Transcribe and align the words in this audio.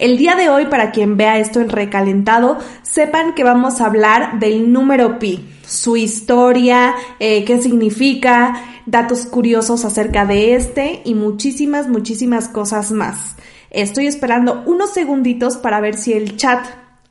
El 0.00 0.16
día 0.16 0.34
de 0.34 0.48
hoy, 0.48 0.64
para 0.64 0.92
quien 0.92 1.18
vea 1.18 1.36
esto 1.36 1.60
en 1.60 1.68
recalentado, 1.68 2.56
sepan 2.80 3.34
que 3.34 3.44
vamos 3.44 3.82
a 3.82 3.84
hablar 3.84 4.38
del 4.40 4.72
número 4.72 5.18
pi, 5.18 5.46
su 5.66 5.98
historia, 5.98 6.94
eh, 7.18 7.44
qué 7.44 7.60
significa, 7.60 8.62
datos 8.86 9.26
curiosos 9.26 9.84
acerca 9.84 10.24
de 10.24 10.54
este 10.54 11.02
y 11.04 11.12
muchísimas, 11.12 11.86
muchísimas 11.86 12.48
cosas 12.48 12.92
más. 12.92 13.36
Estoy 13.68 14.06
esperando 14.06 14.62
unos 14.64 14.94
segunditos 14.94 15.58
para 15.58 15.82
ver 15.82 15.94
si 15.96 16.14
el 16.14 16.38
chat 16.38 16.64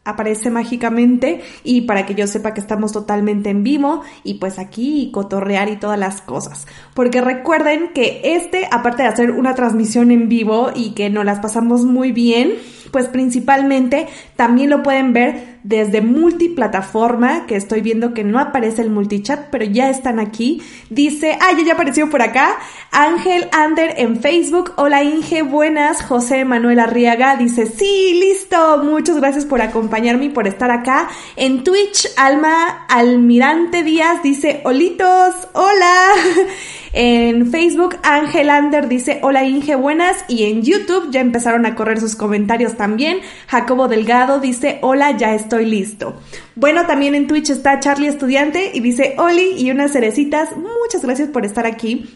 aparece 0.06 0.50
mágicamente 0.50 1.42
y 1.64 1.82
para 1.82 2.06
que 2.06 2.16
yo 2.16 2.26
sepa 2.28 2.54
que 2.54 2.62
estamos 2.62 2.92
totalmente 2.92 3.50
en 3.50 3.64
vivo 3.64 4.02
y 4.24 4.36
pues 4.36 4.58
aquí 4.58 5.12
cotorrear 5.14 5.70
y 5.70 5.78
todas 5.78 6.00
las 6.00 6.22
cosas. 6.22 6.68
Porque 6.94 7.22
recuerden 7.22 7.90
que 7.94 8.22
este, 8.24 8.68
aparte 8.72 9.04
de 9.04 9.10
hacer 9.10 9.32
una 9.32 9.56
transmisión 9.56 10.12
en 10.12 10.30
vivo 10.30 10.72
y 10.74 10.92
que 10.92 11.10
nos 11.10 11.26
las 11.26 11.40
pasamos 11.40 11.86
muy 11.86 12.12
bien, 12.12 12.54
pues 12.92 13.08
principalmente 13.08 14.08
también 14.36 14.70
lo 14.70 14.84
pueden 14.84 15.14
ver 15.14 15.59
desde 15.64 16.02
multiplataforma, 16.02 17.46
que 17.46 17.56
estoy 17.56 17.82
viendo 17.82 18.14
que 18.14 18.24
no 18.24 18.40
aparece 18.40 18.82
el 18.82 18.90
multichat, 18.90 19.50
pero 19.52 19.66
ya 19.66 19.90
están 19.90 20.20
aquí. 20.20 20.62
Dice, 20.90 21.38
ah, 21.42 21.52
ya, 21.66 21.74
apareció 21.74 22.10
por 22.10 22.22
acá. 22.22 22.58
Ángel 22.92 23.48
Ander 23.52 23.96
en 23.98 24.20
Facebook. 24.22 24.74
Hola 24.78 25.04
Inge, 25.04 25.42
buenas. 25.44 26.02
José 26.04 26.46
Manuel 26.46 26.80
Arriaga 26.80 27.36
dice, 27.36 27.66
sí, 27.66 28.20
listo. 28.20 28.84
Muchas 28.84 29.18
gracias 29.18 29.46
por 29.46 29.62
acompañarme 29.62 30.26
y 30.26 30.30
por 30.30 30.48
estar 30.48 30.72
acá. 30.72 31.10
En 31.36 31.64
Twitch, 31.64 32.08
Alma 32.18 32.86
Almirante 32.88 33.84
Díaz 33.84 34.24
dice, 34.24 34.62
olitos, 34.64 35.36
hola. 35.54 36.12
En 36.92 37.52
Facebook, 37.52 37.98
Ángel 38.02 38.50
Ander 38.50 38.88
dice, 38.88 39.20
hola 39.22 39.44
Inge, 39.44 39.76
buenas. 39.76 40.26
Y 40.28 40.46
en 40.46 40.64
YouTube 40.64 41.12
ya 41.12 41.22
empezaron 41.22 41.66
a 41.66 41.76
correr 41.76 42.00
sus 42.00 42.16
comentarios 42.16 42.78
también. 42.78 43.20
Jacobo 43.48 43.88
Delgado 43.88 44.40
dice, 44.40 44.80
hola, 44.82 45.12
ya 45.12 45.36
estoy 45.50 45.66
listo. 45.66 46.14
Bueno, 46.56 46.86
también 46.86 47.16
en 47.16 47.26
Twitch 47.26 47.50
está 47.50 47.80
Charlie 47.80 48.08
Estudiante 48.08 48.70
y 48.72 48.82
dice, 48.82 49.16
Oli 49.18 49.56
y 49.58 49.72
unas 49.72 49.92
cerecitas. 49.92 50.56
Muchas 50.56 51.02
gracias 51.02 51.30
por 51.30 51.44
estar 51.44 51.66
aquí. 51.66 52.08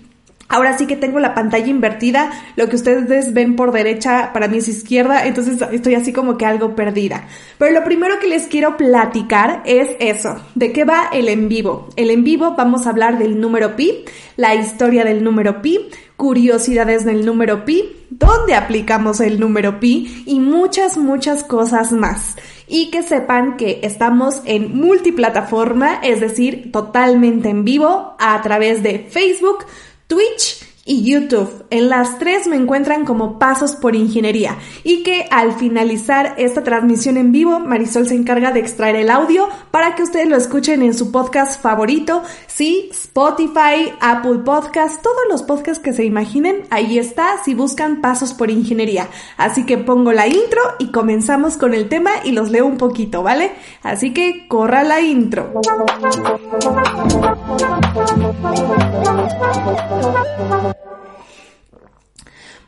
Ahora 0.53 0.77
sí 0.77 0.85
que 0.85 0.95
tengo 0.95 1.19
la 1.19 1.33
pantalla 1.33 1.65
invertida, 1.65 2.29
lo 2.55 2.69
que 2.69 2.75
ustedes 2.75 3.33
ven 3.33 3.55
por 3.55 3.71
derecha 3.71 4.29
para 4.33 4.47
mí 4.47 4.59
es 4.59 4.67
izquierda, 4.67 5.25
entonces 5.25 5.59
estoy 5.71 5.95
así 5.95 6.13
como 6.13 6.37
que 6.37 6.45
algo 6.45 6.75
perdida. 6.75 7.25
Pero 7.57 7.71
lo 7.71 7.83
primero 7.83 8.19
que 8.19 8.27
les 8.27 8.45
quiero 8.45 8.77
platicar 8.77 9.63
es 9.65 9.89
eso, 9.99 10.35
de 10.53 10.71
qué 10.71 10.83
va 10.83 11.09
el 11.11 11.27
en 11.27 11.49
vivo. 11.49 11.89
El 11.95 12.11
en 12.11 12.23
vivo 12.23 12.53
vamos 12.55 12.85
a 12.85 12.91
hablar 12.91 13.17
del 13.17 13.41
número 13.41 13.75
pi, 13.75 14.05
la 14.35 14.53
historia 14.53 15.03
del 15.03 15.23
número 15.23 15.63
pi, 15.63 15.89
curiosidades 16.17 17.03
del 17.03 17.25
número 17.25 17.65
pi, 17.65 18.05
dónde 18.11 18.53
aplicamos 18.53 19.21
el 19.21 19.39
número 19.39 19.79
pi 19.79 20.23
y 20.27 20.39
muchas, 20.39 20.99
muchas 20.99 21.43
cosas 21.43 21.91
más. 21.91 22.35
Y 22.67 22.91
que 22.91 23.01
sepan 23.01 23.57
que 23.57 23.79
estamos 23.81 24.43
en 24.45 24.77
multiplataforma, 24.77 25.95
es 26.03 26.19
decir, 26.19 26.71
totalmente 26.71 27.49
en 27.49 27.65
vivo 27.65 28.15
a 28.19 28.39
través 28.43 28.83
de 28.83 28.99
Facebook, 28.99 29.65
Twitch 30.13 30.62
y 30.85 31.03
YouTube. 31.09 31.65
En 31.69 31.89
las 31.89 32.19
tres 32.19 32.47
me 32.47 32.57
encuentran 32.57 33.05
como 33.05 33.39
Pasos 33.39 33.75
por 33.75 33.95
Ingeniería 33.95 34.57
y 34.83 35.03
que 35.03 35.27
al 35.31 35.53
finalizar 35.53 36.35
esta 36.37 36.63
transmisión 36.63 37.17
en 37.17 37.31
vivo, 37.31 37.59
Marisol 37.59 38.07
se 38.07 38.15
encarga 38.15 38.51
de 38.51 38.59
extraer 38.59 38.97
el 38.97 39.09
audio 39.09 39.47
para 39.71 39.95
que 39.95 40.03
ustedes 40.03 40.27
lo 40.27 40.35
escuchen 40.35 40.81
en 40.81 40.93
su 40.93 41.11
podcast 41.11 41.61
favorito, 41.61 42.23
sí, 42.47 42.89
Spotify, 42.91 43.93
Apple 44.01 44.39
Podcast, 44.43 45.01
todos 45.01 45.21
los 45.29 45.43
podcasts 45.43 45.81
que 45.83 45.93
se 45.93 46.03
imaginen, 46.03 46.63
ahí 46.69 46.97
está 46.99 47.41
si 47.43 47.53
buscan 47.53 48.01
Pasos 48.01 48.33
por 48.33 48.51
Ingeniería. 48.51 49.07
Así 49.37 49.65
que 49.65 49.77
pongo 49.77 50.11
la 50.11 50.27
intro 50.27 50.61
y 50.79 50.91
comenzamos 50.91 51.55
con 51.55 51.73
el 51.73 51.87
tema 51.87 52.11
y 52.23 52.31
los 52.33 52.51
leo 52.51 52.65
un 52.65 52.77
poquito, 52.77 53.23
¿vale? 53.23 53.53
Así 53.83 54.13
que 54.13 54.47
corra 54.47 54.83
la 54.83 55.01
intro. 55.01 55.53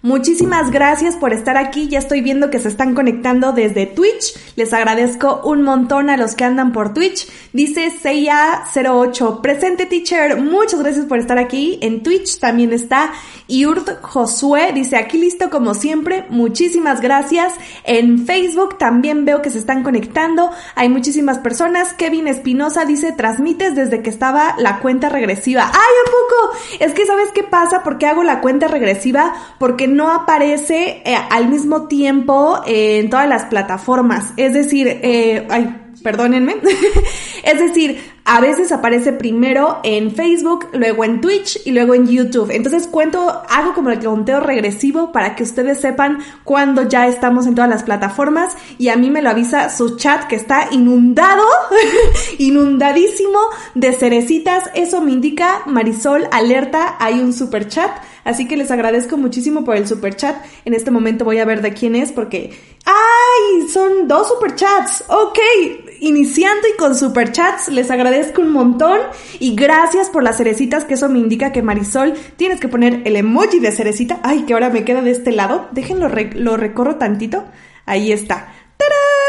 Muchísimas 0.05 0.69
gracias 0.69 1.15
por 1.15 1.33
estar 1.33 1.57
aquí. 1.57 1.87
Ya 1.87 1.97
estoy 1.97 2.21
viendo 2.21 2.51
que 2.51 2.59
se 2.59 2.67
están 2.67 2.93
conectando 2.93 3.53
desde 3.53 3.87
Twitch. 3.87 4.37
Les 4.55 4.71
agradezco 4.71 5.41
un 5.43 5.63
montón 5.63 6.11
a 6.11 6.15
los 6.15 6.35
que 6.35 6.43
andan 6.43 6.73
por 6.73 6.93
Twitch. 6.93 7.27
Dice 7.53 7.91
Seiya08, 7.91 9.41
presente 9.41 9.87
teacher. 9.87 10.39
Muchas 10.39 10.79
gracias 10.79 11.07
por 11.07 11.17
estar 11.17 11.39
aquí. 11.39 11.79
En 11.81 12.03
Twitch 12.03 12.37
también 12.37 12.71
está 12.71 13.13
Yurt 13.47 13.99
Josué. 14.03 14.73
Dice 14.75 14.97
aquí 14.97 15.17
listo 15.17 15.49
como 15.49 15.73
siempre. 15.73 16.25
Muchísimas 16.29 17.01
gracias. 17.01 17.55
En 17.83 18.27
Facebook 18.27 18.77
también 18.77 19.25
veo 19.25 19.41
que 19.41 19.49
se 19.49 19.57
están 19.57 19.81
conectando. 19.81 20.51
Hay 20.75 20.87
muchísimas 20.87 21.39
personas. 21.39 21.93
Kevin 21.93 22.27
Espinosa 22.27 22.85
dice 22.85 23.11
transmites 23.11 23.73
desde 23.73 24.03
que 24.03 24.11
estaba 24.11 24.53
la 24.59 24.81
cuenta 24.81 25.09
regresiva. 25.09 25.63
¡Ay, 25.65 25.73
a 25.73 26.11
poco! 26.11 26.57
Es 26.79 26.93
que 26.93 27.07
sabes 27.07 27.31
qué 27.33 27.41
pasa? 27.41 27.81
Porque 27.81 28.05
hago 28.05 28.23
la 28.23 28.39
cuenta 28.41 28.67
regresiva? 28.67 29.33
Porque 29.57 29.94
no 29.95 30.11
aparece 30.11 31.01
eh, 31.05 31.15
al 31.29 31.47
mismo 31.47 31.87
tiempo 31.87 32.61
en 32.65 33.09
todas 33.09 33.27
las 33.27 33.45
plataformas. 33.45 34.33
Es 34.37 34.53
decir, 34.53 34.87
eh, 34.87 35.47
ay, 35.49 35.75
perdónenme. 36.03 36.57
es 37.43 37.59
decir, 37.59 37.99
a 38.25 38.41
veces 38.41 38.71
aparece 38.71 39.13
primero 39.13 39.79
en 39.83 40.11
Facebook, 40.11 40.67
luego 40.73 41.03
en 41.03 41.21
Twitch 41.21 41.59
y 41.65 41.71
luego 41.71 41.93
en 41.93 42.07
YouTube. 42.07 42.51
Entonces 42.51 42.87
cuento, 42.87 43.41
hago 43.49 43.73
como 43.73 43.89
el 43.89 43.99
conteo 43.99 44.39
regresivo 44.39 45.11
para 45.11 45.35
que 45.35 45.43
ustedes 45.43 45.79
sepan 45.79 46.19
cuándo 46.43 46.87
ya 46.87 47.07
estamos 47.07 47.45
en 47.47 47.55
todas 47.55 47.69
las 47.69 47.83
plataformas 47.83 48.55
y 48.77 48.89
a 48.89 48.95
mí 48.95 49.09
me 49.09 49.21
lo 49.21 49.29
avisa 49.29 49.69
su 49.69 49.95
chat 49.95 50.25
que 50.27 50.35
está 50.35 50.69
inundado, 50.71 51.43
inundadísimo 52.39 53.39
de 53.75 53.93
cerecitas. 53.93 54.71
Eso 54.73 55.01
me 55.01 55.11
indica 55.11 55.61
Marisol, 55.65 56.27
alerta, 56.31 56.95
hay 56.99 57.19
un 57.19 57.31
super 57.31 57.67
chat. 57.67 57.91
Así 58.25 58.47
que 58.47 58.57
les 58.57 58.71
agradezco 58.71 59.15
muchísimo 59.15 59.63
por 59.63 59.77
el 59.77 59.87
super 59.87 60.15
chat. 60.17 60.35
En 60.65 60.73
este 60.73 60.91
momento 60.91 61.23
voy 61.23 61.37
a 61.37 61.45
ver 61.45 61.61
de 61.61 61.73
quién 61.73 61.95
es 61.95 62.11
porque 62.11 62.51
¡Ay! 62.85 63.67
Son 63.69 64.07
dos 64.07 64.27
superchats. 64.27 65.05
Ok, 65.07 65.39
iniciando 65.99 66.67
y 66.67 66.77
con 66.77 66.95
superchats, 66.95 67.69
les 67.69 67.89
agradezco 67.89 68.41
un 68.41 68.51
montón 68.51 68.99
y 69.39 69.55
gracias 69.55 70.09
por 70.09 70.23
las 70.23 70.37
cerecitas, 70.37 70.85
que 70.85 70.93
eso 70.93 71.09
me 71.09 71.19
indica 71.19 71.51
que 71.51 71.63
Marisol 71.63 72.13
tienes 72.37 72.59
que 72.59 72.67
poner 72.67 73.01
el 73.05 73.15
emoji 73.15 73.59
de 73.59 73.71
cerecita. 73.71 74.19
Ay, 74.23 74.43
que 74.43 74.53
ahora 74.53 74.69
me 74.69 74.83
queda 74.83 75.01
de 75.01 75.11
este 75.11 75.31
lado. 75.31 75.67
Déjenlo, 75.71 76.09
lo 76.35 76.57
recorro 76.57 76.95
tantito. 76.97 77.45
Ahí 77.85 78.11
está. 78.11 78.53
¡Tarán! 78.77 79.24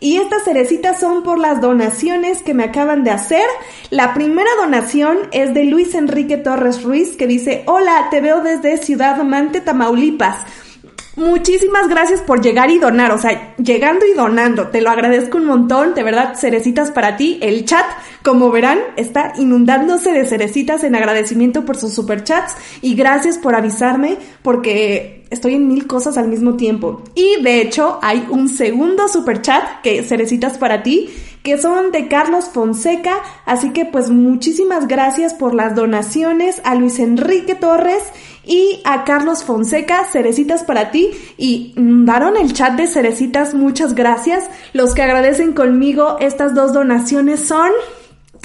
Y 0.00 0.16
estas 0.18 0.44
cerecitas 0.44 1.00
son 1.00 1.22
por 1.22 1.38
las 1.38 1.60
donaciones 1.60 2.42
que 2.42 2.54
me 2.54 2.64
acaban 2.64 3.04
de 3.04 3.10
hacer. 3.10 3.46
La 3.90 4.14
primera 4.14 4.50
donación 4.60 5.18
es 5.32 5.54
de 5.54 5.64
Luis 5.64 5.94
Enrique 5.94 6.36
Torres 6.36 6.82
Ruiz 6.82 7.16
que 7.16 7.26
dice, 7.26 7.64
hola, 7.66 8.08
te 8.10 8.20
veo 8.20 8.40
desde 8.40 8.76
Ciudad 8.78 9.22
Mante, 9.24 9.60
Tamaulipas. 9.60 10.44
Muchísimas 11.18 11.88
gracias 11.88 12.20
por 12.20 12.40
llegar 12.40 12.70
y 12.70 12.78
donar, 12.78 13.10
o 13.10 13.18
sea, 13.18 13.56
llegando 13.56 14.06
y 14.06 14.12
donando, 14.12 14.68
te 14.68 14.80
lo 14.80 14.88
agradezco 14.88 15.38
un 15.38 15.46
montón, 15.46 15.96
de 15.96 16.04
verdad, 16.04 16.36
cerecitas 16.36 16.92
para 16.92 17.16
ti. 17.16 17.40
El 17.42 17.64
chat, 17.64 17.84
como 18.22 18.52
verán, 18.52 18.78
está 18.94 19.32
inundándose 19.36 20.12
de 20.12 20.24
cerecitas 20.24 20.84
en 20.84 20.94
agradecimiento 20.94 21.64
por 21.64 21.76
sus 21.76 21.92
superchats 21.92 22.54
y 22.82 22.94
gracias 22.94 23.36
por 23.36 23.56
avisarme 23.56 24.16
porque 24.42 25.26
estoy 25.30 25.54
en 25.54 25.66
mil 25.66 25.88
cosas 25.88 26.16
al 26.18 26.28
mismo 26.28 26.54
tiempo. 26.54 27.02
Y 27.16 27.42
de 27.42 27.62
hecho, 27.62 27.98
hay 28.00 28.24
un 28.30 28.48
segundo 28.48 29.08
superchat 29.08 29.80
que 29.82 30.04
cerecitas 30.04 30.56
para 30.56 30.84
ti 30.84 31.10
que 31.42 31.56
son 31.56 31.92
de 31.92 32.08
Carlos 32.08 32.50
Fonseca, 32.52 33.22
así 33.46 33.70
que 33.70 33.84
pues 33.86 34.10
muchísimas 34.10 34.86
gracias 34.86 35.34
por 35.34 35.54
las 35.54 35.74
donaciones 35.74 36.60
a 36.64 36.74
Luis 36.74 36.98
Enrique 36.98 37.54
Torres 37.54 38.02
y 38.48 38.80
a 38.84 39.04
Carlos 39.04 39.44
Fonseca, 39.44 40.04
cerecitas 40.10 40.64
para 40.64 40.90
ti. 40.90 41.10
Y 41.36 41.74
daron 41.76 42.36
el 42.36 42.54
chat 42.54 42.74
de 42.74 42.86
cerecitas, 42.86 43.52
muchas 43.52 43.94
gracias. 43.94 44.48
Los 44.72 44.94
que 44.94 45.02
agradecen 45.02 45.52
conmigo 45.52 46.16
estas 46.18 46.54
dos 46.54 46.72
donaciones 46.72 47.46
son 47.46 47.70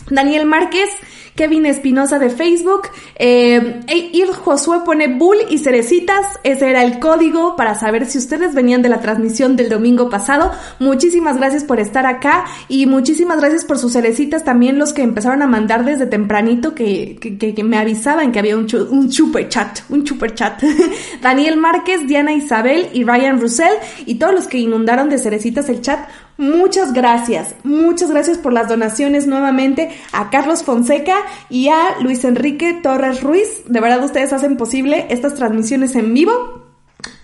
Daniel 0.10 0.46
Márquez, 0.46 0.90
Kevin 1.36 1.66
Espinosa 1.66 2.20
de 2.20 2.30
Facebook, 2.30 2.90
eh, 3.16 3.82
Ir 4.14 4.28
Josué 4.32 4.82
pone 4.86 5.08
bull 5.08 5.38
y 5.50 5.58
cerecitas, 5.58 6.40
ese 6.44 6.70
era 6.70 6.84
el 6.84 7.00
código 7.00 7.56
para 7.56 7.76
saber 7.76 8.06
si 8.06 8.18
ustedes 8.18 8.54
venían 8.54 8.82
de 8.82 8.90
la 8.90 9.00
transmisión 9.00 9.56
del 9.56 9.70
domingo 9.70 10.10
pasado. 10.10 10.52
Muchísimas 10.80 11.38
gracias 11.38 11.64
por 11.64 11.80
estar 11.80 12.06
acá 12.06 12.46
y 12.68 12.86
muchísimas 12.86 13.40
gracias 13.40 13.66
por 13.66 13.80
sus 13.80 13.94
cerecitas 13.94 14.44
también 14.44 14.78
los 14.78 14.94
que 14.94 15.02
empezaron 15.02 15.42
a 15.42 15.48
mandar 15.48 15.86
desde 15.86 16.06
tempranito 16.06 16.76
que, 16.76 17.18
que, 17.20 17.64
me 17.64 17.78
avisaban 17.78 18.32
que 18.32 18.40
había 18.40 18.58
un, 18.58 18.68
un 18.92 19.12
super 19.12 19.50
chat, 19.50 19.80
un 19.90 20.06
super 20.06 20.36
chat. 20.36 20.62
Daniel 21.22 21.58
Márquez, 21.58 22.08
Diana 22.08 22.34
Isabel 22.34 22.90
y 22.94 23.04
Ryan 23.04 23.40
Russell 23.40 23.74
y 24.06 24.16
todos 24.16 24.34
los 24.34 24.48
que 24.48 24.60
inundaron 24.60 25.10
de 25.10 25.18
cerecitas 25.18 25.70
el 25.70 25.82
chat. 25.82 26.00
Muchas 26.38 26.94
gracias, 26.94 27.56
muchas 27.64 28.10
gracias 28.10 28.40
por 28.40 28.54
las 28.54 28.68
donaciones 28.68 29.28
nuevamente 29.28 29.92
a 30.12 30.32
Carlos 30.32 30.64
Fonseca 30.64 31.16
y 31.50 31.70
a 31.70 32.00
Luis 32.02 32.24
Enrique 32.24 32.80
Torres 32.82 33.22
Ruiz. 33.22 33.64
De 33.68 33.80
verdad 33.80 34.04
ustedes 34.04 34.34
hacen 34.34 34.58
posible 34.58 35.06
estas 35.10 35.36
transmisiones 35.36 35.96
en 35.96 36.14
vivo. 36.14 36.63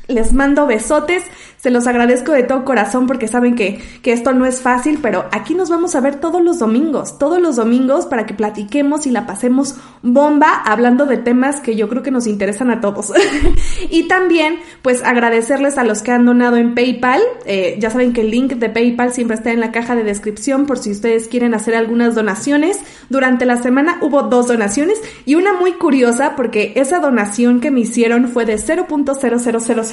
Les 0.10 0.34
mando 0.34 0.66
besotes, 0.66 1.24
se 1.58 1.70
los 1.70 1.88
agradezco 1.88 2.32
de 2.32 2.44
todo 2.44 2.66
corazón 2.66 3.06
porque 3.06 3.28
saben 3.28 3.56
que, 3.56 3.80
que, 4.02 4.12
esto 4.12 4.34
no 4.34 4.46
es 4.46 4.62
fácil, 4.62 5.00
pero 5.02 5.26
aquí 5.32 5.56
nos 5.56 5.70
vamos 5.70 5.96
a 5.96 6.02
ver 6.02 6.16
todos 6.16 6.42
los 6.42 6.60
domingos, 6.60 7.20
todos 7.20 7.40
los 7.40 7.58
domingos 7.58 8.06
para 8.06 8.26
que 8.26 8.34
platiquemos 8.34 9.06
y 9.06 9.12
la 9.12 9.28
pasemos 9.28 9.76
bomba 10.02 10.64
hablando 10.66 11.06
de 11.06 11.18
temas 11.18 11.60
que 11.60 11.76
yo 11.76 11.88
creo 11.90 12.02
que 12.02 12.12
nos 12.12 12.28
interesan 12.28 12.72
a 12.72 12.82
todos. 12.82 13.12
y 13.90 14.08
también, 14.08 14.60
pues 14.82 15.04
agradecerles 15.04 15.78
a 15.78 15.84
los 15.84 16.02
que 16.02 16.12
han 16.12 16.26
donado 16.26 16.58
en 16.58 16.74
PayPal. 16.74 17.22
Eh, 17.46 17.78
ya 17.80 17.90
saben 17.90 18.14
que 18.14 18.22
el 18.22 18.32
link 18.32 18.54
de 18.54 18.70
PayPal 18.70 19.14
siempre 19.14 19.36
está 19.36 19.52
en 19.52 19.60
la 19.60 19.72
caja 19.72 19.96
de 19.96 20.04
descripción 20.04 20.66
por 20.66 20.80
si 20.80 20.92
ustedes 20.92 21.28
quieren 21.28 21.54
hacer 21.54 21.76
algunas 21.76 22.16
donaciones. 22.16 22.80
Durante 23.10 23.46
la 23.46 23.62
semana 23.62 24.00
hubo 24.02 24.24
dos 24.24 24.48
donaciones 24.48 25.00
y 25.26 25.36
una 25.36 25.54
muy 25.54 25.74
curiosa 25.74 26.36
porque 26.36 26.74
esa 26.76 27.00
donación 27.00 27.60
que 27.60 27.70
me 27.70 27.82
hicieron 27.82 28.30
fue 28.30 28.46
de 28.46 28.58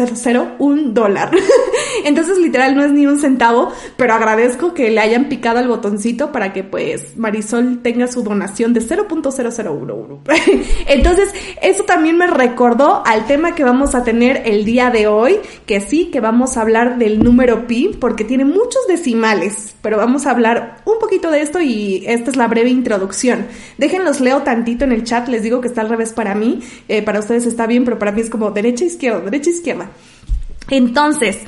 0.00001 0.06 0.93
dólar. 0.93 1.31
Entonces 2.05 2.38
literal 2.38 2.76
no 2.76 2.85
es 2.85 2.93
ni 2.93 3.06
un 3.06 3.19
centavo, 3.19 3.73
pero 3.97 4.14
agradezco 4.14 4.75
que 4.75 4.91
le 4.91 5.00
hayan 5.00 5.29
picado 5.29 5.58
al 5.58 5.69
botoncito 5.69 6.32
para 6.32 6.53
que 6.53 6.64
pues 6.64 7.17
Marisol 7.17 7.82
tenga 7.82 8.06
su 8.06 8.23
donación 8.23 8.73
de 8.73 8.81
0.0011. 8.81 10.19
Entonces 10.87 11.31
eso 11.62 11.85
también 11.85 12.17
me 12.17 12.26
recordó 12.26 13.03
al 13.05 13.26
tema 13.26 13.55
que 13.55 13.64
vamos 13.64 13.94
a 13.94 14.05
tener 14.05 14.43
el 14.44 14.64
día 14.64 14.91
de 14.91 15.06
hoy, 15.06 15.38
que 15.67 15.81
sí, 15.81 16.06
que 16.06 16.20
vamos 16.20 16.56
a 16.56 16.62
hablar 16.62 16.99
del 16.99 17.23
número 17.23 17.67
pi, 17.67 17.97
porque 18.00 18.25
tiene 18.25 18.44
muchos 18.44 18.87
decimales, 18.88 19.75
pero 19.82 19.97
vamos 19.97 20.26
a 20.26 20.31
hablar 20.31 20.79
un 20.85 20.99
poquito 20.99 21.31
de 21.31 21.43
esto 21.43 21.61
y 21.61 22.05
esta 22.06 22.31
es 22.31 22.37
la 22.37 22.49
breve 22.49 22.70
introducción. 22.70 23.47
Déjenlos 23.79 24.20
leo 24.20 24.43
tantito 24.43 24.85
en 24.85 24.93
el 24.93 25.05
chat, 25.05 25.29
les 25.29 25.43
digo 25.43 25.61
que 25.61 25.69
está 25.69 25.81
al 25.81 25.88
revés 25.88 26.12
para 26.12 26.35
mí, 26.35 26.61
eh, 26.88 27.03
para 27.03 27.20
ustedes 27.20 27.47
está 27.47 27.67
bien, 27.67 27.85
pero 27.85 27.99
para 27.99 28.12
mí 28.12 28.20
es 28.20 28.31
como 28.31 28.50
derecha, 28.50 28.85
izquierda, 28.85 29.20
derecha, 29.20 29.50
izquierda. 29.50 29.91
Entonces, 30.68 31.38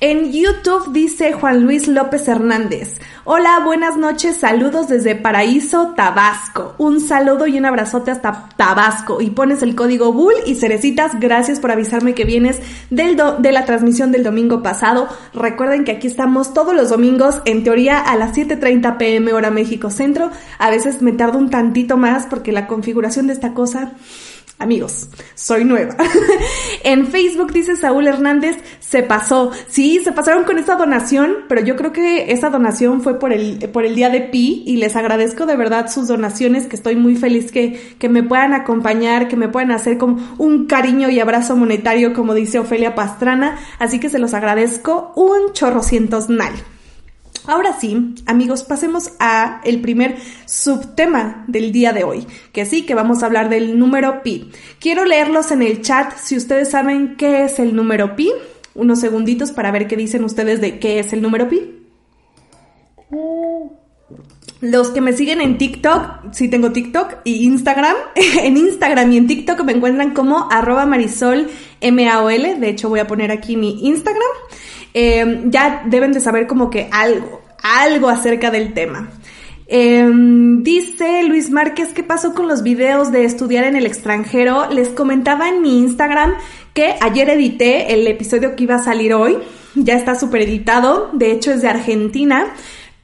en 0.00 0.30
YouTube 0.30 0.92
dice 0.92 1.32
Juan 1.32 1.64
Luis 1.64 1.88
López 1.88 2.28
Hernández. 2.28 3.00
Hola, 3.24 3.60
buenas 3.64 3.96
noches, 3.96 4.36
saludos 4.36 4.86
desde 4.86 5.16
Paraíso, 5.16 5.94
Tabasco. 5.96 6.76
Un 6.78 7.00
saludo 7.00 7.48
y 7.48 7.58
un 7.58 7.66
abrazote 7.66 8.12
hasta 8.12 8.48
Tabasco. 8.56 9.20
Y 9.20 9.30
pones 9.30 9.62
el 9.62 9.74
código 9.74 10.12
Bull 10.12 10.34
y 10.46 10.54
Cerecitas. 10.54 11.18
Gracias 11.18 11.58
por 11.58 11.72
avisarme 11.72 12.14
que 12.14 12.24
vienes 12.24 12.60
de 12.90 13.52
la 13.52 13.64
transmisión 13.64 14.12
del 14.12 14.22
domingo 14.22 14.62
pasado. 14.62 15.08
Recuerden 15.34 15.82
que 15.82 15.92
aquí 15.92 16.06
estamos 16.06 16.54
todos 16.54 16.74
los 16.74 16.90
domingos, 16.90 17.42
en 17.44 17.64
teoría 17.64 17.98
a 17.98 18.14
las 18.16 18.36
7.30 18.36 18.96
pm 18.96 19.32
hora 19.32 19.50
México 19.50 19.90
Centro. 19.90 20.30
A 20.58 20.70
veces 20.70 21.02
me 21.02 21.10
tardo 21.10 21.38
un 21.38 21.50
tantito 21.50 21.96
más 21.96 22.26
porque 22.26 22.52
la 22.52 22.68
configuración 22.68 23.26
de 23.26 23.32
esta 23.32 23.52
cosa 23.52 23.92
Amigos, 24.60 25.08
soy 25.36 25.64
nueva. 25.64 25.96
en 26.82 27.06
Facebook 27.06 27.52
dice 27.52 27.76
Saúl 27.76 28.08
Hernández, 28.08 28.56
se 28.80 29.04
pasó. 29.04 29.52
Sí, 29.68 30.00
se 30.02 30.10
pasaron 30.10 30.42
con 30.42 30.58
esa 30.58 30.74
donación, 30.74 31.44
pero 31.48 31.62
yo 31.62 31.76
creo 31.76 31.92
que 31.92 32.32
esa 32.32 32.50
donación 32.50 33.00
fue 33.00 33.20
por 33.20 33.32
el, 33.32 33.70
por 33.72 33.84
el 33.84 33.94
día 33.94 34.10
de 34.10 34.20
Pi 34.20 34.64
y 34.66 34.78
les 34.78 34.96
agradezco 34.96 35.46
de 35.46 35.54
verdad 35.54 35.88
sus 35.88 36.08
donaciones, 36.08 36.66
que 36.66 36.74
estoy 36.74 36.96
muy 36.96 37.14
feliz 37.14 37.52
que, 37.52 37.94
que 38.00 38.08
me 38.08 38.24
puedan 38.24 38.52
acompañar, 38.52 39.28
que 39.28 39.36
me 39.36 39.48
puedan 39.48 39.70
hacer 39.70 39.96
como 39.96 40.18
un 40.38 40.66
cariño 40.66 41.08
y 41.08 41.20
abrazo 41.20 41.54
monetario, 41.54 42.12
como 42.12 42.34
dice 42.34 42.58
Ofelia 42.58 42.96
Pastrana. 42.96 43.58
Así 43.78 44.00
que 44.00 44.08
se 44.08 44.18
los 44.18 44.34
agradezco 44.34 45.12
un 45.14 45.52
chorrocientos 45.52 46.28
nal. 46.28 46.52
Ahora 47.48 47.72
sí, 47.80 48.14
amigos, 48.26 48.62
pasemos 48.62 49.12
a 49.18 49.62
el 49.64 49.80
primer 49.80 50.16
subtema 50.44 51.46
del 51.48 51.72
día 51.72 51.94
de 51.94 52.04
hoy, 52.04 52.26
que 52.52 52.66
sí, 52.66 52.84
que 52.84 52.94
vamos 52.94 53.22
a 53.22 53.26
hablar 53.26 53.48
del 53.48 53.78
número 53.78 54.22
pi. 54.22 54.50
Quiero 54.78 55.06
leerlos 55.06 55.50
en 55.50 55.62
el 55.62 55.80
chat 55.80 56.12
si 56.18 56.36
ustedes 56.36 56.70
saben 56.70 57.16
qué 57.16 57.44
es 57.44 57.58
el 57.58 57.74
número 57.74 58.16
pi. 58.16 58.30
Unos 58.74 59.00
segunditos 59.00 59.50
para 59.50 59.70
ver 59.70 59.88
qué 59.88 59.96
dicen 59.96 60.24
ustedes 60.24 60.60
de 60.60 60.78
qué 60.78 60.98
es 60.98 61.14
el 61.14 61.22
número 61.22 61.48
pi. 61.48 61.86
Los 64.60 64.88
que 64.90 65.00
me 65.00 65.14
siguen 65.14 65.40
en 65.40 65.56
TikTok, 65.56 66.32
sí 66.32 66.48
tengo 66.48 66.72
TikTok 66.72 67.18
y 67.24 67.46
Instagram. 67.46 67.96
en 68.14 68.58
Instagram 68.58 69.10
y 69.10 69.16
en 69.16 69.26
TikTok 69.26 69.62
me 69.62 69.72
encuentran 69.72 70.12
como 70.12 70.48
arroba 70.50 70.84
marisol 70.84 71.48
M-A-O-L. 71.80 72.56
De 72.56 72.68
hecho 72.68 72.90
voy 72.90 73.00
a 73.00 73.06
poner 73.06 73.30
aquí 73.30 73.56
mi 73.56 73.86
Instagram. 73.86 74.22
Eh, 74.94 75.44
ya 75.46 75.84
deben 75.86 76.12
de 76.12 76.20
saber 76.20 76.46
como 76.46 76.70
que 76.70 76.88
algo, 76.90 77.42
algo 77.62 78.08
acerca 78.08 78.50
del 78.50 78.74
tema. 78.74 79.10
Eh, 79.70 80.10
dice 80.60 81.22
Luis 81.24 81.50
Márquez, 81.50 81.92
¿qué 81.92 82.02
pasó 82.02 82.34
con 82.34 82.48
los 82.48 82.62
videos 82.62 83.12
de 83.12 83.24
estudiar 83.24 83.64
en 83.64 83.76
el 83.76 83.84
extranjero? 83.84 84.70
Les 84.70 84.88
comentaba 84.88 85.48
en 85.48 85.60
mi 85.60 85.78
Instagram 85.80 86.34
que 86.72 86.94
ayer 87.00 87.28
edité 87.28 87.92
el 87.92 88.06
episodio 88.06 88.56
que 88.56 88.64
iba 88.64 88.76
a 88.76 88.82
salir 88.82 89.12
hoy. 89.12 89.36
Ya 89.74 89.94
está 89.94 90.14
súper 90.14 90.42
editado, 90.42 91.10
de 91.12 91.32
hecho 91.32 91.52
es 91.52 91.60
de 91.60 91.68
Argentina 91.68 92.46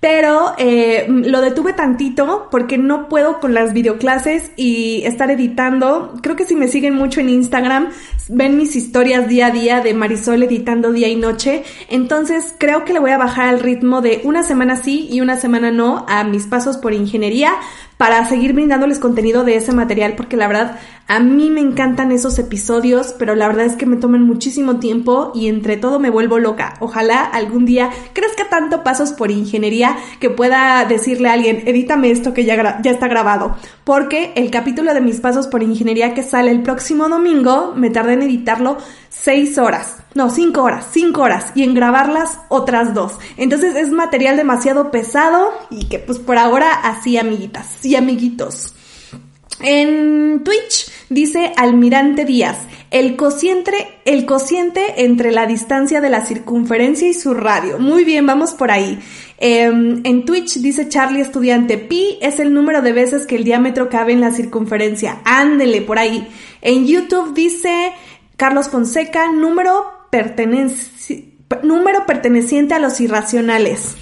pero 0.05 0.53
eh, 0.59 1.06
lo 1.09 1.41
detuve 1.41 1.73
tantito 1.73 2.49
porque 2.51 2.77
no 2.77 3.09
puedo 3.09 3.41
con 3.41 3.55
las 3.55 3.73
videoclases 3.73 4.51
y 4.55 5.03
estar 5.06 5.31
editando. 5.31 6.12
Creo 6.21 6.37
que 6.37 6.45
si 6.45 6.55
me 6.55 6.69
siguen 6.69 6.95
mucho 6.95 7.21
en 7.21 7.31
Instagram, 7.31 7.89
ven 8.29 8.59
mis 8.59 8.77
historias 8.77 9.29
día 9.29 9.47
a 9.47 9.51
día 9.51 9.81
de 9.81 9.95
Marisol 9.95 10.43
editando 10.43 10.93
día 10.93 11.09
y 11.09 11.17
noche. 11.17 11.62
Entonces 11.89 12.55
creo 12.59 12.85
que 12.85 12.93
le 12.93 12.99
voy 12.99 13.12
a 13.12 13.17
bajar 13.17 13.49
al 13.49 13.61
ritmo 13.61 14.03
de 14.03 14.21
una 14.25 14.43
semana 14.43 14.77
sí 14.77 15.09
y 15.11 15.23
una 15.23 15.39
semana 15.39 15.71
no 15.71 16.05
a 16.06 16.23
mis 16.23 16.47
pasos 16.47 16.77
por 16.77 16.93
ingeniería 16.93 17.55
para 17.96 18.25
seguir 18.29 18.52
brindándoles 18.52 18.99
contenido 18.99 19.44
de 19.44 19.56
ese 19.56 19.73
material 19.73 20.14
porque 20.17 20.37
la 20.37 20.49
verdad 20.49 20.79
a 21.06 21.20
mí 21.20 21.50
me 21.50 21.61
encantan 21.61 22.12
esos 22.12 22.38
episodios, 22.38 23.14
pero 23.19 23.35
la 23.35 23.46
verdad 23.46 23.67
es 23.67 23.76
que 23.76 23.85
me 23.85 23.96
toman 23.96 24.23
muchísimo 24.23 24.79
tiempo 24.79 25.32
y 25.35 25.49
entre 25.49 25.76
todo 25.76 25.99
me 25.99 26.08
vuelvo 26.08 26.38
loca. 26.38 26.75
Ojalá 26.81 27.20
algún 27.23 27.67
día 27.67 27.91
crezca 28.14 28.49
tanto 28.49 28.82
pasos 28.82 29.12
por 29.12 29.31
ingeniería 29.31 29.96
que 30.19 30.31
pueda 30.31 30.85
decirle 30.87 31.29
a 31.29 31.35
alguien, 31.35 31.62
edítame 31.67 32.11
esto 32.11 32.32
que 32.32 32.44
ya, 32.44 32.81
ya 32.81 32.91
está 32.91 33.06
grabado. 33.06 33.55
Porque 33.85 34.32
el 34.35 34.50
capítulo 34.50 34.94
de 34.94 35.02
mis 35.02 35.20
pasos 35.20 35.46
por 35.46 35.62
ingeniería 35.62 36.14
que 36.14 36.23
sale 36.23 36.50
el 36.50 36.62
próximo 36.62 37.08
domingo, 37.11 37.75
me 37.76 37.91
tardé 37.91 38.14
en 38.14 38.23
editarlo 38.23 38.79
seis 39.11 39.58
horas. 39.58 39.99
No, 40.14 40.31
cinco 40.31 40.62
horas, 40.62 40.87
cinco 40.91 41.23
horas. 41.23 41.52
Y 41.55 41.64
en 41.64 41.75
grabarlas 41.75 42.38
otras 42.49 42.94
dos. 42.94 43.19
Entonces 43.37 43.76
es 43.76 43.91
material 43.91 44.37
demasiado 44.37 44.91
pesado 44.91 45.50
y 45.70 45.88
que 45.88 45.99
pues 45.99 46.19
por 46.19 46.38
ahora 46.38 46.70
así 46.73 47.19
amiguitas 47.19 47.84
y 47.85 47.97
amiguitos. 47.97 48.75
En 49.61 50.43
Twitch 50.45 50.91
dice 51.09 51.53
Almirante 51.57 52.25
Díaz, 52.25 52.59
el 52.91 53.17
cociente, 53.17 53.73
el 54.05 54.27
cociente 54.27 55.05
entre 55.05 55.31
la 55.31 55.47
distancia 55.47 56.01
de 56.01 56.11
la 56.11 56.27
circunferencia 56.27 57.09
y 57.09 57.15
su 57.15 57.35
radio. 57.35 57.79
Muy 57.79 58.05
bien, 58.05 58.27
vamos 58.27 58.53
por 58.53 58.71
ahí. 58.71 58.99
Em, 59.39 60.01
en 60.05 60.25
Twitch 60.25 60.58
dice 60.58 60.89
Charlie 60.89 61.20
Estudiante, 61.20 61.79
pi 61.79 62.19
es 62.20 62.41
el 62.41 62.53
número 62.53 62.82
de 62.82 62.93
veces 62.93 63.27
que 63.27 63.37
el 63.37 63.44
diámetro 63.44 63.89
cabe 63.89 64.13
en 64.13 64.20
la 64.20 64.32
circunferencia. 64.32 65.20
Ándele 65.25 65.82
por 65.82 65.99
ahí. 65.99 66.29
En 66.61 66.87
YouTube 66.87 67.32
dice 67.35 67.93
Carlos 68.37 68.69
Fonseca, 68.69 69.31
número, 69.32 69.87
número 71.63 72.06
perteneciente 72.06 72.75
a 72.75 72.79
los 72.79 73.01
irracionales. 73.01 73.97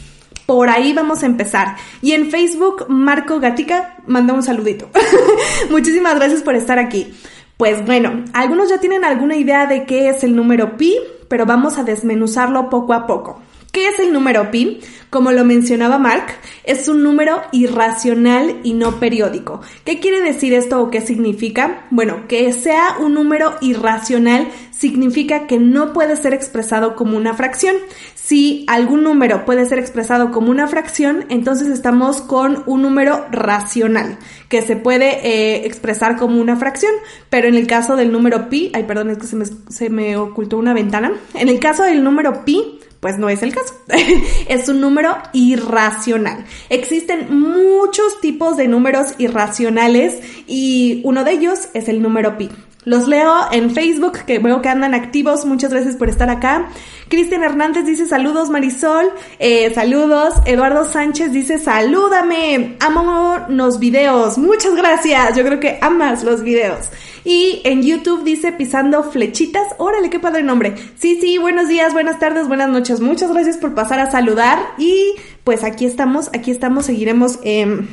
Por 0.46 0.68
ahí 0.68 0.92
vamos 0.92 1.22
a 1.22 1.26
empezar. 1.26 1.76
Y 2.00 2.12
en 2.12 2.30
Facebook, 2.30 2.86
Marco 2.88 3.40
Gatica 3.40 3.96
manda 4.06 4.34
un 4.34 4.42
saludito. 4.42 4.88
Muchísimas 5.70 6.16
gracias 6.16 6.42
por 6.42 6.54
estar 6.54 6.78
aquí. 6.78 7.14
Pues 7.56 7.84
bueno, 7.86 8.24
algunos 8.32 8.70
ya 8.70 8.78
tienen 8.78 9.04
alguna 9.04 9.36
idea 9.36 9.66
de 9.66 9.84
qué 9.84 10.08
es 10.08 10.24
el 10.24 10.34
número 10.34 10.76
pi, 10.76 10.98
pero 11.28 11.46
vamos 11.46 11.78
a 11.78 11.84
desmenuzarlo 11.84 12.68
poco 12.68 12.92
a 12.92 13.06
poco. 13.06 13.40
¿Qué 13.72 13.88
es 13.88 13.98
el 14.00 14.12
número 14.12 14.50
pi? 14.50 14.80
Como 15.08 15.32
lo 15.32 15.46
mencionaba 15.46 15.96
Mark, 15.96 16.26
es 16.64 16.88
un 16.88 17.02
número 17.02 17.40
irracional 17.52 18.60
y 18.62 18.74
no 18.74 19.00
periódico. 19.00 19.62
¿Qué 19.86 19.98
quiere 19.98 20.20
decir 20.20 20.52
esto 20.52 20.82
o 20.82 20.90
qué 20.90 21.00
significa? 21.00 21.86
Bueno, 21.90 22.28
que 22.28 22.52
sea 22.52 22.96
un 23.00 23.14
número 23.14 23.54
irracional 23.62 24.48
significa 24.70 25.46
que 25.46 25.58
no 25.58 25.94
puede 25.94 26.16
ser 26.16 26.34
expresado 26.34 26.96
como 26.96 27.16
una 27.16 27.32
fracción. 27.32 27.74
Si 28.14 28.66
algún 28.68 29.04
número 29.04 29.46
puede 29.46 29.64
ser 29.64 29.78
expresado 29.78 30.32
como 30.32 30.50
una 30.50 30.68
fracción, 30.68 31.24
entonces 31.30 31.68
estamos 31.68 32.20
con 32.20 32.64
un 32.66 32.82
número 32.82 33.24
racional, 33.30 34.18
que 34.50 34.60
se 34.60 34.76
puede 34.76 35.26
eh, 35.26 35.66
expresar 35.66 36.16
como 36.16 36.42
una 36.42 36.56
fracción. 36.56 36.92
Pero 37.30 37.48
en 37.48 37.54
el 37.54 37.66
caso 37.66 37.96
del 37.96 38.12
número 38.12 38.50
pi, 38.50 38.70
ay, 38.74 38.82
perdón, 38.82 39.08
es 39.08 39.18
que 39.18 39.34
me, 39.34 39.46
se 39.46 39.88
me 39.88 40.18
ocultó 40.18 40.58
una 40.58 40.74
ventana. 40.74 41.12
En 41.32 41.48
el 41.48 41.58
caso 41.58 41.84
del 41.84 42.04
número 42.04 42.44
pi, 42.44 42.78
pues 43.02 43.18
no 43.18 43.28
es 43.28 43.42
el 43.42 43.52
caso. 43.52 43.74
es 44.48 44.68
un 44.68 44.80
número 44.80 45.16
irracional. 45.32 46.46
Existen 46.68 47.36
muchos 47.36 48.20
tipos 48.20 48.56
de 48.56 48.68
números 48.68 49.14
irracionales 49.18 50.20
y 50.46 51.00
uno 51.02 51.24
de 51.24 51.32
ellos 51.32 51.68
es 51.74 51.88
el 51.88 52.00
número 52.00 52.38
pi. 52.38 52.48
Los 52.84 53.06
leo 53.06 53.32
en 53.52 53.70
Facebook, 53.72 54.24
que 54.26 54.40
veo 54.40 54.60
que 54.60 54.68
andan 54.68 54.92
activos. 54.94 55.44
Muchas 55.44 55.70
gracias 55.70 55.94
por 55.94 56.08
estar 56.08 56.28
acá. 56.30 56.68
Cristian 57.08 57.44
Hernández 57.44 57.84
dice 57.84 58.06
saludos 58.06 58.50
Marisol. 58.50 59.12
Eh, 59.38 59.72
saludos. 59.72 60.34
Eduardo 60.46 60.84
Sánchez 60.84 61.30
dice 61.30 61.58
salúdame. 61.58 62.76
Amo 62.80 63.38
los 63.48 63.78
videos. 63.78 64.36
Muchas 64.36 64.74
gracias. 64.74 65.36
Yo 65.36 65.44
creo 65.44 65.60
que 65.60 65.78
amas 65.80 66.24
los 66.24 66.42
videos. 66.42 66.88
Y 67.24 67.60
en 67.62 67.82
YouTube 67.82 68.24
dice 68.24 68.50
pisando 68.50 69.04
flechitas. 69.04 69.68
Órale, 69.78 70.10
qué 70.10 70.18
padre 70.18 70.42
nombre. 70.42 70.74
Sí, 70.98 71.18
sí, 71.20 71.38
buenos 71.38 71.68
días, 71.68 71.92
buenas 71.92 72.18
tardes, 72.18 72.48
buenas 72.48 72.68
noches. 72.68 73.00
Muchas 73.00 73.32
gracias 73.32 73.58
por 73.58 73.74
pasar 73.74 74.00
a 74.00 74.10
saludar. 74.10 74.58
Y 74.76 75.14
pues 75.44 75.62
aquí 75.62 75.86
estamos, 75.86 76.30
aquí 76.34 76.50
estamos. 76.50 76.86
Seguiremos 76.86 77.38
em, 77.44 77.86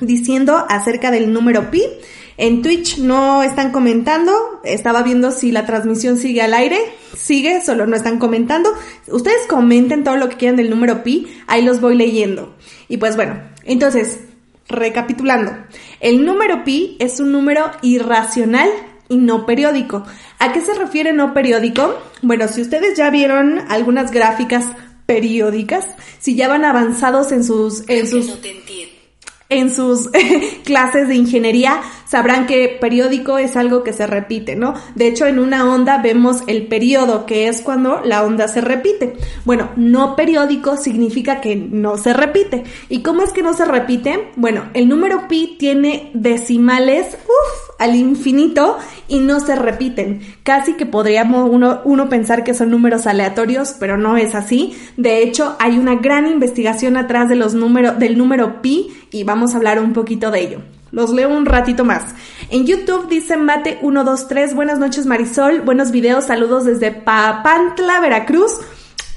diciendo 0.00 0.64
acerca 0.70 1.10
del 1.10 1.34
número 1.34 1.70
pi. 1.70 1.82
En 2.38 2.60
Twitch 2.62 2.98
no 2.98 3.42
están 3.42 3.72
comentando, 3.72 4.60
estaba 4.62 5.02
viendo 5.02 5.30
si 5.30 5.52
la 5.52 5.64
transmisión 5.64 6.18
sigue 6.18 6.42
al 6.42 6.52
aire, 6.52 6.78
sigue, 7.16 7.62
solo 7.62 7.86
no 7.86 7.96
están 7.96 8.18
comentando. 8.18 8.70
Ustedes 9.08 9.46
comenten 9.48 10.04
todo 10.04 10.16
lo 10.16 10.28
que 10.28 10.36
quieran 10.36 10.56
del 10.56 10.68
número 10.68 11.02
pi, 11.02 11.26
ahí 11.46 11.62
los 11.62 11.80
voy 11.80 11.96
leyendo. 11.96 12.54
Y 12.88 12.98
pues 12.98 13.16
bueno, 13.16 13.40
entonces, 13.64 14.20
recapitulando, 14.68 15.56
el 16.00 16.24
número 16.26 16.62
pi 16.64 16.96
es 17.00 17.20
un 17.20 17.32
número 17.32 17.70
irracional 17.80 18.68
y 19.08 19.16
no 19.16 19.46
periódico. 19.46 20.04
¿A 20.38 20.52
qué 20.52 20.60
se 20.60 20.74
refiere 20.74 21.14
no 21.14 21.32
periódico? 21.32 21.98
Bueno, 22.20 22.48
si 22.48 22.60
ustedes 22.60 22.98
ya 22.98 23.08
vieron 23.08 23.60
algunas 23.68 24.10
gráficas 24.10 24.66
periódicas, 25.06 25.86
si 26.18 26.34
ya 26.34 26.48
van 26.48 26.64
avanzados 26.64 27.32
en 27.32 27.44
sus... 27.44 27.88
En 27.88 28.06
sus 28.06 28.38
en 29.48 29.72
sus 29.72 30.08
clases 30.64 31.08
de 31.08 31.14
ingeniería 31.14 31.80
sabrán 32.06 32.46
que 32.46 32.76
periódico 32.80 33.38
es 33.38 33.56
algo 33.56 33.82
que 33.82 33.92
se 33.92 34.06
repite, 34.06 34.56
¿no? 34.56 34.74
De 34.94 35.08
hecho, 35.08 35.26
en 35.26 35.38
una 35.38 35.70
onda 35.70 35.98
vemos 35.98 36.42
el 36.46 36.66
periodo, 36.66 37.26
que 37.26 37.48
es 37.48 37.62
cuando 37.62 38.00
la 38.04 38.24
onda 38.24 38.48
se 38.48 38.60
repite. 38.60 39.14
Bueno, 39.44 39.70
no 39.76 40.16
periódico 40.16 40.76
significa 40.76 41.40
que 41.40 41.56
no 41.56 41.96
se 41.96 42.12
repite. 42.12 42.64
¿Y 42.88 43.02
cómo 43.02 43.22
es 43.22 43.32
que 43.32 43.42
no 43.42 43.54
se 43.54 43.64
repite? 43.64 44.30
Bueno, 44.36 44.68
el 44.74 44.88
número 44.88 45.28
pi 45.28 45.56
tiene 45.58 46.10
decimales, 46.14 47.16
uff, 47.24 47.65
al 47.78 47.94
infinito 47.94 48.78
y 49.08 49.18
no 49.20 49.40
se 49.40 49.56
repiten. 49.56 50.20
Casi 50.42 50.74
que 50.74 50.86
podríamos 50.86 51.48
uno, 51.50 51.80
uno 51.84 52.08
pensar 52.08 52.44
que 52.44 52.54
son 52.54 52.70
números 52.70 53.06
aleatorios, 53.06 53.74
pero 53.78 53.96
no 53.96 54.16
es 54.16 54.34
así. 54.34 54.76
De 54.96 55.22
hecho, 55.22 55.56
hay 55.58 55.78
una 55.78 55.96
gran 55.96 56.26
investigación 56.26 56.96
atrás 56.96 57.28
de 57.28 57.36
los 57.36 57.54
números, 57.54 57.98
del 57.98 58.16
número 58.16 58.62
pi 58.62 58.92
y 59.10 59.24
vamos 59.24 59.54
a 59.54 59.58
hablar 59.58 59.80
un 59.80 59.92
poquito 59.92 60.30
de 60.30 60.40
ello. 60.40 60.60
Los 60.92 61.10
leo 61.10 61.28
un 61.28 61.46
ratito 61.46 61.84
más. 61.84 62.14
En 62.48 62.64
YouTube 62.64 63.08
dice 63.08 63.36
Mate123, 63.36 64.54
buenas 64.54 64.78
noches 64.78 65.04
Marisol, 65.04 65.60
buenos 65.60 65.90
videos, 65.90 66.24
saludos 66.24 66.64
desde 66.64 66.92
Papantla, 66.92 68.00
Veracruz. 68.00 68.52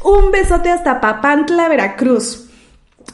Un 0.03 0.31
besote 0.31 0.71
hasta 0.71 0.99
Papantla, 0.99 1.69
Veracruz. 1.69 2.48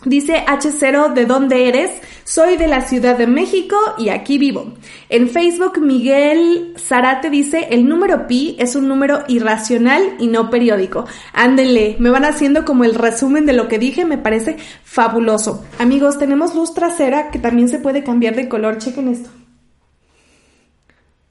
Dice 0.03 0.45
H0, 0.45 1.13
¿de 1.13 1.25
dónde 1.25 1.67
eres? 1.67 1.89
Soy 2.23 2.57
de 2.57 2.67
la 2.67 2.81
Ciudad 2.81 3.17
de 3.17 3.25
México 3.25 3.75
y 3.97 4.09
aquí 4.09 4.37
vivo. 4.37 4.73
En 5.09 5.29
Facebook, 5.29 5.79
Miguel 5.79 6.75
Zarate 6.77 7.29
dice, 7.29 7.67
el 7.71 7.87
número 7.87 8.27
pi 8.27 8.55
es 8.59 8.75
un 8.75 8.87
número 8.87 9.23
irracional 9.27 10.15
y 10.19 10.27
no 10.27 10.49
periódico. 10.49 11.05
Ándenle, 11.33 11.95
me 11.99 12.11
van 12.11 12.25
haciendo 12.25 12.65
como 12.65 12.83
el 12.83 12.93
resumen 12.93 13.45
de 13.45 13.53
lo 13.53 13.67
que 13.67 13.79
dije, 13.79 14.05
me 14.05 14.17
parece 14.17 14.57
fabuloso. 14.83 15.63
Amigos, 15.79 16.19
tenemos 16.19 16.53
luz 16.53 16.73
trasera 16.73 17.31
que 17.31 17.39
también 17.39 17.69
se 17.69 17.79
puede 17.79 18.03
cambiar 18.03 18.35
de 18.35 18.47
color. 18.47 18.77
Chequen 18.77 19.07
esto. 19.07 19.29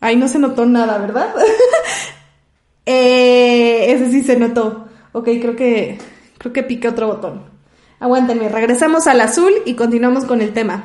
Ahí 0.01 0.17
no 0.17 0.27
se 0.27 0.39
notó 0.39 0.67
nada, 0.67 0.99
¿verdad? 0.99 1.33
eh, 2.87 3.93
ese 3.93 4.11
sí 4.11 4.23
se 4.23 4.37
notó. 4.37 4.89
Ok, 5.13 5.27
creo 5.41 5.55
que, 5.55 5.99
creo 6.39 6.53
que 6.53 6.63
piqué 6.65 6.89
otro 6.89 7.07
botón. 7.07 7.54
Aguántenme, 8.05 8.51
regresamos 8.51 9.07
al 9.07 9.23
azul 9.23 9.51
y 9.65 9.73
continuamos 9.77 10.27
con 10.27 10.43
el 10.43 10.53
tema. 10.53 10.85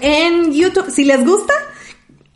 En 0.00 0.52
YouTube, 0.52 0.88
si 0.88 1.04
les 1.04 1.26
gusta, 1.26 1.52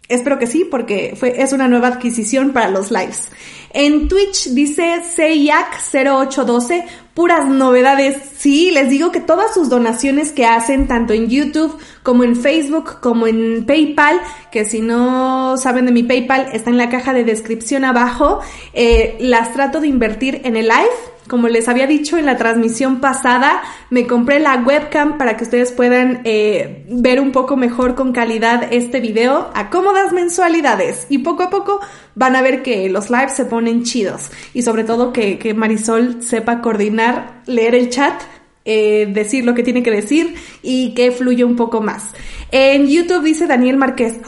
espero 0.08 0.40
que 0.40 0.48
sí, 0.48 0.66
porque 0.68 1.14
fue, 1.16 1.40
es 1.40 1.52
una 1.52 1.68
nueva 1.68 1.86
adquisición 1.86 2.50
para 2.50 2.68
los 2.68 2.90
lives. 2.90 3.28
En 3.70 4.08
Twitch 4.08 4.48
dice 4.54 5.02
CEIAC0812, 5.16 6.84
puras 7.14 7.46
novedades. 7.46 8.16
Sí, 8.36 8.72
les 8.72 8.90
digo 8.90 9.12
que 9.12 9.20
todas 9.20 9.54
sus 9.54 9.68
donaciones 9.68 10.32
que 10.32 10.46
hacen, 10.46 10.88
tanto 10.88 11.12
en 11.12 11.28
YouTube 11.28 11.78
como 12.02 12.24
en 12.24 12.34
Facebook, 12.34 12.98
como 13.00 13.28
en 13.28 13.66
PayPal, 13.66 14.20
que 14.50 14.64
si 14.64 14.80
no 14.80 15.56
saben 15.58 15.86
de 15.86 15.92
mi 15.92 16.02
PayPal, 16.02 16.48
está 16.52 16.70
en 16.70 16.76
la 16.76 16.88
caja 16.88 17.12
de 17.12 17.22
descripción 17.22 17.84
abajo, 17.84 18.40
eh, 18.72 19.16
las 19.20 19.52
trato 19.52 19.80
de 19.80 19.86
invertir 19.86 20.40
en 20.42 20.56
el 20.56 20.66
live 20.66 21.15
como 21.28 21.48
les 21.48 21.68
había 21.68 21.86
dicho 21.86 22.18
en 22.18 22.26
la 22.26 22.36
transmisión 22.36 23.00
pasada, 23.00 23.62
me 23.90 24.06
compré 24.06 24.40
la 24.40 24.56
webcam 24.56 25.18
para 25.18 25.36
que 25.36 25.44
ustedes 25.44 25.72
puedan 25.72 26.20
eh, 26.24 26.84
ver 26.88 27.20
un 27.20 27.32
poco 27.32 27.56
mejor 27.56 27.94
con 27.94 28.12
calidad 28.12 28.68
este 28.72 29.00
video 29.00 29.50
a 29.54 29.70
cómodas 29.70 30.12
mensualidades. 30.12 31.06
Y 31.08 31.18
poco 31.18 31.42
a 31.42 31.50
poco 31.50 31.80
van 32.14 32.36
a 32.36 32.42
ver 32.42 32.62
que 32.62 32.88
los 32.88 33.10
lives 33.10 33.32
se 33.32 33.44
ponen 33.44 33.82
chidos. 33.82 34.30
Y 34.54 34.62
sobre 34.62 34.84
todo 34.84 35.12
que, 35.12 35.38
que 35.38 35.54
Marisol 35.54 36.22
sepa 36.22 36.60
coordinar, 36.60 37.42
leer 37.46 37.74
el 37.74 37.90
chat 37.90 38.22
eh, 38.68 39.06
decir 39.08 39.44
lo 39.44 39.54
que 39.54 39.62
tiene 39.62 39.84
que 39.84 39.92
decir 39.92 40.34
y 40.60 40.92
que 40.94 41.12
fluya 41.12 41.46
un 41.46 41.54
poco 41.54 41.80
más. 41.80 42.10
En 42.50 42.88
YouTube 42.88 43.22
dice 43.22 43.46
Daniel 43.46 43.76
Márquez, 43.76 44.18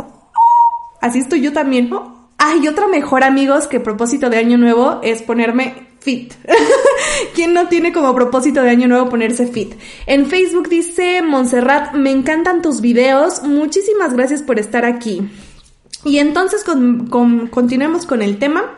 así 1.01 1.19
estoy 1.19 1.41
yo 1.41 1.53
también. 1.53 1.91
Hay 2.39 2.69
otro 2.69 2.87
mejor 2.87 3.25
amigos 3.25 3.67
que 3.67 3.81
propósito 3.81 4.31
de 4.31 4.39
año 4.39 4.57
nuevo 4.57 5.01
es 5.03 5.23
ponerme 5.23 5.88
fit. 6.01 6.35
¿Quién 7.35 7.55
no 7.55 7.69
tiene 7.69 7.93
como 7.93 8.15
propósito 8.15 8.63
de 8.63 8.71
año 8.71 8.89
nuevo 8.89 9.09
ponerse 9.09 9.47
fit? 9.47 9.75
En 10.07 10.27
Facebook 10.27 10.69
dice 10.69 11.23
Montserrat, 11.23 11.95
me 11.95 12.11
encantan 12.11 12.63
tus 12.63 12.81
videos, 12.81 13.43
muchísimas 13.43 14.15
gracias 14.15 14.43
por 14.43 14.59
estar 14.59 14.85
aquí. 14.85 15.29
Y 16.05 16.19
entonces 16.19 16.65
continuemos 17.51 18.07
con 18.07 18.23
el 18.23 18.39
tema. 18.39 18.77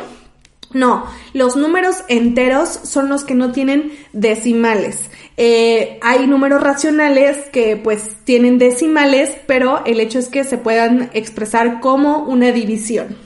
No, 0.73 1.05
los 1.33 1.55
números 1.55 1.97
enteros 2.07 2.67
son 2.67 3.07
los 3.07 3.23
que 3.23 3.35
no 3.35 3.51
tienen 3.51 3.91
decimales. 4.11 5.09
Eh, 5.37 5.97
hay 6.01 6.27
números 6.27 6.61
racionales 6.61 7.37
que 7.51 7.75
pues 7.75 8.17
tienen 8.23 8.59
decimales, 8.59 9.31
pero 9.47 9.83
el 9.85 9.99
hecho 9.99 10.19
es 10.19 10.29
que 10.29 10.43
se 10.43 10.57
puedan 10.57 11.09
expresar 11.13 11.79
como 11.79 12.19
una 12.19 12.51
división. 12.51 13.17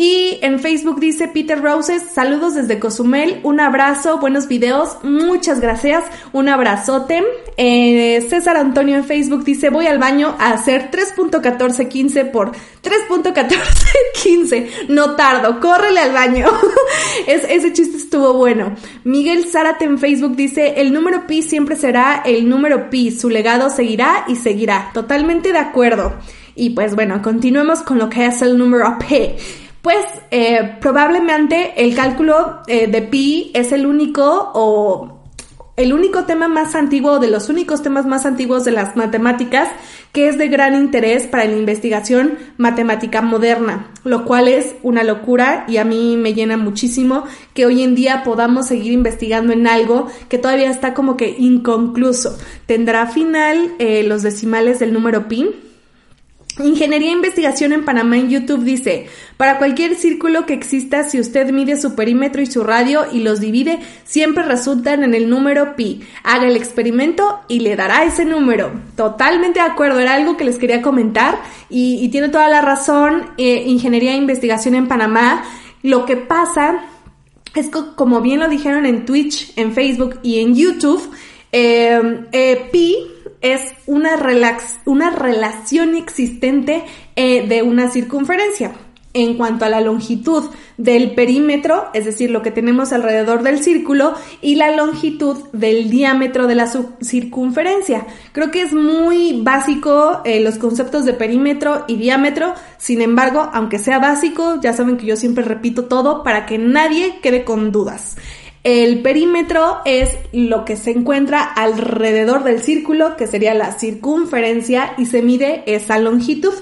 Y 0.00 0.38
en 0.42 0.60
Facebook 0.60 1.00
dice 1.00 1.26
Peter 1.26 1.60
Roses, 1.60 2.04
saludos 2.14 2.54
desde 2.54 2.78
Cozumel, 2.78 3.40
un 3.42 3.58
abrazo, 3.58 4.20
buenos 4.20 4.46
videos, 4.46 4.96
muchas 5.02 5.58
gracias, 5.58 6.04
un 6.32 6.48
abrazote. 6.48 7.24
Eh, 7.56 8.24
César 8.30 8.56
Antonio 8.56 8.94
en 8.94 9.02
Facebook 9.02 9.42
dice, 9.42 9.70
voy 9.70 9.88
al 9.88 9.98
baño 9.98 10.36
a 10.38 10.52
hacer 10.52 10.92
3.1415 10.92 12.30
por 12.30 12.52
3.1415, 12.52 14.86
no 14.88 15.16
tardo, 15.16 15.58
córrele 15.58 15.98
al 15.98 16.12
baño. 16.12 16.46
es, 17.26 17.42
ese 17.48 17.72
chiste 17.72 17.96
estuvo 17.96 18.34
bueno. 18.34 18.76
Miguel 19.02 19.46
Zárate 19.46 19.84
en 19.84 19.98
Facebook 19.98 20.36
dice, 20.36 20.80
el 20.80 20.92
número 20.92 21.26
pi 21.26 21.42
siempre 21.42 21.74
será 21.74 22.22
el 22.24 22.48
número 22.48 22.88
pi, 22.88 23.10
su 23.10 23.30
legado 23.30 23.68
seguirá 23.68 24.26
y 24.28 24.36
seguirá. 24.36 24.92
Totalmente 24.94 25.50
de 25.50 25.58
acuerdo. 25.58 26.14
Y 26.54 26.70
pues 26.70 26.94
bueno, 26.94 27.20
continuemos 27.20 27.82
con 27.82 27.98
lo 27.98 28.08
que 28.08 28.26
es 28.26 28.42
el 28.42 28.56
número 28.56 28.96
pi. 29.00 29.34
Pues 29.82 30.04
eh, 30.30 30.76
probablemente 30.80 31.84
el 31.84 31.94
cálculo 31.94 32.62
eh, 32.66 32.88
de 32.88 33.02
pi 33.02 33.50
es 33.54 33.72
el 33.72 33.86
único 33.86 34.50
o 34.54 35.18
el 35.78 35.92
único 35.92 36.24
tema 36.24 36.48
más 36.48 36.74
antiguo, 36.74 37.20
de 37.20 37.28
los 37.28 37.48
únicos 37.48 37.84
temas 37.84 38.04
más 38.04 38.26
antiguos 38.26 38.64
de 38.64 38.72
las 38.72 38.96
matemáticas, 38.96 39.68
que 40.10 40.26
es 40.26 40.36
de 40.36 40.48
gran 40.48 40.74
interés 40.74 41.28
para 41.28 41.44
la 41.44 41.56
investigación 41.56 42.36
matemática 42.56 43.22
moderna, 43.22 43.88
lo 44.02 44.24
cual 44.24 44.48
es 44.48 44.74
una 44.82 45.04
locura 45.04 45.64
y 45.68 45.76
a 45.76 45.84
mí 45.84 46.16
me 46.16 46.34
llena 46.34 46.56
muchísimo 46.56 47.22
que 47.54 47.64
hoy 47.64 47.84
en 47.84 47.94
día 47.94 48.24
podamos 48.24 48.66
seguir 48.66 48.90
investigando 48.90 49.52
en 49.52 49.68
algo 49.68 50.08
que 50.28 50.38
todavía 50.38 50.68
está 50.68 50.94
como 50.94 51.16
que 51.16 51.36
inconcluso. 51.38 52.36
Tendrá 52.66 53.06
final 53.06 53.74
eh, 53.78 54.02
los 54.02 54.22
decimales 54.22 54.80
del 54.80 54.92
número 54.92 55.28
pi 55.28 55.54
Ingeniería 56.64 57.10
e 57.10 57.12
Investigación 57.12 57.72
en 57.72 57.84
Panamá 57.84 58.16
en 58.16 58.30
YouTube 58.30 58.64
dice, 58.64 59.06
para 59.36 59.58
cualquier 59.58 59.94
círculo 59.94 60.46
que 60.46 60.54
exista, 60.54 61.04
si 61.04 61.20
usted 61.20 61.50
mide 61.52 61.76
su 61.76 61.94
perímetro 61.94 62.42
y 62.42 62.46
su 62.46 62.64
radio 62.64 63.06
y 63.12 63.20
los 63.20 63.40
divide, 63.40 63.78
siempre 64.04 64.42
resultan 64.42 65.02
en 65.04 65.14
el 65.14 65.30
número 65.30 65.76
pi. 65.76 66.00
Haga 66.24 66.48
el 66.48 66.56
experimento 66.56 67.40
y 67.48 67.60
le 67.60 67.76
dará 67.76 68.04
ese 68.04 68.24
número. 68.24 68.72
Totalmente 68.96 69.60
de 69.60 69.66
acuerdo, 69.66 70.00
era 70.00 70.14
algo 70.14 70.36
que 70.36 70.44
les 70.44 70.58
quería 70.58 70.82
comentar 70.82 71.40
y, 71.70 72.08
tiene 72.08 72.28
toda 72.28 72.48
la 72.48 72.60
razón. 72.60 73.30
Eh, 73.36 73.64
Ingeniería 73.66 74.12
e 74.12 74.16
Investigación 74.16 74.74
en 74.74 74.88
Panamá, 74.88 75.44
lo 75.82 76.06
que 76.06 76.16
pasa 76.16 76.84
es 77.54 77.68
que, 77.68 77.78
como 77.94 78.20
bien 78.20 78.40
lo 78.40 78.48
dijeron 78.48 78.86
en 78.86 79.04
Twitch, 79.04 79.52
en 79.56 79.72
Facebook 79.72 80.18
y 80.22 80.40
en 80.40 80.54
YouTube, 80.54 81.10
eh, 81.52 82.26
eh, 82.32 82.68
pi 82.70 82.96
es 83.40 83.60
una, 83.86 84.10
una 84.84 85.10
relación 85.10 85.96
existente 85.96 86.84
eh, 87.16 87.46
de 87.46 87.62
una 87.62 87.90
circunferencia. 87.90 88.72
En 89.14 89.36
cuanto 89.36 89.64
a 89.64 89.70
la 89.70 89.80
longitud 89.80 90.44
del 90.76 91.14
perímetro, 91.14 91.88
es 91.94 92.04
decir, 92.04 92.30
lo 92.30 92.42
que 92.42 92.50
tenemos 92.50 92.92
alrededor 92.92 93.42
del 93.42 93.64
círculo, 93.64 94.14
y 94.42 94.56
la 94.56 94.70
longitud 94.70 95.44
del 95.52 95.88
diámetro 95.88 96.46
de 96.46 96.54
la 96.54 96.70
circunferencia. 97.00 98.06
Creo 98.32 98.50
que 98.50 98.62
es 98.62 98.74
muy 98.74 99.40
básico 99.42 100.20
eh, 100.24 100.40
los 100.40 100.58
conceptos 100.58 101.06
de 101.06 101.14
perímetro 101.14 101.84
y 101.88 101.96
diámetro, 101.96 102.54
sin 102.76 103.00
embargo, 103.00 103.48
aunque 103.52 103.78
sea 103.78 103.98
básico, 103.98 104.60
ya 104.60 104.74
saben 104.74 104.98
que 104.98 105.06
yo 105.06 105.16
siempre 105.16 105.42
repito 105.42 105.86
todo 105.86 106.22
para 106.22 106.44
que 106.44 106.58
nadie 106.58 107.18
quede 107.20 107.44
con 107.44 107.72
dudas. 107.72 108.16
El 108.68 109.00
perímetro 109.00 109.78
es 109.86 110.10
lo 110.30 110.66
que 110.66 110.76
se 110.76 110.90
encuentra 110.90 111.42
alrededor 111.42 112.44
del 112.44 112.60
círculo, 112.60 113.16
que 113.16 113.26
sería 113.26 113.54
la 113.54 113.72
circunferencia, 113.72 114.92
y 114.98 115.06
se 115.06 115.22
mide 115.22 115.62
esa 115.64 115.98
longitud, 115.98 116.52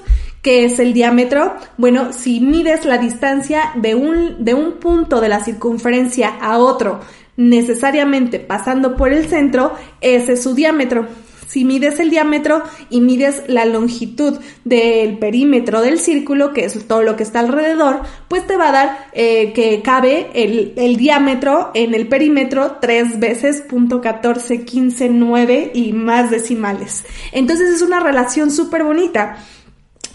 que 0.41 0.63
es 0.63 0.79
el 0.79 0.93
diámetro. 0.93 1.55
Bueno, 1.75 2.13
si 2.13 2.39
mides 2.39 2.85
la 2.85 2.97
distancia 2.97 3.73
de 3.75 3.95
un, 3.95 4.45
de 4.45 4.53
un 4.53 4.79
punto 4.79 5.19
de 5.19 5.27
la 5.27 5.43
circunferencia 5.43 6.29
a 6.39 6.59
otro, 6.59 7.01
necesariamente 7.35 8.39
pasando 8.39 8.95
por 8.95 9.11
el 9.11 9.27
centro, 9.27 9.73
ese 9.99 10.31
es 10.31 10.43
su 10.43 10.55
diámetro. 10.55 11.07
Si 11.47 11.63
mides 11.63 11.99
el 11.99 12.09
diámetro 12.09 12.61
y 12.89 12.99
mides 12.99 13.43
la 13.47 13.65
longitud 13.65 14.37
del 14.65 15.17
perímetro 15.17 15.81
del 15.81 15.97
círculo, 15.97 16.51
que 16.53 16.65
es 16.65 16.87
todo 16.87 17.03
lo 17.03 17.15
que 17.15 17.23
está 17.23 17.39
alrededor, 17.39 18.01
pues 18.27 18.45
te 18.45 18.57
va 18.57 18.69
a 18.69 18.71
dar 18.73 19.07
eh, 19.13 19.53
que 19.53 19.81
cabe 19.81 20.29
el, 20.33 20.97
diámetro 20.97 21.71
en 21.73 21.93
el 21.93 22.07
perímetro 22.07 22.77
tres 22.81 23.19
veces 23.19 23.61
punto 23.61 24.01
14, 24.01 24.65
15, 24.65 25.09
9 25.09 25.71
y 25.73 25.93
más 25.93 26.31
decimales. 26.31 27.05
Entonces 27.31 27.69
es 27.69 27.81
una 27.81 28.01
relación 28.01 28.51
súper 28.51 28.83
bonita 28.83 29.37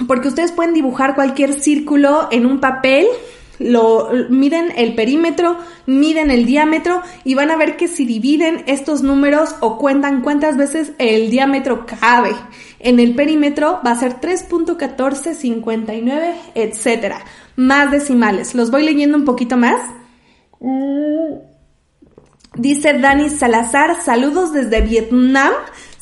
porque 0.07 0.29
ustedes 0.29 0.53
pueden 0.53 0.75
dibujar 0.75 1.15
cualquier 1.15 1.61
círculo 1.61 2.29
en 2.31 2.45
un 2.45 2.61
papel 2.61 3.07
lo 3.59 4.11
miden 4.29 4.73
el 4.77 4.95
perímetro, 4.95 5.59
miden 5.87 6.31
el 6.31 6.47
diámetro 6.47 7.03
y 7.25 7.35
van 7.35 7.51
a 7.51 7.57
ver 7.57 7.77
que 7.77 7.89
si 7.89 8.05
dividen 8.05 8.63
estos 8.67 9.03
números 9.03 9.57
o 9.61 9.79
cuentan 9.79 10.23
cuántas 10.23 10.57
veces 10.57 10.93
el 10.99 11.31
diámetro 11.31 11.87
cabe 11.87 12.35
en 12.83 13.01
el 13.01 13.15
perímetro 13.15 13.81
va 13.87 13.93
a 13.93 13.97
ser 13.97 14.21
3.1459, 14.21 16.35
etcétera. 16.55 17.25
Más 17.57 17.91
decimales. 17.91 18.55
Los 18.55 18.71
voy 18.71 18.85
leyendo 18.85 19.17
un 19.17 19.25
poquito 19.25 19.57
más. 19.57 19.81
Mm. 20.61 21.39
Dice 22.55 22.99
Dani 22.99 23.31
Salazar, 23.31 24.03
saludos 24.03 24.53
desde 24.53 24.83
Vietnam. 24.83 25.55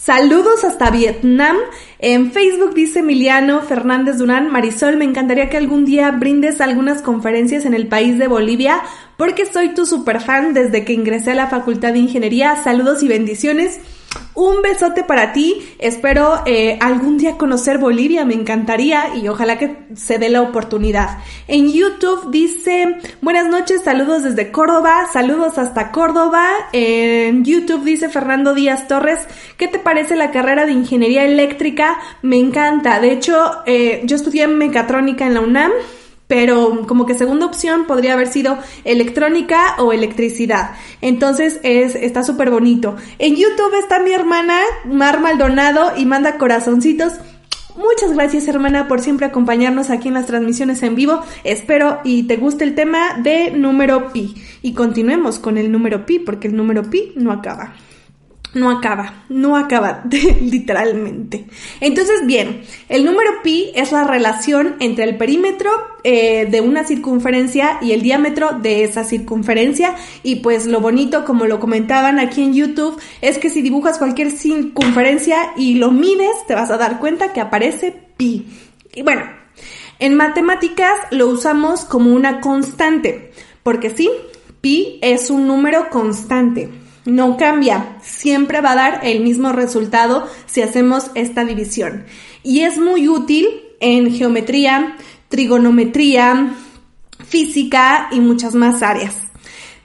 Saludos 0.03 0.65
hasta 0.65 0.91
Vietnam. 0.91 1.59
En 1.99 2.33
Facebook 2.33 2.73
dice 2.73 3.01
Emiliano 3.01 3.61
Fernández 3.61 4.17
Durán, 4.17 4.51
Marisol, 4.51 4.97
me 4.97 5.05
encantaría 5.05 5.51
que 5.51 5.59
algún 5.59 5.85
día 5.85 6.11
brindes 6.11 6.63
algunas 6.63 7.03
conferencias 7.03 7.67
en 7.67 7.75
el 7.75 7.87
país 7.87 8.19
de 8.19 8.27
Bolivia, 8.27 8.81
porque 9.19 9.45
soy 9.45 9.75
tu 9.75 9.85
super 9.85 10.23
fan 10.23 10.55
desde 10.55 10.87
que 10.87 10.95
ingresé 10.95 11.33
a 11.33 11.35
la 11.35 11.49
Facultad 11.49 11.93
de 11.93 11.99
Ingeniería. 11.99 12.57
Saludos 12.65 13.03
y 13.03 13.09
bendiciones. 13.09 13.79
Un 14.35 14.63
besote 14.63 15.05
para 15.05 15.33
ti. 15.33 15.75
Espero 15.79 16.43
eh, 16.47 16.79
algún 16.81 17.19
día 17.19 17.37
conocer 17.37 17.79
Bolivia, 17.79 18.25
me 18.25 18.35
encantaría 18.35 19.17
y 19.17 19.29
ojalá 19.29 19.59
que 19.59 19.77
se 19.95 20.19
dé 20.19 20.29
la 20.29 20.41
oportunidad. 20.41 21.19
En 21.47 21.71
YouTube 21.73 22.31
dice, 22.31 22.97
buenas 23.21 23.49
noches, 23.49 23.83
saludos 23.85 24.23
desde 24.23 24.51
Córdoba, 24.51 25.09
saludos 25.13 25.59
hasta 25.59 25.91
Córdoba. 25.91 26.47
En 26.73 27.45
YouTube 27.45 27.85
dice 27.85 28.09
Fernando 28.09 28.55
Díaz 28.55 28.89
Torres, 28.89 29.27
¿qué 29.57 29.69
te 29.69 29.79
parece 29.79 30.17
la 30.17 30.31
carrera 30.31 30.65
de 30.65 30.73
ingeniería 30.73 31.25
eléctrica? 31.25 31.99
Me 32.23 32.39
encanta. 32.39 32.99
De 33.01 33.13
hecho, 33.13 33.37
eh, 33.67 34.01
yo 34.05 34.17
estudié 34.17 34.47
mecatrónica 34.47 35.27
en 35.27 35.35
la 35.35 35.41
UNAM 35.41 35.73
pero 36.31 36.87
como 36.87 37.07
que 37.07 37.19
segunda 37.19 37.45
opción 37.45 37.87
podría 37.87 38.13
haber 38.13 38.29
sido 38.29 38.57
electrónica 38.85 39.75
o 39.79 39.93
electricidad. 39.93 40.77
Entonces 41.01 41.59
es, 41.65 41.97
está 41.97 42.23
súper 42.23 42.51
bonito. 42.51 42.95
En 43.19 43.35
YouTube 43.35 43.77
está 43.81 43.99
mi 43.99 44.13
hermana 44.13 44.61
Mar 44.85 45.21
Maldonado 45.21 45.91
y 45.97 46.07
manda 46.07 46.39
corazoncitos. 46.39 47.15
Muchas 47.75 48.15
gracias 48.15 48.47
hermana 48.47 48.87
por 48.87 49.01
siempre 49.01 49.27
acompañarnos 49.27 49.91
aquí 49.91 50.07
en 50.07 50.15
las 50.15 50.27
transmisiones 50.27 50.85
en 50.85 50.95
vivo. 50.95 51.21
Espero 51.43 51.99
y 52.05 52.23
te 52.29 52.37
guste 52.37 52.63
el 52.63 52.77
tema 52.77 53.15
de 53.21 53.51
número 53.51 54.13
pi. 54.13 54.37
Y 54.63 54.75
continuemos 54.75 55.41
con 55.41 55.59
el 55.59 55.73
número 55.73 56.07
pi 56.07 56.21
porque 56.21 56.47
el 56.47 56.55
número 56.55 56.89
pi 56.89 57.13
no 57.17 57.33
acaba 57.33 57.75
no 58.53 58.71
acaba, 58.71 59.25
no 59.29 59.57
acaba, 59.57 60.03
literalmente. 60.41 61.47
Entonces, 61.81 62.27
bien, 62.27 62.63
el 62.89 63.05
número 63.05 63.43
pi 63.43 63.71
es 63.75 63.93
la 63.93 64.05
relación 64.05 64.77
entre 64.81 65.05
el 65.05 65.17
perímetro 65.17 65.71
eh, 66.03 66.47
de 66.51 66.61
una 66.61 66.85
circunferencia 66.85 67.79
y 67.81 67.93
el 67.93 68.03
diámetro 68.03 68.59
de 68.61 68.85
esa 68.85 69.05
circunferencia. 69.05 69.95
Y 70.23 70.37
pues 70.37 70.67
lo 70.67 70.81
bonito, 70.81 71.25
como 71.25 71.47
lo 71.47 71.61
comentaban 71.61 72.19
aquí 72.19 72.43
en 72.43 72.55
YouTube, 72.55 73.01
es 73.21 73.39
que 73.39 73.51
si 73.51 73.63
dibujas 73.63 73.99
cualquier 73.99 74.33
circunferencia 74.33 75.53
y 75.57 75.75
lo 75.75 75.93
mides, 75.93 76.47
te 76.49 76.55
vas 76.55 76.71
a 76.71 76.77
dar 76.77 76.99
cuenta 76.99 77.33
que 77.33 77.41
aparece 77.41 77.95
pi. 78.17 78.47
Y 78.95 79.03
bueno, 79.03 79.23
en 80.01 80.17
matemáticas 80.17 80.95
lo 81.13 81.29
usamos 81.29 81.85
como 81.85 82.13
una 82.13 82.41
constante, 82.41 83.31
porque 83.63 83.91
sí, 83.91 84.11
pi 84.61 84.99
es 85.03 85.31
un 85.31 85.47
número 85.47 85.89
constante 85.91 86.69
no 87.11 87.37
cambia, 87.37 87.97
siempre 88.03 88.61
va 88.61 88.73
a 88.73 88.77
dar 88.77 89.01
el 89.03 89.21
mismo 89.21 89.53
resultado 89.53 90.29
si 90.47 90.63
hacemos 90.63 91.11
esta 91.15 91.45
división. 91.45 92.05
Y 92.43 92.61
es 92.61 92.79
muy 92.79 93.09
útil 93.09 93.49
en 93.81 94.13
geometría, 94.13 94.97
trigonometría, 95.29 96.55
física 97.27 98.09
y 98.13 98.21
muchas 98.21 98.55
más 98.55 98.83
áreas. 98.83 99.17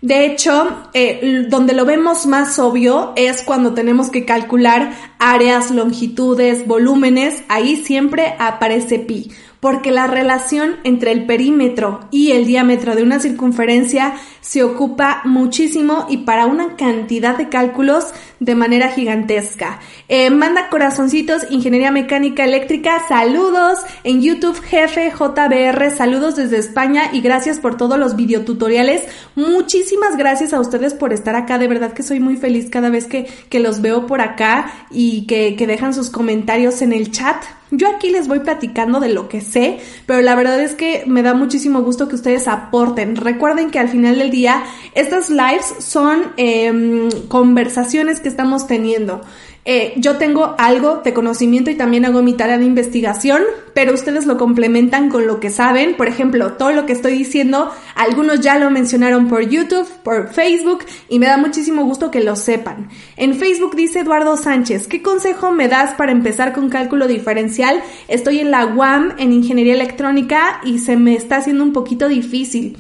De 0.01 0.25
hecho, 0.25 0.89
eh, 0.93 1.45
donde 1.49 1.73
lo 1.73 1.83
vemos 1.85 2.27
más 2.27 2.59
obvio 2.59 3.13
es 3.15 3.41
cuando 3.41 3.73
tenemos 3.73 4.11
que 4.11 4.23
calcular 4.23 5.14
áreas, 5.19 5.71
longitudes, 5.71 6.67
volúmenes, 6.67 7.43
ahí 7.47 7.78
siempre 7.78 8.36
aparece 8.39 8.99
pi 8.99 9.32
porque 9.65 9.89
la 9.89 10.06
relación 10.06 10.75
entre 10.84 11.12
el 11.12 11.25
perímetro 11.25 12.01
y 12.12 12.34
el 12.34 12.45
diámetro 12.45 12.95
de 12.95 13.01
una 13.01 13.19
circunferencia 13.19 14.13
se 14.39 14.62
ocupa 14.63 15.21
muchísimo 15.25 16.06
y 16.08 16.17
para 16.17 16.45
una 16.45 16.75
cantidad 16.75 17.36
de 17.36 17.49
cálculos 17.49 18.13
de 18.39 18.54
manera 18.54 18.89
gigantesca. 18.89 19.80
Eh, 20.08 20.30
manda 20.30 20.69
corazoncitos, 20.69 21.47
Ingeniería 21.49 21.89
Mecánica 21.89 22.43
Eléctrica, 22.43 23.01
saludos 23.08 23.80
en 24.04 24.21
YouTube, 24.21 24.62
jefe 24.62 25.12
JBR, 25.12 25.89
saludos 25.89 26.36
desde 26.36 26.60
España 26.60 27.10
y 27.12 27.21
gracias 27.21 27.60
por 27.60 27.75
todos 27.75 27.97
los 27.97 28.15
videotutoriales. 28.15 29.01
Muchísimas 29.34 30.15
gracias 30.15 30.54
a 30.54 30.60
ustedes 30.60 30.93
por 30.93 31.12
estar 31.12 31.36
acá, 31.36 31.58
de 31.58 31.67
verdad 31.67 31.93
que 31.93 32.04
soy 32.04 32.19
muy 32.19 32.38
feliz 32.38 32.69
cada 32.69 32.91
vez 32.91 33.08
que, 33.08 33.25
que 33.49 33.60
los 33.60 33.82
veo 33.82 34.06
por 34.06 34.21
acá 34.21 34.71
y 34.91 35.05
que, 35.28 35.56
que 35.56 35.68
dejan 35.68 35.94
sus 35.94 36.10
comentarios 36.10 36.82
en 36.82 36.94
el 36.94 37.12
chat. 37.12 37.38
Yo 37.71 37.89
aquí 37.89 38.10
les 38.10 38.28
voy 38.28 38.39
platicando 38.39 38.99
de 38.99 39.10
lo 39.10 39.28
que 39.28 39.41
sé, 39.41 39.80
pero 40.06 40.21
la 40.21 40.36
verdad 40.36 40.60
es 40.60 40.75
que 40.75 41.04
me 41.08 41.23
da 41.23 41.34
muchísimo 41.34 41.82
gusto 41.82 42.08
que 42.08 42.15
ustedes 42.15 42.47
aporten. 42.47 43.15
Recuerden 43.15 43.71
que 43.71 43.80
al 43.80 43.89
final 43.89 44.19
del 44.19 44.30
día 44.30 44.63
estas 44.93 45.30
lives 45.30 45.73
son 45.80 46.34
em, 46.38 47.10
conversaciones 47.28 48.19
que 48.19 48.30
estamos 48.30 48.67
teniendo. 48.67 49.21
Eh, 49.67 49.93
yo 49.97 50.17
tengo 50.17 50.54
algo 50.60 51.01
de 51.04 51.15
conocimiento 51.15 51.71
y 51.71 51.75
también 51.75 52.06
hago 52.06 52.21
mi 52.21 52.34
tarea 52.34 52.60
de 52.60 52.65
investigación, 52.65 53.41
pero 53.73 53.95
ustedes 53.95 54.28
lo 54.28 54.38
complementan 54.38 55.10
con 55.10 55.25
lo 55.25 55.39
que 55.39 55.49
saben. 55.49 55.97
Por 55.97 56.08
ejemplo, 56.08 56.54
todo 56.54 56.71
lo 56.71 56.86
que 56.86 56.93
estoy 56.93 57.17
diciendo, 57.17 57.71
algunos 57.95 58.41
ya 58.41 58.60
lo 58.60 58.69
mencionaron 58.69 59.28
por 59.28 59.41
YouTube, 59.41 59.88
por 60.04 60.32
Facebook, 60.32 60.86
y 61.10 61.17
me 61.17 61.25
da 61.25 61.38
muchísimo 61.38 61.84
gusto 61.84 62.12
que 62.12 62.23
lo 62.23 62.36
sepan. 62.36 62.89
En 63.17 63.34
Facebook 63.34 63.75
dice 63.75 64.01
Eduardo 64.01 64.38
Sánchez, 64.38 64.88
¿qué 64.88 65.01
consejo 65.01 65.51
me 65.51 65.67
das 65.67 65.95
para 65.95 66.12
empezar 66.12 66.54
con 66.54 66.69
cálculo 66.69 67.08
diferencial? 67.08 67.64
Estoy 68.08 68.39
en 68.39 68.51
la 68.51 68.65
UAM 68.65 69.15
en 69.17 69.34
Ingeniería 69.34 69.73
Electrónica 69.73 70.62
y 70.63 70.80
se 70.80 70.95
me 70.95 71.15
está 71.15 71.38
haciendo 71.38 71.63
un 71.63 71.73
poquito 71.73 72.08
difícil 72.08 72.78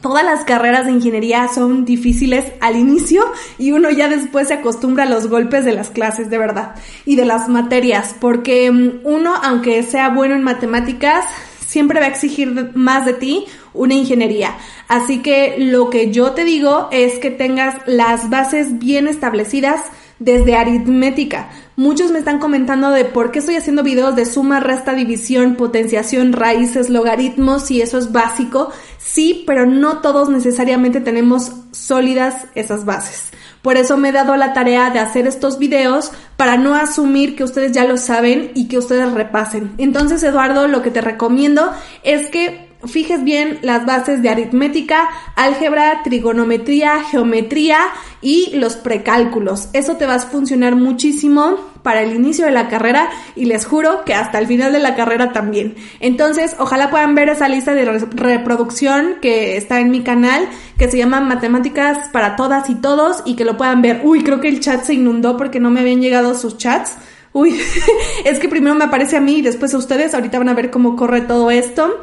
todas 0.00 0.24
las 0.24 0.44
carreras 0.44 0.86
de 0.86 0.92
ingeniería 0.92 1.48
son 1.48 1.84
difíciles 1.84 2.52
al 2.60 2.76
inicio 2.76 3.24
y 3.58 3.72
uno 3.72 3.90
ya 3.90 4.08
después 4.08 4.48
se 4.48 4.54
acostumbra 4.54 5.04
a 5.04 5.08
los 5.08 5.28
golpes 5.28 5.64
de 5.64 5.72
las 5.72 5.90
clases, 5.90 6.30
de 6.30 6.38
verdad, 6.38 6.74
y 7.04 7.16
de 7.16 7.24
las 7.24 7.48
materias, 7.48 8.14
porque 8.18 8.70
mm, 8.70 9.00
uno, 9.04 9.34
aunque 9.42 9.82
sea 9.82 10.08
bueno 10.08 10.34
en 10.34 10.42
matemáticas, 10.42 11.24
siempre 11.66 12.00
va 12.00 12.06
a 12.06 12.08
exigir 12.08 12.72
más 12.74 13.06
de 13.06 13.12
ti 13.12 13.44
una 13.74 13.94
ingeniería. 13.94 14.56
Así 14.88 15.18
que 15.22 15.56
lo 15.58 15.90
que 15.90 16.10
yo 16.10 16.32
te 16.32 16.44
digo 16.44 16.88
es 16.90 17.18
que 17.18 17.30
tengas 17.30 17.76
las 17.86 18.28
bases 18.28 18.78
bien 18.78 19.06
establecidas 19.06 19.80
desde 20.20 20.54
aritmética. 20.54 21.48
Muchos 21.74 22.12
me 22.12 22.18
están 22.20 22.38
comentando 22.38 22.90
de 22.90 23.06
por 23.06 23.32
qué 23.32 23.40
estoy 23.40 23.56
haciendo 23.56 23.82
videos 23.82 24.14
de 24.14 24.26
suma, 24.26 24.60
resta, 24.60 24.92
división, 24.92 25.56
potenciación, 25.56 26.32
raíces, 26.32 26.90
logaritmos 26.90 27.70
y 27.70 27.80
eso 27.80 27.98
es 27.98 28.12
básico. 28.12 28.70
Sí, 28.98 29.42
pero 29.46 29.66
no 29.66 29.98
todos 29.98 30.28
necesariamente 30.28 31.00
tenemos 31.00 31.52
sólidas 31.72 32.46
esas 32.54 32.84
bases. 32.84 33.30
Por 33.62 33.76
eso 33.76 33.96
me 33.96 34.10
he 34.10 34.12
dado 34.12 34.36
la 34.36 34.52
tarea 34.52 34.90
de 34.90 35.00
hacer 35.00 35.26
estos 35.26 35.58
videos 35.58 36.12
para 36.36 36.56
no 36.56 36.74
asumir 36.74 37.34
que 37.34 37.44
ustedes 37.44 37.72
ya 37.72 37.84
lo 37.84 37.96
saben 37.96 38.52
y 38.54 38.68
que 38.68 38.78
ustedes 38.78 39.12
repasen. 39.12 39.72
Entonces, 39.78 40.22
Eduardo, 40.22 40.68
lo 40.68 40.82
que 40.82 40.90
te 40.90 41.00
recomiendo 41.00 41.70
es 42.02 42.28
que 42.28 42.69
fijes 42.84 43.24
bien 43.24 43.58
las 43.62 43.86
bases 43.86 44.22
de 44.22 44.28
aritmética, 44.28 45.08
álgebra, 45.36 46.02
trigonometría, 46.02 47.02
geometría 47.04 47.78
y 48.22 48.50
los 48.54 48.76
precálculos. 48.76 49.68
Eso 49.72 49.96
te 49.96 50.06
va 50.06 50.14
a 50.14 50.18
funcionar 50.20 50.76
muchísimo 50.76 51.56
para 51.82 52.02
el 52.02 52.14
inicio 52.14 52.44
de 52.44 52.50
la 52.50 52.68
carrera 52.68 53.10
y 53.36 53.46
les 53.46 53.64
juro 53.64 54.04
que 54.04 54.14
hasta 54.14 54.38
el 54.38 54.46
final 54.46 54.72
de 54.72 54.78
la 54.78 54.94
carrera 54.94 55.32
también. 55.32 55.74
Entonces, 56.00 56.56
ojalá 56.58 56.90
puedan 56.90 57.14
ver 57.14 57.28
esa 57.28 57.48
lista 57.48 57.74
de 57.74 57.84
reproducción 57.84 59.16
que 59.20 59.56
está 59.56 59.80
en 59.80 59.90
mi 59.90 60.02
canal, 60.02 60.48
que 60.78 60.90
se 60.90 60.98
llama 60.98 61.20
Matemáticas 61.20 62.08
para 62.12 62.36
todas 62.36 62.68
y 62.70 62.74
todos 62.74 63.22
y 63.24 63.36
que 63.36 63.44
lo 63.44 63.56
puedan 63.56 63.82
ver. 63.82 64.02
Uy, 64.04 64.22
creo 64.22 64.40
que 64.40 64.48
el 64.48 64.60
chat 64.60 64.84
se 64.84 64.94
inundó 64.94 65.36
porque 65.36 65.60
no 65.60 65.70
me 65.70 65.80
habían 65.80 66.00
llegado 66.00 66.34
sus 66.34 66.58
chats. 66.58 66.96
Uy, 67.32 67.58
es 68.24 68.38
que 68.38 68.48
primero 68.48 68.74
me 68.74 68.84
aparece 68.84 69.16
a 69.16 69.20
mí 69.20 69.36
y 69.36 69.42
después 69.42 69.72
a 69.74 69.78
ustedes. 69.78 70.14
Ahorita 70.14 70.38
van 70.38 70.48
a 70.48 70.54
ver 70.54 70.70
cómo 70.70 70.96
corre 70.96 71.22
todo 71.22 71.50
esto. 71.50 72.00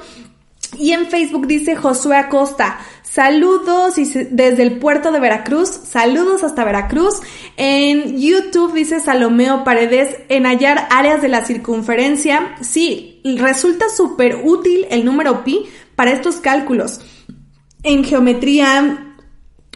Y 0.78 0.92
en 0.92 1.08
Facebook 1.08 1.48
dice 1.48 1.76
Josué 1.76 2.18
Acosta, 2.18 2.80
saludos 3.04 3.96
desde 3.96 4.64
el 4.64 4.80
puerto 4.80 5.12
de 5.12 5.20
Veracruz, 5.20 5.70
saludos 5.70 6.44
hasta 6.44 6.66
Veracruz. 6.66 7.22
En 7.56 8.20
YouTube 8.20 8.74
dice 8.74 9.00
Salomeo 9.00 9.64
Paredes, 9.64 10.18
en 10.30 10.46
hallar 10.46 10.88
áreas 10.92 11.22
de 11.22 11.30
la 11.30 11.46
circunferencia. 11.46 12.56
Sí, 12.62 13.22
resulta 13.38 13.90
súper 13.90 14.42
útil 14.44 14.86
el 14.90 15.06
número 15.06 15.44
pi 15.44 15.66
para 15.96 16.12
estos 16.12 16.38
cálculos. 16.38 17.02
En 17.84 18.04
geometría, 18.04 19.16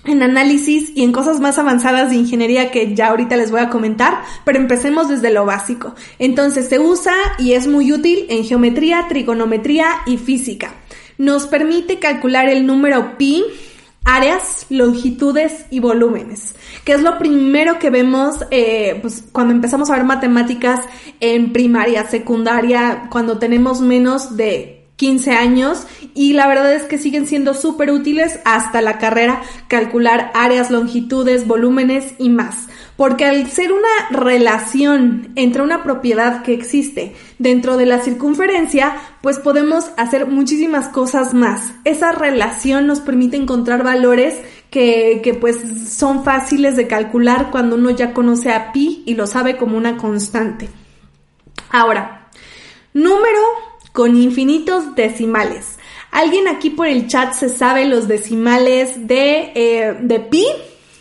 en 0.04 0.23
análisis 0.23 0.91
y 0.93 1.04
en 1.04 1.13
cosas 1.13 1.39
más 1.39 1.58
avanzadas 1.58 2.10
de 2.10 2.17
ingeniería 2.17 2.69
que 2.69 2.93
ya 2.95 3.08
ahorita 3.08 3.38
les 3.38 3.49
voy 3.49 3.62
a 3.62 3.69
comentar, 3.69 4.21
pero 4.43 4.60
empecemos 4.60 5.08
desde 5.10 5.32
lo 5.32 5.45
básico. 5.45 5.95
Entonces 6.19 6.67
se 6.67 6.80
usa 6.80 7.13
y 7.39 7.54
es 7.54 7.67
muy 7.67 7.93
útil 7.93 8.25
en 8.30 8.43
geometría, 8.43 9.06
trigonometría 9.08 9.88
y 10.06 10.17
física 10.17 10.73
nos 11.22 11.46
permite 11.46 12.00
calcular 12.00 12.50
el 12.50 12.66
número 12.66 13.16
pi, 13.16 13.46
áreas, 14.04 14.66
longitudes 14.72 15.68
y 15.70 15.80
volúmenes, 15.80 16.56
que 16.84 16.94
es 16.94 17.02
lo 17.04 17.20
primero 17.20 17.78
que 17.78 17.92
vemos 17.92 18.38
eh, 18.50 18.98
pues, 19.04 19.26
cuando 19.32 19.54
empezamos 19.54 19.92
a 19.92 19.98
ver 19.98 20.04
matemáticas 20.04 20.84
en 21.20 21.54
primaria, 21.54 22.10
secundaria, 22.10 23.08
cuando 23.12 23.38
tenemos 23.38 23.82
menos 23.82 24.36
de 24.36 24.81
15 25.02 25.32
años 25.32 25.88
y 26.14 26.34
la 26.34 26.46
verdad 26.46 26.72
es 26.76 26.84
que 26.84 27.00
siguen 27.00 27.26
siendo 27.26 27.56
súper 27.56 27.90
útiles 27.90 28.40
hasta 28.46 28.84
la 28.84 29.00
carrera 29.00 29.42
calcular 29.68 30.30
áreas, 30.36 30.70
longitudes, 30.70 31.48
volúmenes 31.48 32.14
y 32.20 32.30
más. 32.30 32.68
Porque 32.98 33.26
al 33.26 33.50
ser 33.50 33.72
una 33.72 33.88
relación 34.12 35.32
entre 35.36 35.64
una 35.64 35.82
propiedad 35.82 36.44
que 36.44 36.54
existe 36.54 37.16
dentro 37.40 37.78
de 37.78 37.88
la 37.88 38.02
circunferencia, 38.02 38.96
pues 39.24 39.40
podemos 39.40 39.90
hacer 39.98 40.28
muchísimas 40.28 40.88
cosas 40.88 41.34
más. 41.34 41.72
Esa 41.84 42.12
relación 42.12 42.86
nos 42.86 43.00
permite 43.00 43.38
encontrar 43.38 43.84
valores 43.84 44.40
que, 44.70 45.22
que 45.24 45.34
pues 45.34 45.58
son 45.90 46.24
fáciles 46.24 46.76
de 46.76 46.86
calcular 46.86 47.50
cuando 47.50 47.76
uno 47.76 47.90
ya 47.90 48.14
conoce 48.14 48.52
a 48.52 48.72
pi 48.72 49.02
y 49.08 49.16
lo 49.16 49.26
sabe 49.26 49.58
como 49.58 49.78
una 49.78 49.98
constante. 49.98 50.70
Ahora, 51.72 52.30
número 52.94 53.71
con 53.91 54.17
infinitos 54.17 54.95
decimales. 54.95 55.77
¿Alguien 56.12 56.47
aquí 56.47 56.69
por 56.69 56.88
el 56.88 57.08
chat 57.08 57.34
se 57.34 57.49
sabe 57.49 57.86
los 57.86 58.08
decimales 58.08 59.08
de, 59.08 59.51
eh, 59.56 59.97
de 60.01 60.19
pi? 60.19 60.45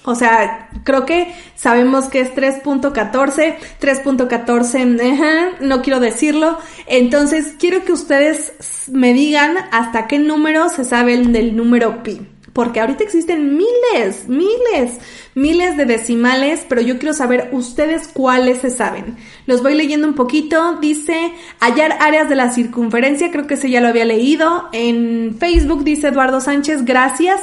O 0.05 0.15
sea, 0.15 0.71
creo 0.85 1.05
que 1.05 1.35
sabemos 1.55 2.07
que 2.07 2.21
es 2.21 2.35
3.14, 2.35 3.57
3.14, 3.81 5.59
no 5.61 5.83
quiero 5.83 6.01
decirlo. 6.01 6.59
Entonces, 6.87 7.55
quiero 7.59 7.85
que 7.85 7.93
ustedes 7.93 8.89
me 8.91 9.13
digan 9.13 9.57
hasta 9.73 10.07
qué 10.07 10.19
número 10.19 10.71
se 10.71 10.85
saben 10.85 11.33
del 11.33 11.55
número 11.55 12.03
pi. 12.03 12.27
Porque 12.53 12.81
ahorita 12.81 13.05
existen 13.05 13.57
miles, 13.57 14.29
miles, 14.29 14.99
miles 15.35 15.77
de 15.77 15.85
decimales, 15.85 16.65
pero 16.69 16.81
yo 16.81 16.99
quiero 16.99 17.15
saber 17.15 17.49
ustedes 17.53 18.09
cuáles 18.09 18.59
se 18.59 18.71
saben. 18.71 19.17
Los 19.47 19.63
voy 19.63 19.75
leyendo 19.75 20.09
un 20.09 20.15
poquito. 20.15 20.79
Dice 20.81 21.33
hallar 21.61 21.97
áreas 22.01 22.29
de 22.29 22.35
la 22.35 22.51
circunferencia, 22.51 23.31
creo 23.31 23.47
que 23.47 23.55
ese 23.55 23.71
ya 23.71 23.81
lo 23.81 23.89
había 23.89 24.05
leído. 24.05 24.69
En 24.73 25.37
Facebook 25.39 25.85
dice 25.85 26.09
Eduardo 26.09 26.41
Sánchez, 26.41 26.85
gracias. 26.85 27.41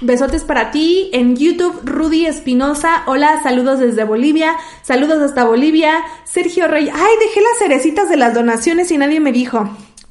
Besotes 0.00 0.44
para 0.44 0.70
ti. 0.70 1.10
En 1.12 1.36
YouTube, 1.36 1.80
Rudy 1.84 2.26
Espinosa. 2.26 3.02
Hola, 3.06 3.42
saludos 3.42 3.80
desde 3.80 4.04
Bolivia. 4.04 4.56
Saludos 4.82 5.20
hasta 5.20 5.44
Bolivia. 5.44 5.92
Sergio 6.24 6.68
Rey. 6.68 6.88
Ay, 6.92 7.12
dejé 7.20 7.40
las 7.40 7.58
cerecitas 7.58 8.08
de 8.08 8.16
las 8.16 8.32
donaciones 8.32 8.90
y 8.92 8.98
nadie 8.98 9.20
me 9.20 9.32
dijo. 9.32 9.68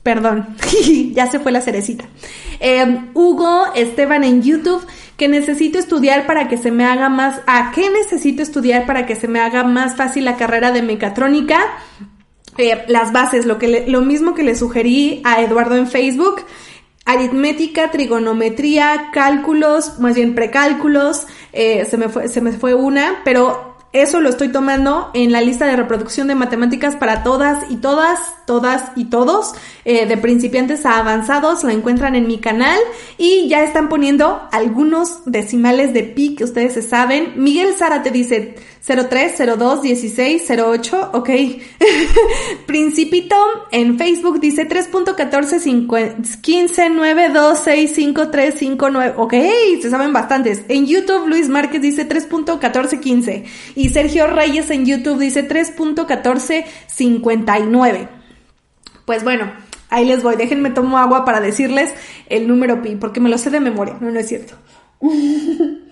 Perdón, 0.10 0.48
ya 1.14 1.30
se 1.30 1.38
fue 1.40 1.52
la 1.52 1.62
cerecita. 1.62 2.06
Eh, 2.60 3.12
Hugo 3.14 3.66
Esteban 3.76 4.24
en 4.24 4.42
YouTube, 4.42 4.84
que 5.18 5.28
necesito 5.28 5.78
estudiar 5.78 6.26
para 6.26 6.48
que 6.48 6.58
se 6.58 6.72
me 6.72 6.84
haga 6.84 7.10
más... 7.10 7.42
¿A 7.46 7.72
qué 7.76 7.92
necesito 7.92 8.42
estudiar 8.42 8.88
para 8.88 9.06
que 9.06 9.16
se 9.16 9.28
me 9.28 9.40
haga 9.40 9.64
más 9.64 9.96
fácil 9.96 10.26
la 10.26 10.36
carrera 10.36 10.72
de 10.72 10.82
mecatrónica? 10.82 11.60
Eh, 12.58 12.86
las 12.88 13.14
bases, 13.14 13.46
lo, 13.46 13.60
que 13.60 13.86
lo 13.88 14.02
mismo 14.02 14.34
que 14.34 14.42
le 14.42 14.56
sugerí 14.56 15.22
a 15.26 15.44
Eduardo 15.44 15.76
en 15.76 15.86
Facebook. 15.86 16.44
Aritmética, 17.06 17.92
trigonometría, 17.92 19.12
cálculos, 19.14 20.00
más 20.00 20.16
bien 20.16 20.34
precálculos, 20.34 21.28
eh, 21.54 21.86
se, 21.86 21.98
me 21.98 22.10
fue, 22.10 22.30
se 22.30 22.42
me 22.42 22.52
fue 22.52 22.74
una, 22.74 23.22
pero 23.24 23.69
eso 23.92 24.20
lo 24.22 24.30
estoy 24.30 24.50
tomando 24.50 25.10
en 25.16 25.32
la 25.32 25.42
lista 25.42 25.66
de 25.66 25.76
reproducción 25.76 26.28
de 26.28 26.36
matemáticas 26.36 26.96
para 26.96 27.24
todas 27.24 27.70
y 27.72 27.78
todas, 27.78 28.20
todas 28.46 28.92
y 28.96 29.06
todos, 29.06 29.54
eh, 29.84 30.06
de 30.06 30.18
principiantes 30.18 30.86
a 30.86 31.00
avanzados, 31.00 31.64
la 31.64 31.74
encuentran 31.74 32.14
en 32.16 32.28
mi 32.28 32.38
canal 32.38 32.78
y 33.18 33.48
ya 33.48 33.64
están 33.64 33.90
poniendo 33.90 34.48
algunos 34.52 35.24
decimales 35.26 35.94
de 35.94 36.04
pi 36.04 36.36
que 36.36 36.44
ustedes 36.44 36.74
se 36.74 36.84
saben. 36.84 37.34
Miguel 37.38 37.76
Sara 37.76 38.04
te 38.04 38.12
dice 38.12 38.56
03, 38.82 39.58
02, 39.58 39.82
16, 39.82 40.50
08, 40.50 41.10
ok. 41.14 41.30
Principito 42.66 43.36
en 43.72 43.98
Facebook 43.98 44.40
dice 44.40 44.68
3.14, 44.68 46.42
15, 46.42 46.90
9, 46.90 47.30
2, 47.30 47.60
6, 47.60 47.92
5, 47.94 48.30
3, 48.30 48.56
5, 48.58 48.90
9, 48.90 49.14
ok, 49.18 49.34
se 49.82 49.90
saben 49.90 50.14
bastantes. 50.14 50.64
En 50.70 50.86
YouTube 50.86 51.28
Luis 51.28 51.50
Márquez 51.50 51.82
dice 51.82 52.08
3.14, 52.08 53.00
15 53.00 53.46
y 53.76 53.90
Sergio 53.90 54.28
Reyes 54.28 54.70
en 54.70 54.86
YouTube 54.86 55.20
dice 55.20 55.48
3.14, 55.48 56.66
59. 56.88 58.10
Pues 59.06 59.24
bueno, 59.24 59.52
ahí 59.90 60.06
les 60.06 60.24
voy, 60.24 60.36
déjenme 60.36 60.70
tomo 60.70 60.98
agua 60.98 61.26
para 61.26 61.42
decirles 61.42 61.94
el 62.28 62.48
número 62.48 62.82
pi, 62.82 62.96
porque 62.96 63.20
me 63.20 63.30
lo 63.30 63.38
sé 63.38 63.50
de 63.50 63.60
memoria, 63.60 63.98
no, 64.00 64.10
no 64.10 64.20
es 64.20 64.28
cierto. 64.28 64.56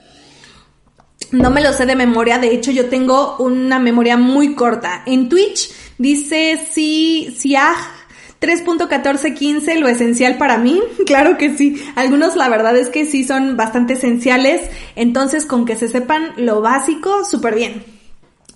No 1.31 1.49
me 1.49 1.61
lo 1.61 1.71
sé 1.73 1.85
de 1.85 1.95
memoria, 1.95 2.39
de 2.39 2.53
hecho 2.53 2.71
yo 2.71 2.87
tengo 2.87 3.37
una 3.37 3.79
memoria 3.79 4.17
muy 4.17 4.55
corta. 4.55 5.03
En 5.05 5.29
Twitch 5.29 5.71
dice 5.97 6.59
si, 6.71 7.33
si 7.37 7.55
3.1415 7.55 9.79
lo 9.79 9.87
esencial 9.87 10.37
para 10.37 10.57
mí, 10.57 10.81
claro 11.05 11.37
que 11.37 11.55
sí. 11.55 11.81
Algunos 11.95 12.35
la 12.35 12.49
verdad 12.49 12.75
es 12.77 12.89
que 12.89 13.05
sí 13.05 13.23
son 13.23 13.55
bastante 13.57 13.93
esenciales, 13.93 14.69
entonces 14.95 15.45
con 15.45 15.65
que 15.65 15.75
se 15.75 15.89
sepan 15.89 16.33
lo 16.37 16.61
básico, 16.61 17.23
súper 17.25 17.53
bien. 17.55 17.83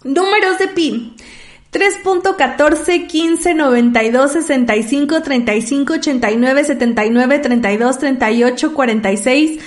Números 0.04 0.58
de 0.58 0.68
pi. 0.68 1.16
3.14, 1.72 3.08
15, 3.08 3.54
92, 3.54 4.32
65, 4.34 5.22
35, 5.22 5.94
89, 5.94 6.64
79, 6.66 7.40
32, 7.40 7.98
38, 7.98 8.74
46, 8.74 9.60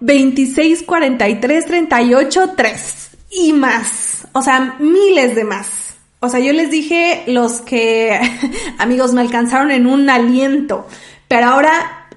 26, 0.00 0.82
43, 0.82 1.66
38, 1.66 2.52
3 2.56 3.10
y 3.30 3.52
más. 3.52 4.26
O 4.32 4.42
sea, 4.42 4.76
miles 4.78 5.34
de 5.34 5.44
más. 5.44 5.96
O 6.20 6.28
sea, 6.28 6.40
yo 6.40 6.52
les 6.52 6.70
dije 6.70 7.24
los 7.26 7.60
que, 7.60 8.20
amigos, 8.78 9.12
me 9.14 9.20
alcanzaron 9.20 9.70
en 9.70 9.86
un 9.86 10.08
aliento. 10.10 10.86
Pero 11.28 11.46
ahora 11.46 12.08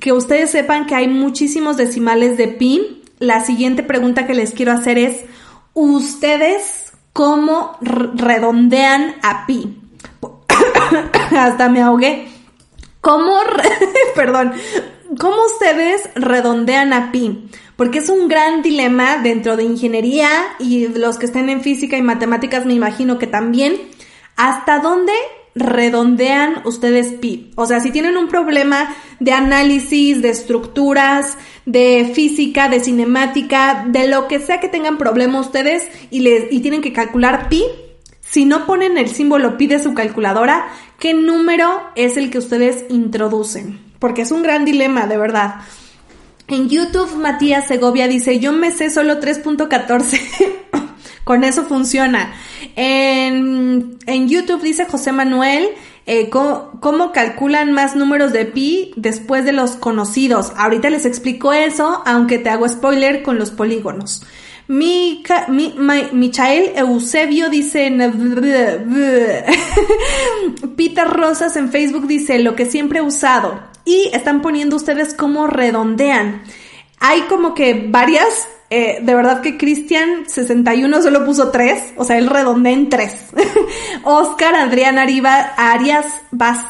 que 0.00 0.12
ustedes 0.12 0.50
sepan 0.50 0.86
que 0.86 0.94
hay 0.94 1.08
muchísimos 1.08 1.76
decimales 1.76 2.36
de 2.36 2.48
pi, 2.48 3.02
la 3.18 3.44
siguiente 3.44 3.82
pregunta 3.82 4.26
que 4.26 4.34
les 4.34 4.52
quiero 4.52 4.72
hacer 4.72 4.98
es, 4.98 5.24
¿ustedes 5.74 6.92
cómo 7.12 7.78
redondean 7.80 9.16
a 9.22 9.46
pi? 9.46 9.78
Hasta 11.36 11.68
me 11.68 11.80
ahogué. 11.80 12.28
¿Cómo, 13.00 13.38
perdón, 14.14 14.52
¿Cómo 15.18 15.36
ustedes 15.46 16.10
redondean 16.16 16.92
a 16.92 17.12
pi? 17.12 17.48
Porque 17.76 17.98
es 17.98 18.08
un 18.08 18.26
gran 18.26 18.62
dilema 18.62 19.18
dentro 19.18 19.56
de 19.56 19.62
ingeniería 19.62 20.28
y 20.58 20.88
los 20.88 21.16
que 21.18 21.26
estén 21.26 21.48
en 21.48 21.60
física 21.60 21.96
y 21.96 22.02
matemáticas 22.02 22.66
me 22.66 22.74
imagino 22.74 23.16
que 23.18 23.28
también. 23.28 23.76
¿Hasta 24.36 24.80
dónde 24.80 25.12
redondean 25.54 26.62
ustedes 26.64 27.12
pi? 27.12 27.52
O 27.54 27.66
sea, 27.66 27.78
si 27.78 27.92
tienen 27.92 28.16
un 28.16 28.26
problema 28.26 28.96
de 29.20 29.32
análisis, 29.32 30.22
de 30.22 30.30
estructuras, 30.30 31.38
de 31.66 32.10
física, 32.12 32.68
de 32.68 32.80
cinemática, 32.80 33.86
de 33.88 34.08
lo 34.08 34.26
que 34.26 34.40
sea 34.40 34.58
que 34.58 34.68
tengan 34.68 34.98
problema 34.98 35.38
ustedes 35.38 35.86
y, 36.10 36.20
les, 36.20 36.52
y 36.52 36.60
tienen 36.60 36.82
que 36.82 36.92
calcular 36.92 37.48
pi, 37.48 37.64
si 38.22 38.44
no 38.44 38.66
ponen 38.66 38.98
el 38.98 39.08
símbolo 39.08 39.56
pi 39.56 39.68
de 39.68 39.78
su 39.78 39.94
calculadora, 39.94 40.66
¿qué 40.98 41.14
número 41.14 41.80
es 41.94 42.16
el 42.16 42.30
que 42.30 42.38
ustedes 42.38 42.84
introducen? 42.88 43.85
Porque 43.98 44.22
es 44.22 44.30
un 44.30 44.42
gran 44.42 44.64
dilema, 44.64 45.06
de 45.06 45.18
verdad. 45.18 45.56
En 46.48 46.68
YouTube, 46.68 47.16
Matías 47.16 47.66
Segovia 47.66 48.06
dice, 48.06 48.38
yo 48.38 48.52
me 48.52 48.70
sé 48.70 48.90
solo 48.90 49.20
3.14. 49.20 50.20
Con 51.24 51.42
eso 51.42 51.64
funciona. 51.64 52.32
En, 52.76 53.98
YouTube 54.28 54.62
dice 54.62 54.84
José 54.84 55.10
Manuel, 55.10 55.70
eh, 56.06 56.30
¿cómo, 56.30 57.10
calculan 57.12 57.72
más 57.72 57.96
números 57.96 58.32
de 58.32 58.44
pi 58.44 58.92
después 58.94 59.44
de 59.44 59.50
los 59.50 59.72
conocidos? 59.72 60.52
Ahorita 60.56 60.88
les 60.88 61.04
explico 61.04 61.52
eso, 61.52 62.00
aunque 62.06 62.38
te 62.38 62.48
hago 62.48 62.68
spoiler 62.68 63.24
con 63.24 63.38
los 63.38 63.50
polígonos. 63.50 64.22
Mi, 64.68 65.24
Michael 66.12 66.72
Eusebio 66.76 67.50
dice 67.50 67.90
Peter 70.76 71.08
Rosas 71.08 71.56
en 71.56 71.70
Facebook 71.70 72.06
dice 72.06 72.38
lo 72.38 72.54
que 72.54 72.66
siempre 72.66 73.00
he 73.00 73.02
usado 73.02 73.75
y 73.86 74.10
están 74.12 74.42
poniendo 74.42 74.76
ustedes 74.76 75.14
cómo 75.14 75.46
redondean. 75.46 76.42
Hay 76.98 77.22
como 77.22 77.54
que 77.54 77.86
varias, 77.88 78.48
eh, 78.68 78.98
de 79.00 79.14
verdad 79.14 79.40
que 79.40 79.56
Cristian 79.56 80.28
61 80.28 81.02
solo 81.02 81.24
puso 81.24 81.50
3, 81.50 81.94
o 81.96 82.04
sea, 82.04 82.18
él 82.18 82.26
redondea 82.26 82.72
en 82.72 82.88
3. 82.90 83.12
Oscar 84.02 84.54
Adrián 84.56 84.98
Ariba, 84.98 85.54
Arias 85.56 86.06
Vas, 86.32 86.66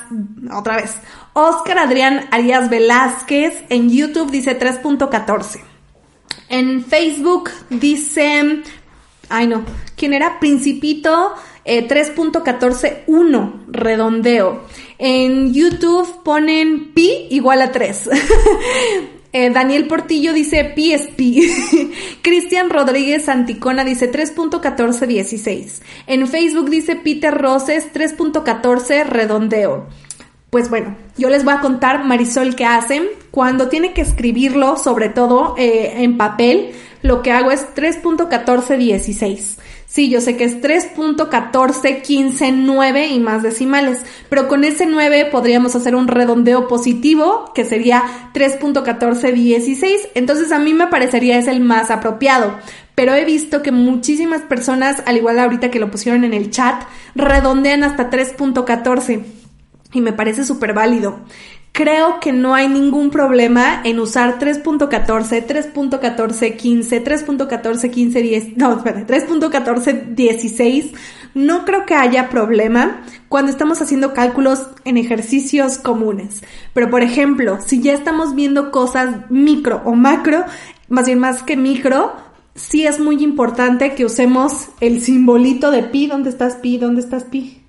otra 0.52 0.76
vez. 0.76 0.94
Oscar 1.32 1.78
Adrián 1.78 2.28
Arias 2.30 2.70
Velázquez 2.70 3.64
en 3.70 3.90
YouTube 3.90 4.30
dice 4.30 4.58
3.14. 4.58 5.60
En 6.48 6.84
Facebook 6.84 7.50
dice, 7.70 8.62
ay 9.28 9.46
no, 9.46 9.64
¿quién 9.96 10.12
era? 10.12 10.38
Principito 10.38 11.34
eh, 11.66 11.86
3.141, 11.88 13.64
redondeo. 13.68 14.62
En 14.98 15.52
YouTube 15.52 16.22
ponen 16.24 16.94
pi 16.94 17.26
igual 17.30 17.62
a 17.62 17.72
3. 17.72 18.10
Eh, 19.32 19.50
Daniel 19.50 19.86
Portillo 19.86 20.32
dice 20.32 20.64
pi 20.64 20.94
es 20.94 21.08
pi. 21.08 21.46
Cristian 22.22 22.70
Rodríguez 22.70 23.28
Anticona 23.28 23.84
dice 23.84 24.10
3.1416. 24.10 25.82
En 26.06 26.26
Facebook 26.26 26.70
dice 26.70 26.96
Peter 26.96 27.36
Roses 27.36 27.92
3.14 27.92 29.04
redondeo. 29.04 29.88
Pues 30.48 30.70
bueno, 30.70 30.96
yo 31.18 31.28
les 31.28 31.44
voy 31.44 31.52
a 31.52 31.60
contar, 31.60 32.04
Marisol, 32.06 32.56
qué 32.56 32.64
hacen. 32.64 33.04
Cuando 33.30 33.68
tiene 33.68 33.92
que 33.92 34.00
escribirlo, 34.00 34.78
sobre 34.78 35.10
todo 35.10 35.54
eh, 35.58 36.02
en 36.02 36.16
papel, 36.16 36.70
lo 37.02 37.20
que 37.20 37.32
hago 37.32 37.50
es 37.50 37.66
3.1416. 37.74 39.58
Sí, 39.86 40.10
yo 40.10 40.20
sé 40.20 40.36
que 40.36 40.44
es 40.44 40.60
3.1415.9 40.60 43.10
y 43.10 43.20
más 43.20 43.44
decimales, 43.44 44.04
pero 44.28 44.48
con 44.48 44.64
ese 44.64 44.84
9 44.84 45.28
podríamos 45.30 45.76
hacer 45.76 45.94
un 45.94 46.08
redondeo 46.08 46.66
positivo 46.66 47.52
que 47.54 47.64
sería 47.64 48.02
3.1416, 48.34 50.08
entonces 50.14 50.50
a 50.50 50.58
mí 50.58 50.74
me 50.74 50.88
parecería 50.88 51.38
es 51.38 51.46
el 51.46 51.60
más 51.60 51.92
apropiado. 51.92 52.58
Pero 52.96 53.14
he 53.14 53.24
visto 53.24 53.62
que 53.62 53.70
muchísimas 53.72 54.42
personas, 54.42 55.02
al 55.06 55.16
igual 55.18 55.38
ahorita 55.38 55.70
que 55.70 55.78
lo 55.78 55.90
pusieron 55.90 56.24
en 56.24 56.34
el 56.34 56.50
chat, 56.50 56.82
redondean 57.14 57.84
hasta 57.84 58.10
3.14 58.10 59.22
y 59.92 60.00
me 60.00 60.12
parece 60.12 60.44
súper 60.44 60.72
válido. 60.72 61.20
Creo 61.76 62.20
que 62.20 62.32
no 62.32 62.54
hay 62.54 62.68
ningún 62.68 63.10
problema 63.10 63.82
en 63.84 63.98
usar 63.98 64.38
3.14, 64.38 65.46
3.14, 65.46 66.56
15, 66.56 67.04
3.14, 67.04 67.90
15, 67.90 68.22
10, 68.22 68.56
no, 68.56 68.78
espera, 68.78 69.06
3.14, 69.06 70.14
16. 70.14 70.92
No 71.34 71.66
creo 71.66 71.84
que 71.84 71.92
haya 71.92 72.30
problema 72.30 73.02
cuando 73.28 73.52
estamos 73.52 73.82
haciendo 73.82 74.14
cálculos 74.14 74.68
en 74.86 74.96
ejercicios 74.96 75.76
comunes. 75.76 76.42
Pero 76.72 76.88
por 76.88 77.02
ejemplo, 77.02 77.58
si 77.60 77.82
ya 77.82 77.92
estamos 77.92 78.34
viendo 78.34 78.70
cosas 78.70 79.30
micro 79.30 79.82
o 79.84 79.92
macro, 79.94 80.46
más 80.88 81.04
bien 81.04 81.18
más 81.18 81.42
que 81.42 81.58
micro, 81.58 82.16
sí 82.54 82.86
es 82.86 83.00
muy 83.00 83.22
importante 83.22 83.94
que 83.94 84.06
usemos 84.06 84.70
el 84.80 85.02
simbolito 85.02 85.70
de 85.70 85.82
pi. 85.82 86.06
¿Dónde 86.06 86.30
estás 86.30 86.54
pi? 86.56 86.78
¿Dónde 86.78 87.02
estás 87.02 87.24
pi? 87.24 87.65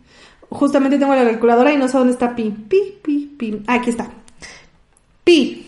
Justamente 0.49 0.97
tengo 0.97 1.13
la 1.13 1.25
calculadora 1.25 1.73
y 1.73 1.77
no 1.77 1.87
sé 1.87 1.97
dónde 1.97 2.13
está 2.13 2.35
pi. 2.35 2.51
Pi, 2.51 2.99
pi, 3.01 3.35
pi. 3.37 3.61
Aquí 3.67 3.89
está. 3.89 4.09
Pi. 5.23 5.63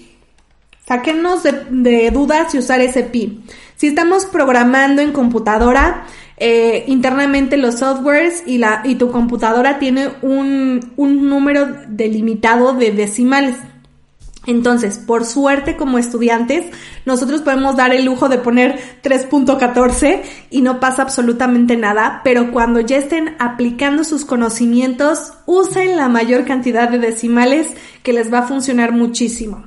Sáquenos 0.87 1.43
de, 1.43 2.11
dudas 2.11 2.55
y 2.55 2.57
usar 2.57 2.81
ese 2.81 3.03
pi. 3.03 3.43
Si 3.75 3.87
estamos 3.87 4.25
programando 4.25 5.01
en 5.01 5.11
computadora, 5.11 6.05
eh, 6.37 6.85
internamente 6.87 7.57
los 7.57 7.75
softwares 7.75 8.43
y, 8.47 8.57
la, 8.57 8.81
y 8.83 8.95
tu 8.95 9.11
computadora 9.11 9.77
tiene 9.77 10.09
un, 10.21 10.93
un 10.97 11.29
número 11.29 11.67
delimitado 11.87 12.73
de 12.73 12.91
decimales. 12.91 13.55
Entonces, 14.49 14.97
por 14.97 15.25
suerte 15.25 15.77
como 15.77 15.99
estudiantes, 15.99 16.65
nosotros 17.05 17.41
podemos 17.41 17.75
dar 17.75 17.93
el 17.93 18.03
lujo 18.03 18.29
de 18.29 18.39
poner 18.39 18.79
3.14 19.03 20.21
y 20.49 20.63
no 20.63 20.79
pasa 20.79 21.03
absolutamente 21.03 21.77
nada, 21.77 22.21
pero 22.23 22.51
cuando 22.51 22.79
ya 22.79 22.97
estén 22.97 23.35
aplicando 23.37 24.03
sus 24.03 24.25
conocimientos, 24.25 25.33
usen 25.45 25.95
la 25.97 26.09
mayor 26.09 26.45
cantidad 26.45 26.89
de 26.89 26.97
decimales 26.97 27.67
que 28.01 28.11
les 28.11 28.33
va 28.33 28.39
a 28.39 28.47
funcionar 28.47 28.91
muchísimo. 28.91 29.65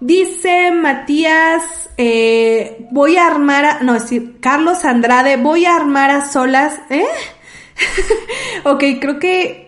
Dice 0.00 0.72
Matías, 0.72 1.88
eh, 1.96 2.86
voy 2.90 3.16
a 3.16 3.28
armar 3.28 3.64
a, 3.64 3.80
no, 3.82 3.94
es 3.94 4.02
decir, 4.02 4.40
Carlos 4.40 4.84
Andrade, 4.84 5.38
voy 5.38 5.64
a 5.64 5.74
armar 5.74 6.10
a 6.10 6.30
solas, 6.30 6.78
¿eh? 6.90 7.06
ok, 8.64 8.84
creo 9.00 9.18
que 9.18 9.67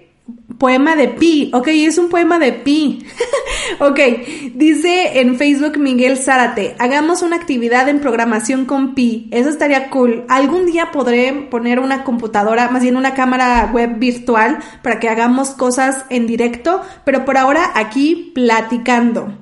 poema 0.58 0.94
de 0.96 1.08
Pi. 1.08 1.50
Ok, 1.54 1.68
es 1.68 1.98
un 1.98 2.08
poema 2.08 2.38
de 2.38 2.52
Pi. 2.52 3.06
ok, 3.80 3.98
dice 4.54 5.20
en 5.20 5.36
Facebook 5.36 5.78
Miguel 5.78 6.18
Zárate, 6.18 6.76
hagamos 6.78 7.22
una 7.22 7.36
actividad 7.36 7.88
en 7.88 8.00
programación 8.00 8.66
con 8.66 8.94
Pi. 8.94 9.28
Eso 9.32 9.48
estaría 9.48 9.90
cool. 9.90 10.24
Algún 10.28 10.66
día 10.66 10.90
podré 10.92 11.32
poner 11.50 11.80
una 11.80 12.04
computadora, 12.04 12.68
más 12.70 12.82
bien 12.82 12.96
una 12.96 13.14
cámara 13.14 13.70
web 13.72 13.98
virtual 13.98 14.58
para 14.82 15.00
que 15.00 15.08
hagamos 15.08 15.50
cosas 15.50 16.04
en 16.10 16.26
directo, 16.26 16.82
pero 17.04 17.24
por 17.24 17.38
ahora 17.38 17.70
aquí 17.74 18.32
platicando. 18.34 19.32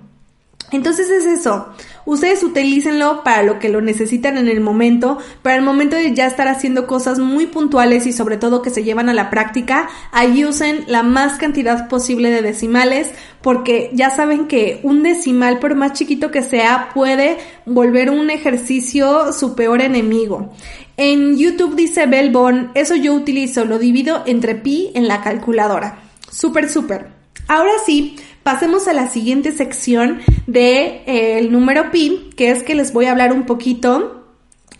Entonces 0.71 1.09
es 1.11 1.25
eso. 1.25 1.69
Ustedes 2.09 2.43
utilícenlo 2.43 3.23
para 3.23 3.43
lo 3.43 3.59
que 3.59 3.69
lo 3.69 3.83
necesitan 3.83 4.39
en 4.39 4.49
el 4.49 4.63
momento, 4.63 5.19
para 5.43 5.57
el 5.57 5.63
momento 5.63 5.95
de 5.95 6.15
ya 6.15 6.27
estar 6.27 6.49
haciendo 6.49 6.87
cosas 6.87 7.19
muy 7.19 7.45
puntuales 7.45 8.07
y 8.07 8.15
sobre 8.15 8.39
todo 8.39 8.63
que 8.63 8.71
se 8.71 8.83
llevan 8.83 9.11
a 9.11 9.13
la 9.13 9.29
práctica, 9.29 9.91
ahí 10.11 10.43
usen 10.47 10.85
la 10.87 11.03
más 11.03 11.37
cantidad 11.37 11.87
posible 11.87 12.31
de 12.31 12.41
decimales 12.41 13.11
porque 13.43 13.91
ya 13.93 14.09
saben 14.09 14.47
que 14.47 14.81
un 14.85 15.03
decimal, 15.03 15.59
por 15.59 15.75
más 15.75 15.93
chiquito 15.93 16.31
que 16.31 16.41
sea, 16.41 16.89
puede 16.95 17.37
volver 17.67 18.09
un 18.09 18.31
ejercicio 18.31 19.35
su 19.35 19.55
peor 19.55 19.83
enemigo. 19.83 20.55
En 20.97 21.37
YouTube 21.37 21.77
dice 21.77 22.07
Belbon, 22.07 22.71
eso 22.73 22.97
yo 22.97 23.13
utilizo, 23.13 23.67
lo 23.67 23.79
divido 23.79 24.23
entre 24.25 24.55
pi 24.55 24.93
en 24.95 25.09
la 25.09 25.21
calculadora. 25.21 25.99
Súper, 26.31 26.71
súper. 26.71 27.19
Ahora 27.49 27.73
sí, 27.85 28.17
pasemos 28.49 28.89
a 28.89 28.95
la 28.95 29.11
siguiente 29.11 29.53
sección 29.53 30.21
de 30.47 31.03
eh, 31.05 31.39
el 31.39 31.53
número 31.53 31.91
pi, 31.91 32.31
que 32.35 32.51
es 32.51 32.63
que 32.63 32.75
les 32.75 32.95
voy 32.95 33.05
a 33.05 33.11
hablar 33.11 33.31
un 33.35 33.45
poquito 33.45 34.25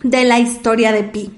de 0.01 0.23
la 0.23 0.39
historia 0.39 0.91
de 0.91 1.03
pi. 1.03 1.29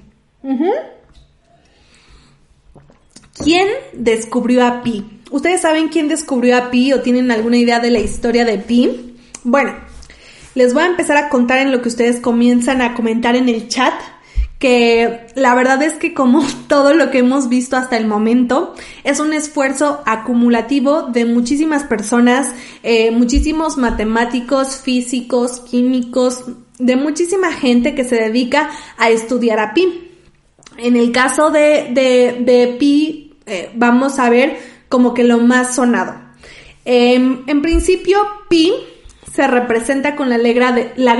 ¿Quién 3.33 3.67
descubrió 3.91 4.65
a 4.65 4.81
pi? 4.81 5.19
¿Ustedes 5.29 5.59
saben 5.59 5.89
quién 5.89 6.07
descubrió 6.07 6.55
a 6.55 6.71
pi 6.71 6.93
o 6.93 7.01
tienen 7.01 7.31
alguna 7.31 7.57
idea 7.57 7.81
de 7.81 7.91
la 7.91 7.99
historia 7.99 8.45
de 8.45 8.59
pi? 8.59 9.17
Bueno, 9.43 9.73
les 10.55 10.73
voy 10.73 10.83
a 10.83 10.87
empezar 10.87 11.17
a 11.17 11.27
contar 11.27 11.59
en 11.59 11.73
lo 11.73 11.81
que 11.81 11.89
ustedes 11.89 12.21
comienzan 12.21 12.81
a 12.81 12.93
comentar 12.93 13.35
en 13.35 13.49
el 13.49 13.67
chat 13.67 13.93
que 14.61 15.25
la 15.33 15.55
verdad 15.55 15.81
es 15.81 15.95
que 15.95 16.13
como 16.13 16.45
todo 16.67 16.93
lo 16.93 17.09
que 17.11 17.17
hemos 17.17 17.49
visto 17.49 17.75
hasta 17.75 17.97
el 17.97 18.07
momento, 18.07 18.75
es 19.03 19.19
un 19.19 19.33
esfuerzo 19.33 20.01
acumulativo 20.05 21.01
de 21.01 21.25
muchísimas 21.25 21.83
personas, 21.83 22.53
eh, 22.83 23.11
muchísimos 23.11 23.75
matemáticos, 23.75 24.77
físicos, 24.77 25.59
químicos, 25.61 26.45
de 26.77 26.95
muchísima 26.95 27.51
gente 27.51 27.95
que 27.95 28.05
se 28.05 28.15
dedica 28.15 28.69
a 28.97 29.09
estudiar 29.09 29.59
a 29.59 29.73
pi. 29.73 30.09
En 30.77 30.95
el 30.95 31.11
caso 31.11 31.49
de, 31.49 31.89
de, 31.91 32.75
pi, 32.79 33.33
eh, 33.47 33.71
vamos 33.73 34.19
a 34.19 34.29
ver 34.29 34.57
como 34.89 35.13
que 35.13 35.23
lo 35.23 35.39
más 35.39 35.75
sonado. 35.75 36.15
Em, 36.85 37.43
en 37.47 37.61
principio, 37.61 38.19
pi 38.47 38.73
se 39.33 39.47
representa 39.47 40.15
con 40.15 40.29
la 40.29 40.37
letra 40.37 40.71
de, 40.71 40.91
la, 40.97 41.15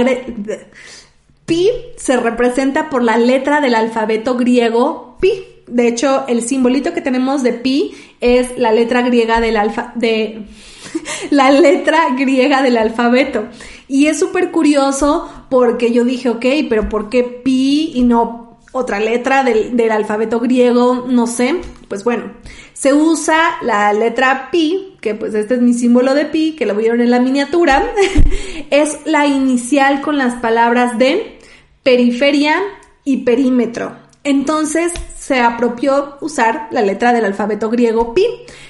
Pi 1.52 1.70
se 1.98 2.16
representa 2.16 2.90
por 2.90 3.04
la 3.04 3.18
letra 3.18 3.60
del 3.60 3.76
alfabeto 3.76 4.38
griego 4.38 5.18
pi. 5.20 5.32
De 5.68 5.90
hecho, 5.90 6.24
el 6.30 6.44
simbolito 6.44 6.94
que 6.94 7.02
tenemos 7.02 7.44
de 7.44 7.52
pi 7.52 7.94
es 8.22 8.58
la 8.58 8.72
letra 8.72 9.02
griega 9.02 9.42
del 9.42 9.58
alfa 9.58 9.92
de 9.96 10.46
la 11.30 11.52
letra 11.52 12.16
griega 12.18 12.62
del 12.62 12.78
alfabeto. 12.78 13.50
Y 13.90 14.06
es 14.06 14.18
súper 14.18 14.52
curioso 14.52 15.30
porque 15.50 15.92
yo 15.92 16.06
dije, 16.06 16.30
ok, 16.30 16.46
pero 16.70 16.88
¿por 16.88 17.10
qué 17.10 17.24
pi 17.24 17.92
y 17.96 18.04
no 18.04 18.58
otra 18.72 19.02
letra 19.02 19.44
del, 19.44 19.76
del, 19.76 19.92
alfabeto 19.92 20.40
griego? 20.40 21.06
No 21.10 21.28
sé. 21.28 21.58
Pues 21.90 22.06
bueno, 22.06 22.32
se 22.72 22.94
usa 22.94 23.58
la 23.62 23.92
letra 23.92 24.52
pi, 24.52 24.96
que 25.02 25.16
pues 25.16 25.34
este 25.34 25.56
es 25.56 25.62
mi 25.62 25.74
símbolo 25.74 26.14
de 26.14 26.24
pi, 26.24 26.56
que 26.56 26.66
lo 26.66 26.76
vieron 26.76 27.02
en 27.02 27.12
la 27.12 27.20
miniatura. 27.20 27.92
es 28.70 29.00
la 29.04 29.28
inicial 29.28 30.00
con 30.00 30.18
las 30.18 30.36
palabras 30.36 30.98
de 30.98 31.41
periferia 31.84 32.58
y 33.04 33.18
perímetro. 33.18 33.96
Entonces 34.24 34.94
se 35.18 35.40
apropió 35.40 36.18
usar 36.22 36.68
la 36.72 36.82
letra 36.82 37.14
del 37.14 37.26
alfabeto 37.26 37.70
griego 37.70 38.14
pi. 38.14 38.26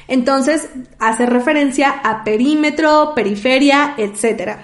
Entonces 0.08 0.70
hace 1.00 1.26
referencia 1.26 1.90
a 1.90 2.24
perímetro, 2.24 3.14
periferia, 3.16 3.96
etc. 3.98 4.60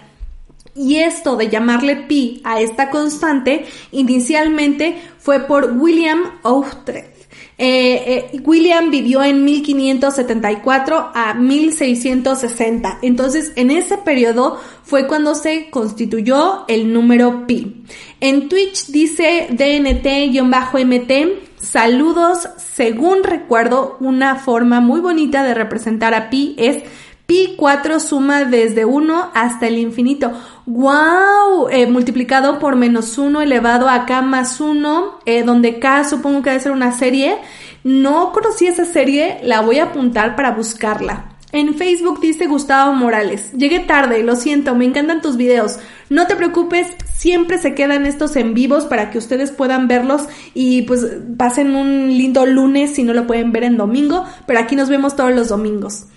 Y 0.76 0.98
esto 0.98 1.36
de 1.36 1.50
llamarle 1.50 1.96
pi 1.96 2.42
a 2.44 2.62
esta 2.62 2.90
constante 2.90 3.66
inicialmente 3.92 5.02
fue 5.20 5.42
por 5.42 5.74
William 5.78 6.40
Oughtred. 6.44 7.17
Eh, 7.60 8.30
eh, 8.34 8.40
William 8.44 8.92
vivió 8.92 9.24
en 9.24 9.44
1574 9.44 11.12
a 11.14 11.34
1660. 11.34 13.00
Entonces, 13.02 13.52
en 13.56 13.72
ese 13.72 13.98
periodo 13.98 14.60
fue 14.84 15.08
cuando 15.08 15.34
se 15.34 15.72
constituyó 15.72 16.66
el 16.68 16.94
número 16.94 17.48
pi. 17.48 17.84
En 18.20 18.48
Twitch 18.48 18.88
dice 18.88 19.48
DNT-MT, 19.50 21.60
saludos. 21.60 22.48
Según 22.58 23.24
recuerdo, 23.24 23.98
una 24.02 24.36
forma 24.36 24.80
muy 24.80 25.00
bonita 25.00 25.44
de 25.44 25.56
representar 25.56 26.14
a 26.14 26.30
pi 26.30 26.54
es 26.60 26.84
pi 27.28 27.56
4 27.58 28.00
suma 28.00 28.46
desde 28.46 28.86
1 28.86 29.32
hasta 29.34 29.68
el 29.68 29.78
infinito. 29.78 30.32
¡Wow! 30.66 31.68
Eh, 31.70 31.86
multiplicado 31.86 32.58
por 32.58 32.76
menos 32.76 33.18
1 33.18 33.42
elevado 33.42 33.90
a 33.90 34.06
k 34.06 34.22
más 34.22 34.60
1, 34.60 35.20
eh, 35.26 35.44
donde 35.44 35.78
k 35.78 36.06
supongo 36.06 36.42
que 36.42 36.50
debe 36.52 36.64
ser 36.64 36.72
una 36.72 36.94
serie. 36.94 37.38
No 37.84 38.32
conocí 38.32 38.66
esa 38.66 38.86
serie, 38.86 39.40
la 39.44 39.62
voy 39.62 39.80
a 39.80 39.86
apuntar 39.86 40.36
para 40.36 40.52
buscarla. 40.52 41.38
En 41.54 41.76
Facebook 41.76 42.20
dice 42.20 42.48
Gustavo 42.48 42.94
Morales, 42.94 43.54
llegué 43.54 43.80
tarde, 43.80 44.22
lo 44.22 44.36
siento, 44.36 44.76
me 44.76 44.86
encantan 44.86 45.22
tus 45.22 45.38
videos. 45.38 45.80
No 46.10 46.28
te 46.28 46.36
preocupes, 46.36 46.88
siempre 47.14 47.58
se 47.58 47.74
quedan 47.74 48.06
estos 48.06 48.36
en 48.36 48.54
vivos 48.54 48.86
para 48.86 49.10
que 49.10 49.18
ustedes 49.18 49.52
puedan 49.52 49.88
verlos 49.88 50.24
y 50.54 50.82
pues 50.84 51.06
pasen 51.38 51.76
un 51.76 52.10
lindo 52.10 52.46
lunes 52.46 52.96
si 52.96 53.04
no 53.04 53.14
lo 53.14 53.28
pueden 53.28 53.54
ver 53.54 53.64
en 53.64 53.78
domingo, 53.78 54.26
pero 54.46 54.60
aquí 54.60 54.76
nos 54.76 54.90
vemos 54.90 55.16
todos 55.16 55.34
los 55.34 55.48
domingos. 55.48 56.08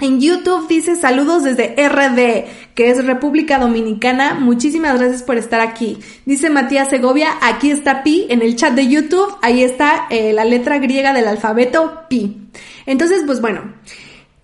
En 0.00 0.18
YouTube 0.18 0.66
dice 0.66 0.96
saludos 0.96 1.44
desde 1.44 1.74
RD, 1.76 2.74
que 2.74 2.90
es 2.90 3.04
República 3.04 3.58
Dominicana. 3.58 4.32
Muchísimas 4.34 4.98
gracias 4.98 5.22
por 5.22 5.36
estar 5.36 5.60
aquí. 5.60 5.98
Dice 6.24 6.48
Matías 6.48 6.88
Segovia, 6.88 7.28
aquí 7.42 7.70
está 7.70 8.02
Pi 8.02 8.26
en 8.30 8.40
el 8.40 8.56
chat 8.56 8.72
de 8.72 8.88
YouTube. 8.88 9.36
Ahí 9.42 9.62
está 9.62 10.06
eh, 10.08 10.32
la 10.32 10.46
letra 10.46 10.78
griega 10.78 11.12
del 11.12 11.28
alfabeto 11.28 12.04
Pi. 12.08 12.48
Entonces, 12.86 13.24
pues 13.26 13.42
bueno, 13.42 13.74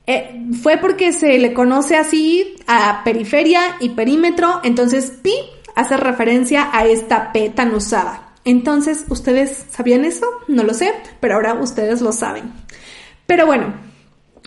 eh, 0.07 0.45
fue 0.62 0.77
porque 0.77 1.14
se 1.14 1.38
le 1.38 1.55
conoce 1.55 1.97
así 1.97 2.57
a 2.66 3.01
periferia 3.03 3.77
y 3.81 3.90
perímetro. 3.90 4.61
Entonces, 4.62 5.11
Pi 5.23 5.33
hace 5.75 5.97
referencia 5.97 6.69
a 6.71 6.87
esta 6.87 7.33
P 7.33 7.49
tan 7.49 7.75
usada. 7.75 8.35
Entonces, 8.45 9.07
¿ustedes 9.09 9.64
sabían 9.71 10.05
eso? 10.05 10.27
No 10.49 10.64
lo 10.64 10.75
sé, 10.75 10.92
pero 11.19 11.37
ahora 11.37 11.55
ustedes 11.55 12.03
lo 12.03 12.12
saben. 12.12 12.53
Pero 13.27 13.47
bueno, 13.47 13.86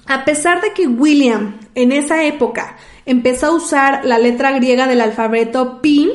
a 0.10 0.26
pesar 0.26 0.60
de 0.60 0.74
que 0.74 0.88
William 0.88 1.60
en 1.76 1.91
esa 1.91 2.24
época 2.24 2.76
empezó 3.06 3.45
a 3.45 3.52
usar 3.52 4.06
la 4.06 4.17
letra 4.17 4.52
griega 4.52 4.88
del 4.88 5.02
alfabeto 5.02 5.82
pi, 5.82 6.12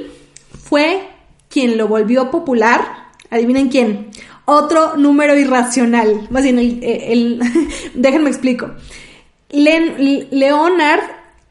fue 0.64 1.02
quien 1.48 1.78
lo 1.78 1.86
volvió 1.86 2.28
popular. 2.32 2.84
Adivinen 3.30 3.68
quién. 3.68 4.10
Otro 4.46 4.96
número 4.96 5.38
irracional. 5.38 6.26
Más 6.28 6.42
bien, 6.42 6.58
el, 6.58 7.40
déjenme 7.94 8.30
explico. 8.30 8.72
Leonard 9.50 11.02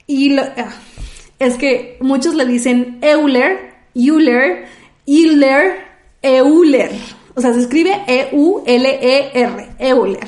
y 0.05 0.37
ah, 0.37 0.73
es 1.39 1.55
que 1.55 1.97
muchos 2.01 2.35
le 2.35 2.45
dicen 2.45 2.99
Euler, 3.01 3.73
Euler, 3.95 4.65
Euler, 5.07 5.85
Euler. 6.21 6.91
O 7.35 7.41
sea, 7.41 7.53
se 7.53 7.61
escribe 7.61 8.01
E-U-L-E-R, 8.05 9.69
Euler. 9.79 10.27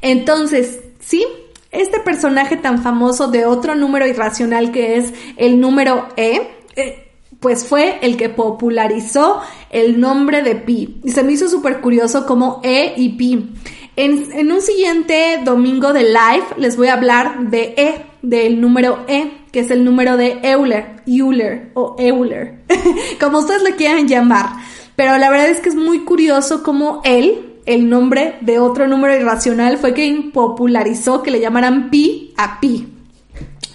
Entonces, 0.00 0.78
¿sí? 1.00 1.26
Este 1.70 2.00
personaje 2.00 2.56
tan 2.56 2.82
famoso 2.82 3.28
de 3.28 3.46
otro 3.46 3.74
número 3.74 4.06
irracional 4.06 4.72
que 4.72 4.96
es 4.96 5.14
el 5.36 5.60
número 5.60 6.08
E, 6.16 6.50
eh, 6.76 7.10
pues 7.38 7.64
fue 7.64 7.98
el 8.02 8.16
que 8.16 8.28
popularizó 8.28 9.40
el 9.70 10.00
nombre 10.00 10.42
de 10.42 10.56
pi. 10.56 11.00
Y 11.04 11.10
se 11.10 11.22
me 11.22 11.32
hizo 11.32 11.48
súper 11.48 11.80
curioso 11.80 12.26
como 12.26 12.60
E 12.64 12.94
y 12.96 13.10
pi. 13.10 13.52
En, 13.96 14.32
en 14.32 14.52
un 14.52 14.60
siguiente 14.60 15.40
domingo 15.44 15.92
de 15.92 16.04
live 16.04 16.44
les 16.56 16.76
voy 16.76 16.88
a 16.88 16.94
hablar 16.94 17.50
de 17.50 17.74
E, 17.76 18.06
del 18.22 18.60
número 18.60 19.04
E, 19.08 19.30
que 19.52 19.60
es 19.60 19.70
el 19.70 19.84
número 19.84 20.16
de 20.16 20.38
Euler, 20.42 21.02
Euler 21.06 21.70
o 21.74 21.96
Euler, 21.98 22.60
como 23.20 23.38
ustedes 23.38 23.62
le 23.62 23.76
quieran 23.76 24.08
llamar. 24.08 24.50
Pero 24.96 25.16
la 25.18 25.30
verdad 25.30 25.48
es 25.48 25.60
que 25.60 25.70
es 25.70 25.74
muy 25.74 26.00
curioso 26.04 26.62
cómo 26.62 27.00
él, 27.04 27.49
el 27.66 27.88
nombre 27.88 28.36
de 28.40 28.58
otro 28.58 28.86
número 28.86 29.14
irracional, 29.16 29.78
fue 29.78 29.92
quien 29.92 30.30
popularizó 30.32 31.22
que 31.22 31.30
le 31.30 31.40
llamaran 31.40 31.90
pi 31.90 32.32
a 32.36 32.60
pi. 32.60 32.88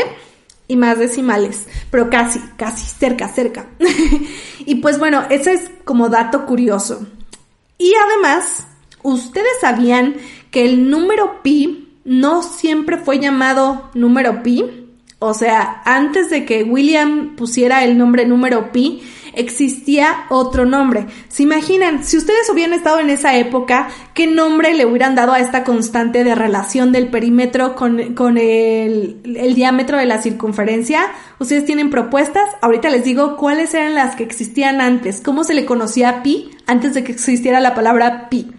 y 0.69 0.75
más 0.75 0.99
decimales, 0.99 1.65
pero 1.91 2.09
casi, 2.09 2.41
casi, 2.57 2.85
cerca, 2.85 3.29
cerca. 3.29 3.67
y 4.65 4.75
pues 4.75 4.99
bueno, 4.99 5.23
eso 5.29 5.49
es 5.51 5.71
como 5.85 6.09
dato 6.09 6.45
curioso. 6.45 7.07
Y 7.77 7.93
además, 7.93 8.67
ustedes 9.03 9.61
sabían 9.61 10.15
que 10.51 10.65
el 10.65 10.89
número 10.89 11.41
pi 11.43 11.87
no 12.05 12.41
siempre 12.41 12.97
fue 12.97 13.19
llamado 13.19 13.89
número 13.93 14.41
pi. 14.43 14.65
O 15.19 15.33
sea, 15.33 15.81
antes 15.83 16.29
de 16.29 16.45
que 16.45 16.63
William 16.63 17.35
pusiera 17.35 17.83
el 17.83 17.97
nombre 17.97 18.25
número 18.25 18.71
pi, 18.71 19.01
existía 19.37 20.25
otro 20.29 20.65
nombre. 20.65 21.07
¿Se 21.27 21.43
imaginan? 21.43 22.03
Si 22.03 22.17
ustedes 22.17 22.49
hubieran 22.51 22.73
estado 22.73 22.99
en 22.99 23.09
esa 23.09 23.35
época, 23.35 23.87
¿qué 24.13 24.27
nombre 24.27 24.73
le 24.73 24.85
hubieran 24.85 25.15
dado 25.15 25.33
a 25.33 25.39
esta 25.39 25.63
constante 25.63 26.23
de 26.23 26.35
relación 26.35 26.91
del 26.91 27.07
perímetro 27.07 27.75
con, 27.75 27.99
el, 27.99 29.21
el, 29.23 29.55
diámetro 29.55 29.97
de 29.97 30.05
la 30.05 30.21
circunferencia? 30.21 31.01
¿Ustedes 31.39 31.65
tienen 31.65 31.89
propuestas? 31.89 32.49
Ahorita 32.61 32.89
les 32.89 33.03
digo 33.03 33.37
cuáles 33.37 33.73
eran 33.73 33.95
las 33.95 34.15
que 34.15 34.23
existían 34.23 34.81
antes. 34.81 35.21
¿Cómo 35.21 35.43
se 35.43 35.53
le 35.53 35.65
conocía 35.65 36.23
pi 36.23 36.51
antes 36.65 36.93
de 36.93 37.03
que 37.03 37.11
existiera 37.11 37.59
la 37.59 37.75
palabra 37.75 38.29
pi? 38.29 38.51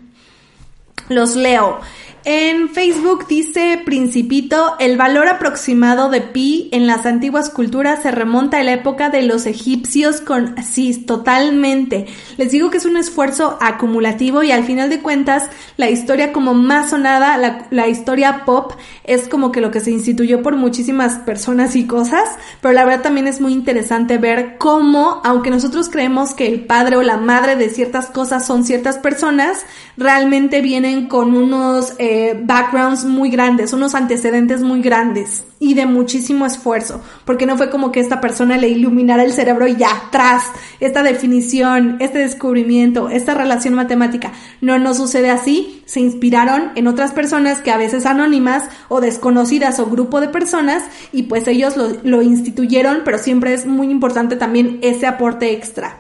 Los 1.09 1.37
leo. 1.37 1.81
En 2.25 2.69
Facebook 2.69 3.27
dice 3.29 3.81
Principito, 3.85 4.75
el 4.81 4.97
valor 4.97 5.29
aproximado 5.29 6.11
de 6.11 6.21
pi 6.21 6.69
en 6.73 6.87
las 6.87 7.07
antiguas 7.07 7.49
culturas 7.49 8.03
se 8.03 8.11
remonta 8.11 8.59
a 8.59 8.64
la 8.64 8.73
época 8.73 9.09
de 9.09 9.23
los 9.23 9.47
egipcios 9.47 10.21
con 10.21 10.57
sí, 10.62 10.95
totalmente. 11.05 12.07
Les 12.37 12.51
digo 12.51 12.71
que 12.71 12.79
es 12.79 12.87
un 12.87 12.97
esfuerzo 12.97 13.57
acumulativo 13.61 14.43
y 14.43 14.51
al 14.51 14.64
final 14.64 14.91
de 14.91 15.01
cuentas 15.01 15.45
la 15.77 15.91
historia 15.91 16.33
como 16.33 16.55
más 16.55 16.91
sonada, 16.91 17.37
la, 17.39 17.66
la 17.71 17.87
historia 17.87 18.45
pop, 18.45 18.73
es 19.05 19.29
como 19.29 19.53
que 19.53 19.61
lo 19.61 19.71
que 19.71 19.81
se 19.81 19.93
instituyó 19.93 20.43
por 20.43 20.57
muchísimas 20.57 21.19
personas 21.21 21.77
y 21.77 21.87
cosas, 21.87 22.29
pero 22.61 22.75
la 22.75 22.85
verdad 22.85 23.03
también 23.03 23.29
es 23.29 23.41
muy 23.41 23.53
interesante 23.53 24.19
ver 24.19 24.57
cómo, 24.59 25.21
aunque 25.25 25.51
nosotros 25.51 25.89
creemos 25.89 26.35
que 26.35 26.49
el 26.49 26.66
padre 26.66 26.97
o 26.97 27.03
la 27.03 27.16
madre 27.16 27.55
de 27.55 27.71
ciertas 27.71 28.07
cosas 28.07 28.45
son 28.45 28.64
ciertas 28.64 28.99
personas, 28.99 29.64
realmente 29.97 30.61
vienen 30.61 31.09
con 31.09 31.37
unos... 31.37 31.95
backgrounds 32.43 33.05
muy 33.05 33.31
grandes, 33.31 33.73
unos 33.73 33.95
antecedentes 33.95 34.63
muy 34.63 34.81
grandes 34.83 35.45
y 35.61 35.75
de 35.75 35.87
muchísimo 35.87 36.47
esfuerzo, 36.47 37.01
porque 37.25 37.47
no 37.47 37.57
fue 37.57 37.71
como 37.71 37.91
que 37.91 38.01
esta 38.01 38.21
persona 38.21 38.57
le 38.57 38.69
iluminara 38.69 39.25
el 39.25 39.33
cerebro 39.33 39.67
y 39.67 39.77
ya, 39.77 39.89
tras 40.11 40.45
esta 40.81 41.03
definición, 41.03 41.97
este 42.01 42.19
descubrimiento, 42.19 43.09
esta 43.09 43.35
relación 43.35 43.75
matemática. 43.75 44.33
No, 44.61 44.79
no 44.79 44.95
sucede 44.95 45.31
así. 45.31 45.83
Se 45.87 46.01
inspiraron 46.01 46.71
en 46.77 46.87
otras 46.87 47.13
personas 47.13 47.61
que 47.61 47.71
a 47.71 47.77
veces 47.77 48.07
anónimas 48.07 48.65
o 48.89 49.01
desconocidas 49.01 49.81
o 49.81 49.87
grupo 49.87 50.21
de 50.21 50.29
personas 50.29 50.85
y 51.13 51.25
pues 51.25 51.49
ellos 51.49 51.77
lo, 51.77 51.89
lo 52.05 52.23
instituyeron, 52.23 53.03
pero 53.05 53.19
siempre 53.19 53.55
es 53.55 53.67
muy 53.67 53.91
importante 53.91 54.37
también 54.37 54.79
ese 54.83 55.07
aporte 55.07 55.53
extra. 55.53 55.99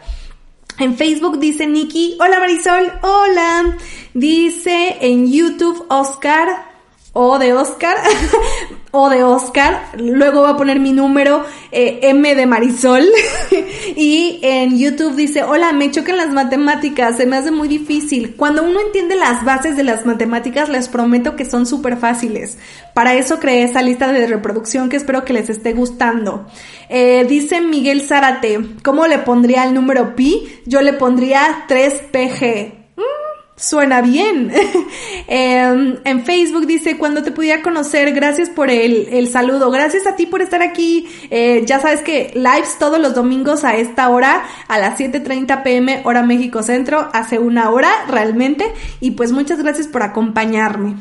En 0.80 0.96
Facebook 0.96 1.40
dice 1.40 1.66
Nikki, 1.66 2.16
hola 2.20 2.38
Marisol, 2.38 2.92
hola. 3.02 3.76
Dice 4.14 4.96
en 5.00 5.26
YouTube 5.30 5.84
Oscar, 5.88 6.66
o 7.12 7.36
de 7.40 7.52
Oscar, 7.52 7.96
o 8.90 9.10
de 9.10 9.22
Oscar, 9.22 9.82
luego 9.98 10.42
va 10.42 10.50
a 10.50 10.56
poner 10.56 10.80
mi 10.80 10.92
número 10.92 11.44
eh, 11.72 12.00
M 12.02 12.34
de 12.34 12.46
Marisol 12.46 13.04
y 13.96 14.40
en 14.42 14.78
YouTube 14.78 15.14
dice, 15.14 15.42
hola, 15.42 15.72
me 15.72 15.90
chocan 15.90 16.16
las 16.16 16.30
matemáticas, 16.30 17.16
se 17.16 17.26
me 17.26 17.36
hace 17.36 17.50
muy 17.50 17.68
difícil. 17.68 18.34
Cuando 18.36 18.62
uno 18.62 18.80
entiende 18.80 19.14
las 19.14 19.44
bases 19.44 19.76
de 19.76 19.84
las 19.84 20.06
matemáticas, 20.06 20.70
les 20.70 20.88
prometo 20.88 21.36
que 21.36 21.44
son 21.44 21.66
súper 21.66 21.98
fáciles. 21.98 22.58
Para 22.94 23.14
eso 23.14 23.38
creé 23.38 23.64
esa 23.64 23.82
lista 23.82 24.10
de 24.10 24.26
reproducción 24.26 24.88
que 24.88 24.96
espero 24.96 25.24
que 25.24 25.34
les 25.34 25.50
esté 25.50 25.74
gustando. 25.74 26.46
Eh, 26.88 27.26
dice 27.28 27.60
Miguel 27.60 28.00
Zárate, 28.00 28.58
¿cómo 28.82 29.06
le 29.06 29.18
pondría 29.18 29.64
el 29.64 29.74
número 29.74 30.16
pi? 30.16 30.48
Yo 30.64 30.80
le 30.80 30.94
pondría 30.94 31.66
3PG. 31.68 32.77
Suena 33.58 34.02
bien. 34.02 34.52
Em, 35.30 35.98
en 36.04 36.24
Facebook 36.24 36.66
dice, 36.66 36.96
cuando 36.96 37.22
te 37.22 37.32
pudiera 37.32 37.60
conocer, 37.60 38.14
gracias 38.14 38.48
por 38.48 38.70
el, 38.70 39.28
saludo. 39.28 39.70
Gracias 39.70 40.06
a 40.06 40.16
ti 40.16 40.24
por 40.24 40.40
estar 40.40 40.62
aquí. 40.62 41.06
Eh, 41.30 41.64
ya 41.66 41.80
sabes 41.80 42.00
que 42.00 42.30
lives 42.34 42.78
todos 42.78 42.98
los 42.98 43.14
domingos 43.14 43.64
a 43.64 43.76
esta 43.76 44.08
hora, 44.08 44.44
a 44.68 44.78
las 44.78 44.98
7.30 44.98 45.62
pm 45.62 46.00
hora 46.04 46.22
México 46.22 46.62
Centro, 46.62 47.10
hace 47.12 47.38
una 47.38 47.68
hora 47.70 47.90
realmente. 48.08 48.64
Y 49.00 49.10
pues 49.10 49.32
muchas 49.32 49.62
gracias 49.62 49.86
por 49.86 50.02
acompañarme. 50.02 50.94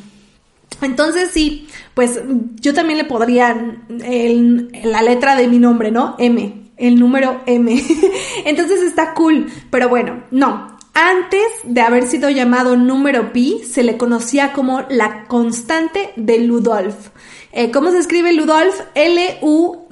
Entonces 0.82 1.30
sí, 1.32 1.70
pues 1.93 2.20
yo 2.60 2.74
también 2.74 2.97
le 2.97 3.05
podría 3.05 3.55
la 3.88 5.01
letra 5.03 5.36
de 5.36 5.47
mi 5.47 5.60
nombre, 5.60 5.91
¿no? 5.91 6.16
M, 6.20 6.53
el 6.76 6.99
número 6.99 7.41
M. 7.45 7.82
Entonces 8.45 8.82
está 8.82 9.14
cool, 9.14 9.47
pero 9.70 9.89
bueno, 9.89 10.24
no, 10.32 10.76
antes 10.97 11.45
de 11.63 11.81
haber 11.81 12.07
sido 12.07 12.31
llamado 12.31 12.75
número 12.75 13.31
pi, 13.31 13.61
se 13.63 13.83
le 13.83 13.97
conocía 13.97 14.51
como 14.51 14.83
la 14.89 15.25
constante 15.25 16.11
de 16.15 16.39
Ludolf. 16.39 17.09
Eh, 17.51 17.69
¿Cómo 17.69 17.91
se 17.91 17.99
escribe 17.99 18.33
Ludolf? 18.33 18.81
L-U-D-O-L-P-H, 18.95 19.85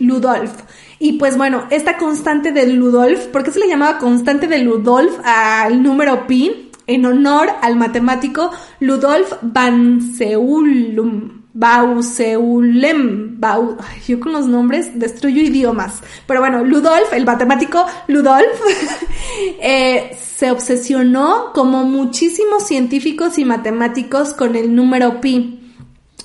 Ludolf. 0.00 0.52
Y 0.98 1.18
pues 1.18 1.36
bueno, 1.36 1.64
esta 1.68 1.98
constante 1.98 2.50
de 2.50 2.68
Ludolf, 2.68 3.26
¿por 3.26 3.44
qué 3.44 3.52
se 3.52 3.58
le 3.58 3.68
llamaba 3.68 3.98
constante 3.98 4.46
de 4.46 4.60
Ludolf 4.60 5.12
al 5.24 5.82
número 5.82 6.26
pi? 6.26 6.70
En 6.86 7.04
honor 7.04 7.50
al 7.60 7.76
matemático 7.76 8.50
Ludolf 8.80 9.34
van 9.42 10.14
Seulum. 10.16 11.37
Bauseulem. 11.58 13.40
yo 14.06 14.20
con 14.20 14.32
los 14.32 14.46
nombres 14.46 14.96
destruyo 14.96 15.42
idiomas. 15.42 16.00
Pero 16.26 16.38
bueno, 16.38 16.62
Ludolf, 16.64 17.12
el 17.12 17.26
matemático 17.26 17.84
Ludolf, 18.06 18.46
eh, 19.60 20.16
se 20.16 20.52
obsesionó 20.52 21.52
como 21.52 21.82
muchísimos 21.82 22.64
científicos 22.64 23.38
y 23.38 23.44
matemáticos 23.44 24.34
con 24.34 24.54
el 24.54 24.72
número 24.72 25.20
pi. 25.20 25.74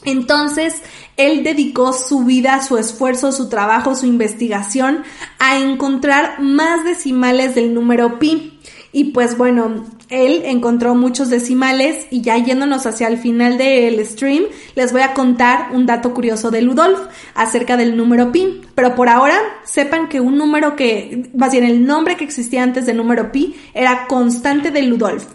Entonces, 0.06 0.84
él 1.18 1.44
dedicó 1.44 1.94
su 1.94 2.26
vida, 2.26 2.62
su 2.62 2.78
esfuerzo, 2.78 3.32
su 3.32 3.50
trabajo, 3.50 3.96
su 3.96 4.06
investigación 4.06 5.04
a 5.40 5.58
encontrar 5.58 6.42
más 6.42 6.84
decimales 6.84 7.56
del 7.56 7.74
número 7.74 8.20
pi. 8.20 8.53
Y 8.96 9.06
pues 9.06 9.38
bueno, 9.38 9.84
él 10.10 10.44
encontró 10.46 10.94
muchos 10.94 11.32
decimales 11.32 12.06
y 12.12 12.22
ya 12.22 12.38
yéndonos 12.38 12.86
hacia 12.86 13.08
el 13.08 13.18
final 13.18 13.58
del 13.58 14.06
stream, 14.06 14.44
les 14.76 14.94
voy 14.94 15.02
a 15.02 15.16
contar 15.16 15.70
un 15.74 15.88
dato 15.88 16.14
curioso 16.14 16.52
de 16.52 16.62
Ludolf 16.62 17.00
acerca 17.34 17.76
del 17.76 17.98
número 17.98 18.32
pi. 18.32 18.62
Pero 18.76 18.94
por 18.94 19.10
ahora, 19.10 19.36
sepan 19.64 20.10
que 20.10 20.22
un 20.22 20.38
número 20.38 20.76
que, 20.76 21.32
más 21.34 21.52
bien 21.52 21.64
el 21.64 21.86
nombre 21.88 22.16
que 22.16 22.24
existía 22.24 22.62
antes 22.62 22.86
del 22.86 22.98
número 22.98 23.32
pi 23.32 23.56
era 23.74 24.06
constante 24.06 24.70
de 24.70 24.84
Ludolf. 24.84 25.26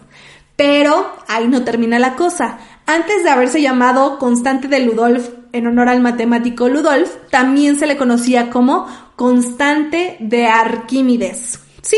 Pero 0.55 1.13
ahí 1.27 1.49
no 1.49 1.65
termina 1.65 1.99
la 1.99 2.15
cosa. 2.15 2.59
Antes 2.85 3.23
de 3.25 3.29
haberse 3.29 3.61
llamado 3.61 4.19
constante 4.19 4.69
de 4.69 4.79
Ludolf 4.79 5.29
en 5.51 5.67
honor 5.67 5.89
al 5.89 5.99
matemático 5.99 6.69
Ludolf, 6.69 7.09
también 7.29 7.77
se 7.77 7.87
le 7.87 7.97
conocía 7.97 8.49
como 8.49 8.87
constante 9.17 10.15
de 10.21 10.47
Arquímedes. 10.47 11.59
Sí, 11.81 11.97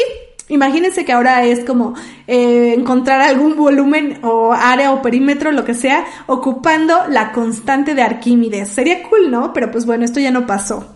Imagínense 0.52 1.06
que 1.06 1.14
ahora 1.14 1.46
es 1.46 1.64
como 1.64 1.96
eh, 2.28 2.76
encontrar 2.78 3.22
algún 3.22 3.56
volumen 3.56 4.20
o 4.22 4.52
área 4.52 4.92
o 4.92 5.02
perímetro, 5.02 5.52
lo 5.52 5.64
que 5.64 5.74
sea, 5.74 6.06
ocupando 6.28 7.08
la 7.10 7.32
constante 7.32 7.96
de 7.96 8.02
Arquímedes. 8.02 8.68
Sería 8.68 9.02
cool, 9.04 9.32
¿no? 9.32 9.54
Pero 9.54 9.72
pues 9.72 9.86
bueno, 9.86 10.04
esto 10.04 10.20
ya 10.20 10.30
no 10.30 10.46
pasó. 10.46 10.94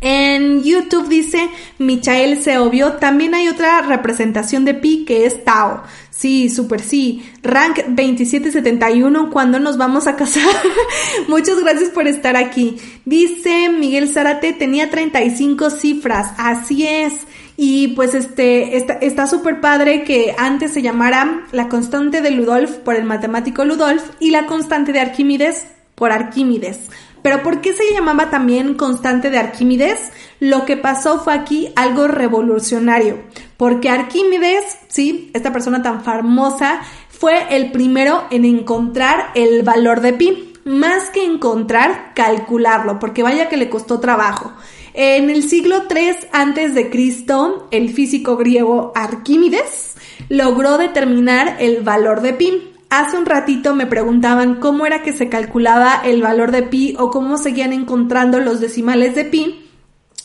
En 0.00 0.62
YouTube 0.62 1.08
dice 1.08 1.50
Michael 1.78 2.40
Seobio, 2.40 2.92
también 2.94 3.34
hay 3.34 3.48
otra 3.48 3.82
representación 3.82 4.64
de 4.64 4.74
pi 4.74 5.04
que 5.04 5.26
es 5.26 5.44
Tao. 5.44 5.82
Sí, 6.10 6.48
super 6.48 6.80
sí. 6.80 7.24
Rank 7.42 7.78
2771, 7.88 9.30
¿cuándo 9.30 9.58
nos 9.58 9.76
vamos 9.76 10.06
a 10.06 10.14
casar? 10.14 10.44
Muchas 11.28 11.58
gracias 11.60 11.90
por 11.90 12.06
estar 12.06 12.36
aquí. 12.36 12.76
Dice 13.04 13.68
Miguel 13.70 14.08
Zárate, 14.08 14.52
tenía 14.52 14.88
35 14.88 15.70
cifras. 15.70 16.32
Así 16.38 16.86
es. 16.86 17.27
Y 17.60 17.88
pues 17.88 18.14
este, 18.14 18.76
está 19.04 19.26
súper 19.26 19.60
padre 19.60 20.04
que 20.04 20.32
antes 20.38 20.72
se 20.72 20.80
llamara 20.80 21.42
la 21.50 21.68
constante 21.68 22.20
de 22.20 22.30
Ludolf 22.30 22.76
por 22.76 22.94
el 22.94 23.02
matemático 23.02 23.64
Ludolf 23.64 24.10
y 24.20 24.30
la 24.30 24.46
constante 24.46 24.92
de 24.92 25.00
Arquímedes 25.00 25.66
por 25.96 26.12
Arquímedes. 26.12 26.78
Pero 27.20 27.42
¿por 27.42 27.60
qué 27.60 27.72
se 27.72 27.82
llamaba 27.92 28.30
también 28.30 28.74
constante 28.74 29.28
de 29.28 29.38
Arquímedes? 29.38 30.12
Lo 30.38 30.66
que 30.66 30.76
pasó 30.76 31.18
fue 31.18 31.34
aquí 31.34 31.72
algo 31.74 32.06
revolucionario, 32.06 33.18
porque 33.56 33.90
Arquímedes, 33.90 34.78
sí, 34.86 35.32
esta 35.34 35.52
persona 35.52 35.82
tan 35.82 36.04
famosa, 36.04 36.82
fue 37.08 37.56
el 37.56 37.72
primero 37.72 38.22
en 38.30 38.44
encontrar 38.44 39.32
el 39.34 39.64
valor 39.64 40.00
de 40.00 40.12
pi, 40.12 40.54
más 40.64 41.10
que 41.10 41.24
encontrar, 41.24 42.12
calcularlo, 42.14 43.00
porque 43.00 43.24
vaya 43.24 43.48
que 43.48 43.56
le 43.56 43.68
costó 43.68 43.98
trabajo. 43.98 44.52
En 45.00 45.30
el 45.30 45.48
siglo 45.48 45.84
III 45.88 46.90
Cristo, 46.90 47.68
el 47.70 47.90
físico 47.90 48.36
griego 48.36 48.90
Arquímedes 48.96 49.94
logró 50.28 50.76
determinar 50.76 51.56
el 51.60 51.84
valor 51.84 52.20
de 52.20 52.32
pi. 52.32 52.72
Hace 52.90 53.16
un 53.16 53.24
ratito 53.24 53.76
me 53.76 53.86
preguntaban 53.86 54.56
cómo 54.56 54.86
era 54.86 55.04
que 55.04 55.12
se 55.12 55.28
calculaba 55.28 56.02
el 56.04 56.20
valor 56.20 56.50
de 56.50 56.64
pi 56.64 56.96
o 56.98 57.12
cómo 57.12 57.38
seguían 57.38 57.72
encontrando 57.72 58.40
los 58.40 58.58
decimales 58.58 59.14
de 59.14 59.24
pi. 59.24 59.70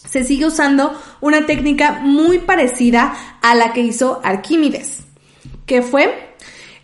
Se 0.09 0.24
sigue 0.24 0.47
usando 0.47 0.99
una 1.21 1.45
técnica 1.45 1.99
muy 2.01 2.39
parecida 2.39 3.13
a 3.43 3.53
la 3.53 3.74
que 3.74 3.82
hizo 3.82 4.21
Arquímedes. 4.24 5.03
¿Qué 5.67 5.84
fue? 5.84 6.34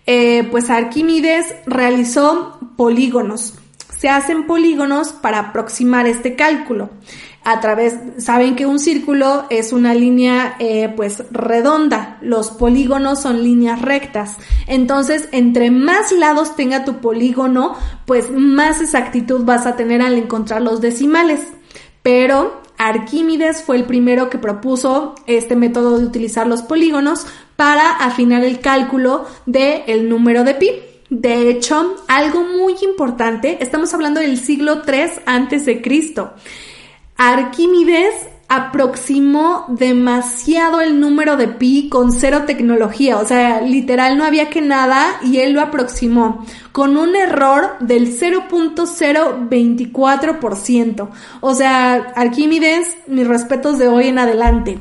Eh, 0.05 0.47
pues 0.51 0.69
Arquímedes 0.69 1.55
realizó 1.65 2.59
polígonos. 2.77 3.55
Se 3.97 4.09
hacen 4.09 4.45
polígonos 4.45 5.11
para 5.11 5.39
aproximar 5.39 6.05
este 6.05 6.35
cálculo 6.35 6.91
a 7.51 7.59
través, 7.61 7.95
saben 8.17 8.55
que 8.55 8.67
un 8.67 8.77
círculo 8.77 9.45
es 9.49 9.73
una 9.73 9.95
línea 9.95 10.55
eh, 10.59 10.93
pues 10.95 11.23
redonda, 11.31 12.19
los 12.21 12.51
polígonos 12.51 13.23
son 13.23 13.43
líneas 13.43 13.81
rectas, 13.81 14.35
entonces 14.67 15.27
entre 15.31 15.71
más 15.71 16.11
lados 16.11 16.55
tenga 16.55 16.85
tu 16.85 17.01
polígono, 17.01 17.75
pues 18.05 18.29
más 18.29 18.81
exactitud 18.81 19.45
vas 19.45 19.65
a 19.65 19.75
tener 19.75 20.03
al 20.03 20.13
encontrar 20.17 20.61
los 20.61 20.79
decimales. 20.79 21.41
Pero 22.03 22.61
Arquímedes 22.77 23.63
fue 23.63 23.77
el 23.77 23.85
primero 23.85 24.29
que 24.29 24.37
propuso 24.37 25.15
este 25.25 25.55
método 25.55 25.97
de 25.97 26.05
utilizar 26.05 26.45
los 26.45 26.61
polígonos 26.61 27.25
para 27.55 27.89
afinar 27.97 28.43
el 28.43 28.59
cálculo 28.59 29.25
del 29.47 29.81
el 29.87 30.07
número 30.07 30.43
de 30.43 30.53
pi. 30.53 30.69
De 31.09 31.49
hecho, 31.49 31.95
algo 32.07 32.43
muy 32.43 32.75
importante, 32.83 33.57
estamos 33.59 33.91
hablando 33.95 34.19
del 34.19 34.37
siglo 34.37 34.83
3 34.83 35.21
antes 35.25 35.65
de 35.65 35.81
Cristo. 35.81 36.35
Arquímedes 37.21 38.15
aproximó 38.47 39.65
demasiado 39.67 40.79
el 40.79 41.01
número 41.01 41.35
de 41.35 41.49
pi 41.49 41.89
con 41.89 42.13
cero 42.13 42.43
tecnología, 42.47 43.17
o 43.17 43.27
sea, 43.27 43.59
literal 43.59 44.17
no 44.17 44.23
había 44.23 44.49
que 44.49 44.61
nada 44.61 45.19
y 45.21 45.39
él 45.39 45.51
lo 45.51 45.59
aproximó 45.59 46.45
con 46.71 46.95
un 46.95 47.17
error 47.17 47.75
del 47.81 48.17
0.024%. 48.17 51.09
O 51.41 51.53
sea, 51.53 51.95
Arquímedes, 52.15 52.95
mis 53.07 53.27
respetos 53.27 53.77
de 53.79 53.89
hoy 53.89 54.07
en 54.07 54.19
adelante. 54.19 54.79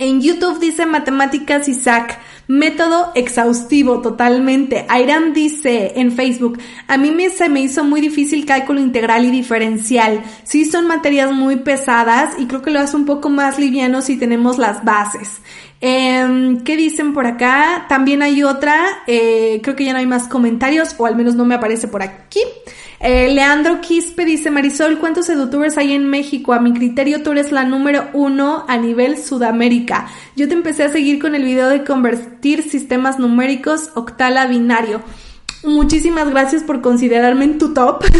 En 0.00 0.20
YouTube 0.20 0.58
dice 0.58 0.84
Matemáticas 0.84 1.68
Isaac. 1.68 2.18
Método 2.52 3.12
exhaustivo 3.14 4.02
totalmente. 4.02 4.84
Airam 4.90 5.32
dice 5.32 5.94
en 5.96 6.12
Facebook, 6.12 6.58
a 6.86 6.98
mí 6.98 7.10
me, 7.10 7.30
se 7.30 7.48
me 7.48 7.62
hizo 7.62 7.82
muy 7.82 8.02
difícil 8.02 8.44
cálculo 8.44 8.78
integral 8.78 9.24
y 9.24 9.30
diferencial. 9.30 10.22
Sí 10.42 10.66
son 10.66 10.86
materias 10.86 11.32
muy 11.32 11.56
pesadas 11.56 12.34
y 12.38 12.46
creo 12.46 12.60
que 12.60 12.70
lo 12.70 12.80
hace 12.80 12.94
un 12.94 13.06
poco 13.06 13.30
más 13.30 13.58
liviano 13.58 14.02
si 14.02 14.18
tenemos 14.18 14.58
las 14.58 14.84
bases. 14.84 15.40
Eh, 15.84 16.58
¿Qué 16.64 16.76
dicen 16.76 17.12
por 17.12 17.26
acá? 17.26 17.86
También 17.88 18.22
hay 18.22 18.44
otra, 18.44 19.02
eh, 19.08 19.60
creo 19.64 19.74
que 19.74 19.84
ya 19.84 19.92
no 19.92 19.98
hay 19.98 20.06
más 20.06 20.28
comentarios 20.28 20.94
o 20.96 21.06
al 21.06 21.16
menos 21.16 21.34
no 21.34 21.44
me 21.44 21.56
aparece 21.56 21.88
por 21.88 22.04
aquí. 22.04 22.40
Eh, 23.00 23.34
Leandro 23.34 23.80
Quispe 23.80 24.24
dice, 24.24 24.52
Marisol, 24.52 25.00
¿cuántos 25.00 25.28
edutubers 25.28 25.76
hay 25.76 25.92
en 25.92 26.06
México? 26.06 26.52
A 26.52 26.60
mi 26.60 26.72
criterio 26.72 27.24
tú 27.24 27.32
eres 27.32 27.50
la 27.50 27.64
número 27.64 28.08
uno 28.12 28.64
a 28.68 28.78
nivel 28.78 29.18
Sudamérica. 29.18 30.06
Yo 30.36 30.46
te 30.46 30.54
empecé 30.54 30.84
a 30.84 30.88
seguir 30.88 31.20
con 31.20 31.34
el 31.34 31.42
video 31.42 31.68
de 31.68 31.82
convertir 31.82 32.62
sistemas 32.62 33.18
numéricos 33.18 33.90
octala 33.96 34.46
binario. 34.46 35.00
Muchísimas 35.64 36.30
gracias 36.30 36.62
por 36.62 36.80
considerarme 36.80 37.44
en 37.44 37.58
tu 37.58 37.74
top. 37.74 38.04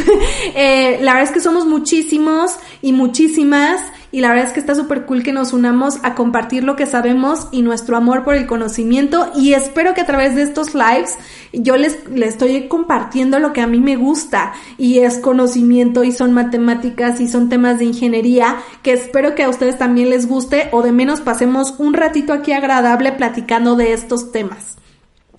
Eh, 0.54 0.98
la 1.00 1.14
verdad 1.14 1.28
es 1.28 1.34
que 1.34 1.40
somos 1.40 1.66
muchísimos 1.66 2.56
y 2.82 2.92
muchísimas 2.92 3.80
y 4.12 4.20
la 4.20 4.28
verdad 4.28 4.46
es 4.46 4.52
que 4.52 4.60
está 4.60 4.74
súper 4.74 5.06
cool 5.06 5.22
que 5.22 5.32
nos 5.32 5.54
unamos 5.54 5.98
a 6.02 6.14
compartir 6.14 6.64
lo 6.64 6.76
que 6.76 6.84
sabemos 6.84 7.48
y 7.50 7.62
nuestro 7.62 7.96
amor 7.96 8.24
por 8.24 8.34
el 8.34 8.46
conocimiento. 8.46 9.32
Y 9.34 9.54
espero 9.54 9.94
que 9.94 10.02
a 10.02 10.06
través 10.06 10.34
de 10.36 10.42
estos 10.42 10.74
lives 10.74 11.16
yo 11.54 11.78
les, 11.78 11.98
estoy 12.14 12.68
compartiendo 12.68 13.38
lo 13.38 13.54
que 13.54 13.62
a 13.62 13.66
mí 13.66 13.80
me 13.80 13.96
gusta. 13.96 14.52
Y 14.76 14.98
es 14.98 15.16
conocimiento 15.16 16.04
y 16.04 16.12
son 16.12 16.34
matemáticas 16.34 17.20
y 17.20 17.26
son 17.26 17.48
temas 17.48 17.78
de 17.78 17.86
ingeniería 17.86 18.58
que 18.82 18.92
espero 18.92 19.34
que 19.34 19.44
a 19.44 19.48
ustedes 19.48 19.78
también 19.78 20.10
les 20.10 20.28
guste 20.28 20.68
o 20.72 20.82
de 20.82 20.92
menos 20.92 21.22
pasemos 21.22 21.74
un 21.78 21.94
ratito 21.94 22.34
aquí 22.34 22.52
agradable 22.52 23.12
platicando 23.12 23.76
de 23.76 23.94
estos 23.94 24.30
temas. 24.30 24.76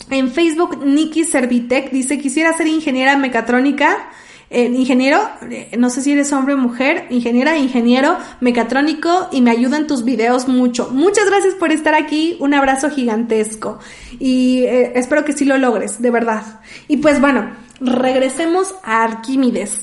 En 0.10 0.32
Facebook, 0.32 0.84
Nikki 0.84 1.26
Servitec 1.26 1.92
dice, 1.92 2.18
quisiera 2.18 2.52
ser 2.54 2.66
ingeniera 2.66 3.18
mecatrónica 3.18 4.10
eh, 4.50 4.66
ingeniero, 4.66 5.20
eh, 5.50 5.72
no 5.78 5.90
sé 5.90 6.02
si 6.02 6.12
eres 6.12 6.32
hombre 6.32 6.54
o 6.54 6.58
mujer, 6.58 7.08
ingeniera, 7.10 7.58
ingeniero, 7.58 8.18
mecatrónico 8.40 9.30
y 9.32 9.42
me 9.42 9.52
ayudan 9.52 9.88
tus 9.88 10.04
videos 10.04 10.48
mucho. 10.48 10.90
Muchas 10.92 11.28
gracias 11.28 11.56
por 11.56 11.72
estar 11.72 11.96
aquí, 11.96 12.38
un 12.40 12.54
abrazo 12.54 12.90
gigantesco 12.90 13.80
y 14.20 14.64
eh, 14.64 14.94
espero 14.96 15.26
que 15.26 15.34
sí 15.34 15.46
lo 15.46 15.58
logres, 15.58 16.02
de 16.02 16.12
verdad. 16.12 16.62
Y 16.88 16.98
pues 16.98 17.20
bueno, 17.20 17.52
regresemos 17.80 18.76
a 18.84 19.04
Arquímedes. 19.04 19.82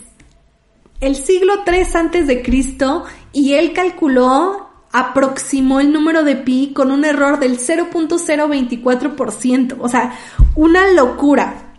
El 1.01 1.17
siglo 1.17 1.63
3 1.65 1.97
antes 1.97 2.27
de 2.27 2.43
Cristo 2.43 3.05
y 3.33 3.55
él 3.55 3.73
calculó 3.73 4.69
aproximó 4.93 5.81
el 5.81 5.93
número 5.93 6.25
de 6.25 6.37
pi 6.37 6.73
con 6.75 6.91
un 6.91 7.05
error 7.05 7.39
del 7.39 7.59
0.024%, 7.59 9.77
o 9.79 9.89
sea, 9.89 10.19
una 10.55 10.91
locura. 10.93 11.75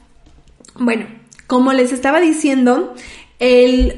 Bueno, 0.76 1.08
como 1.52 1.74
les 1.74 1.92
estaba 1.92 2.22
diciendo, 2.22 2.94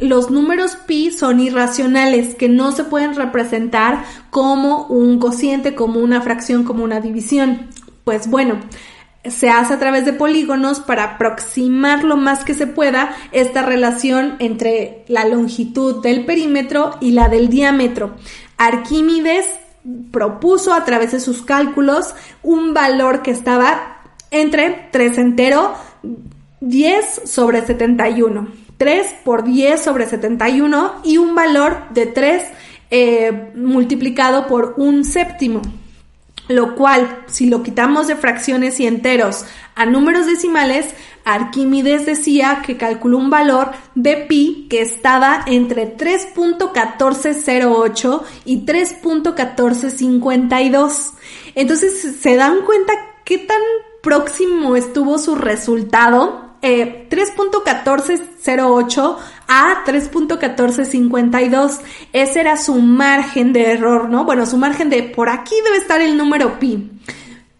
los 0.01 0.31
números 0.31 0.75
pi 0.87 1.11
son 1.11 1.39
irracionales, 1.39 2.33
que 2.33 2.49
no 2.49 2.71
se 2.71 2.83
pueden 2.83 3.13
representar 3.13 4.05
como 4.31 4.87
un 4.87 5.19
cociente, 5.19 5.75
como 5.75 5.99
una 5.99 6.19
fracción, 6.21 6.63
como 6.63 6.83
una 6.83 6.99
división. 6.99 7.67
Pues 8.05 8.27
bueno, 8.27 8.59
se 9.23 9.51
hace 9.51 9.75
a 9.75 9.77
través 9.77 10.03
de 10.03 10.13
polígonos 10.13 10.79
para 10.79 11.03
aproximar 11.03 12.03
lo 12.03 12.17
más 12.17 12.43
que 12.43 12.55
se 12.55 12.65
pueda 12.65 13.15
esta 13.31 13.61
relación 13.61 14.35
entre 14.39 15.05
la 15.07 15.23
longitud 15.25 16.01
del 16.01 16.25
perímetro 16.25 16.97
y 17.01 17.11
la 17.11 17.29
del 17.29 17.49
diámetro. 17.49 18.15
Arquímedes 18.57 19.45
propuso 20.09 20.73
a 20.73 20.85
través 20.85 21.11
de 21.11 21.19
sus 21.19 21.43
cálculos 21.43 22.15
un 22.41 22.73
valor 22.73 23.21
que 23.21 23.29
estaba 23.29 23.99
entre 24.31 24.89
3 24.91 25.19
entero 25.19 25.75
10 26.63 27.21
sobre 27.25 27.65
71. 27.65 28.47
3 28.77 29.15
por 29.25 29.43
10 29.43 29.81
sobre 29.81 30.07
71 30.07 31.01
y 31.03 31.17
un 31.17 31.35
valor 31.35 31.89
de 31.91 32.05
3 32.05 32.41
eh, 32.89 33.51
multiplicado 33.55 34.47
por 34.47 34.75
un 34.77 35.03
séptimo. 35.03 35.61
Lo 36.47 36.75
cual, 36.75 37.25
si 37.27 37.47
lo 37.47 37.63
quitamos 37.63 38.07
de 38.07 38.15
fracciones 38.15 38.79
y 38.79 38.87
enteros 38.87 39.43
a 39.75 39.85
números 39.85 40.25
decimales, 40.25 40.85
Arquímedes 41.25 42.05
decía 42.05 42.63
que 42.65 42.77
calculó 42.77 43.17
un 43.17 43.29
valor 43.29 43.71
de 43.95 44.15
pi 44.17 44.67
que 44.69 44.81
estaba 44.81 45.43
entre 45.45 45.97
3.1408 45.97 48.21
y 48.45 48.65
3.1452. 48.65 51.11
Entonces, 51.55 52.15
¿se 52.21 52.35
dan 52.35 52.61
cuenta 52.65 52.93
qué 53.23 53.37
tan 53.37 53.61
próximo 54.01 54.77
estuvo 54.77 55.17
su 55.17 55.35
resultado? 55.35 56.52
3.1408 56.63 59.17
eh, 59.17 59.19
a 59.47 59.83
3.1452. 59.85 61.79
Ese 62.13 62.39
era 62.39 62.57
su 62.57 62.75
margen 62.75 63.53
de 63.53 63.73
error, 63.73 64.09
¿no? 64.09 64.25
Bueno, 64.25 64.45
su 64.45 64.57
margen 64.57 64.89
de 64.89 65.03
por 65.03 65.29
aquí 65.29 65.55
debe 65.63 65.77
estar 65.77 66.01
el 66.01 66.17
número 66.17 66.59
pi. 66.59 66.89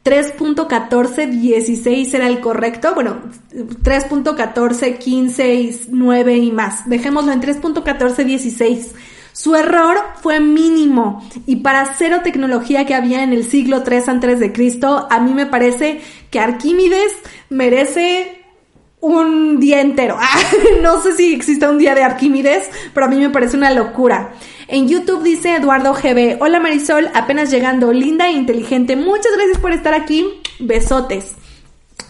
3.1416 0.04 2.14
era 2.14 2.28
el 2.28 2.40
correcto. 2.40 2.94
Bueno, 2.96 3.18
3.1415 3.54 5.88
9 5.90 6.38
y 6.38 6.52
más. 6.52 6.90
Dejémoslo 6.90 7.32
en 7.32 7.42
3.1416. 7.42 8.92
Su 9.34 9.56
error 9.56 9.98
fue 10.22 10.40
mínimo 10.40 11.28
y 11.48 11.58
para 11.58 11.96
cero 11.98 12.20
tecnología 12.24 12.86
que 12.86 12.94
había 12.94 13.24
en 13.24 13.34
el 13.34 13.46
siglo 13.46 13.82
3 13.82 14.10
antes 14.10 14.40
de 14.40 14.54
Cristo, 14.54 15.08
a 15.10 15.20
mí 15.20 15.34
me 15.34 15.48
parece 15.48 16.02
que 16.30 16.40
Arquímedes 16.40 17.14
merece 17.50 18.43
un 19.04 19.60
día 19.60 19.82
entero. 19.82 20.18
no 20.82 21.02
sé 21.02 21.14
si 21.14 21.34
existe 21.34 21.68
un 21.68 21.78
día 21.78 21.94
de 21.94 22.04
Arquímedes, 22.04 22.70
pero 22.94 23.06
a 23.06 23.10
mí 23.10 23.18
me 23.18 23.30
parece 23.30 23.58
una 23.58 23.70
locura. 23.72 24.34
En 24.70 24.88
YouTube 24.88 25.24
dice 25.24 25.56
Eduardo 25.56 25.94
GB, 25.94 26.38
hola 26.40 26.62
Marisol, 26.62 27.10
apenas 27.14 27.52
llegando, 27.52 27.92
linda 27.92 28.28
e 28.28 28.32
inteligente. 28.32 28.96
Muchas 28.96 29.34
gracias 29.36 29.58
por 29.60 29.74
estar 29.74 29.94
aquí. 29.94 30.26
Besotes. 30.60 31.36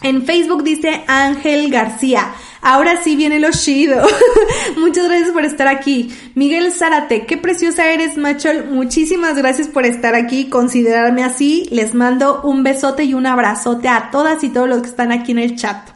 En 0.02 0.24
Facebook 0.24 0.62
dice 0.62 1.02
Ángel 1.08 1.68
García. 1.70 2.32
Ahora 2.62 3.02
sí 3.02 3.16
viene 3.16 3.40
lo 3.40 3.50
chido. 3.50 4.06
Muchas 4.76 5.08
gracias 5.08 5.30
por 5.30 5.44
estar 5.44 5.66
aquí. 5.66 6.14
Miguel 6.34 6.72
Zárate, 6.72 7.26
qué 7.26 7.36
preciosa 7.36 7.90
eres, 7.90 8.16
Machol. 8.16 8.66
Muchísimas 8.70 9.36
gracias 9.36 9.66
por 9.66 9.84
estar 9.84 10.14
aquí, 10.14 10.48
considerarme 10.48 11.24
así. 11.24 11.66
Les 11.72 11.92
mando 11.92 12.40
un 12.42 12.62
besote 12.62 13.02
y 13.02 13.14
un 13.14 13.26
abrazote 13.26 13.88
a 13.88 14.10
todas 14.12 14.44
y 14.44 14.50
todos 14.50 14.68
los 14.68 14.82
que 14.82 14.88
están 14.88 15.10
aquí 15.10 15.32
en 15.32 15.40
el 15.40 15.56
chat. 15.56 15.93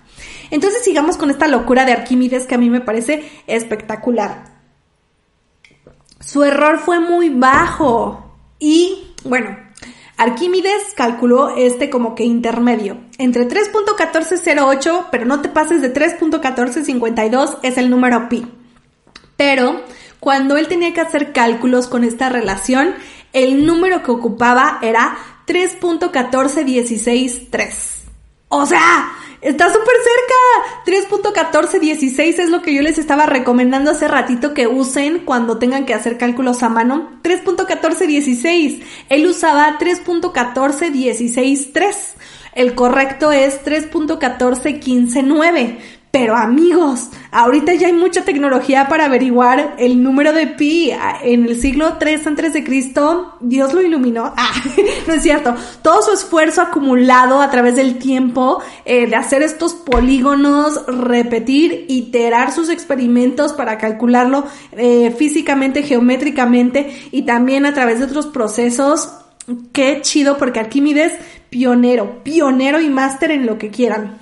Entonces 0.51 0.83
sigamos 0.83 1.17
con 1.17 1.31
esta 1.31 1.49
locura 1.49 1.85
de 1.85 1.93
Arquímedes 1.93 2.47
que 2.47 2.55
a 2.55 2.59
mí 2.59 2.71
me 2.71 2.81
parece 2.81 3.31
espectacular. 3.47 4.57
Su 6.21 6.45
error 6.45 6.79
fue 6.79 7.01
muy 7.01 7.29
bajo 7.29 8.35
y, 8.59 9.15
bueno, 9.25 9.57
Arquímedes 10.17 10.95
calculó 10.97 11.57
este 11.57 11.91
como 11.91 12.15
que 12.15 12.25
intermedio. 12.25 12.99
Entre 13.19 13.49
3.1408, 13.49 15.07
pero 15.13 15.25
no 15.25 15.41
te 15.41 15.49
pases 15.49 15.81
de 15.81 15.95
3.1452, 15.95 17.59
es 17.63 17.79
el 17.79 17.89
número 17.89 18.29
pi. 18.29 18.47
Pero 19.37 19.81
cuando 20.19 20.57
él 20.57 20.67
tenía 20.67 20.93
que 20.93 21.01
hacer 21.01 21.33
cálculos 21.33 21.87
con 21.87 22.03
esta 22.03 22.29
relación, 22.29 22.97
el 23.33 23.65
número 23.65 24.03
que 24.03 24.11
ocupaba 24.11 24.81
era 24.83 25.17
3.14163. 25.47 27.69
O 28.49 28.67
sea, 28.67 29.13
Está 29.41 29.73
súper 29.73 29.95
cerca. 30.03 30.35
3.1416 30.85 32.41
es 32.41 32.51
lo 32.51 32.61
que 32.63 32.75
yo 32.75 32.83
les 32.83 32.99
estaba 32.99 33.25
recomendando 33.27 33.93
hace 33.93 34.09
ratito 34.09 34.53
que 34.53 34.67
usen 34.67 35.21
cuando 35.21 35.59
tengan 35.59 35.87
que 35.87 35.95
hacer 35.95 36.19
cálculos 36.19 36.65
a 36.65 36.69
mano. 36.69 37.21
3.1416. 37.23 38.83
Él 39.09 39.27
usaba 39.27 39.79
3.14163. 39.79 41.95
El 42.55 42.75
correcto 42.75 43.31
es 43.31 43.65
3.14159. 43.65 45.79
Pero 46.11 46.35
amigos, 46.35 47.11
ahorita 47.31 47.75
ya 47.75 47.89
hay 47.89 47.93
mucha 47.93 48.25
tecnología 48.25 48.89
para 48.89 49.05
averiguar 49.05 49.77
el 49.79 50.03
número 50.03 50.33
de 50.33 50.47
pi. 50.47 50.91
En 51.23 51.45
el 51.45 51.61
siglo 51.61 51.97
3 51.99 52.27
antes 52.27 52.55
de 52.55 52.65
Cristo, 52.65 53.37
Dios 53.41 53.75
lo 53.75 53.83
iluminó. 53.83 54.33
Ah, 54.51 54.53
no 55.07 55.15
es 55.15 55.23
cierto. 55.23 55.55
Todo 55.83 56.01
su 56.03 56.13
esfuerzo 56.13 56.63
acumulado 56.63 57.43
a 57.43 57.51
través 57.51 57.77
del 57.77 57.99
tiempo 57.99 58.63
eh, 58.85 59.07
de 59.07 59.17
hacer 59.17 59.43
estos 59.43 59.75
polígonos, 59.75 60.87
repetir, 60.87 61.85
iterar 61.89 62.53
sus 62.53 62.71
experimentos 62.71 63.53
para 63.53 63.79
calcularlo 63.79 64.45
eh, 64.73 65.15
físicamente, 65.17 65.83
geométricamente 65.83 66.97
y 67.11 67.23
también 67.23 67.67
a 67.67 67.75
través 67.75 67.99
de 67.99 68.07
otros 68.07 68.27
procesos. 68.27 69.11
Qué 69.73 70.01
chido 70.03 70.39
porque 70.39 70.61
Arquímedes, 70.61 71.13
pionero, 71.51 72.23
pionero 72.23 72.81
y 72.81 72.89
máster 72.89 73.31
en 73.33 73.45
lo 73.45 73.59
que 73.59 73.71
quieran. 73.71 74.19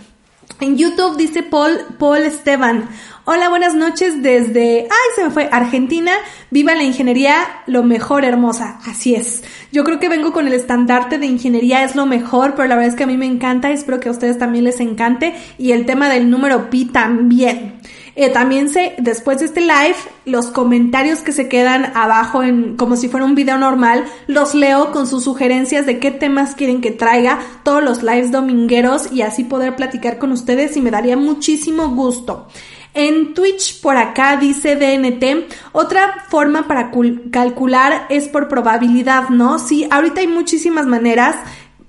En 0.60 0.78
YouTube 0.78 1.16
dice 1.16 1.42
Paul, 1.42 1.78
Paul 1.98 2.18
Esteban. 2.18 2.88
Hola, 3.26 3.48
buenas 3.48 3.74
noches 3.74 4.22
desde, 4.22 4.82
ay, 4.82 5.08
se 5.16 5.24
me 5.24 5.30
fue, 5.30 5.48
Argentina. 5.50 6.12
Viva 6.50 6.74
la 6.74 6.84
ingeniería, 6.84 7.34
lo 7.66 7.82
mejor, 7.82 8.24
hermosa. 8.24 8.78
Así 8.86 9.14
es. 9.14 9.42
Yo 9.72 9.84
creo 9.84 9.98
que 9.98 10.08
vengo 10.08 10.32
con 10.32 10.46
el 10.46 10.54
estandarte 10.54 11.18
de 11.18 11.26
ingeniería 11.26 11.82
es 11.82 11.96
lo 11.96 12.06
mejor, 12.06 12.54
pero 12.54 12.68
la 12.68 12.76
verdad 12.76 12.92
es 12.92 12.96
que 12.96 13.04
a 13.04 13.08
mí 13.08 13.16
me 13.16 13.26
encanta 13.26 13.70
y 13.70 13.74
espero 13.74 14.00
que 14.00 14.08
a 14.08 14.12
ustedes 14.12 14.38
también 14.38 14.64
les 14.64 14.80
encante. 14.80 15.34
Y 15.58 15.72
el 15.72 15.86
tema 15.86 16.08
del 16.08 16.30
número 16.30 16.70
pi 16.70 16.84
también. 16.86 17.80
Eh, 18.18 18.30
también 18.30 18.70
sé, 18.70 18.94
después 18.96 19.40
de 19.40 19.44
este 19.44 19.60
live, 19.60 19.94
los 20.24 20.46
comentarios 20.46 21.20
que 21.20 21.32
se 21.32 21.50
quedan 21.50 21.92
abajo 21.94 22.42
en, 22.42 22.74
como 22.78 22.96
si 22.96 23.10
fuera 23.10 23.26
un 23.26 23.34
video 23.34 23.58
normal, 23.58 24.06
los 24.26 24.54
leo 24.54 24.90
con 24.90 25.06
sus 25.06 25.24
sugerencias 25.24 25.84
de 25.84 25.98
qué 25.98 26.10
temas 26.10 26.54
quieren 26.54 26.80
que 26.80 26.90
traiga 26.90 27.38
todos 27.62 27.84
los 27.84 28.02
lives 28.02 28.32
domingueros 28.32 29.12
y 29.12 29.20
así 29.20 29.44
poder 29.44 29.76
platicar 29.76 30.16
con 30.16 30.32
ustedes 30.32 30.78
y 30.78 30.80
me 30.80 30.90
daría 30.90 31.18
muchísimo 31.18 31.90
gusto. 31.90 32.48
En 32.94 33.34
Twitch 33.34 33.82
por 33.82 33.98
acá 33.98 34.38
dice 34.38 34.76
DNT, 34.76 35.52
otra 35.72 36.24
forma 36.30 36.66
para 36.66 36.90
calcular 37.30 38.06
es 38.08 38.28
por 38.28 38.48
probabilidad, 38.48 39.28
¿no? 39.28 39.58
Sí, 39.58 39.86
ahorita 39.90 40.22
hay 40.22 40.28
muchísimas 40.28 40.86
maneras. 40.86 41.36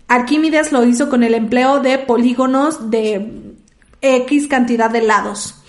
Arquímedes 0.09 0.73
lo 0.73 0.83
hizo 0.83 1.09
con 1.09 1.23
el 1.23 1.35
empleo 1.35 1.79
de 1.79 1.97
polígonos 1.97 2.91
de 2.91 3.55
X 4.01 4.47
cantidad 4.49 4.89
de 4.89 5.03
lados. 5.03 5.63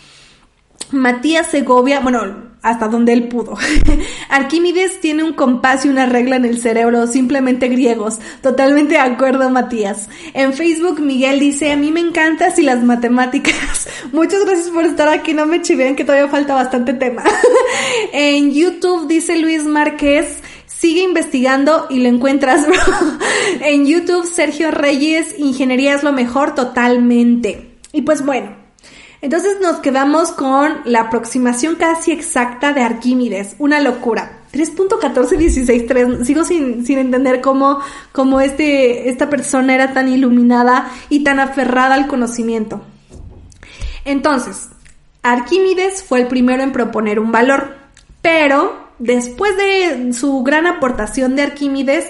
Matías 0.91 1.49
Segovia, 1.49 2.01
bueno, 2.01 2.49
hasta 2.63 2.89
donde 2.89 3.13
él 3.13 3.29
pudo. 3.29 3.57
Arquímedes 4.29 5.01
tiene 5.01 5.23
un 5.23 5.35
compás 5.35 5.85
y 5.85 5.89
una 5.89 6.07
regla 6.07 6.37
en 6.37 6.45
el 6.45 6.61
cerebro, 6.61 7.07
simplemente 7.07 7.69
griegos. 7.69 8.19
Totalmente 8.43 8.95
de 8.95 9.01
acuerdo, 9.01 9.49
Matías. 9.51 10.09
En 10.35 10.53
Facebook, 10.53 11.01
Miguel 11.01 11.41
dice, 11.41 11.73
a 11.73 11.77
mí 11.77 11.93
me 11.93 12.01
encantan 12.01 12.55
si 12.55 12.63
las 12.63 12.83
matemáticas. 12.83 13.89
Muchas 14.13 14.45
gracias 14.45 14.71
por 14.71 14.85
estar 14.85 15.09
aquí, 15.09 15.35
no 15.35 15.47
me 15.47 15.63
chiven 15.63 15.97
que 15.97 16.05
todavía 16.05 16.29
falta 16.29 16.55
bastante 16.55 16.95
tema. 16.95 17.23
en 18.13 18.53
YouTube 18.53 19.09
dice 19.09 19.37
Luis 19.39 19.65
Márquez, 19.65 20.43
Sigue 20.79 21.03
investigando 21.03 21.89
y 21.91 21.99
lo 21.99 22.09
encuentras, 22.09 22.65
en 23.63 23.85
YouTube, 23.85 24.25
Sergio 24.25 24.71
Reyes, 24.71 25.37
Ingeniería 25.37 25.97
es 25.97 26.05
lo 26.05 26.13
mejor 26.13 26.55
totalmente. 26.55 27.79
Y 27.93 28.03
pues 28.03 28.25
bueno, 28.25 28.55
entonces 29.21 29.59
nos 29.61 29.79
quedamos 29.79 30.31
con 30.33 30.79
la 30.85 31.03
aproximación 31.03 31.75
casi 31.77 32.13
exacta 32.13 32.73
de 32.73 32.83
Arquímedes, 32.83 33.57
una 33.59 33.81
locura. 33.81 34.39
3.14163, 34.53 36.25
sigo 36.25 36.45
sin, 36.45 36.87
sin 36.87 36.99
entender 36.99 37.41
cómo, 37.41 37.81
cómo 38.13 38.41
este, 38.41 39.11
esta 39.11 39.29
persona 39.29 39.75
era 39.75 39.93
tan 39.93 40.09
iluminada 40.09 40.91
y 41.11 41.23
tan 41.23 41.39
aferrada 41.39 41.95
al 41.95 42.07
conocimiento. 42.07 42.83
Entonces, 44.05 44.71
Arquímedes 45.23 46.03
fue 46.03 46.21
el 46.21 46.29
primero 46.29 46.63
en 46.63 46.73
proponer 46.73 47.21
un 47.21 47.31
valor, 47.31 47.77
pero 48.23 48.89
después 48.99 49.57
de 49.57 50.13
su 50.13 50.43
gran 50.43 50.67
aportación 50.67 51.37
de 51.37 51.43
Arquímedes, 51.43 52.07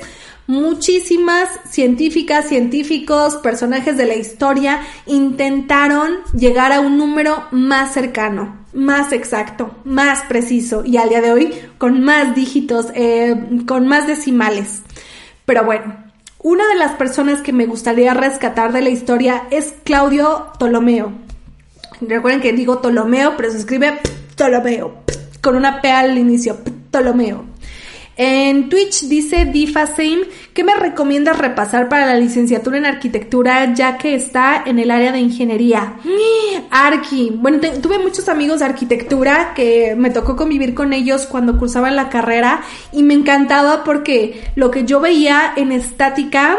muchísimas 0.48 1.46
científicas, 1.68 2.46
científicos, 2.46 3.36
personajes 3.36 3.98
de 3.98 4.06
la 4.06 4.14
historia 4.14 4.80
intentaron 5.04 6.20
llegar 6.32 6.72
a 6.72 6.80
un 6.80 6.96
número 6.96 7.44
más 7.50 7.92
cercano, 7.92 8.56
más 8.72 9.12
exacto, 9.12 9.76
más 9.84 10.22
preciso 10.22 10.84
y 10.86 10.96
al 10.96 11.10
día 11.10 11.20
de 11.20 11.32
hoy 11.32 11.54
con 11.76 12.02
más 12.02 12.34
dígitos, 12.34 12.86
eh, 12.94 13.36
con 13.66 13.86
más 13.86 14.06
decimales. 14.06 14.80
Pero 15.44 15.64
bueno, 15.64 16.02
una 16.38 16.66
de 16.68 16.76
las 16.76 16.92
personas 16.92 17.42
que 17.42 17.52
me 17.52 17.66
gustaría 17.66 18.14
rescatar 18.14 18.72
de 18.72 18.80
la 18.80 18.88
historia 18.88 19.44
es 19.50 19.74
Claudio 19.84 20.46
Ptolomeo. 20.58 21.12
Recuerden 22.00 22.40
que 22.40 22.54
digo 22.54 22.80
Ptolomeo, 22.80 23.34
pero 23.36 23.50
se 23.50 23.58
escribe 23.58 24.00
Ptolomeo, 24.34 25.02
con 25.42 25.56
una 25.56 25.82
P 25.82 25.90
al 25.90 26.16
inicio, 26.16 26.56
Ptolomeo. 26.90 27.47
En 28.20 28.68
Twitch 28.68 29.02
dice 29.02 29.44
Difa 29.44 29.86
Same, 29.86 30.22
¿qué 30.52 30.64
me 30.64 30.74
recomiendas 30.74 31.38
repasar 31.38 31.88
para 31.88 32.04
la 32.04 32.16
licenciatura 32.16 32.76
en 32.76 32.84
arquitectura 32.84 33.72
ya 33.74 33.96
que 33.96 34.16
está 34.16 34.64
en 34.66 34.80
el 34.80 34.90
área 34.90 35.12
de 35.12 35.20
ingeniería? 35.20 35.94
Arqui. 36.72 37.30
Bueno, 37.36 37.60
tuve 37.80 38.00
muchos 38.00 38.28
amigos 38.28 38.58
de 38.58 38.64
arquitectura 38.64 39.52
que 39.54 39.94
me 39.96 40.10
tocó 40.10 40.34
convivir 40.34 40.74
con 40.74 40.92
ellos 40.92 41.26
cuando 41.26 41.56
cursaban 41.60 41.94
la 41.94 42.08
carrera 42.08 42.60
y 42.90 43.04
me 43.04 43.14
encantaba 43.14 43.84
porque 43.84 44.42
lo 44.56 44.72
que 44.72 44.84
yo 44.84 44.98
veía 44.98 45.52
en 45.54 45.70
estática 45.70 46.58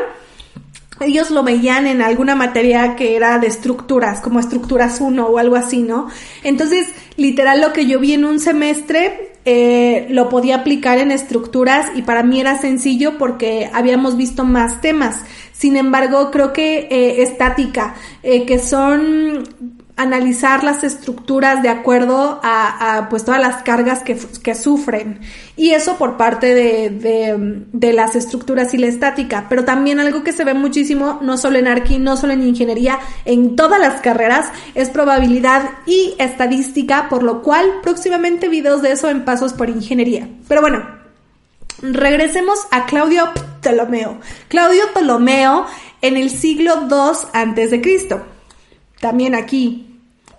ellos 1.02 1.30
lo 1.30 1.44
veían 1.44 1.88
en 1.88 2.02
alguna 2.02 2.36
materia 2.36 2.96
que 2.96 3.16
era 3.18 3.38
de 3.40 3.48
estructuras, 3.48 4.20
como 4.22 4.40
estructuras 4.40 5.00
1 5.02 5.28
o 5.28 5.38
algo 5.38 5.56
así, 5.56 5.82
¿no? 5.82 6.08
Entonces, 6.44 6.88
literal, 7.16 7.62
lo 7.62 7.74
que 7.74 7.86
yo 7.86 8.00
vi 8.00 8.14
en 8.14 8.26
un 8.26 8.40
semestre 8.40 9.30
eh, 9.52 10.06
lo 10.12 10.30
podía 10.30 10.58
aplicar 10.58 11.00
en 11.00 11.10
estructuras 11.10 11.88
y 11.96 12.04
para 12.04 12.22
mí 12.22 12.40
era 12.40 12.60
sencillo 12.60 13.18
porque 13.18 13.68
habíamos 13.74 14.16
visto 14.16 14.44
más 14.44 14.80
temas. 14.80 15.24
Sin 15.54 15.76
embargo, 15.76 16.30
creo 16.30 16.54
que 16.54 16.88
eh, 16.92 17.24
estática, 17.24 17.96
eh, 18.22 18.46
que 18.46 18.60
son 18.60 19.76
analizar 20.00 20.64
las 20.64 20.86
estructuras 20.86 21.62
de 21.62 21.68
acuerdo 21.68 22.40
a, 22.42 23.08
pues 23.10 23.26
todas 23.26 23.42
las 23.42 23.64
cargas 23.64 24.02
que, 24.02 24.56
sufren. 24.56 25.20
Y 25.58 25.72
eso 25.72 25.98
por 25.98 26.16
parte 26.16 26.56
de, 26.56 27.66
de, 27.72 27.94
las 27.94 28.16
estructuras 28.16 28.74
y 28.74 28.78
la 28.78 28.88
estática. 28.88 29.48
Pero 29.50 29.66
también 29.66 30.00
algo 30.00 30.24
que 30.24 30.32
se 30.32 30.46
ve 30.46 30.54
muchísimo, 30.54 31.20
no 31.22 31.38
solo 31.38 31.60
en 31.60 31.68
arqui, 31.68 31.98
no 31.98 32.16
solo 32.16 32.34
en 32.34 32.48
ingeniería, 32.48 33.00
en 33.26 33.58
todas 33.58 33.80
las 33.80 34.00
carreras, 34.00 34.48
es 34.74 34.90
probabilidad 34.90 35.70
y 35.86 36.16
estadística, 36.18 37.10
por 37.10 37.22
lo 37.22 37.42
cual 37.42 37.66
próximamente 37.84 38.48
videos 38.48 38.82
de 38.82 38.94
eso 38.94 39.10
en 39.10 39.26
pasos 39.26 39.52
por 39.52 39.70
ingeniería. 39.70 40.30
Pero 40.48 40.62
bueno, 40.62 40.82
regresemos 41.82 42.60
a 42.72 42.86
Claudio 42.86 43.30
Ptolomeo. 43.62 44.20
Claudio 44.48 44.84
Ptolomeo 44.94 45.66
en 46.02 46.16
el 46.16 46.30
siglo 46.30 46.88
II 46.90 47.82
Cristo. 47.82 48.22
También 49.00 49.36
aquí 49.36 49.89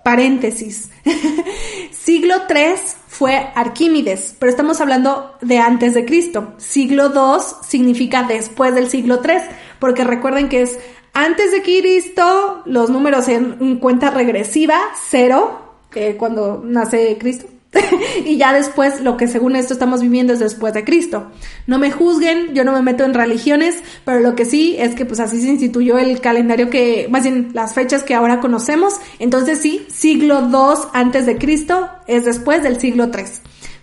Paréntesis. 0.03 0.90
Siglo 1.90 2.34
III 2.48 2.74
fue 3.07 3.51
Arquímedes, 3.55 4.34
pero 4.38 4.51
estamos 4.51 4.80
hablando 4.80 5.36
de 5.40 5.59
antes 5.59 5.94
de 5.94 6.05
Cristo. 6.05 6.55
Siglo 6.57 7.12
II 7.14 7.42
significa 7.66 8.22
después 8.22 8.74
del 8.74 8.88
siglo 8.88 9.20
III, 9.22 9.55
porque 9.78 10.05
recuerden 10.05 10.48
que 10.48 10.62
es 10.62 10.78
antes 11.12 11.53
de 11.53 11.62
Cristo, 11.62 12.62
los 12.64 12.88
números 12.88 13.28
en 13.28 13.76
cuenta 13.76 14.11
regresiva, 14.11 14.78
cero, 15.09 15.74
que 15.90 16.16
cuando 16.16 16.62
nace 16.64 17.18
Cristo, 17.18 17.46
y 18.24 18.36
ya 18.36 18.52
después 18.52 19.00
lo 19.00 19.16
que 19.16 19.28
según 19.28 19.54
esto 19.54 19.72
estamos 19.72 20.00
viviendo 20.00 20.32
es 20.32 20.40
después 20.40 20.74
de 20.74 20.84
Cristo. 20.84 21.30
No 21.66 21.78
me 21.78 21.90
juzguen, 21.90 22.54
yo 22.54 22.64
no 22.64 22.72
me 22.72 22.82
meto 22.82 23.04
en 23.04 23.14
religiones, 23.14 23.76
pero 24.04 24.20
lo 24.20 24.34
que 24.34 24.44
sí 24.44 24.76
es 24.78 24.94
que 24.94 25.04
pues 25.04 25.20
así 25.20 25.40
se 25.40 25.48
instituyó 25.48 25.98
el 25.98 26.20
calendario 26.20 26.68
que, 26.68 27.06
más 27.10 27.22
bien 27.22 27.50
las 27.54 27.74
fechas 27.74 28.02
que 28.02 28.14
ahora 28.14 28.40
conocemos. 28.40 28.94
Entonces 29.18 29.60
sí, 29.60 29.86
siglo 29.88 30.48
II 30.50 30.88
antes 30.92 31.26
de 31.26 31.38
Cristo 31.38 31.88
es 32.06 32.24
después 32.24 32.62
del 32.62 32.80
siglo 32.80 33.10
III. 33.14 33.24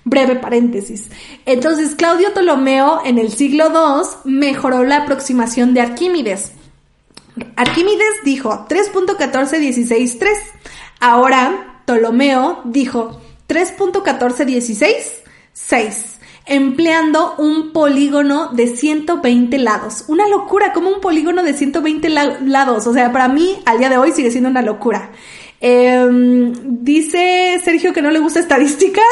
Breve 0.03 0.35
paréntesis. 0.35 1.09
Entonces 1.45 1.95
Claudio 1.95 2.31
Ptolomeo 2.33 3.01
en 3.05 3.17
el 3.17 3.31
siglo 3.31 3.67
II 3.67 4.31
mejoró 4.31 4.83
la 4.83 5.03
aproximación 5.03 5.73
de 5.73 5.81
Arquímedes. 5.81 6.51
Arquímedes 7.55 8.23
dijo 8.25 8.65
3.1416.3. 8.67 10.27
Ahora 10.99 11.81
Ptolomeo 11.85 12.61
dijo 12.65 13.21
3.1416, 13.47 14.87
6. 15.53 16.19
Empleando 16.45 17.35
un 17.37 17.73
polígono 17.73 18.49
de 18.53 18.67
120 18.67 19.57
lados. 19.57 20.05
Una 20.07 20.27
locura, 20.27 20.71
como 20.73 20.89
un 20.89 21.01
polígono 21.01 21.43
de 21.43 21.53
120 21.53 22.09
lados. 22.09 22.87
O 22.87 22.93
sea, 22.93 23.11
para 23.11 23.27
mí, 23.27 23.61
al 23.65 23.79
día 23.79 23.89
de 23.89 23.97
hoy 23.97 24.11
sigue 24.11 24.31
siendo 24.31 24.49
una 24.49 24.61
locura. 24.61 25.11
Em, 25.59 26.53
dice 26.83 27.59
Sergio 27.63 27.91
que 27.91 28.03
no 28.03 28.11
le 28.11 28.19
gusta 28.19 28.39
estadística. 28.39 29.01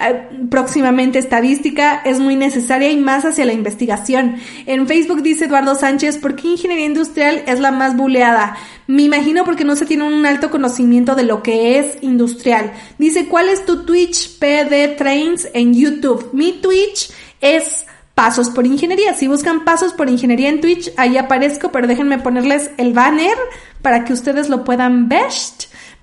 Eh, 0.00 0.46
próximamente 0.50 1.20
estadística 1.20 2.02
es 2.04 2.18
muy 2.18 2.34
necesaria 2.34 2.90
y 2.90 2.96
más 2.96 3.24
hacia 3.24 3.44
la 3.44 3.52
investigación. 3.52 4.36
En 4.66 4.88
Facebook 4.88 5.22
dice 5.22 5.44
Eduardo 5.44 5.76
Sánchez, 5.76 6.18
¿por 6.18 6.34
qué 6.34 6.48
ingeniería 6.48 6.86
industrial 6.86 7.44
es 7.46 7.60
la 7.60 7.70
más 7.70 7.96
buleada? 7.96 8.56
Me 8.88 9.02
imagino 9.02 9.44
porque 9.44 9.64
no 9.64 9.76
se 9.76 9.86
tiene 9.86 10.04
un 10.04 10.26
alto 10.26 10.50
conocimiento 10.50 11.14
de 11.14 11.22
lo 11.22 11.42
que 11.42 11.78
es 11.78 12.02
industrial. 12.02 12.72
Dice, 12.98 13.26
¿cuál 13.26 13.48
es 13.48 13.64
tu 13.64 13.84
Twitch 13.84 14.38
PD 14.38 14.88
Trains 14.96 15.48
en 15.54 15.74
YouTube? 15.74 16.30
Mi 16.32 16.52
Twitch 16.52 17.10
es 17.40 17.86
Pasos 18.14 18.50
por 18.50 18.66
Ingeniería. 18.66 19.14
Si 19.14 19.28
buscan 19.28 19.64
Pasos 19.64 19.92
por 19.92 20.08
Ingeniería 20.08 20.48
en 20.48 20.60
Twitch, 20.60 20.92
ahí 20.96 21.16
aparezco, 21.16 21.70
pero 21.70 21.86
déjenme 21.86 22.18
ponerles 22.18 22.70
el 22.76 22.92
banner 22.92 23.36
para 23.82 24.04
que 24.04 24.12
ustedes 24.12 24.48
lo 24.48 24.64
puedan 24.64 25.08
ver, 25.08 25.28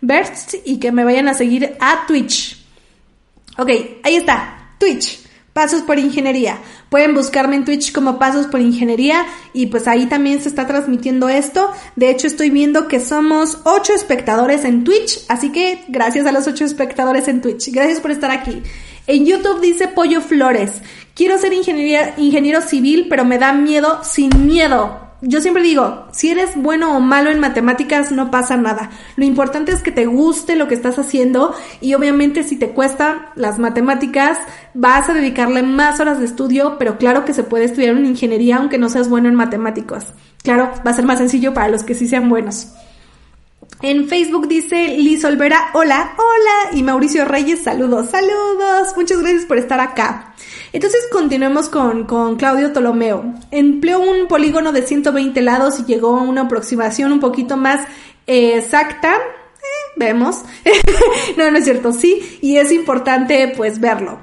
ver 0.01 0.27
y 0.65 0.77
que 0.77 0.91
me 0.91 1.03
vayan 1.03 1.27
a 1.27 1.33
seguir 1.33 1.75
a 1.79 2.05
Twitch. 2.05 2.57
Ok, 3.57 3.69
ahí 4.03 4.15
está, 4.15 4.73
Twitch. 4.79 5.27
Pasos 5.53 5.81
por 5.81 5.99
Ingeniería. 5.99 6.59
Pueden 6.89 7.13
buscarme 7.13 7.55
en 7.55 7.65
Twitch 7.65 7.91
como 7.91 8.17
Pasos 8.17 8.47
por 8.47 8.61
Ingeniería 8.61 9.25
y 9.51 9.65
pues 9.65 9.87
ahí 9.87 10.05
también 10.05 10.41
se 10.41 10.47
está 10.47 10.67
transmitiendo 10.67 11.27
esto. 11.27 11.71
De 11.95 12.09
hecho 12.09 12.27
estoy 12.27 12.49
viendo 12.49 12.87
que 12.87 12.99
somos 12.99 13.57
ocho 13.65 13.93
espectadores 13.93 14.63
en 14.63 14.83
Twitch, 14.83 15.19
así 15.27 15.51
que 15.51 15.83
gracias 15.89 16.25
a 16.27 16.31
los 16.31 16.47
ocho 16.47 16.63
espectadores 16.63 17.27
en 17.27 17.41
Twitch. 17.41 17.73
Gracias 17.73 17.99
por 17.99 18.11
estar 18.11 18.31
aquí. 18.31 18.61
En 19.07 19.25
YouTube 19.25 19.59
dice 19.59 19.87
Pollo 19.87 20.21
Flores. 20.21 20.71
Quiero 21.13 21.37
ser 21.37 21.51
ingeniero 21.51 22.61
civil, 22.61 23.07
pero 23.09 23.25
me 23.25 23.39
da 23.39 23.51
miedo 23.51 24.01
sin 24.03 24.45
miedo 24.45 25.08
yo 25.21 25.41
siempre 25.41 25.63
digo, 25.63 26.05
si 26.11 26.29
eres 26.29 26.51
bueno 26.55 26.95
o 26.95 26.99
malo 26.99 27.29
en 27.29 27.39
matemáticas, 27.39 28.11
no 28.11 28.31
pasa 28.31 28.55
nada. 28.55 28.89
Lo 29.17 29.25
importante 29.25 29.71
es 29.71 29.83
que 29.83 29.91
te 29.91 30.05
guste 30.05 30.55
lo 30.55 30.67
que 30.67 30.75
estás 30.75 30.97
haciendo 30.97 31.53
y 31.81 31.93
obviamente 31.93 32.43
si 32.43 32.55
te 32.55 32.69
cuesta 32.69 33.31
las 33.35 33.59
matemáticas, 33.59 34.37
vas 34.73 35.09
a 35.09 35.13
dedicarle 35.13 35.63
más 35.63 35.99
horas 35.99 36.19
de 36.19 36.25
estudio, 36.25 36.77
pero 36.79 36.97
claro 36.97 37.25
que 37.25 37.33
se 37.33 37.43
puede 37.43 37.65
estudiar 37.65 37.95
una 37.95 38.07
ingeniería 38.07 38.57
aunque 38.57 38.77
no 38.77 38.89
seas 38.89 39.09
bueno 39.09 39.27
en 39.27 39.35
matemáticas. 39.35 40.07
Claro, 40.43 40.71
va 40.85 40.91
a 40.91 40.95
ser 40.95 41.05
más 41.05 41.19
sencillo 41.19 41.53
para 41.53 41.67
los 41.67 41.83
que 41.83 41.95
sí 41.95 42.07
sean 42.07 42.29
buenos. 42.29 42.69
En 43.81 44.09
Facebook 44.09 44.49
dice 44.49 44.97
Liz 44.97 45.23
Olvera, 45.23 45.69
hola, 45.71 46.13
hola, 46.17 46.77
y 46.77 46.83
Mauricio 46.83 47.23
Reyes, 47.23 47.63
saludos, 47.63 48.09
saludos, 48.09 48.93
muchas 48.97 49.19
gracias 49.19 49.45
por 49.45 49.57
estar 49.57 49.79
acá. 49.79 50.33
Entonces 50.73 51.07
continuemos 51.09 51.69
con, 51.69 52.03
con 52.03 52.35
Claudio 52.35 52.73
Ptolomeo. 52.73 53.35
Empleó 53.51 54.01
un 54.01 54.27
polígono 54.27 54.73
de 54.73 54.81
120 54.81 55.41
lados 55.41 55.79
y 55.79 55.85
llegó 55.85 56.17
a 56.17 56.23
una 56.23 56.41
aproximación 56.41 57.13
un 57.13 57.21
poquito 57.21 57.55
más 57.55 57.87
eh, 58.27 58.57
exacta. 58.57 59.13
Vemos. 59.95 60.43
no, 61.37 61.49
no 61.49 61.57
es 61.57 61.63
cierto, 61.63 61.93
sí, 61.93 62.37
y 62.41 62.57
es 62.57 62.73
importante 62.73 63.53
pues 63.55 63.79
verlo. 63.79 64.19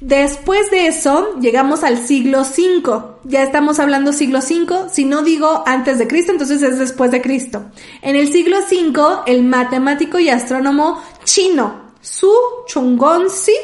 Después 0.00 0.70
de 0.70 0.86
eso, 0.86 1.34
llegamos 1.40 1.82
al 1.82 1.98
siglo 1.98 2.42
V. 2.42 3.02
Ya 3.24 3.42
estamos 3.42 3.80
hablando 3.80 4.12
siglo 4.12 4.38
V. 4.38 4.88
Si 4.90 5.04
no 5.04 5.22
digo 5.22 5.64
antes 5.66 5.98
de 5.98 6.06
Cristo, 6.06 6.30
entonces 6.30 6.62
es 6.62 6.78
después 6.78 7.10
de 7.10 7.20
Cristo. 7.20 7.64
En 8.00 8.14
el 8.14 8.32
siglo 8.32 8.58
V, 8.58 9.22
el 9.26 9.42
matemático 9.42 10.20
y 10.20 10.28
astrónomo 10.28 11.02
chino 11.24 11.92
Su 12.00 12.32
Chongongzi 12.68 13.54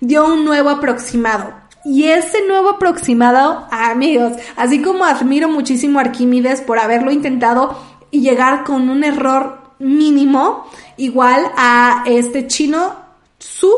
dio 0.00 0.26
un 0.26 0.44
nuevo 0.44 0.68
aproximado. 0.68 1.54
Y 1.84 2.04
ese 2.08 2.44
nuevo 2.48 2.70
aproximado, 2.70 3.68
amigos, 3.70 4.32
así 4.56 4.82
como 4.82 5.04
admiro 5.04 5.48
muchísimo 5.48 6.00
a 6.00 6.02
Arquímedes 6.02 6.60
por 6.60 6.80
haberlo 6.80 7.12
intentado 7.12 7.78
y 8.10 8.20
llegar 8.20 8.64
con 8.64 8.90
un 8.90 9.04
error 9.04 9.60
mínimo, 9.78 10.68
igual 10.96 11.52
a 11.56 12.02
este 12.04 12.48
chino 12.48 12.96
Su 13.38 13.72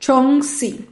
Chongzi. 0.00 0.91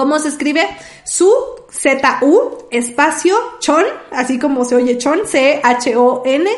¿Cómo 0.00 0.18
se 0.18 0.28
escribe? 0.28 0.66
Su 1.04 1.30
Z-U 1.70 2.68
espacio 2.70 3.36
Chon, 3.58 3.84
así 4.10 4.38
como 4.38 4.64
se 4.64 4.74
oye 4.74 4.96
Chon, 4.96 5.26
C-H-O-N, 5.26 6.50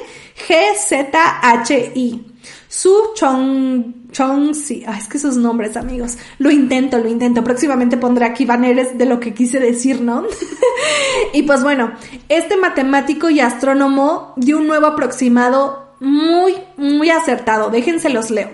G-Z-H-I. 0.47 2.27
Su 2.69 2.95
Chong, 3.17 4.13
Chong, 4.13 4.55
sí, 4.55 4.85
es 4.87 5.09
que 5.09 5.19
esos 5.19 5.37
nombres, 5.37 5.77
amigos. 5.77 6.19
Lo 6.39 6.53
intento, 6.53 6.99
lo 6.99 7.09
intento. 7.09 7.43
Próximamente 7.43 7.97
pondré 7.97 8.27
aquí 8.27 8.45
banners 8.45 8.97
de 8.97 9.07
lo 9.07 9.19
que 9.19 9.35
quise 9.35 9.59
decir, 9.59 10.01
¿no? 10.01 10.25
y 11.33 11.43
pues 11.43 11.65
bueno, 11.65 11.95
este 12.29 12.57
matemático 12.57 13.29
y 13.29 13.41
astrónomo 13.41 14.35
dio 14.37 14.59
un 14.59 14.69
nuevo 14.69 14.87
aproximado 14.87 15.97
muy, 15.99 16.55
muy 16.77 17.11
acertado. 17.11 17.71
Déjense 17.71 18.09
los 18.09 18.31
leo. 18.31 18.53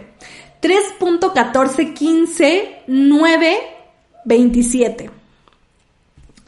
3.1415.927. 4.29 5.11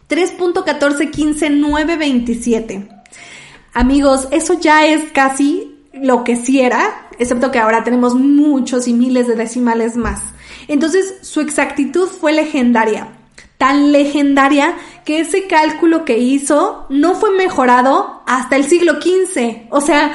3.1415.927. 0.09 2.89
Amigos, 3.73 4.27
eso 4.33 4.59
ya 4.61 4.85
es 4.87 5.13
casi 5.13 5.71
lo 5.93 6.25
que 6.25 6.37
sí 6.37 6.61
era, 6.61 7.09
excepto 7.19 7.51
que 7.51 7.59
ahora 7.59 7.85
tenemos 7.85 8.15
muchos 8.15 8.89
y 8.89 8.93
miles 8.93 9.27
de 9.27 9.37
decimales 9.37 9.97
más. 9.97 10.21
Entonces, 10.69 11.17
su 11.23 11.41
exactitud 11.41 12.09
fue 12.09 12.33
legendaria, 12.33 13.09
tan 13.59 13.93
legendaria 13.93 14.77
que 15.05 15.21
ese 15.21 15.47
cálculo 15.47 16.05
que 16.05 16.19
hizo 16.19 16.87
no 16.89 17.15
fue 17.15 17.31
mejorado 17.33 18.23
hasta 18.27 18.57
el 18.57 18.65
siglo 18.65 19.01
XV. 19.01 19.67
O 19.71 19.81
sea, 19.81 20.13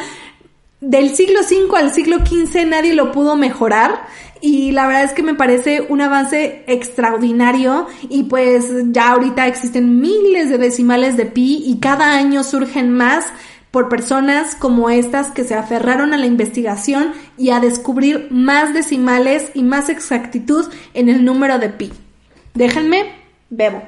del 0.82 1.16
siglo 1.16 1.40
V 1.42 1.78
al 1.78 1.94
siglo 1.94 2.18
XV 2.20 2.66
nadie 2.66 2.94
lo 2.94 3.12
pudo 3.12 3.36
mejorar 3.36 4.08
y 4.46 4.72
la 4.72 4.86
verdad 4.86 5.06
es 5.06 5.14
que 5.14 5.24
me 5.24 5.34
parece 5.34 5.82
un 5.90 6.02
avance 6.02 6.64
extraordinario 6.68 7.88
y 8.10 8.24
pues 8.24 8.72
ya 8.92 9.14
ahorita 9.14 9.48
existen 9.48 10.00
miles 10.00 10.50
de 10.50 10.60
decimales 10.60 11.18
de 11.18 11.26
pi 11.26 11.64
y 11.66 11.80
cada 11.80 12.14
año 12.14 12.44
surgen 12.44 12.92
más 12.92 13.26
por 13.72 13.90
personas 13.90 14.56
como 14.56 14.92
estas 14.92 15.32
que 15.32 15.44
se 15.46 15.56
aferraron 15.56 16.14
a 16.14 16.18
la 16.18 16.28
investigación 16.28 17.14
y 17.40 17.50
a 17.50 17.60
descubrir 17.60 18.28
más 18.30 18.72
decimales 18.74 19.50
y 19.56 19.64
más 19.64 19.90
exactitud 19.90 20.72
en 20.94 21.10
el 21.10 21.26
número 21.26 21.58
de 21.58 21.70
pi. 21.70 21.92
Déjenme, 22.54 23.14
bebo. 23.50 23.82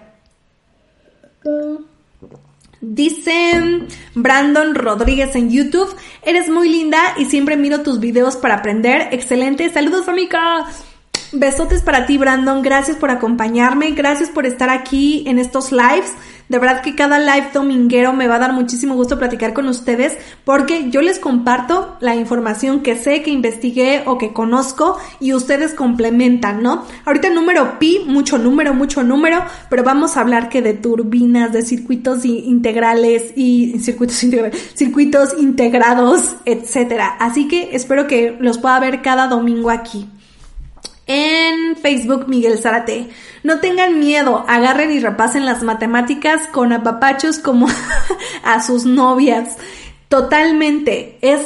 Dice 2.89 3.85
Brandon 4.15 4.73
Rodríguez 4.73 5.35
en 5.35 5.51
YouTube, 5.51 5.93
eres 6.23 6.47
muy 6.47 6.69
linda 6.69 7.15
y 7.17 7.25
siempre 7.25 7.57
miro 7.57 7.81
tus 7.81 7.99
videos 7.99 8.38
para 8.38 8.55
aprender. 8.55 9.09
Excelente, 9.11 9.69
saludos 9.69 10.05
Famica. 10.05 10.65
Besotes 11.34 11.82
para 11.82 12.05
ti 12.05 12.17
Brandon, 12.17 12.61
gracias 12.61 12.95
por 12.95 13.11
acompañarme, 13.11 13.91
gracias 13.91 14.30
por 14.30 14.45
estar 14.45 14.69
aquí 14.69 15.25
en 15.28 15.39
estos 15.39 15.73
lives. 15.73 16.13
De 16.47 16.57
verdad 16.57 16.82
que 16.82 16.95
cada 16.95 17.19
live 17.19 17.49
dominguero 17.53 18.13
me 18.13 18.30
va 18.30 18.36
a 18.36 18.39
dar 18.39 18.53
muchísimo 18.53 18.95
gusto 18.95 19.19
platicar 19.19 19.51
con 19.51 19.67
ustedes 19.67 20.17
porque 20.45 20.89
yo 20.89 21.01
les 21.01 21.19
comparto 21.19 21.97
la 21.99 22.15
información 22.15 22.80
que 22.80 22.95
sé, 22.95 23.23
que 23.23 23.32
investigué 23.32 24.03
o 24.05 24.17
que 24.17 24.32
conozco 24.32 24.97
y 25.19 25.34
ustedes 25.34 25.73
complementan, 25.73 26.63
¿no? 26.63 26.86
Ahorita 27.03 27.30
número 27.30 27.78
pi, 27.78 28.05
mucho 28.07 28.38
número, 28.38 28.73
mucho 28.73 29.03
número, 29.03 29.43
pero 29.69 29.84
vamos 29.84 30.15
a 30.15 30.21
hablar 30.21 30.47
que 30.47 30.61
de 30.61 30.75
turbinas, 30.75 31.51
de 31.51 31.63
circuitos 31.63 32.23
integrales 32.23 33.34
y 33.36 33.80
circuitos 33.80 34.23
integrales, 34.23 34.71
circuitos 34.75 35.38
integrados, 35.38 36.38
etcétera. 36.45 37.17
Así 37.19 37.49
que 37.49 37.75
espero 37.75 38.07
que 38.07 38.38
los 38.39 38.59
pueda 38.59 38.80
ver 38.80 39.01
cada 39.01 39.28
domingo 39.28 39.69
aquí. 39.69 40.07
En 41.07 41.77
Facebook, 41.77 42.27
Miguel 42.27 42.57
Zárate. 42.57 43.09
No 43.43 43.59
tengan 43.59 43.99
miedo, 43.99 44.45
agarren 44.47 44.91
y 44.91 44.99
repasen 44.99 45.45
las 45.45 45.63
matemáticas 45.63 46.47
con 46.51 46.73
apapachos 46.73 47.39
como 47.39 47.67
a 48.43 48.61
sus 48.61 48.85
novias. 48.85 49.55
Totalmente, 50.09 51.17
es 51.21 51.41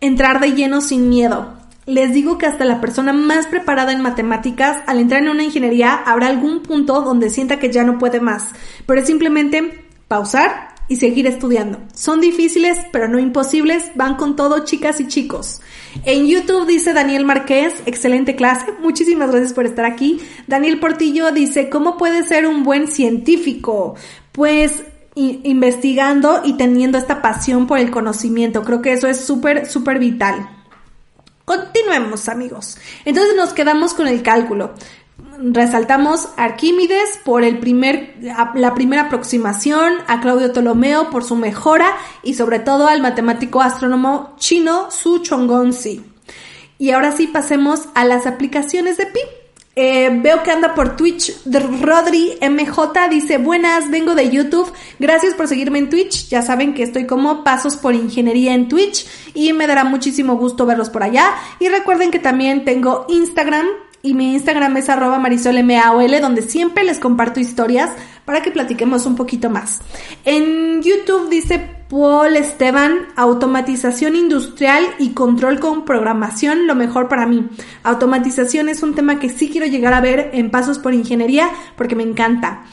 entrar 0.00 0.40
de 0.40 0.52
lleno 0.52 0.80
sin 0.80 1.10
miedo. 1.10 1.54
Les 1.84 2.14
digo 2.14 2.38
que 2.38 2.46
hasta 2.46 2.64
la 2.64 2.80
persona 2.80 3.12
más 3.12 3.46
preparada 3.48 3.92
en 3.92 4.00
matemáticas, 4.00 4.82
al 4.86 4.98
entrar 4.98 5.22
en 5.22 5.28
una 5.28 5.42
ingeniería, 5.42 5.94
habrá 5.94 6.28
algún 6.28 6.62
punto 6.62 7.02
donde 7.02 7.28
sienta 7.28 7.58
que 7.58 7.72
ya 7.72 7.84
no 7.84 7.98
puede 7.98 8.20
más. 8.20 8.46
Pero 8.86 9.00
es 9.00 9.06
simplemente 9.06 9.84
pausar 10.08 10.74
y 10.88 10.96
seguir 10.96 11.26
estudiando. 11.26 11.80
Son 11.94 12.20
difíciles, 12.20 12.78
pero 12.92 13.08
no 13.08 13.18
imposibles. 13.18 13.90
Van 13.94 14.16
con 14.16 14.36
todo, 14.36 14.64
chicas 14.64 15.00
y 15.00 15.08
chicos. 15.08 15.60
En 16.04 16.26
YouTube 16.26 16.66
dice 16.66 16.92
Daniel 16.92 17.24
Marqués, 17.24 17.74
excelente 17.86 18.34
clase, 18.34 18.66
muchísimas 18.80 19.30
gracias 19.30 19.52
por 19.52 19.66
estar 19.66 19.84
aquí. 19.84 20.20
Daniel 20.46 20.80
Portillo 20.80 21.32
dice, 21.32 21.68
¿cómo 21.68 21.96
puede 21.96 22.24
ser 22.24 22.46
un 22.46 22.64
buen 22.64 22.88
científico? 22.88 23.94
Pues 24.32 24.82
investigando 25.14 26.40
y 26.42 26.54
teniendo 26.56 26.96
esta 26.96 27.20
pasión 27.20 27.66
por 27.66 27.78
el 27.78 27.90
conocimiento. 27.90 28.62
Creo 28.62 28.80
que 28.80 28.94
eso 28.94 29.08
es 29.08 29.22
súper, 29.22 29.66
súper 29.66 29.98
vital. 29.98 30.48
Continuemos, 31.44 32.28
amigos. 32.28 32.78
Entonces 33.04 33.34
nos 33.36 33.52
quedamos 33.52 33.94
con 33.94 34.08
el 34.08 34.22
cálculo 34.22 34.72
resaltamos 35.42 36.28
Arquímedes 36.36 37.20
por 37.24 37.42
el 37.42 37.58
primer, 37.58 38.16
la 38.54 38.74
primera 38.74 39.02
aproximación, 39.02 39.94
a 40.06 40.20
Claudio 40.20 40.52
Ptolomeo 40.52 41.10
por 41.10 41.24
su 41.24 41.36
mejora 41.36 41.96
y 42.22 42.34
sobre 42.34 42.60
todo 42.60 42.86
al 42.86 43.02
matemático 43.02 43.60
astrónomo 43.60 44.34
chino 44.38 44.90
Su 44.90 45.18
Chongongzi. 45.18 46.02
Y 46.78 46.90
ahora 46.90 47.12
sí 47.12 47.26
pasemos 47.26 47.88
a 47.94 48.04
las 48.04 48.26
aplicaciones 48.26 48.96
de 48.96 49.06
pi. 49.06 49.20
Eh, 49.74 50.10
veo 50.20 50.42
que 50.42 50.50
anda 50.50 50.74
por 50.74 50.96
Twitch. 50.96 51.32
Rodri 51.46 52.38
MJ 52.42 53.08
dice, 53.08 53.38
buenas, 53.38 53.90
vengo 53.90 54.14
de 54.14 54.28
YouTube. 54.28 54.70
Gracias 54.98 55.34
por 55.34 55.48
seguirme 55.48 55.78
en 55.78 55.88
Twitch. 55.88 56.28
Ya 56.28 56.42
saben 56.42 56.74
que 56.74 56.82
estoy 56.82 57.06
como 57.06 57.42
Pasos 57.42 57.76
por 57.76 57.94
Ingeniería 57.94 58.54
en 58.54 58.68
Twitch 58.68 59.06
y 59.34 59.52
me 59.52 59.66
dará 59.66 59.84
muchísimo 59.84 60.36
gusto 60.36 60.66
verlos 60.66 60.90
por 60.90 61.02
allá. 61.02 61.30
Y 61.58 61.68
recuerden 61.68 62.10
que 62.10 62.18
también 62.18 62.64
tengo 62.64 63.06
Instagram 63.08 63.66
y 64.02 64.14
mi 64.14 64.32
Instagram 64.34 64.76
es 64.76 64.88
arroba 64.88 65.18
marisolmaol, 65.18 66.20
donde 66.20 66.42
siempre 66.42 66.84
les 66.84 66.98
comparto 66.98 67.40
historias 67.40 67.90
para 68.24 68.42
que 68.42 68.50
platiquemos 68.50 69.06
un 69.06 69.16
poquito 69.16 69.48
más. 69.48 69.80
En 70.24 70.82
YouTube 70.82 71.28
dice 71.30 71.60
Paul 71.88 72.36
Esteban, 72.36 73.06
automatización 73.16 74.16
industrial 74.16 74.84
y 74.98 75.10
control 75.10 75.60
con 75.60 75.84
programación, 75.84 76.66
lo 76.66 76.74
mejor 76.74 77.08
para 77.08 77.26
mí. 77.26 77.48
Automatización 77.82 78.68
es 78.68 78.82
un 78.82 78.94
tema 78.94 79.18
que 79.18 79.28
sí 79.28 79.48
quiero 79.50 79.66
llegar 79.66 79.94
a 79.94 80.00
ver 80.00 80.30
en 80.32 80.50
Pasos 80.50 80.78
por 80.78 80.94
Ingeniería 80.94 81.50
porque 81.76 81.94
me 81.94 82.02
encanta. 82.02 82.64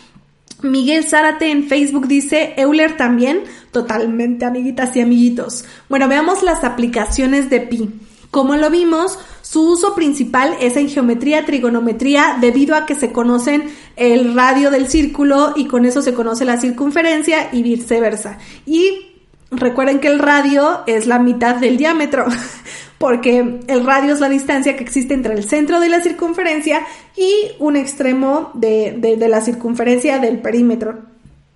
Miguel 0.61 1.05
Zárate 1.05 1.51
en 1.51 1.67
Facebook 1.69 2.07
dice, 2.07 2.53
Euler 2.57 2.97
también, 2.97 3.43
totalmente 3.71 4.45
amiguitas 4.45 4.95
y 4.95 5.01
amiguitos. 5.01 5.63
Bueno, 5.87 6.07
veamos 6.07 6.43
las 6.43 6.63
aplicaciones 6.63 7.49
de 7.49 7.61
Pi. 7.61 7.89
Como 8.31 8.55
lo 8.57 8.69
vimos, 8.69 9.17
su 9.41 9.71
uso 9.71 9.95
principal 9.95 10.55
es 10.61 10.77
en 10.77 10.89
geometría, 10.89 11.45
trigonometría, 11.45 12.37
debido 12.39 12.75
a 12.75 12.85
que 12.85 12.93
se 12.93 13.11
conocen 13.11 13.71
el 13.95 14.35
radio 14.35 14.69
del 14.69 14.87
círculo 14.87 15.53
y 15.55 15.65
con 15.65 15.85
eso 15.85 16.01
se 16.01 16.13
conoce 16.13 16.45
la 16.45 16.59
circunferencia 16.59 17.49
y 17.51 17.63
viceversa. 17.63 18.37
Y 18.67 19.07
recuerden 19.49 19.99
que 19.99 20.07
el 20.07 20.19
radio 20.19 20.81
es 20.85 21.07
la 21.07 21.17
mitad 21.17 21.55
del 21.55 21.77
diámetro, 21.77 22.25
porque 22.99 23.61
el 23.65 23.85
radio 23.85 24.13
es 24.13 24.19
la 24.19 24.29
distancia 24.29 24.77
que 24.77 24.83
existe 24.83 25.15
entre 25.15 25.33
el 25.33 25.43
centro 25.49 25.79
de 25.79 25.89
la 25.89 26.01
circunferencia 26.01 26.85
y 27.17 27.33
un 27.57 27.75
extremo 27.75 28.51
de, 28.53 28.95
de 28.99 29.27
la 29.27 29.41
circunferencia 29.41 30.19
del 30.19 30.39
perímetro 30.39 31.09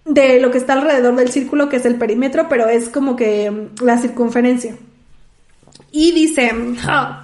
de 0.06 0.40
lo 0.42 0.52
que 0.52 0.58
está 0.58 0.74
alrededor 0.74 1.16
del 1.16 1.30
círculo, 1.30 1.70
que 1.70 1.78
es 1.78 1.86
el 1.86 1.96
perímetro, 1.96 2.48
pero 2.50 2.68
es 2.68 2.90
como 2.90 3.16
que 3.16 3.70
la 3.82 3.98
circunferencia. 3.98 4.76
Y 5.94 6.12
dice, 6.12 6.52
ah, 6.86 7.22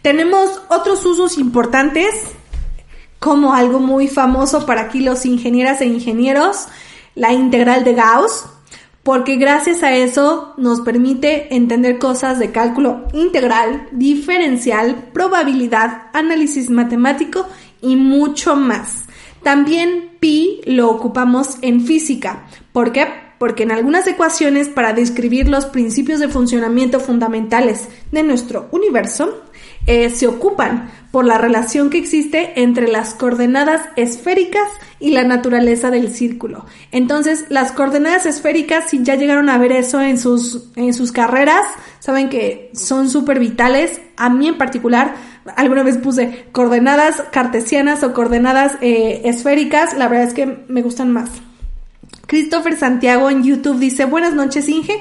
tenemos 0.00 0.62
otros 0.68 1.04
usos 1.04 1.36
importantes, 1.36 2.08
como 3.18 3.52
algo 3.52 3.78
muy 3.78 4.08
famoso 4.08 4.64
para 4.64 4.80
aquí 4.82 5.00
los 5.00 5.26
ingenieras 5.26 5.82
e 5.82 5.86
ingenieros, 5.86 6.66
la 7.14 7.32
integral 7.32 7.84
de 7.84 7.92
Gauss, 7.92 8.46
porque 9.02 9.36
gracias 9.36 9.82
a 9.82 9.94
eso 9.94 10.54
nos 10.56 10.80
permite 10.80 11.54
entender 11.54 11.98
cosas 11.98 12.38
de 12.38 12.52
cálculo 12.52 13.06
integral, 13.12 13.86
diferencial, 13.92 15.10
probabilidad, 15.12 16.08
análisis 16.12 16.70
matemático 16.70 17.46
y 17.82 17.96
mucho 17.96 18.56
más. 18.56 19.04
También 19.42 20.16
pi 20.18 20.62
lo 20.64 20.90
ocupamos 20.90 21.58
en 21.60 21.82
física. 21.82 22.46
¿Por 22.72 22.92
qué? 22.92 23.25
Porque 23.38 23.64
en 23.64 23.72
algunas 23.72 24.06
ecuaciones 24.06 24.68
para 24.68 24.92
describir 24.92 25.48
los 25.48 25.66
principios 25.66 26.20
de 26.20 26.28
funcionamiento 26.28 27.00
fundamentales 27.00 27.88
de 28.12 28.22
nuestro 28.22 28.68
universo 28.72 29.42
eh, 29.86 30.10
se 30.10 30.26
ocupan 30.26 30.90
por 31.12 31.24
la 31.24 31.38
relación 31.38 31.90
que 31.90 31.98
existe 31.98 32.60
entre 32.60 32.88
las 32.88 33.14
coordenadas 33.14 33.82
esféricas 33.94 34.68
y 34.98 35.10
la 35.10 35.22
naturaleza 35.22 35.90
del 35.90 36.12
círculo. 36.12 36.66
Entonces, 36.90 37.46
las 37.50 37.72
coordenadas 37.72 38.26
esféricas, 38.26 38.90
si 38.90 39.04
ya 39.04 39.14
llegaron 39.14 39.48
a 39.48 39.58
ver 39.58 39.72
eso 39.72 40.00
en 40.00 40.18
sus, 40.18 40.70
en 40.74 40.92
sus 40.92 41.12
carreras, 41.12 41.66
saben 42.00 42.28
que 42.28 42.70
son 42.74 43.08
súper 43.08 43.38
vitales. 43.38 44.00
A 44.16 44.28
mí 44.28 44.48
en 44.48 44.58
particular, 44.58 45.14
alguna 45.56 45.84
vez 45.84 45.98
puse 45.98 46.46
coordenadas 46.50 47.22
cartesianas 47.30 48.02
o 48.02 48.12
coordenadas 48.12 48.76
eh, 48.80 49.22
esféricas, 49.24 49.96
la 49.96 50.08
verdad 50.08 50.26
es 50.26 50.34
que 50.34 50.64
me 50.68 50.82
gustan 50.82 51.12
más. 51.12 51.30
Christopher 52.26 52.76
Santiago 52.76 53.30
en 53.30 53.42
YouTube 53.42 53.78
dice, 53.78 54.04
buenas 54.04 54.34
noches 54.34 54.68
Inge. 54.68 55.00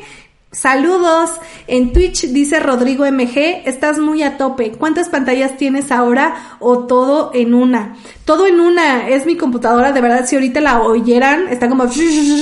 Saludos. 0.51 1.31
En 1.67 1.91
Twitch 1.91 2.27
dice 2.27 2.61
Rodrigo 2.61 3.05
MG, 3.05 3.63
estás 3.65 3.99
muy 3.99 4.23
a 4.23 4.37
tope. 4.37 4.71
¿Cuántas 4.71 5.09
pantallas 5.09 5.57
tienes 5.57 5.91
ahora 5.91 6.57
o 6.59 6.85
todo 6.85 7.31
en 7.33 7.53
una? 7.53 7.97
Todo 8.23 8.47
en 8.47 8.61
una. 8.61 9.09
Es 9.09 9.25
mi 9.25 9.35
computadora, 9.35 9.91
de 9.91 9.99
verdad, 9.99 10.25
si 10.25 10.35
ahorita 10.35 10.61
la 10.61 10.81
oyeran, 10.81 11.49
está 11.49 11.67
como 11.67 11.87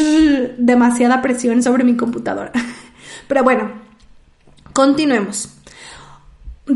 demasiada 0.58 1.24
presión 1.24 1.64
sobre 1.64 1.84
mi 1.84 1.98
computadora. 1.98 2.52
Pero 3.28 3.44
bueno, 3.44 3.72
continuemos. 4.74 5.50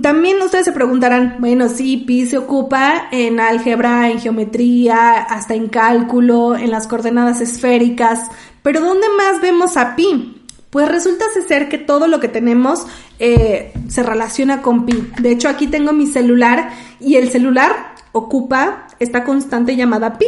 También 0.01 0.41
ustedes 0.41 0.65
se 0.65 0.73
preguntarán, 0.73 1.37
bueno, 1.39 1.69
sí, 1.69 1.97
pi 1.97 2.25
se 2.25 2.37
ocupa 2.37 3.07
en 3.11 3.39
álgebra, 3.39 4.09
en 4.09 4.19
geometría, 4.19 5.21
hasta 5.21 5.55
en 5.55 5.69
cálculo, 5.69 6.57
en 6.57 6.71
las 6.71 6.87
coordenadas 6.87 7.39
esféricas, 7.39 8.29
pero 8.61 8.81
¿dónde 8.81 9.07
más 9.15 9.39
vemos 9.41 9.77
a 9.77 9.95
pi? 9.95 10.43
Pues 10.69 10.89
resulta 10.89 11.23
ser 11.47 11.69
que 11.69 11.77
todo 11.77 12.07
lo 12.07 12.19
que 12.19 12.27
tenemos 12.27 12.85
eh, 13.19 13.71
se 13.87 14.03
relaciona 14.03 14.61
con 14.61 14.85
pi. 14.85 15.09
De 15.19 15.31
hecho, 15.31 15.47
aquí 15.47 15.67
tengo 15.67 15.93
mi 15.93 16.05
celular 16.05 16.71
y 16.99 17.15
el 17.15 17.29
celular 17.29 17.71
ocupa 18.11 18.87
esta 18.99 19.23
constante 19.23 19.77
llamada 19.77 20.17
pi. 20.17 20.27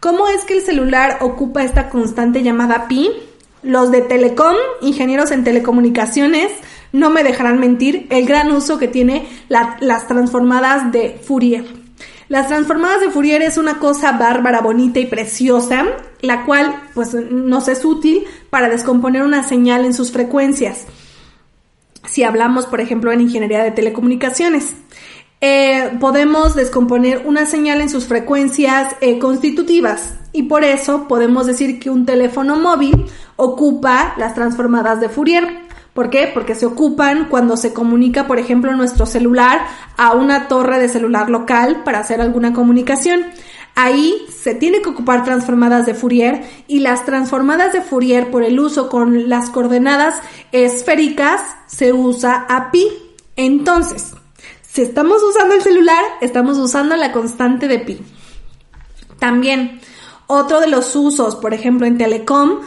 ¿Cómo 0.00 0.28
es 0.28 0.44
que 0.44 0.54
el 0.54 0.62
celular 0.62 1.18
ocupa 1.20 1.62
esta 1.62 1.90
constante 1.90 2.42
llamada 2.42 2.88
pi? 2.88 3.10
Los 3.62 3.90
de 3.90 4.00
Telecom, 4.00 4.54
ingenieros 4.80 5.30
en 5.30 5.44
telecomunicaciones, 5.44 6.50
no 6.94 7.10
me 7.10 7.24
dejarán 7.24 7.58
mentir 7.58 8.06
el 8.08 8.24
gran 8.24 8.52
uso 8.52 8.78
que 8.78 8.86
tiene 8.86 9.26
las 9.48 10.06
transformadas 10.06 10.92
de 10.92 11.20
Fourier. 11.20 11.64
Las 12.28 12.46
transformadas 12.46 13.00
de 13.00 13.10
Fourier 13.10 13.42
es 13.42 13.58
una 13.58 13.80
cosa 13.80 14.12
bárbara, 14.12 14.60
bonita 14.60 15.00
y 15.00 15.06
preciosa, 15.06 15.86
la 16.20 16.44
cual 16.44 16.72
pues 16.94 17.12
nos 17.14 17.66
es 17.66 17.84
útil 17.84 18.24
para 18.48 18.68
descomponer 18.68 19.22
una 19.24 19.42
señal 19.42 19.84
en 19.84 19.92
sus 19.92 20.12
frecuencias. 20.12 20.86
Si 22.06 22.22
hablamos, 22.22 22.66
por 22.66 22.80
ejemplo, 22.80 23.10
en 23.10 23.22
ingeniería 23.22 23.64
de 23.64 23.72
telecomunicaciones. 23.72 24.74
Eh, 25.40 25.98
podemos 25.98 26.54
descomponer 26.54 27.22
una 27.26 27.44
señal 27.44 27.80
en 27.80 27.90
sus 27.90 28.04
frecuencias 28.04 28.94
eh, 29.00 29.18
constitutivas. 29.18 30.14
y 30.32 30.44
por 30.44 30.64
eso 30.64 31.06
podemos 31.06 31.46
decir 31.46 31.78
que 31.78 31.90
un 31.90 32.06
teléfono 32.06 32.56
móvil 32.56 33.06
ocupa 33.36 34.14
las 34.16 34.34
transformadas 34.34 35.00
de 35.00 35.08
Fourier. 35.08 35.63
¿Por 35.94 36.10
qué? 36.10 36.28
Porque 36.34 36.56
se 36.56 36.66
ocupan 36.66 37.28
cuando 37.28 37.56
se 37.56 37.72
comunica, 37.72 38.26
por 38.26 38.40
ejemplo, 38.40 38.74
nuestro 38.74 39.06
celular 39.06 39.64
a 39.96 40.12
una 40.12 40.48
torre 40.48 40.80
de 40.80 40.88
celular 40.88 41.30
local 41.30 41.82
para 41.84 42.00
hacer 42.00 42.20
alguna 42.20 42.52
comunicación. 42.52 43.26
Ahí 43.76 44.26
se 44.28 44.54
tiene 44.54 44.82
que 44.82 44.90
ocupar 44.90 45.24
transformadas 45.24 45.86
de 45.86 45.94
Fourier 45.94 46.44
y 46.66 46.80
las 46.80 47.04
transformadas 47.04 47.72
de 47.72 47.80
Fourier 47.80 48.30
por 48.30 48.42
el 48.42 48.58
uso 48.58 48.88
con 48.88 49.28
las 49.28 49.50
coordenadas 49.50 50.20
esféricas 50.50 51.40
se 51.66 51.92
usa 51.92 52.44
a 52.48 52.72
pi. 52.72 52.88
Entonces, 53.36 54.14
si 54.62 54.82
estamos 54.82 55.22
usando 55.22 55.54
el 55.54 55.62
celular, 55.62 56.02
estamos 56.20 56.58
usando 56.58 56.96
la 56.96 57.12
constante 57.12 57.68
de 57.68 57.78
pi. 57.78 58.00
También, 59.20 59.80
otro 60.26 60.58
de 60.58 60.66
los 60.66 60.94
usos, 60.96 61.36
por 61.36 61.54
ejemplo, 61.54 61.86
en 61.86 61.98
telecom 61.98 62.62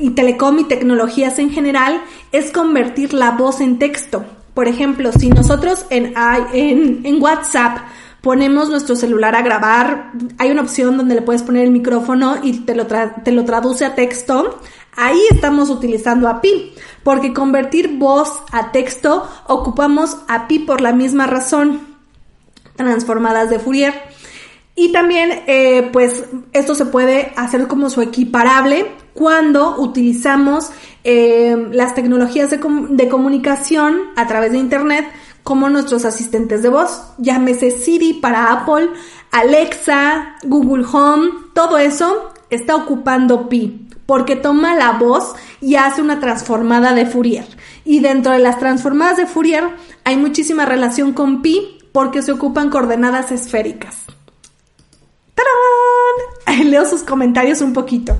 y 0.00 0.10
telecom 0.10 0.58
y 0.58 0.64
tecnologías 0.64 1.38
en 1.38 1.50
general, 1.50 2.02
es 2.32 2.50
convertir 2.50 3.12
la 3.12 3.32
voz 3.32 3.60
en 3.60 3.78
texto. 3.78 4.24
Por 4.54 4.68
ejemplo, 4.68 5.12
si 5.12 5.30
nosotros 5.30 5.86
en, 5.90 6.12
en, 6.14 7.22
WhatsApp 7.22 7.78
ponemos 8.20 8.68
nuestro 8.68 8.96
celular 8.96 9.34
a 9.34 9.42
grabar, 9.42 10.12
hay 10.38 10.50
una 10.50 10.62
opción 10.62 10.96
donde 10.96 11.14
le 11.14 11.22
puedes 11.22 11.42
poner 11.42 11.64
el 11.64 11.70
micrófono 11.70 12.36
y 12.42 12.60
te 12.60 12.74
lo, 12.74 12.86
te 12.86 13.32
lo 13.32 13.44
traduce 13.44 13.84
a 13.84 13.94
texto. 13.94 14.60
Ahí 14.94 15.20
estamos 15.30 15.70
utilizando 15.70 16.28
API, 16.28 16.74
porque 17.02 17.32
convertir 17.32 17.96
voz 17.96 18.42
a 18.52 18.72
texto 18.72 19.26
ocupamos 19.46 20.18
API 20.28 20.58
por 20.60 20.82
la 20.82 20.92
misma 20.92 21.26
razón, 21.26 21.80
transformadas 22.76 23.48
de 23.48 23.58
Fourier. 23.58 23.94
Y 24.74 24.90
también, 24.92 25.42
eh, 25.46 25.90
pues, 25.92 26.24
esto 26.52 26.74
se 26.74 26.86
puede 26.86 27.32
hacer 27.36 27.66
como 27.68 27.90
su 27.90 28.00
equiparable 28.00 28.86
cuando 29.12 29.80
utilizamos 29.80 30.70
eh, 31.04 31.68
las 31.72 31.94
tecnologías 31.94 32.50
de, 32.50 32.58
de 32.90 33.08
comunicación 33.08 33.98
a 34.16 34.26
través 34.26 34.52
de 34.52 34.58
Internet 34.58 35.06
como 35.42 35.68
nuestros 35.68 36.04
asistentes 36.04 36.62
de 36.62 36.68
voz, 36.68 37.02
llámese 37.18 37.70
Siri 37.72 38.14
para 38.14 38.52
Apple, 38.52 38.90
Alexa, 39.32 40.36
Google 40.44 40.84
Home, 40.92 41.30
todo 41.52 41.78
eso 41.78 42.32
está 42.48 42.76
ocupando 42.76 43.48
Pi, 43.48 43.88
porque 44.06 44.36
toma 44.36 44.74
la 44.76 44.92
voz 44.92 45.34
y 45.60 45.74
hace 45.74 46.00
una 46.00 46.20
transformada 46.20 46.94
de 46.94 47.06
Fourier. 47.06 47.46
Y 47.84 48.00
dentro 48.00 48.32
de 48.32 48.38
las 48.38 48.58
transformadas 48.58 49.16
de 49.16 49.26
Fourier 49.26 49.64
hay 50.04 50.16
muchísima 50.16 50.64
relación 50.64 51.12
con 51.12 51.42
Pi 51.42 51.78
porque 51.92 52.22
se 52.22 52.32
ocupan 52.32 52.70
coordenadas 52.70 53.32
esféricas. 53.32 53.96
¡Tarán! 55.34 56.70
Leo 56.70 56.84
sus 56.84 57.02
comentarios 57.02 57.60
un 57.60 57.72
poquito. 57.72 58.16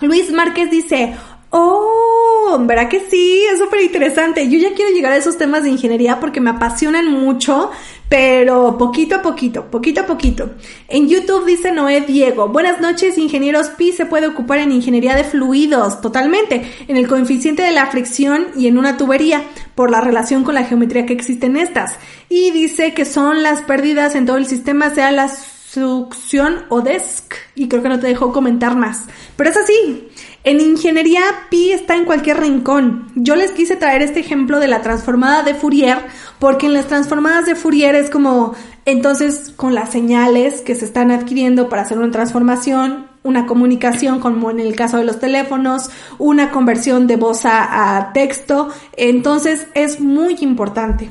Luis 0.00 0.30
Márquez 0.30 0.70
dice, 0.70 1.16
Oh, 1.50 2.58
¿verdad 2.60 2.90
que 2.90 3.06
sí? 3.08 3.42
Es 3.50 3.58
súper 3.58 3.80
interesante. 3.80 4.50
Yo 4.50 4.58
ya 4.58 4.74
quiero 4.74 4.92
llegar 4.92 5.12
a 5.12 5.16
esos 5.16 5.38
temas 5.38 5.62
de 5.62 5.70
ingeniería 5.70 6.20
porque 6.20 6.42
me 6.42 6.50
apasionan 6.50 7.10
mucho, 7.10 7.70
pero 8.10 8.76
poquito 8.76 9.16
a 9.16 9.22
poquito, 9.22 9.70
poquito 9.70 10.02
a 10.02 10.06
poquito. 10.06 10.50
En 10.88 11.08
YouTube 11.08 11.46
dice 11.46 11.72
Noé 11.72 12.02
Diego, 12.02 12.48
buenas 12.48 12.82
noches, 12.82 13.16
ingenieros 13.16 13.68
Pi 13.68 13.92
se 13.92 14.04
puede 14.04 14.26
ocupar 14.26 14.58
en 14.58 14.72
ingeniería 14.72 15.16
de 15.16 15.24
fluidos, 15.24 16.02
totalmente, 16.02 16.70
en 16.86 16.98
el 16.98 17.08
coeficiente 17.08 17.62
de 17.62 17.72
la 17.72 17.86
fricción 17.86 18.48
y 18.54 18.66
en 18.66 18.76
una 18.76 18.98
tubería, 18.98 19.42
por 19.74 19.90
la 19.90 20.02
relación 20.02 20.44
con 20.44 20.54
la 20.54 20.64
geometría 20.64 21.06
que 21.06 21.14
existen 21.14 21.56
estas. 21.56 21.96
Y 22.28 22.50
dice 22.50 22.92
que 22.92 23.06
son 23.06 23.42
las 23.42 23.62
pérdidas 23.62 24.14
en 24.16 24.26
todo 24.26 24.36
el 24.36 24.46
sistema, 24.46 24.90
sea 24.90 25.12
la 25.12 25.30
succión 25.72 26.64
o 26.68 26.80
desk. 26.80 27.34
Y 27.54 27.68
creo 27.68 27.82
que 27.82 27.88
no 27.88 28.00
te 28.00 28.06
dejó 28.06 28.32
comentar 28.32 28.76
más. 28.76 29.04
Pero 29.36 29.50
es 29.50 29.56
así. 29.56 30.08
En 30.44 30.60
ingeniería, 30.60 31.20
pi 31.50 31.72
está 31.72 31.94
en 31.94 32.04
cualquier 32.04 32.40
rincón. 32.40 33.08
Yo 33.14 33.36
les 33.36 33.50
quise 33.52 33.76
traer 33.76 34.02
este 34.02 34.20
ejemplo 34.20 34.60
de 34.60 34.68
la 34.68 34.80
transformada 34.80 35.42
de 35.42 35.54
Fourier, 35.54 35.98
porque 36.38 36.66
en 36.66 36.72
las 36.72 36.86
transformadas 36.86 37.46
de 37.46 37.54
Fourier 37.54 37.94
es 37.96 38.08
como, 38.08 38.54
entonces, 38.84 39.52
con 39.56 39.74
las 39.74 39.90
señales 39.90 40.62
que 40.62 40.74
se 40.74 40.84
están 40.84 41.10
adquiriendo 41.10 41.68
para 41.68 41.82
hacer 41.82 41.98
una 41.98 42.10
transformación, 42.10 43.08
una 43.22 43.46
comunicación, 43.46 44.20
como 44.20 44.50
en 44.50 44.60
el 44.60 44.74
caso 44.74 44.96
de 44.96 45.04
los 45.04 45.18
teléfonos, 45.18 45.90
una 46.18 46.50
conversión 46.50 47.06
de 47.06 47.16
voz 47.16 47.44
a, 47.44 47.98
a 47.98 48.12
texto, 48.12 48.68
entonces 48.96 49.66
es 49.74 50.00
muy 50.00 50.36
importante. 50.40 51.10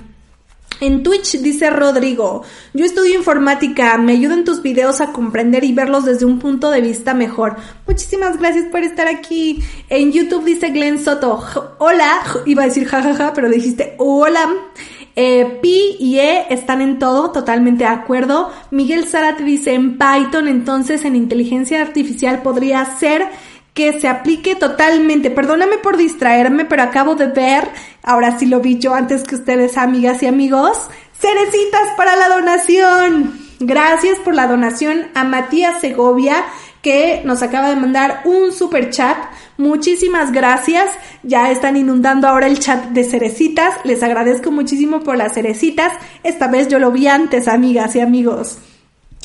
En 0.79 1.01
Twitch 1.01 1.39
dice 1.39 1.69
Rodrigo, 1.71 2.43
yo 2.73 2.85
estudio 2.85 3.15
informática, 3.15 3.97
me 3.97 4.13
ayudan 4.13 4.43
tus 4.43 4.61
videos 4.61 5.01
a 5.01 5.11
comprender 5.11 5.63
y 5.63 5.73
verlos 5.73 6.05
desde 6.05 6.25
un 6.25 6.37
punto 6.37 6.69
de 6.69 6.81
vista 6.81 7.15
mejor. 7.15 7.55
Muchísimas 7.87 8.37
gracias 8.37 8.65
por 8.65 8.81
estar 8.81 9.07
aquí. 9.07 9.63
En 9.89 10.11
YouTube 10.11 10.45
dice 10.45 10.69
Glenn 10.69 11.03
Soto, 11.03 11.43
hola, 11.79 12.21
iba 12.45 12.63
a 12.63 12.67
decir 12.67 12.85
jajaja, 12.85 13.33
pero 13.33 13.49
dijiste 13.49 13.95
hola. 13.97 14.49
Eh, 15.19 15.57
Pi 15.63 15.95
y 15.99 16.19
E 16.19 16.45
están 16.51 16.79
en 16.79 16.99
todo, 16.99 17.31
totalmente 17.31 17.85
de 17.85 17.89
acuerdo. 17.89 18.51
Miguel 18.69 19.07
Zarat 19.07 19.39
dice 19.39 19.73
en 19.73 19.97
Python, 19.97 20.47
entonces 20.47 21.05
en 21.05 21.15
inteligencia 21.15 21.81
artificial 21.81 22.43
podría 22.43 22.85
ser 22.99 23.27
que 23.77 23.99
se 24.01 24.07
aplique 24.07 24.55
totalmente. 24.55 25.29
Perdóname 25.29 25.77
por 25.77 25.97
distraerme, 25.97 26.65
pero 26.65 26.81
acabo 26.81 27.13
de 27.13 27.27
ver, 27.27 27.69
ahora 28.01 28.39
sí 28.39 28.47
lo 28.47 28.59
vi 28.59 28.79
yo 28.79 28.95
antes 28.95 29.21
que 29.21 29.35
ustedes, 29.35 29.77
amigas 29.77 30.23
y 30.23 30.25
amigos, 30.25 30.89
cerecitas 31.13 31.91
para 31.95 32.15
la 32.15 32.27
donación. 32.27 33.39
Gracias 33.59 34.17
por 34.17 34.33
la 34.33 34.47
donación 34.47 35.09
a 35.13 35.25
Matías 35.25 35.79
Segovia, 35.79 36.43
que 36.81 37.21
nos 37.23 37.43
acaba 37.43 37.69
de 37.69 37.75
mandar 37.75 38.21
un 38.25 38.51
super 38.51 38.89
chat. 38.89 39.15
Muchísimas 39.59 40.31
gracias. 40.31 40.89
Ya 41.21 41.51
están 41.51 41.77
inundando 41.77 42.27
ahora 42.27 42.47
el 42.47 42.57
chat 42.57 42.83
de 42.85 43.03
cerecitas. 43.03 43.75
Les 43.83 44.01
agradezco 44.01 44.49
muchísimo 44.49 45.01
por 45.01 45.17
las 45.17 45.35
cerecitas. 45.35 45.93
Esta 46.23 46.47
vez 46.47 46.67
yo 46.67 46.79
lo 46.79 46.89
vi 46.89 47.07
antes, 47.07 47.47
amigas 47.47 47.95
y 47.95 47.99
amigos. 47.99 48.57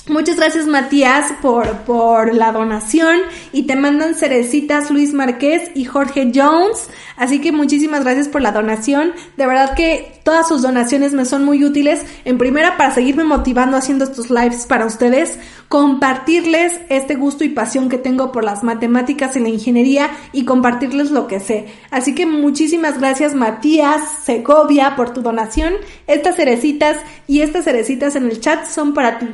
Muchas 0.09 0.35
gracias 0.35 0.67
Matías 0.67 1.33
por, 1.41 1.83
por 1.83 2.35
la 2.35 2.51
donación 2.51 3.19
y 3.53 3.69
te 3.69 3.77
mandan 3.77 4.17
cerecitas 4.17 4.91
Luis 4.91 5.15
Márquez 5.15 5.71
y 5.77 5.85
Jorge 5.85 6.33
Jones. 6.35 6.89
Así 7.17 7.41
que 7.41 7.53
muchísimas 7.53 8.03
gracias 8.03 8.27
por 8.27 8.43
la 8.43 8.51
donación. 8.51 9.13
De 9.37 9.47
verdad 9.47 9.77
que 9.77 10.21
todas 10.25 10.49
sus 10.49 10.63
donaciones 10.63 11.13
me 11.13 11.25
son 11.25 11.45
muy 11.45 11.65
útiles. 11.65 12.05
En 12.25 12.37
primera 12.37 12.77
para 12.77 12.93
seguirme 12.93 13.23
motivando 13.23 13.77
haciendo 13.77 14.05
estos 14.05 14.29
lives 14.29 14.67
para 14.67 14.87
ustedes. 14.87 15.39
Compartirles 15.69 16.81
este 16.89 17.15
gusto 17.15 17.45
y 17.45 17.51
pasión 17.51 17.89
que 17.89 17.97
tengo 17.97 18.33
por 18.33 18.43
las 18.43 18.65
matemáticas 18.65 19.37
y 19.37 19.41
la 19.41 19.51
ingeniería 19.51 20.11
y 20.33 20.45
compartirles 20.45 21.13
lo 21.13 21.29
que 21.29 21.39
sé. 21.39 21.67
Así 21.93 22.13
que 22.13 22.27
muchísimas 22.27 22.99
gracias 22.99 23.37
Matías 23.37 24.01
Segovia 24.25 24.97
por 24.97 25.15
tu 25.15 25.23
donación. 25.23 25.75
Estas 26.09 26.35
cerecitas 26.35 26.97
y 27.29 27.43
estas 27.43 27.63
cerecitas 27.63 28.17
en 28.17 28.25
el 28.25 28.41
chat 28.41 28.67
son 28.67 28.95
para 28.95 29.21
ti. 29.21 29.29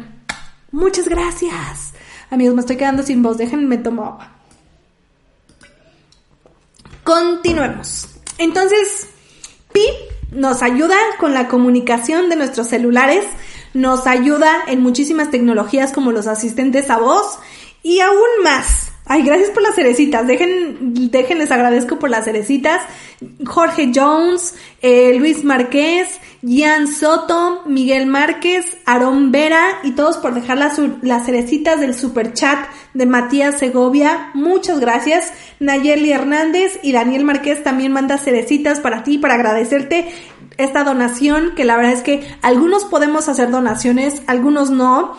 Muchas 0.70 1.08
gracias. 1.08 1.94
Amigos, 2.30 2.54
me 2.54 2.60
estoy 2.60 2.76
quedando 2.76 3.02
sin 3.02 3.22
voz. 3.22 3.38
Déjenme 3.38 3.78
tomar. 3.78 4.38
Continuemos. 7.04 8.08
Entonces, 8.36 9.08
Pi 9.72 9.86
nos 10.30 10.62
ayuda 10.62 10.96
con 11.18 11.32
la 11.32 11.48
comunicación 11.48 12.28
de 12.28 12.36
nuestros 12.36 12.68
celulares, 12.68 13.24
nos 13.72 14.06
ayuda 14.06 14.64
en 14.66 14.82
muchísimas 14.82 15.30
tecnologías 15.30 15.92
como 15.92 16.12
los 16.12 16.26
asistentes 16.26 16.90
a 16.90 16.98
voz 16.98 17.38
y 17.82 18.00
aún 18.00 18.42
más. 18.44 18.92
Ay, 19.06 19.22
gracias 19.22 19.48
por 19.50 19.62
las 19.62 19.74
cerecitas. 19.74 20.26
Dejen, 20.26 21.10
déjenles 21.10 21.50
agradezco 21.50 21.98
por 21.98 22.10
las 22.10 22.26
cerecitas. 22.26 22.82
Jorge 23.46 23.90
Jones, 23.94 24.54
eh, 24.82 25.14
Luis 25.18 25.44
Marqués, 25.44 26.08
Gian 26.40 26.86
Soto, 26.86 27.62
Miguel 27.66 28.06
Márquez, 28.06 28.64
Aarón 28.86 29.32
Vera 29.32 29.80
y 29.82 29.92
todos 29.92 30.18
por 30.18 30.34
dejar 30.34 30.56
las, 30.56 30.76
cerecitas 31.26 31.80
del 31.80 31.94
super 31.94 32.32
chat 32.32 32.68
de 32.94 33.06
Matías 33.06 33.58
Segovia. 33.58 34.30
Muchas 34.34 34.78
gracias. 34.78 35.32
Nayeli 35.58 36.12
Hernández 36.12 36.78
y 36.82 36.92
Daniel 36.92 37.24
Márquez 37.24 37.64
también 37.64 37.92
manda 37.92 38.18
cerecitas 38.18 38.78
para 38.78 39.02
ti, 39.02 39.18
para 39.18 39.34
agradecerte 39.34 40.08
esta 40.58 40.84
donación, 40.84 41.54
que 41.56 41.64
la 41.64 41.76
verdad 41.76 41.92
es 41.92 42.02
que 42.02 42.24
algunos 42.42 42.84
podemos 42.84 43.28
hacer 43.28 43.50
donaciones, 43.50 44.22
algunos 44.28 44.70
no. 44.70 45.16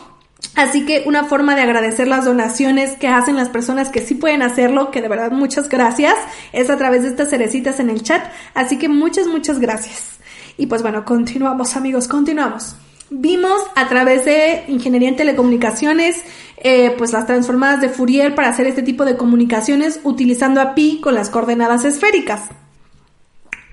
Así 0.56 0.86
que 0.86 1.04
una 1.06 1.26
forma 1.26 1.54
de 1.56 1.64
agradecer 1.64 2.08
las 2.08 2.24
donaciones 2.24 2.98
que 2.98 3.10
hacen 3.10 3.36
las 3.36 3.50
personas 3.50 3.90
que 3.90 4.02
sí 4.02 4.16
pueden 4.16 4.42
hacerlo, 4.42 4.90
que 4.90 5.02
de 5.02 5.10
verdad 5.10 5.32
muchas 5.32 5.68
gracias, 5.68 6.16
es 6.54 6.70
a 6.70 6.78
través 6.78 7.04
de 7.04 7.10
estas 7.10 7.30
cerecitas 7.30 7.82
en 7.82 7.90
el 7.90 8.04
chat. 8.04 8.24
Así 8.54 8.78
que 8.78 8.88
muchas, 8.88 9.28
muchas 9.28 9.60
gracias. 9.60 10.19
Y 10.60 10.66
pues 10.66 10.82
bueno, 10.82 11.06
continuamos 11.06 11.78
amigos, 11.78 12.10
continuamos. 12.10 12.76
Vimos 13.10 13.62
a 13.78 13.88
través 13.88 14.26
de 14.26 14.66
ingeniería 14.68 15.08
en 15.08 15.16
telecomunicaciones, 15.16 16.22
eh, 16.58 16.94
pues 16.98 17.14
las 17.14 17.26
transformadas 17.26 17.80
de 17.80 17.88
Fourier 17.88 18.36
para 18.36 18.50
hacer 18.50 18.68
este 18.68 18.84
tipo 18.84 19.06
de 19.06 19.16
comunicaciones 19.16 20.02
utilizando 20.04 20.60
a 20.60 20.76
pi 20.76 21.00
con 21.02 21.16
las 21.16 21.30
coordenadas 21.30 21.86
esféricas. 21.86 22.42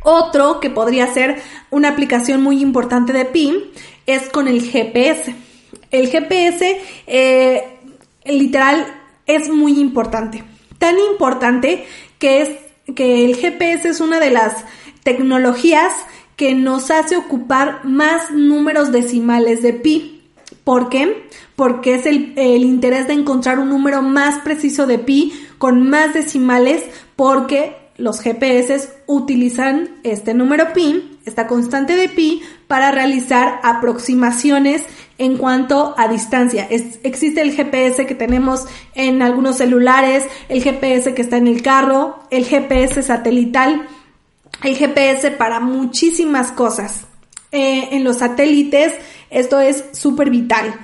Otro 0.04 0.60
que 0.60 0.70
podría 0.70 1.12
ser 1.12 1.42
una 1.70 1.88
aplicación 1.88 2.40
muy 2.40 2.62
importante 2.62 3.12
de 3.12 3.24
pi 3.24 3.72
es 4.06 4.28
con 4.28 4.46
el 4.46 4.62
GPS. 4.62 5.34
El 5.90 6.06
GPS 6.06 6.80
eh, 7.08 7.64
literal 8.24 8.86
es 9.26 9.48
muy 9.48 9.80
importante. 9.80 10.44
Tan 10.78 10.96
importante 11.00 11.84
que 12.20 12.42
es 12.42 12.50
que 12.94 13.24
el 13.24 13.34
GPS 13.34 13.88
es 13.88 14.00
una 14.00 14.20
de 14.20 14.30
las 14.30 14.64
tecnologías 15.02 15.92
que 16.36 16.54
nos 16.54 16.90
hace 16.90 17.16
ocupar 17.16 17.84
más 17.84 18.30
números 18.30 18.92
decimales 18.92 19.62
de 19.62 19.72
pi. 19.72 20.22
¿Por 20.64 20.88
qué? 20.88 21.28
Porque 21.56 21.94
es 21.94 22.06
el, 22.06 22.34
el, 22.36 22.62
interés 22.62 23.06
de 23.06 23.14
encontrar 23.14 23.58
un 23.58 23.70
número 23.70 24.02
más 24.02 24.40
preciso 24.40 24.86
de 24.86 24.98
pi 24.98 25.32
con 25.58 25.88
más 25.88 26.12
decimales 26.12 26.82
porque 27.16 27.74
los 27.96 28.20
GPS 28.20 28.90
utilizan 29.06 29.88
este 30.02 30.34
número 30.34 30.72
pi, 30.74 31.18
esta 31.24 31.46
constante 31.46 31.96
de 31.96 32.08
pi, 32.08 32.42
para 32.66 32.90
realizar 32.90 33.58
aproximaciones 33.62 34.84
en 35.18 35.38
cuanto 35.38 35.94
a 35.96 36.08
distancia. 36.08 36.66
existe 36.70 37.40
el 37.40 37.52
GPS 37.52 38.06
que 38.06 38.14
tenemos 38.14 38.66
en 38.94 39.22
algunos 39.22 39.56
celulares, 39.56 40.24
el 40.48 40.62
GPS 40.62 41.14
que 41.14 41.22
está 41.22 41.38
en 41.38 41.46
el 41.46 41.62
carro, 41.62 42.18
el 42.30 42.44
GPS 42.44 43.02
satelital, 43.02 43.88
el 44.62 44.76
GPS 44.76 45.30
para 45.32 45.60
muchísimas 45.60 46.52
cosas. 46.52 47.04
Eh, 47.52 47.88
en 47.92 48.04
los 48.04 48.18
satélites 48.18 48.92
esto 49.30 49.60
es 49.60 49.84
súper 49.92 50.30
vital 50.30 50.74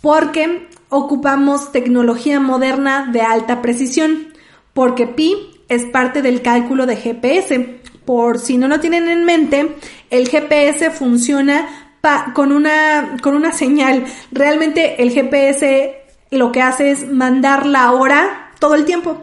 porque 0.00 0.68
ocupamos 0.90 1.72
tecnología 1.72 2.38
moderna 2.38 3.08
de 3.10 3.22
alta 3.22 3.62
precisión, 3.62 4.34
porque 4.72 5.06
pi 5.06 5.60
es 5.68 5.86
parte 5.86 6.22
del 6.22 6.42
cálculo 6.42 6.86
de 6.86 6.96
GPS. 6.96 7.80
Por 8.04 8.38
si 8.38 8.58
no 8.58 8.68
lo 8.68 8.80
tienen 8.80 9.08
en 9.08 9.24
mente, 9.24 9.76
el 10.10 10.28
GPS 10.28 10.90
funciona 10.90 11.96
con, 12.34 12.52
una, 12.52 13.16
con 13.22 13.34
una 13.34 13.52
señal. 13.52 14.04
Realmente 14.30 15.02
el 15.02 15.10
GPS 15.10 15.96
lo 16.30 16.52
que 16.52 16.60
hace 16.60 16.90
es 16.90 17.10
mandar 17.10 17.64
la 17.64 17.92
hora 17.92 18.50
todo 18.58 18.74
el 18.74 18.84
tiempo. 18.84 19.22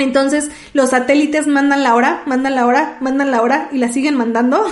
Entonces 0.00 0.50
los 0.72 0.90
satélites 0.90 1.46
mandan 1.46 1.82
la 1.82 1.94
hora, 1.94 2.22
mandan 2.26 2.54
la 2.54 2.66
hora, 2.66 2.98
mandan 3.00 3.30
la 3.30 3.42
hora 3.42 3.68
y 3.72 3.78
la 3.78 3.92
siguen 3.92 4.16
mandando. 4.16 4.64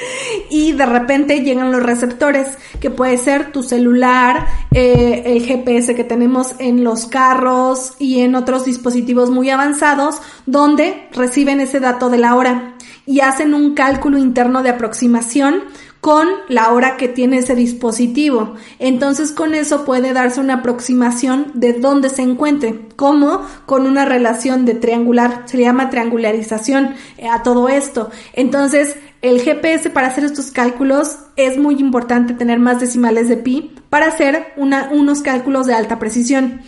y 0.50 0.72
de 0.72 0.86
repente 0.86 1.40
llegan 1.40 1.72
los 1.72 1.82
receptores, 1.82 2.58
que 2.80 2.90
puede 2.90 3.16
ser 3.18 3.52
tu 3.52 3.62
celular, 3.62 4.46
eh, 4.72 5.22
el 5.26 5.42
GPS 5.44 5.94
que 5.94 6.04
tenemos 6.04 6.54
en 6.58 6.84
los 6.84 7.06
carros 7.06 7.94
y 7.98 8.20
en 8.20 8.34
otros 8.34 8.64
dispositivos 8.64 9.30
muy 9.30 9.50
avanzados, 9.50 10.20
donde 10.46 11.08
reciben 11.12 11.60
ese 11.60 11.80
dato 11.80 12.08
de 12.08 12.18
la 12.18 12.34
hora 12.34 12.74
y 13.06 13.20
hacen 13.20 13.54
un 13.54 13.74
cálculo 13.74 14.18
interno 14.18 14.62
de 14.62 14.70
aproximación 14.70 15.62
con 16.00 16.28
la 16.48 16.72
hora 16.72 16.96
que 16.96 17.08
tiene 17.08 17.38
ese 17.38 17.54
dispositivo. 17.54 18.54
Entonces 18.78 19.32
con 19.32 19.54
eso 19.54 19.84
puede 19.84 20.12
darse 20.12 20.40
una 20.40 20.54
aproximación 20.54 21.52
de 21.54 21.72
dónde 21.72 22.10
se 22.10 22.22
encuentre, 22.22 22.80
como 22.96 23.42
con 23.66 23.86
una 23.86 24.04
relación 24.04 24.64
de 24.64 24.74
triangular, 24.74 25.42
se 25.46 25.58
llama 25.58 25.90
triangularización 25.90 26.94
eh, 27.18 27.28
a 27.28 27.42
todo 27.42 27.68
esto. 27.68 28.10
Entonces 28.34 28.96
el 29.22 29.40
GPS 29.40 29.90
para 29.90 30.08
hacer 30.08 30.24
estos 30.24 30.50
cálculos 30.50 31.18
es 31.36 31.58
muy 31.58 31.80
importante 31.80 32.34
tener 32.34 32.58
más 32.58 32.80
decimales 32.80 33.28
de 33.28 33.36
pi 33.36 33.74
para 33.90 34.06
hacer 34.06 34.52
unos 34.56 35.22
cálculos 35.22 35.66
de 35.66 35.74
alta 35.74 35.98
precisión. 35.98 36.60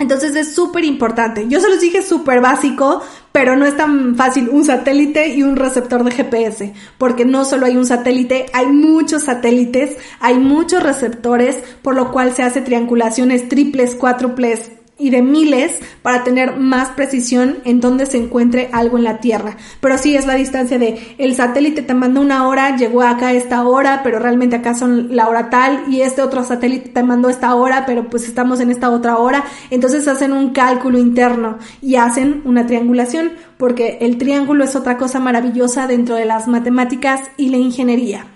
Entonces 0.00 0.34
es 0.34 0.54
súper 0.54 0.84
importante. 0.84 1.46
Yo 1.46 1.60
se 1.60 1.68
los 1.68 1.78
dije 1.78 2.02
súper 2.02 2.40
básico, 2.40 3.02
pero 3.32 3.54
no 3.54 3.66
es 3.66 3.76
tan 3.76 4.16
fácil 4.16 4.48
un 4.48 4.64
satélite 4.64 5.28
y 5.28 5.42
un 5.42 5.56
receptor 5.56 6.02
de 6.02 6.10
GPS, 6.10 6.72
porque 6.98 7.24
no 7.24 7.44
solo 7.44 7.66
hay 7.66 7.76
un 7.76 7.86
satélite, 7.86 8.46
hay 8.54 8.66
muchos 8.66 9.24
satélites, 9.24 9.96
hay 10.18 10.38
muchos 10.38 10.82
receptores, 10.82 11.58
por 11.82 11.94
lo 11.94 12.10
cual 12.10 12.34
se 12.34 12.42
hace 12.42 12.62
triangulaciones 12.62 13.48
triples, 13.48 13.94
cuádruples, 13.94 14.72
y 15.00 15.10
de 15.10 15.22
miles 15.22 15.78
para 16.02 16.22
tener 16.24 16.56
más 16.56 16.90
precisión 16.90 17.58
en 17.64 17.80
dónde 17.80 18.06
se 18.06 18.18
encuentre 18.18 18.68
algo 18.72 18.98
en 18.98 19.04
la 19.04 19.18
Tierra. 19.18 19.56
Pero 19.80 19.98
sí 19.98 20.16
es 20.16 20.26
la 20.26 20.34
distancia 20.34 20.78
de 20.78 21.14
el 21.18 21.34
satélite 21.34 21.82
te 21.82 21.94
mandó 21.94 22.20
una 22.20 22.46
hora, 22.46 22.76
llegó 22.76 23.02
acá 23.02 23.28
a 23.28 23.32
esta 23.32 23.66
hora, 23.66 24.02
pero 24.02 24.18
realmente 24.18 24.56
acá 24.56 24.74
son 24.74 25.16
la 25.16 25.28
hora 25.28 25.50
tal 25.50 25.84
y 25.88 26.02
este 26.02 26.22
otro 26.22 26.44
satélite 26.44 26.90
te 26.90 27.02
mandó 27.02 27.28
esta 27.28 27.54
hora, 27.54 27.84
pero 27.86 28.08
pues 28.08 28.28
estamos 28.28 28.60
en 28.60 28.70
esta 28.70 28.90
otra 28.90 29.18
hora. 29.18 29.44
Entonces 29.70 30.06
hacen 30.06 30.32
un 30.32 30.50
cálculo 30.50 30.98
interno 30.98 31.58
y 31.80 31.96
hacen 31.96 32.42
una 32.44 32.66
triangulación 32.66 33.32
porque 33.56 33.98
el 34.00 34.18
triángulo 34.18 34.64
es 34.64 34.76
otra 34.76 34.96
cosa 34.96 35.20
maravillosa 35.20 35.86
dentro 35.86 36.14
de 36.14 36.24
las 36.24 36.48
matemáticas 36.48 37.22
y 37.36 37.48
la 37.48 37.56
ingeniería. 37.56 38.26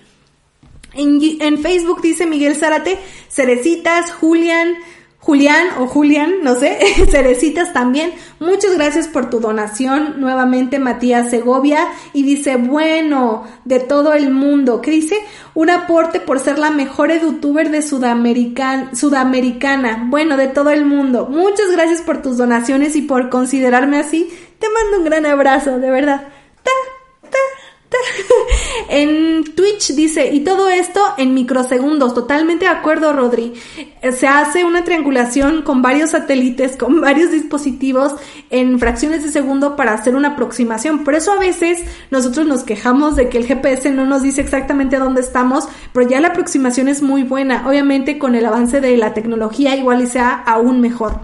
En, 0.96 1.58
Facebook 1.58 2.02
dice 2.02 2.26
Miguel 2.26 2.54
Zárate, 2.54 2.98
Cerecitas, 3.28 4.12
Julián, 4.12 4.74
Julián 5.24 5.68
o 5.78 5.86
Julián, 5.86 6.42
no 6.42 6.54
sé, 6.54 6.78
Cerecitas 7.10 7.72
también. 7.72 8.12
Muchas 8.40 8.74
gracias 8.74 9.08
por 9.08 9.30
tu 9.30 9.40
donación. 9.40 10.20
Nuevamente 10.20 10.78
Matías 10.78 11.30
Segovia 11.30 11.88
y 12.12 12.24
dice, 12.24 12.56
bueno, 12.56 13.44
de 13.64 13.80
todo 13.80 14.12
el 14.12 14.30
mundo. 14.30 14.82
¿Qué 14.82 14.90
dice? 14.90 15.16
Un 15.54 15.70
aporte 15.70 16.20
por 16.20 16.40
ser 16.40 16.58
la 16.58 16.70
mejor 16.70 17.10
youtuber 17.18 17.70
de 17.70 17.80
Sudamericana. 17.80 18.90
Bueno, 20.10 20.36
de 20.36 20.48
todo 20.48 20.68
el 20.68 20.84
mundo. 20.84 21.26
Muchas 21.30 21.70
gracias 21.72 22.02
por 22.02 22.20
tus 22.20 22.36
donaciones 22.36 22.94
y 22.94 23.00
por 23.00 23.30
considerarme 23.30 24.00
así. 24.00 24.28
Te 24.58 24.66
mando 24.68 24.98
un 24.98 25.04
gran 25.06 25.24
abrazo, 25.24 25.78
de 25.78 25.88
verdad. 25.88 26.28
Ta, 26.62 26.70
en 28.88 29.44
Twitch 29.54 29.94
dice, 29.94 30.32
y 30.32 30.40
todo 30.40 30.68
esto 30.68 31.00
en 31.16 31.34
microsegundos, 31.34 32.14
totalmente 32.14 32.64
de 32.64 32.70
acuerdo 32.70 33.12
Rodri. 33.12 33.52
Eh, 34.02 34.12
se 34.12 34.26
hace 34.26 34.64
una 34.64 34.84
triangulación 34.84 35.62
con 35.62 35.82
varios 35.82 36.10
satélites, 36.10 36.76
con 36.78 37.00
varios 37.00 37.30
dispositivos 37.30 38.14
en 38.50 38.78
fracciones 38.78 39.22
de 39.22 39.30
segundo 39.30 39.76
para 39.76 39.94
hacer 39.94 40.14
una 40.14 40.28
aproximación. 40.28 41.04
Por 41.04 41.14
eso 41.14 41.32
a 41.32 41.38
veces 41.38 41.82
nosotros 42.10 42.46
nos 42.46 42.62
quejamos 42.62 43.16
de 43.16 43.28
que 43.28 43.38
el 43.38 43.46
GPS 43.46 43.90
no 43.90 44.06
nos 44.06 44.22
dice 44.22 44.40
exactamente 44.40 44.98
dónde 44.98 45.20
estamos, 45.20 45.68
pero 45.92 46.08
ya 46.08 46.20
la 46.20 46.28
aproximación 46.28 46.88
es 46.88 47.02
muy 47.02 47.22
buena. 47.22 47.68
Obviamente 47.68 48.18
con 48.18 48.34
el 48.34 48.46
avance 48.46 48.80
de 48.80 48.96
la 48.96 49.14
tecnología 49.14 49.76
igual 49.76 50.02
y 50.02 50.06
sea 50.06 50.32
aún 50.32 50.80
mejor. 50.80 51.20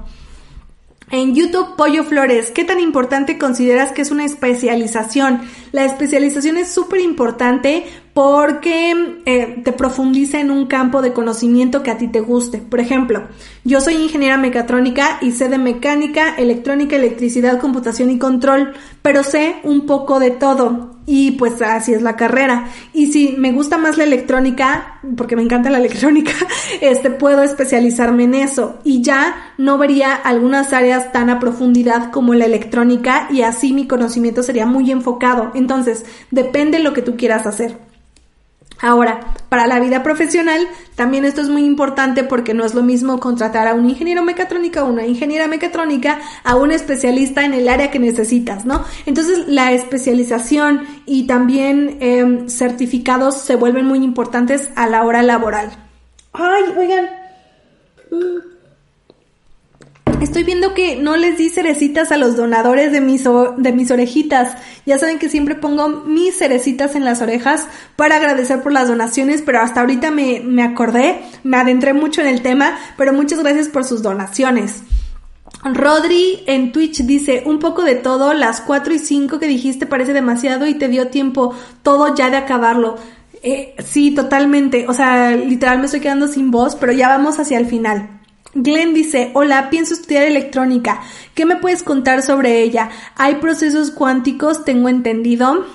En 1.13 1.35
YouTube, 1.35 1.75
Pollo 1.75 2.05
Flores, 2.05 2.53
¿qué 2.53 2.63
tan 2.63 2.79
importante 2.79 3.37
consideras 3.37 3.91
que 3.91 4.03
es 4.03 4.13
una 4.13 4.25
especialización? 4.25 5.41
La 5.73 5.85
especialización 5.85 6.57
es 6.57 6.73
súper 6.73 7.01
importante 7.01 7.85
porque 8.15 9.23
eh, 9.25 9.61
te 9.65 9.73
profundiza 9.73 10.41
en 10.41 10.51
un 10.51 10.67
campo 10.67 11.01
de 11.01 11.13
conocimiento 11.13 11.83
que 11.83 11.91
a 11.91 11.99
ti 11.99 12.09
te 12.09 12.21
guste. 12.21 12.59
Por 12.59 12.81
ejemplo, 12.81 13.29
yo 13.65 13.81
soy 13.81 13.95
ingeniera 13.95 14.37
mecatrónica 14.37 15.19
y 15.21 15.33
sé 15.33 15.49
de 15.49 15.59
mecánica, 15.59 16.35
electrónica, 16.37 16.97
electricidad, 16.97 17.61
computación 17.61 18.11
y 18.11 18.19
control, 18.19 18.73
pero 19.03 19.23
sé 19.23 19.57
un 19.63 19.87
poco 19.87 20.19
de 20.19 20.33
todo 20.33 21.01
y 21.07 21.33
pues 21.33 21.61
así 21.61 21.93
es 21.93 22.03
la 22.03 22.17
carrera. 22.17 22.69
Y 22.93 23.09
si 23.09 23.35
me 23.37 23.53
gusta 23.53 23.79
más 23.79 23.99
la 23.99 24.05
electrónica, 24.05 25.01
porque 25.17 25.35
me 25.35 25.43
encanta 25.43 25.71
la 25.71 25.79
electrónica, 25.79 26.33
este 26.81 27.11
puedo 27.11 27.43
especializarme 27.43 28.25
en 28.25 28.35
eso 28.35 28.79
y 28.85 29.03
ya 29.03 29.55
no 29.59 29.77
vería 29.77 30.15
algunas 30.15 30.73
áreas 30.73 31.11
tan 31.13 31.31
a 31.31 31.41
profundidad 31.41 32.11
como 32.11 32.35
la 32.35 32.45
electrónica 32.45 33.29
y 33.31 33.43
así 33.43 33.73
mi 33.73 33.87
conocimiento 33.87 34.43
sería 34.43 34.67
muy 34.67 34.91
enfocado. 34.91 35.51
Entonces, 35.61 36.05
depende 36.31 36.79
de 36.79 36.85
lo 36.85 36.93
que 36.93 37.03
tú 37.03 37.17
quieras 37.17 37.47
hacer. 37.47 37.77
Ahora, 38.83 39.35
para 39.51 39.67
la 39.67 39.79
vida 39.79 40.03
profesional, 40.03 40.67
también 40.95 41.27
esto 41.27 41.43
es 41.43 41.49
muy 41.49 41.65
importante 41.65 42.25
porque 42.25 42.55
no 42.55 42.65
es 42.65 42.75
lo 42.75 42.83
mismo 42.83 43.21
contratar 43.21 43.69
a 43.69 43.75
un 43.75 43.89
ingeniero 43.89 44.23
mecatrónica 44.25 44.83
o 44.83 44.89
una 44.89 45.07
ingeniera 45.07 45.47
mecatrónica 45.49 46.19
a 46.45 46.57
un 46.57 46.73
especialista 46.73 47.45
en 47.45 47.53
el 47.53 47.69
área 47.69 47.91
que 47.91 47.99
necesitas, 47.99 48.65
¿no? 48.65 48.83
Entonces, 49.05 49.47
la 49.49 49.73
especialización 49.73 50.87
y 51.05 51.27
también 51.27 51.99
em, 52.01 52.49
certificados 52.49 53.43
se 53.43 53.57
vuelven 53.57 53.85
muy 53.85 54.03
importantes 54.03 54.71
a 54.77 54.87
la 54.87 55.05
hora 55.05 55.23
laboral. 55.23 55.71
Ay, 56.33 56.63
oigan. 56.79 57.11
Estoy 60.21 60.45
viendo 60.45 60.75
que 60.75 60.97
no 60.97 61.17
les 61.17 61.39
di 61.39 61.49
cerecitas 61.49 62.13
a 62.13 62.19
los 62.19 62.37
donadores 62.37 62.93
de 62.93 63.01
mis, 63.01 63.25
de 63.57 63.73
mis 63.73 63.91
orejitas. 63.91 64.55
Ya 64.85 64.99
saben 64.99 65.19
que 65.19 65.31
siempre 65.31 65.55
pongo 65.55 65.89
mis 65.89 66.37
cerecitas 66.37 66.95
en 66.95 67.07
las 67.07 67.23
orejas 67.23 67.67
para 67.97 68.17
agradecer 68.17 68.63
por 68.63 68.71
las 68.71 68.89
donaciones, 68.89 69.41
pero 69.41 69.61
hasta 69.61 69.81
ahorita 69.81 70.11
me, 70.11 70.41
me 70.41 70.63
acordé, 70.63 71.23
me 71.43 71.57
adentré 71.57 71.95
mucho 71.95 72.21
en 72.21 72.27
el 72.27 72.43
tema, 72.43 72.79
pero 72.99 73.15
muchas 73.15 73.39
gracias 73.39 73.69
por 73.69 73.85
sus 73.85 74.03
donaciones. 74.03 74.83
Rodri 75.65 76.43
en 76.47 76.73
Twitch 76.73 77.01
dice, 77.05 77.43
un 77.47 77.59
poco 77.59 77.83
de 77.83 77.95
todo, 77.95 78.35
las 78.35 78.61
4 78.61 78.93
y 78.93 78.99
5 78.99 79.39
que 79.39 79.47
dijiste 79.47 79.87
parece 79.87 80.13
demasiado 80.13 80.67
y 80.67 80.75
te 80.75 80.89
dio 80.89 81.09
tiempo 81.09 81.55
todo 81.83 82.15
ya 82.15 82.29
de 82.29 82.37
acabarlo. 82.37 82.97
Eh, 83.43 83.75
sí, 83.87 84.11
totalmente. 84.11 84.87
O 84.87 84.93
sea, 84.93 85.31
literal 85.31 85.79
me 85.79 85.87
estoy 85.87 86.01
quedando 86.01 86.29
sin 86.29 86.51
voz, 86.51 86.77
pero 86.77 86.93
ya 86.93 87.09
vamos 87.09 87.39
hacia 87.39 87.59
el 87.59 87.65
final. 87.65 88.20
Glenn 88.55 88.95
dice, 88.95 89.31
hola, 89.35 89.71
pienso 89.71 89.95
estudiar 89.95 90.25
electrónica. 90.25 91.01
¿Qué 91.35 91.47
me 91.47 91.57
puedes 91.57 91.83
contar 91.83 92.23
sobre 92.23 92.63
ella? 92.63 92.91
¿Hay 93.17 93.37
procesos 93.37 93.91
cuánticos? 93.93 94.65
Tengo 94.65 94.89
entendido. 94.89 95.67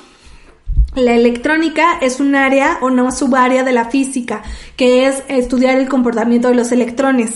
La 0.96 1.14
electrónica 1.14 1.98
es 2.02 2.22
un 2.22 2.36
área 2.36 2.78
o 2.82 2.90
no 2.90 3.12
subárea 3.12 3.64
de 3.64 3.74
la 3.74 3.86
física, 3.86 4.44
que 4.78 5.08
es 5.08 5.24
estudiar 5.28 5.78
el 5.78 5.90
comportamiento 5.90 6.48
de 6.48 6.56
los 6.56 6.72
electrones. 6.72 7.34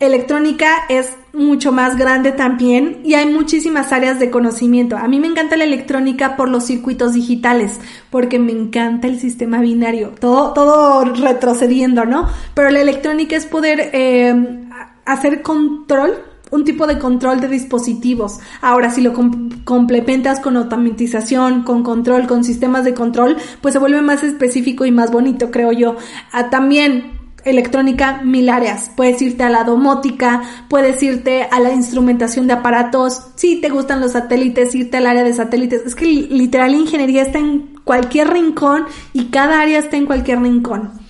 Electrónica 0.00 0.86
es 0.88 1.10
mucho 1.34 1.72
más 1.72 1.96
grande 1.96 2.32
también 2.32 3.00
y 3.04 3.14
hay 3.14 3.26
muchísimas 3.26 3.92
áreas 3.92 4.18
de 4.18 4.30
conocimiento. 4.30 4.96
A 4.96 5.08
mí 5.08 5.20
me 5.20 5.26
encanta 5.26 5.58
la 5.58 5.64
electrónica 5.64 6.36
por 6.36 6.48
los 6.48 6.64
circuitos 6.64 7.12
digitales, 7.12 7.80
porque 8.10 8.38
me 8.38 8.52
encanta 8.52 9.08
el 9.08 9.20
sistema 9.20 9.60
binario, 9.60 10.14
todo, 10.18 10.54
todo 10.54 11.04
retrocediendo, 11.04 12.06
¿no? 12.06 12.28
Pero 12.54 12.70
la 12.70 12.80
electrónica 12.80 13.36
es 13.36 13.44
poder 13.44 13.90
eh, 13.92 14.34
hacer 15.04 15.42
control 15.42 16.12
un 16.52 16.64
tipo 16.64 16.86
de 16.86 16.98
control 16.98 17.40
de 17.40 17.48
dispositivos. 17.48 18.38
Ahora, 18.60 18.90
si 18.90 19.00
lo 19.00 19.14
complementas 19.64 20.38
con 20.38 20.56
automatización, 20.56 21.62
con 21.64 21.82
control, 21.82 22.26
con 22.26 22.44
sistemas 22.44 22.84
de 22.84 22.94
control, 22.94 23.38
pues 23.62 23.72
se 23.72 23.78
vuelve 23.78 24.02
más 24.02 24.22
específico 24.22 24.84
y 24.84 24.92
más 24.92 25.10
bonito, 25.10 25.50
creo 25.50 25.72
yo. 25.72 25.96
Ah, 26.30 26.50
también 26.50 27.22
electrónica 27.44 28.20
mil 28.22 28.48
áreas. 28.50 28.90
Puedes 28.94 29.20
irte 29.22 29.42
a 29.42 29.50
la 29.50 29.64
domótica, 29.64 30.42
puedes 30.68 31.02
irte 31.02 31.48
a 31.50 31.58
la 31.58 31.72
instrumentación 31.72 32.46
de 32.46 32.52
aparatos. 32.52 33.28
Si 33.34 33.60
te 33.60 33.70
gustan 33.70 34.00
los 34.00 34.12
satélites, 34.12 34.74
irte 34.74 34.98
al 34.98 35.06
área 35.06 35.24
de 35.24 35.32
satélites. 35.32 35.82
Es 35.86 35.94
que 35.94 36.06
literal 36.06 36.74
ingeniería 36.74 37.22
está 37.22 37.38
en 37.38 37.80
cualquier 37.84 38.28
rincón 38.28 38.84
y 39.12 39.26
cada 39.26 39.60
área 39.60 39.78
está 39.78 39.96
en 39.96 40.06
cualquier 40.06 40.40
rincón. 40.40 41.01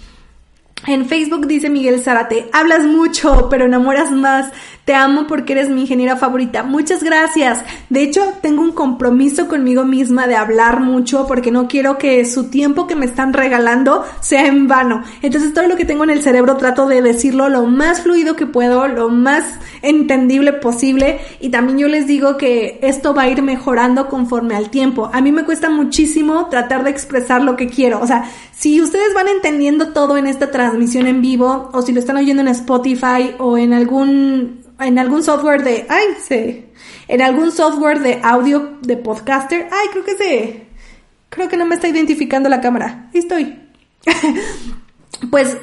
En 0.86 1.06
Facebook 1.06 1.46
dice 1.46 1.70
Miguel 1.70 2.00
Zárate, 2.00 2.48
hablas 2.52 2.84
mucho, 2.84 3.48
pero 3.48 3.66
enamoras 3.66 4.10
más. 4.10 4.50
Te 4.84 4.94
amo 4.94 5.28
porque 5.28 5.52
eres 5.52 5.68
mi 5.68 5.82
ingeniera 5.82 6.16
favorita. 6.16 6.64
Muchas 6.64 7.04
gracias. 7.04 7.60
De 7.88 8.02
hecho, 8.02 8.32
tengo 8.42 8.62
un 8.62 8.72
compromiso 8.72 9.46
conmigo 9.46 9.84
misma 9.84 10.26
de 10.26 10.34
hablar 10.34 10.80
mucho 10.80 11.28
porque 11.28 11.52
no 11.52 11.68
quiero 11.68 11.98
que 11.98 12.24
su 12.24 12.50
tiempo 12.50 12.88
que 12.88 12.96
me 12.96 13.06
están 13.06 13.32
regalando 13.32 14.04
sea 14.18 14.44
en 14.48 14.66
vano. 14.66 15.04
Entonces, 15.22 15.54
todo 15.54 15.68
lo 15.68 15.76
que 15.76 15.84
tengo 15.84 16.02
en 16.02 16.10
el 16.10 16.20
cerebro 16.20 16.56
trato 16.56 16.88
de 16.88 17.00
decirlo 17.00 17.48
lo 17.48 17.64
más 17.66 18.00
fluido 18.00 18.34
que 18.34 18.46
puedo, 18.46 18.88
lo 18.88 19.08
más 19.08 19.44
entendible 19.82 20.52
posible. 20.52 21.20
Y 21.38 21.50
también 21.50 21.78
yo 21.78 21.86
les 21.86 22.08
digo 22.08 22.36
que 22.36 22.80
esto 22.82 23.14
va 23.14 23.22
a 23.22 23.28
ir 23.28 23.40
mejorando 23.40 24.08
conforme 24.08 24.56
al 24.56 24.68
tiempo. 24.70 25.10
A 25.12 25.20
mí 25.20 25.30
me 25.30 25.44
cuesta 25.44 25.70
muchísimo 25.70 26.48
tratar 26.48 26.82
de 26.82 26.90
expresar 26.90 27.44
lo 27.44 27.54
que 27.54 27.68
quiero. 27.68 28.00
O 28.00 28.06
sea, 28.08 28.24
si 28.50 28.80
ustedes 28.80 29.14
van 29.14 29.28
entendiendo 29.28 29.92
todo 29.92 30.16
en 30.16 30.26
esta 30.26 30.50
transmisión 30.50 30.71
en 30.72 31.22
vivo 31.22 31.70
o 31.72 31.82
si 31.82 31.92
lo 31.92 32.00
están 32.00 32.16
oyendo 32.16 32.42
en 32.42 32.48
Spotify 32.48 33.34
o 33.38 33.56
en 33.56 33.72
algún 33.72 34.62
en 34.78 34.98
algún 34.98 35.22
software 35.22 35.62
de, 35.62 35.86
ay, 35.88 36.04
sí, 36.26 36.64
en 37.08 37.22
algún 37.22 37.52
software 37.52 38.00
de 38.00 38.20
audio 38.22 38.78
de 38.82 38.96
podcaster, 38.96 39.68
ay, 39.70 39.88
creo 39.92 40.04
que 40.04 40.16
se, 40.16 40.66
creo 41.28 41.48
que 41.48 41.56
no 41.56 41.66
me 41.66 41.76
está 41.76 41.88
identificando 41.88 42.48
la 42.48 42.60
cámara, 42.60 43.08
estoy. 43.12 43.58
pues 45.30 45.56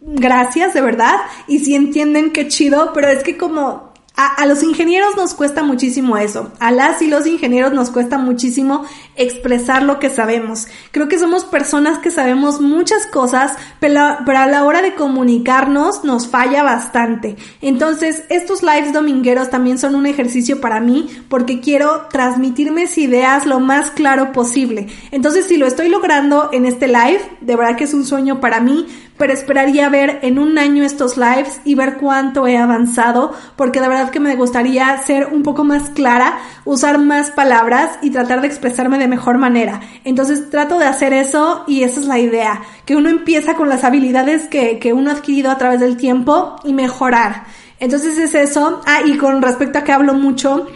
gracias, 0.00 0.74
de 0.74 0.80
verdad, 0.80 1.14
y 1.46 1.60
si 1.60 1.74
entienden 1.74 2.32
qué 2.32 2.48
chido, 2.48 2.92
pero 2.92 3.08
es 3.08 3.22
que 3.22 3.36
como 3.36 3.92
a, 4.16 4.46
los 4.46 4.62
ingenieros 4.62 5.14
nos 5.14 5.34
cuesta 5.34 5.62
muchísimo 5.62 6.16
eso. 6.16 6.50
A 6.58 6.70
las 6.70 7.02
y 7.02 7.06
los 7.06 7.26
ingenieros 7.26 7.74
nos 7.74 7.90
cuesta 7.90 8.16
muchísimo 8.16 8.86
expresar 9.14 9.82
lo 9.82 9.98
que 9.98 10.08
sabemos. 10.08 10.68
Creo 10.90 11.06
que 11.06 11.18
somos 11.18 11.44
personas 11.44 11.98
que 11.98 12.10
sabemos 12.10 12.60
muchas 12.60 13.06
cosas, 13.06 13.52
pero, 13.78 14.00
a 14.00 14.46
la 14.46 14.64
hora 14.64 14.80
de 14.80 14.94
comunicarnos 14.94 16.02
nos 16.02 16.28
falla 16.28 16.62
bastante. 16.62 17.36
Entonces, 17.60 18.24
estos 18.30 18.62
lives 18.62 18.94
domingueros 18.94 19.50
también 19.50 19.78
son 19.78 19.94
un 19.94 20.06
ejercicio 20.06 20.62
para 20.62 20.80
mí 20.80 21.10
porque 21.28 21.60
quiero 21.60 22.06
transmitir 22.10 22.72
mis 22.72 22.96
ideas 22.96 23.44
lo 23.44 23.60
más 23.60 23.90
claro 23.90 24.32
posible. 24.32 24.86
Entonces, 25.10 25.44
si 25.44 25.58
lo 25.58 25.66
estoy 25.66 25.90
logrando 25.90 26.48
en 26.52 26.64
este 26.64 26.88
live, 26.88 27.20
de 27.42 27.56
verdad 27.56 27.76
que 27.76 27.84
es 27.84 27.92
un 27.92 28.06
sueño 28.06 28.40
para 28.40 28.60
mí, 28.60 28.86
pero 29.16 29.32
esperaría 29.32 29.88
ver 29.88 30.20
en 30.22 30.38
un 30.38 30.58
año 30.58 30.84
estos 30.84 31.16
lives 31.16 31.60
y 31.64 31.74
ver 31.74 31.96
cuánto 31.96 32.46
he 32.46 32.56
avanzado, 32.56 33.32
porque 33.56 33.80
de 33.80 33.88
verdad 33.88 34.10
que 34.10 34.20
me 34.20 34.36
gustaría 34.36 34.96
ser 34.98 35.26
un 35.32 35.42
poco 35.42 35.64
más 35.64 35.90
clara, 35.90 36.38
usar 36.64 36.98
más 36.98 37.30
palabras 37.30 37.98
y 38.02 38.10
tratar 38.10 38.40
de 38.40 38.48
expresarme 38.48 38.98
de 38.98 39.08
mejor 39.08 39.38
manera. 39.38 39.80
Entonces 40.04 40.50
trato 40.50 40.78
de 40.78 40.86
hacer 40.86 41.12
eso 41.12 41.64
y 41.66 41.82
esa 41.82 42.00
es 42.00 42.06
la 42.06 42.18
idea, 42.18 42.62
que 42.84 42.96
uno 42.96 43.08
empieza 43.08 43.54
con 43.54 43.68
las 43.68 43.84
habilidades 43.84 44.48
que, 44.48 44.78
que 44.78 44.92
uno 44.92 45.10
ha 45.10 45.14
adquirido 45.14 45.50
a 45.50 45.58
través 45.58 45.80
del 45.80 45.96
tiempo 45.96 46.56
y 46.64 46.72
mejorar. 46.72 47.44
Entonces 47.78 48.18
es 48.18 48.34
eso. 48.34 48.80
Ah, 48.86 49.00
y 49.04 49.16
con 49.16 49.42
respecto 49.42 49.78
a 49.78 49.84
que 49.84 49.92
hablo 49.92 50.14
mucho, 50.14 50.66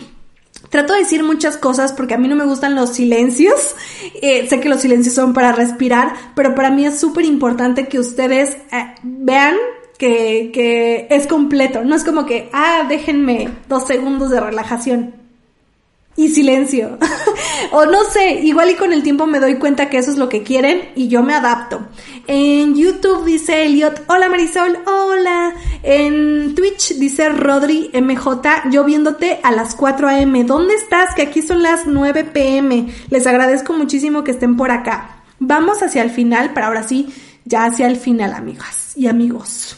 Trato 0.70 0.92
de 0.92 1.00
decir 1.00 1.24
muchas 1.24 1.56
cosas 1.56 1.92
porque 1.92 2.14
a 2.14 2.18
mí 2.18 2.28
no 2.28 2.36
me 2.36 2.44
gustan 2.44 2.76
los 2.76 2.90
silencios. 2.90 3.74
Eh, 4.22 4.48
sé 4.48 4.60
que 4.60 4.68
los 4.68 4.80
silencios 4.80 5.14
son 5.14 5.34
para 5.34 5.52
respirar, 5.52 6.14
pero 6.34 6.54
para 6.54 6.70
mí 6.70 6.86
es 6.86 6.98
súper 6.98 7.24
importante 7.24 7.88
que 7.88 7.98
ustedes 7.98 8.56
eh, 8.70 8.94
vean 9.02 9.56
que, 9.98 10.50
que 10.54 11.08
es 11.10 11.26
completo. 11.26 11.84
No 11.84 11.96
es 11.96 12.04
como 12.04 12.24
que, 12.24 12.48
ah, 12.52 12.86
déjenme 12.88 13.48
dos 13.68 13.86
segundos 13.88 14.30
de 14.30 14.40
relajación 14.40 15.20
y 16.16 16.28
silencio. 16.28 16.98
o 17.72 17.86
no 17.86 18.04
sé, 18.04 18.40
igual 18.42 18.70
y 18.70 18.74
con 18.74 18.92
el 18.92 19.02
tiempo 19.02 19.26
me 19.26 19.40
doy 19.40 19.56
cuenta 19.56 19.88
que 19.88 19.98
eso 19.98 20.10
es 20.10 20.18
lo 20.18 20.28
que 20.28 20.42
quieren 20.42 20.90
y 20.94 21.08
yo 21.08 21.22
me 21.22 21.34
adapto. 21.34 21.80
En 22.32 22.76
YouTube 22.76 23.24
dice 23.24 23.64
Elliot, 23.64 24.04
hola 24.06 24.28
Marisol, 24.28 24.78
hola. 24.86 25.52
En 25.82 26.54
Twitch 26.54 26.94
dice 26.94 27.28
Rodri 27.28 27.90
MJ, 27.92 28.70
yo 28.70 28.84
viéndote 28.84 29.40
a 29.42 29.50
las 29.50 29.74
4 29.74 30.08
am. 30.08 30.46
¿Dónde 30.46 30.74
estás? 30.74 31.12
Que 31.16 31.22
aquí 31.22 31.42
son 31.42 31.60
las 31.60 31.88
9 31.88 32.22
pm. 32.22 32.86
Les 33.08 33.26
agradezco 33.26 33.72
muchísimo 33.72 34.22
que 34.22 34.30
estén 34.30 34.56
por 34.56 34.70
acá. 34.70 35.24
Vamos 35.40 35.82
hacia 35.82 36.04
el 36.04 36.10
final, 36.10 36.52
para 36.52 36.68
ahora 36.68 36.86
sí, 36.86 37.12
ya 37.46 37.64
hacia 37.64 37.88
el 37.88 37.96
final, 37.96 38.32
amigas 38.32 38.92
y 38.96 39.08
amigos. 39.08 39.76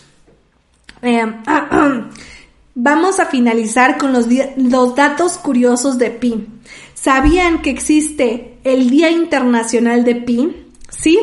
Eh, 1.01 1.25
Vamos 2.75 3.19
a 3.19 3.27
finalizar 3.27 3.97
con 3.97 4.13
los, 4.13 4.27
los, 4.57 4.95
datos 4.95 5.39
curiosos 5.39 5.97
de 5.97 6.11
Pi. 6.11 6.47
¿Sabían 6.93 7.63
que 7.63 7.71
existe 7.71 8.59
el 8.65 8.91
Día 8.91 9.11
Internacional 9.11 10.05
de 10.05 10.17
Pi? 10.17 10.67
Sí, 10.91 11.19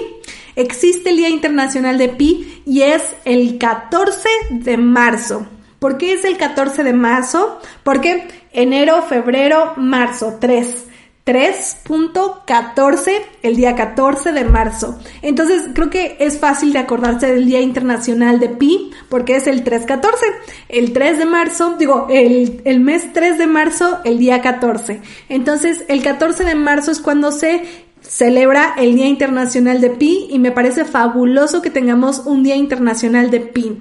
existe 0.61 1.09
el 1.09 1.17
Día 1.17 1.29
Internacional 1.29 1.97
de 1.97 2.09
Pi 2.09 2.61
y 2.65 2.81
es 2.81 3.01
el 3.25 3.57
14 3.57 4.27
de 4.51 4.77
marzo. 4.77 5.47
¿Por 5.79 5.97
qué 5.97 6.13
es 6.13 6.25
el 6.25 6.37
14 6.37 6.83
de 6.83 6.93
marzo? 6.93 7.59
Porque 7.83 8.27
enero, 8.51 9.01
febrero, 9.03 9.73
marzo, 9.77 10.37
3. 10.39 10.85
3.14 11.29 13.11
el 13.43 13.55
día 13.55 13.75
14 13.75 14.31
de 14.31 14.45
marzo. 14.45 14.97
Entonces 15.21 15.67
creo 15.75 15.91
que 15.91 16.17
es 16.19 16.39
fácil 16.39 16.73
de 16.73 16.79
acordarse 16.79 17.31
del 17.31 17.45
Día 17.45 17.61
Internacional 17.61 18.39
de 18.39 18.49
Pi 18.49 18.89
porque 19.09 19.35
es 19.35 19.45
el 19.45 19.63
314. 19.63 20.25
El 20.69 20.91
3 20.91 21.19
de 21.19 21.25
marzo, 21.25 21.75
digo, 21.77 22.07
el, 22.09 22.61
el 22.65 22.79
mes 22.79 23.13
3 23.13 23.37
de 23.37 23.45
marzo, 23.45 23.99
el 24.05 24.17
día 24.17 24.41
14. 24.41 25.01
Entonces 25.29 25.85
el 25.87 26.01
14 26.01 26.45
de 26.45 26.55
marzo 26.55 26.89
es 26.89 26.99
cuando 26.99 27.31
se 27.31 27.61
celebra 28.09 28.73
el 28.77 28.95
Día 28.95 29.07
Internacional 29.07 29.81
de 29.81 29.91
Pi 29.91 30.27
y 30.31 30.39
me 30.39 30.51
parece 30.51 30.83
fabuloso 30.83 31.61
que 31.61 31.69
tengamos 31.69 32.23
un 32.25 32.43
Día 32.43 32.55
Internacional 32.55 33.29
de 33.29 33.39
Pi. 33.39 33.77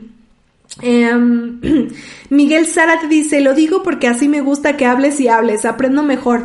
Em, 0.83 1.61
Miguel 2.31 2.67
Zarat 2.67 3.05
dice, 3.05 3.41
lo 3.41 3.55
digo 3.55 3.83
porque 3.83 4.07
así 4.07 4.29
me 4.29 4.43
gusta 4.43 4.77
que 4.77 4.85
hables 4.85 5.19
y 5.21 5.29
hables, 5.29 5.65
aprendo 5.65 6.03
mejor. 6.03 6.45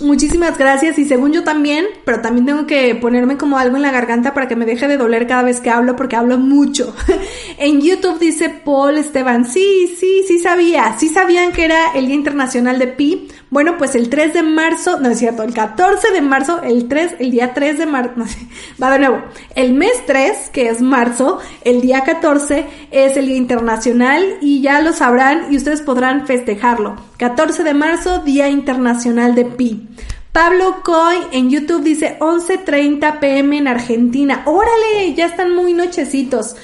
Muchísimas 0.00 0.56
gracias 0.56 0.96
y 0.98 1.04
según 1.04 1.32
yo 1.32 1.42
también, 1.42 1.84
pero 2.04 2.20
también 2.20 2.46
tengo 2.46 2.66
que 2.66 2.94
ponerme 2.94 3.36
como 3.36 3.58
algo 3.58 3.76
en 3.76 3.82
la 3.82 3.90
garganta 3.90 4.32
para 4.32 4.46
que 4.46 4.54
me 4.54 4.64
deje 4.64 4.86
de 4.86 4.96
doler 4.96 5.26
cada 5.26 5.42
vez 5.42 5.60
que 5.60 5.70
hablo 5.70 5.96
porque 5.96 6.14
hablo 6.14 6.38
mucho. 6.38 6.94
en 7.58 7.80
YouTube 7.82 8.20
dice 8.20 8.48
Paul 8.48 8.96
Esteban, 8.96 9.44
sí, 9.44 9.92
sí, 9.98 10.22
sí 10.26 10.38
sabía, 10.38 10.96
sí 10.98 11.08
sabían 11.08 11.52
que 11.52 11.64
era 11.64 11.92
el 11.94 12.06
Día 12.06 12.14
Internacional 12.14 12.78
de 12.78 12.86
Pi. 12.86 13.28
Bueno, 13.50 13.78
pues 13.78 13.94
el 13.94 14.10
3 14.10 14.34
de 14.34 14.42
marzo, 14.42 15.00
no 15.00 15.08
es 15.08 15.18
cierto, 15.18 15.42
el 15.42 15.54
14 15.54 16.10
de 16.12 16.20
marzo, 16.20 16.62
el 16.62 16.86
3, 16.86 17.16
el 17.18 17.30
día 17.30 17.54
3 17.54 17.78
de 17.78 17.86
marzo, 17.86 18.12
no 18.16 18.26
sé, 18.26 18.38
va 18.82 18.90
de 18.90 18.98
nuevo. 18.98 19.22
El 19.54 19.72
mes 19.72 19.92
3, 20.06 20.50
que 20.52 20.68
es 20.68 20.82
marzo, 20.82 21.38
el 21.64 21.80
día 21.80 22.02
14 22.02 22.66
es 22.90 23.16
el 23.16 23.26
Día 23.26 23.36
Internacional 23.36 24.36
y 24.42 24.60
ya 24.60 24.80
lo 24.82 24.92
sabrán 24.92 25.50
y 25.50 25.56
ustedes 25.56 25.80
podrán 25.80 26.26
festejarlo. 26.26 26.96
14 27.16 27.64
de 27.64 27.74
marzo, 27.74 28.18
Día 28.18 28.48
Internacional 28.48 29.34
de 29.34 29.46
Pi. 29.46 29.88
Pablo 30.32 30.82
Coy 30.84 31.16
en 31.32 31.50
YouTube 31.50 31.82
dice 31.82 32.18
11.30 32.20 33.18
pm 33.18 33.58
en 33.58 33.66
Argentina. 33.66 34.42
Órale, 34.44 35.14
ya 35.14 35.26
están 35.26 35.54
muy 35.54 35.72
nochecitos. 35.72 36.54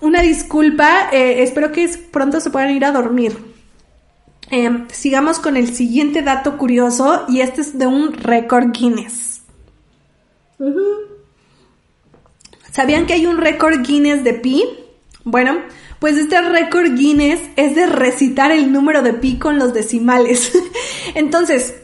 Una 0.00 0.20
disculpa, 0.20 1.08
eh, 1.10 1.42
espero 1.42 1.72
que 1.72 1.88
pronto 2.12 2.40
se 2.40 2.50
puedan 2.50 2.70
ir 2.70 2.84
a 2.84 2.92
dormir. 2.92 3.47
Em, 4.50 4.88
sigamos 4.90 5.38
con 5.38 5.56
el 5.56 5.74
siguiente 5.74 6.22
dato 6.22 6.56
curioso 6.56 7.24
y 7.28 7.40
este 7.40 7.60
es 7.60 7.78
de 7.78 7.86
un 7.86 8.14
récord 8.14 8.72
Guinness. 8.72 9.42
¿Sabían 12.72 13.06
que 13.06 13.14
hay 13.14 13.26
un 13.26 13.38
récord 13.38 13.80
Guinness 13.86 14.24
de 14.24 14.34
pi? 14.34 14.64
Bueno, 15.24 15.58
pues 15.98 16.16
este 16.16 16.40
récord 16.40 16.94
Guinness 16.94 17.40
es 17.56 17.74
de 17.74 17.86
recitar 17.86 18.50
el 18.50 18.72
número 18.72 19.02
de 19.02 19.12
pi 19.12 19.38
con 19.38 19.58
los 19.58 19.74
decimales. 19.74 20.52
Entonces, 21.14 21.74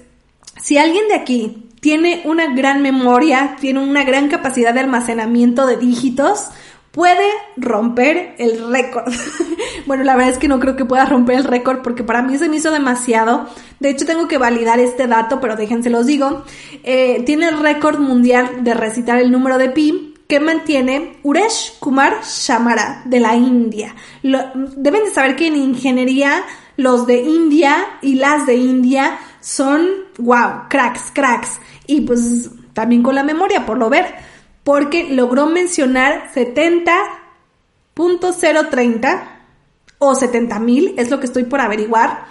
si 0.62 0.78
alguien 0.78 1.08
de 1.08 1.14
aquí 1.14 1.68
tiene 1.80 2.22
una 2.24 2.54
gran 2.54 2.80
memoria, 2.80 3.56
tiene 3.60 3.80
una 3.80 4.04
gran 4.04 4.28
capacidad 4.28 4.72
de 4.72 4.80
almacenamiento 4.80 5.66
de 5.66 5.76
dígitos, 5.76 6.46
puede 6.94 7.28
romper 7.56 8.36
el 8.38 8.70
récord. 8.70 9.12
bueno, 9.86 10.04
la 10.04 10.14
verdad 10.14 10.32
es 10.32 10.38
que 10.38 10.46
no 10.46 10.60
creo 10.60 10.76
que 10.76 10.84
pueda 10.84 11.04
romper 11.04 11.36
el 11.36 11.44
récord 11.44 11.82
porque 11.82 12.04
para 12.04 12.22
mí 12.22 12.38
se 12.38 12.48
me 12.48 12.56
hizo 12.56 12.70
demasiado. 12.70 13.48
De 13.80 13.90
hecho, 13.90 14.06
tengo 14.06 14.28
que 14.28 14.38
validar 14.38 14.78
este 14.78 15.08
dato, 15.08 15.40
pero 15.40 15.56
déjense 15.56 15.90
los 15.90 16.06
digo. 16.06 16.44
Eh, 16.84 17.22
tiene 17.26 17.48
el 17.48 17.58
récord 17.58 17.98
mundial 17.98 18.62
de 18.62 18.74
recitar 18.74 19.18
el 19.18 19.32
número 19.32 19.58
de 19.58 19.70
pi 19.70 20.14
que 20.28 20.38
mantiene 20.38 21.16
Uresh 21.24 21.78
Kumar 21.80 22.22
Shamara 22.22 23.02
de 23.04 23.20
la 23.20 23.34
India. 23.34 23.94
deben 24.22 25.04
de 25.04 25.10
saber 25.10 25.34
que 25.36 25.48
en 25.48 25.56
ingeniería 25.56 26.44
los 26.76 27.06
de 27.06 27.22
India 27.22 27.76
y 28.02 28.14
las 28.14 28.46
de 28.46 28.54
India 28.54 29.18
son, 29.40 29.86
wow, 30.18 30.68
cracks, 30.70 31.10
cracks. 31.12 31.60
Y 31.88 32.02
pues 32.02 32.50
también 32.72 33.02
con 33.02 33.16
la 33.16 33.24
memoria, 33.24 33.66
por 33.66 33.78
lo 33.78 33.90
ver 33.90 34.33
porque 34.64 35.10
logró 35.10 35.46
mencionar 35.46 36.32
70.030 36.34 39.28
o 39.98 40.14
70.000, 40.14 40.94
es 40.96 41.10
lo 41.10 41.20
que 41.20 41.26
estoy 41.26 41.44
por 41.44 41.60
averiguar, 41.60 42.24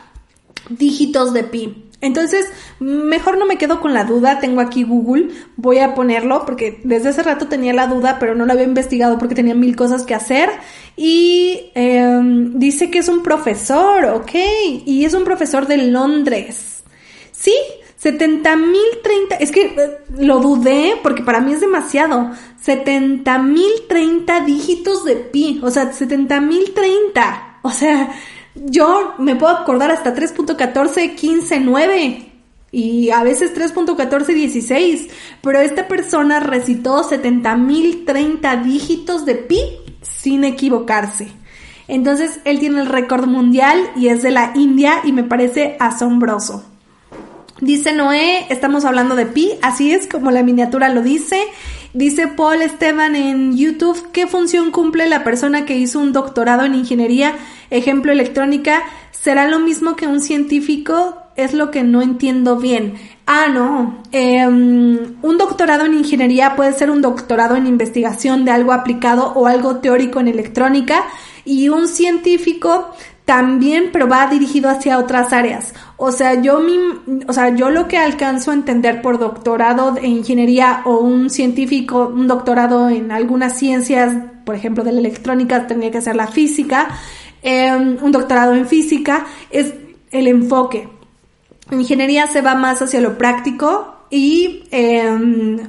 dígitos 0.70 1.34
de 1.34 1.44
pi. 1.44 1.90
Entonces, 2.02 2.52
mejor 2.80 3.38
no 3.38 3.46
me 3.46 3.58
quedo 3.58 3.80
con 3.80 3.94
la 3.94 4.04
duda, 4.04 4.40
tengo 4.42 4.60
aquí 4.60 4.84
Google, 4.84 5.30
voy 5.56 5.80
a 5.80 5.96
ponerlo 5.96 6.46
porque 6.46 6.82
desde 6.84 7.12
ese 7.12 7.24
rato 7.24 7.48
tenía 7.48 7.72
la 7.72 7.88
duda, 7.88 8.18
pero 8.20 8.36
no 8.36 8.46
lo 8.46 8.52
había 8.52 8.66
investigado 8.66 9.18
porque 9.18 9.36
tenía 9.36 9.56
mil 9.56 9.78
cosas 9.78 10.04
que 10.04 10.14
hacer. 10.14 10.50
Y 10.98 11.72
em, 11.76 12.60
dice 12.60 12.92
que 12.92 13.00
es 13.00 13.08
un 13.08 13.24
profesor, 13.24 14.04
ok, 14.06 14.32
y 14.86 15.06
es 15.06 15.14
un 15.14 15.24
profesor 15.24 15.66
de 15.66 15.78
Londres. 15.78 16.84
Sí, 17.32 17.56
70 18.04 18.58
mil 18.58 18.82
30, 19.02 19.36
es 19.38 19.50
que 19.50 19.62
eh, 19.62 19.98
lo 20.18 20.40
dudé 20.40 20.96
porque 21.02 21.24
para 21.24 21.40
mí 21.40 21.54
es 21.54 21.62
demasiado. 21.62 22.32
70 22.62 23.40
mil 23.40 23.72
30 23.88 24.42
dígitos 24.42 25.06
de 25.06 25.16
pi, 25.16 25.62
o 25.64 25.72
sea, 25.72 25.94
70 25.94 26.42
mil 26.42 26.74
30. 26.74 27.60
O 27.62 27.72
sea, 27.72 28.12
yo 28.56 29.14
me 29.20 29.38
puedo 29.38 29.56
acordar 29.56 29.90
hasta 29.90 30.14
3.14, 30.14 31.16
15, 31.16 31.62
9 31.62 32.32
y 32.74 33.10
a 33.10 33.24
veces 33.24 33.56
3.14, 33.56 34.26
16, 34.26 35.08
pero 35.42 35.62
esta 35.62 35.88
persona 35.88 36.42
recitó 36.42 37.04
70 37.04 37.56
mil 37.56 38.04
30 38.04 38.58
dígitos 38.58 39.26
de 39.26 39.36
pi 39.36 39.62
sin 40.02 40.44
equivocarse. 40.44 41.30
Entonces, 41.88 42.42
él 42.44 42.60
tiene 42.60 42.82
el 42.82 42.88
récord 42.88 43.28
mundial 43.28 43.80
y 43.96 44.10
es 44.10 44.24
de 44.24 44.32
la 44.32 44.52
India 44.56 45.00
y 45.06 45.14
me 45.14 45.24
parece 45.24 45.78
asombroso. 45.80 46.66
Dice 47.64 47.94
Noé, 47.94 48.46
estamos 48.50 48.84
hablando 48.84 49.16
de 49.16 49.26
pi, 49.26 49.52
así 49.62 49.94
es 49.94 50.06
como 50.08 50.32
la 50.32 50.44
miniatura 50.44 50.90
lo 50.90 51.02
dice. 51.02 51.42
Dice 51.94 52.28
Paul 52.28 52.62
Esteban 52.62 53.16
en 53.16 53.56
YouTube, 53.56 54.12
¿qué 54.12 54.28
función 54.28 54.70
cumple 54.70 55.08
la 55.08 55.24
persona 55.24 55.64
que 55.64 55.78
hizo 55.78 56.02
un 56.02 56.12
doctorado 56.12 56.66
en 56.66 56.76
ingeniería, 56.76 57.38
ejemplo 57.70 58.12
electrónica? 58.12 58.84
¿Será 59.12 59.48
lo 59.48 59.60
mismo 59.60 59.96
que 59.96 60.08
un 60.08 60.20
científico? 60.20 61.20
Es 61.38 61.54
lo 61.54 61.72
que 61.72 61.84
no 61.84 62.02
entiendo 62.02 62.58
bien. 62.58 62.96
Ah, 63.26 63.48
no. 63.48 64.04
Em, 64.12 65.16
un 65.22 65.38
doctorado 65.38 65.86
en 65.86 65.94
ingeniería 65.94 66.58
puede 66.58 66.74
ser 66.74 66.92
un 66.92 67.02
doctorado 67.02 67.56
en 67.56 67.66
investigación 67.66 68.44
de 68.44 68.52
algo 68.52 68.74
aplicado 68.74 69.32
o 69.36 69.48
algo 69.48 69.78
teórico 69.78 70.20
en 70.20 70.28
electrónica 70.28 71.06
y 71.46 71.70
un 71.70 71.88
científico 71.88 72.94
también, 73.26 73.90
pero 73.94 74.08
va 74.08 74.28
dirigido 74.28 74.70
hacia 74.70 74.98
otras 74.98 75.32
áreas. 75.32 75.74
O 75.96 76.12
sea, 76.12 76.42
yo 76.42 76.60
mi, 76.60 76.78
o 77.28 77.34
sea, 77.34 77.56
yo 77.56 77.70
lo 77.70 77.88
que 77.88 77.98
alcanzo 77.98 78.52
a 78.52 78.54
entender 78.54 79.02
por 79.02 79.18
doctorado 79.18 79.96
en 79.98 80.12
ingeniería 80.12 80.82
o 80.86 80.98
un 80.98 81.30
científico, 81.30 82.12
un 82.14 82.28
doctorado 82.28 82.90
en 82.90 83.12
algunas 83.12 83.58
ciencias, 83.58 84.14
por 84.46 84.56
ejemplo, 84.56 84.84
de 84.84 84.92
la 84.92 85.00
electrónica, 85.00 85.68
tendría 85.68 85.92
que 85.92 86.02
ser 86.02 86.18
la 86.18 86.28
física, 86.28 86.90
em, 87.42 87.98
un 88.02 88.12
doctorado 88.12 88.54
en 88.56 88.68
física, 88.68 89.26
es 89.50 89.74
el 90.12 90.28
enfoque. 90.28 90.90
En 91.72 91.80
ingeniería 91.80 92.28
se 92.28 92.42
va 92.42 92.56
más 92.56 92.82
hacia 92.82 93.00
lo 93.00 93.18
práctico 93.18 93.96
y 94.10 94.64
em, 94.72 95.60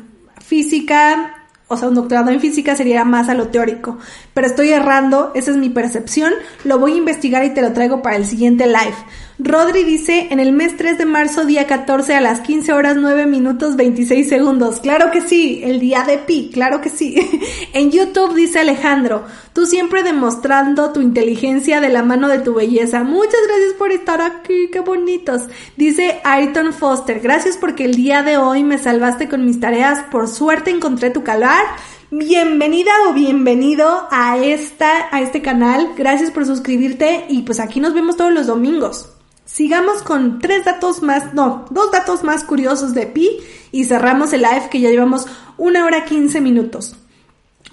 física 0.41 1.44
o 1.75 1.77
sea, 1.77 1.89
un 1.89 1.95
doctorado 1.95 2.31
en 2.31 2.41
física 2.41 2.75
sería 2.75 3.05
más 3.05 3.29
a 3.29 3.35
lo 3.35 3.49
teórico. 3.49 3.99
Pero 4.33 4.47
estoy 4.47 4.71
errando, 4.71 5.33
esa 5.35 5.51
es 5.51 5.57
mi 5.57 5.69
percepción. 5.69 6.33
Lo 6.65 6.79
voy 6.79 6.93
a 6.95 6.97
investigar 6.97 7.45
y 7.45 7.55
te 7.55 7.63
lo 7.63 7.73
traigo 7.73 8.03
para 8.03 8.17
el 8.17 8.25
siguiente 8.25 8.67
live. 8.67 8.97
Rodri 9.37 9.83
dice, 9.83 10.29
en 10.31 10.39
el 10.39 10.53
mes 10.53 10.77
3 10.77 10.97
de 10.97 11.07
marzo, 11.07 11.45
día 11.45 11.67
14, 11.67 12.15
a 12.15 12.21
las 12.21 12.41
15 12.43 12.73
horas 12.73 12.97
9 12.97 13.27
minutos 13.27 13.75
26 13.75 14.29
segundos. 14.29 14.79
Claro 14.79 15.11
que 15.11 15.23
sí, 15.23 15.61
el 15.65 15.81
día 15.81 16.05
de 16.05 16.19
Pi, 16.19 16.51
claro 16.55 16.81
que 16.81 16.89
sí. 16.89 17.17
en 17.73 17.91
YouTube 17.91 18.37
dice 18.37 18.61
Alejandro, 18.61 19.25
tú 19.53 19.67
siempre 19.67 20.05
demostrando 20.05 20.93
tu 20.93 21.01
inteligencia 21.01 21.81
de 21.81 21.89
la 21.89 22.05
mano 22.05 22.29
de 22.29 22.39
tu 22.39 22.55
belleza. 22.55 23.03
Muchas 23.03 23.41
gracias 23.49 23.73
por 23.77 23.91
estar 23.91 24.21
aquí, 24.21 24.69
qué 24.71 24.79
bonitos. 24.79 25.43
Dice 25.77 26.21
Ayrton 26.23 26.73
Foster, 26.73 27.19
gracias 27.19 27.57
porque 27.57 27.87
el 27.87 27.97
día 27.97 28.23
de 28.23 28.37
hoy 28.39 28.63
me 28.63 28.79
salvaste 28.79 29.29
con 29.29 29.45
mis 29.45 29.59
tareas. 29.59 30.05
Por 30.13 30.29
suerte 30.29 30.71
encontré 30.71 31.11
tu 31.11 31.25
calar. 31.25 31.65
Bienvenida 32.13 32.93
o 33.09 33.13
bienvenido 33.13 34.07
a 34.13 34.39
esta, 34.39 35.09
a 35.11 35.21
este 35.23 35.43
canal. 35.43 35.91
Gracias 35.97 36.31
por 36.31 36.47
suscribirte 36.47 37.25
y 37.29 37.43
pues 37.43 37.59
aquí 37.59 37.81
nos 37.81 37.95
vemos 37.95 38.17
todos 38.17 38.33
los 38.33 38.47
domingos. 38.47 39.14
Sigamos 39.45 40.03
con 40.03 40.39
tres 40.39 40.65
datos 40.65 41.03
más, 41.03 41.35
no, 41.35 41.67
dos 41.71 41.91
datos 41.93 42.25
más 42.25 42.45
curiosos 42.45 42.95
de 42.95 43.07
pi 43.07 43.41
y 43.73 43.85
cerramos 43.85 44.33
el 44.33 44.43
live 44.43 44.69
que 44.71 44.81
ya 44.81 44.91
llevamos 44.91 45.27
una 45.59 45.85
hora 45.85 46.05
quince 46.05 46.41
minutos. 46.41 46.97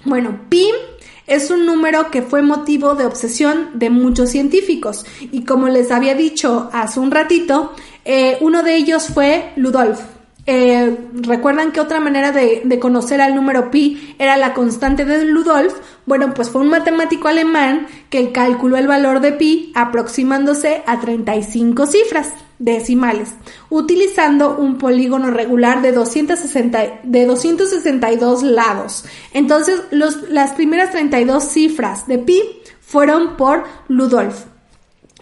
Bueno, 0.04 0.40
pi 0.48 0.66
es 1.26 1.50
un 1.50 1.64
número 1.64 2.10
que 2.10 2.22
fue 2.22 2.42
motivo 2.42 2.94
de 2.94 3.06
obsesión 3.06 3.70
de 3.74 3.88
muchos 3.88 4.30
científicos 4.30 5.06
y 5.20 5.44
como 5.44 5.68
les 5.68 5.90
había 5.90 6.14
dicho 6.14 6.68
hace 6.72 7.00
un 7.00 7.10
ratito, 7.10 7.72
eh, 8.04 8.36
uno 8.40 8.62
de 8.62 8.76
ellos 8.76 9.08
fue 9.08 9.52
Ludolf. 9.56 10.00
Eh, 10.44 10.98
Recuerdan 11.14 11.70
que 11.70 11.80
otra 11.80 12.00
manera 12.00 12.32
de, 12.32 12.62
de, 12.64 12.78
conocer 12.80 13.20
al 13.20 13.36
número 13.36 13.70
pi 13.70 14.16
era 14.18 14.36
la 14.36 14.54
constante 14.54 15.04
de 15.04 15.24
Ludolf. 15.24 15.74
Bueno, 16.04 16.34
pues 16.34 16.50
fue 16.50 16.62
un 16.62 16.68
matemático 16.68 17.28
alemán 17.28 17.86
que 18.10 18.32
calculó 18.32 18.76
el 18.76 18.88
valor 18.88 19.20
de 19.20 19.32
pi 19.32 19.72
aproximándose 19.74 20.82
a 20.86 21.00
35 21.00 21.86
cifras 21.86 22.32
decimales, 22.58 23.34
utilizando 23.70 24.56
un 24.56 24.78
polígono 24.78 25.30
regular 25.30 25.82
de, 25.82 25.92
260, 25.92 27.00
de 27.04 27.26
262 27.26 28.42
lados. 28.42 29.04
Entonces, 29.32 29.80
las 29.90 30.52
primeras 30.52 30.90
32 30.90 31.44
cifras 31.44 32.06
de 32.06 32.18
pi 32.18 32.42
fueron 32.80 33.36
por 33.36 33.64
Ludolf. 33.88 34.46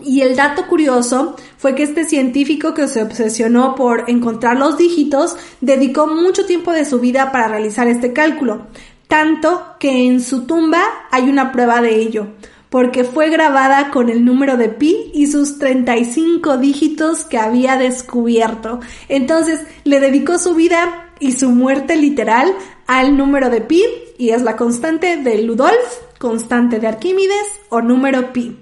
Y 0.03 0.23
el 0.23 0.35
dato 0.35 0.67
curioso 0.67 1.37
fue 1.59 1.75
que 1.75 1.83
este 1.83 2.05
científico 2.05 2.73
que 2.73 2.89
se 2.89 3.03
obsesionó 3.03 3.75
por 3.75 4.05
encontrar 4.09 4.57
los 4.57 4.79
dígitos 4.79 5.37
dedicó 5.61 6.07
mucho 6.07 6.47
tiempo 6.47 6.73
de 6.73 6.87
su 6.87 7.01
vida 7.01 7.33
para 7.33 7.49
realizar 7.49 7.87
este 7.87 8.15
cálculo, 8.15 8.67
tanto 9.11 9.75
que 9.81 10.07
en 10.07 10.23
su 10.23 10.47
tumba 10.47 10.83
hay 11.11 11.29
una 11.29 11.51
prueba 11.51 11.83
de 11.83 11.97
ello, 11.97 12.29
porque 12.71 13.03
fue 13.03 13.29
grabada 13.29 13.91
con 13.91 14.09
el 14.09 14.25
número 14.25 14.57
de 14.57 14.69
pi 14.69 15.11
y 15.13 15.27
sus 15.27 15.59
35 15.59 16.57
dígitos 16.59 17.25
que 17.25 17.37
había 17.37 17.77
descubierto. 17.77 18.79
Entonces 19.09 19.61
le 19.83 19.99
dedicó 19.99 20.39
su 20.39 20.55
vida 20.55 21.11
y 21.19 21.33
su 21.33 21.51
muerte 21.51 21.97
literal 21.97 22.55
al 22.87 23.17
número 23.17 23.51
de 23.51 23.61
pi 23.61 23.85
y 24.17 24.31
es 24.31 24.43
la 24.43 24.57
constante 24.57 25.17
de 25.17 25.43
Ludolf, 25.43 25.99
constante 26.19 26.79
de 26.79 26.87
Arquímedes 26.87 27.47
o 27.69 27.83
número 27.83 28.33
pi. 28.33 28.57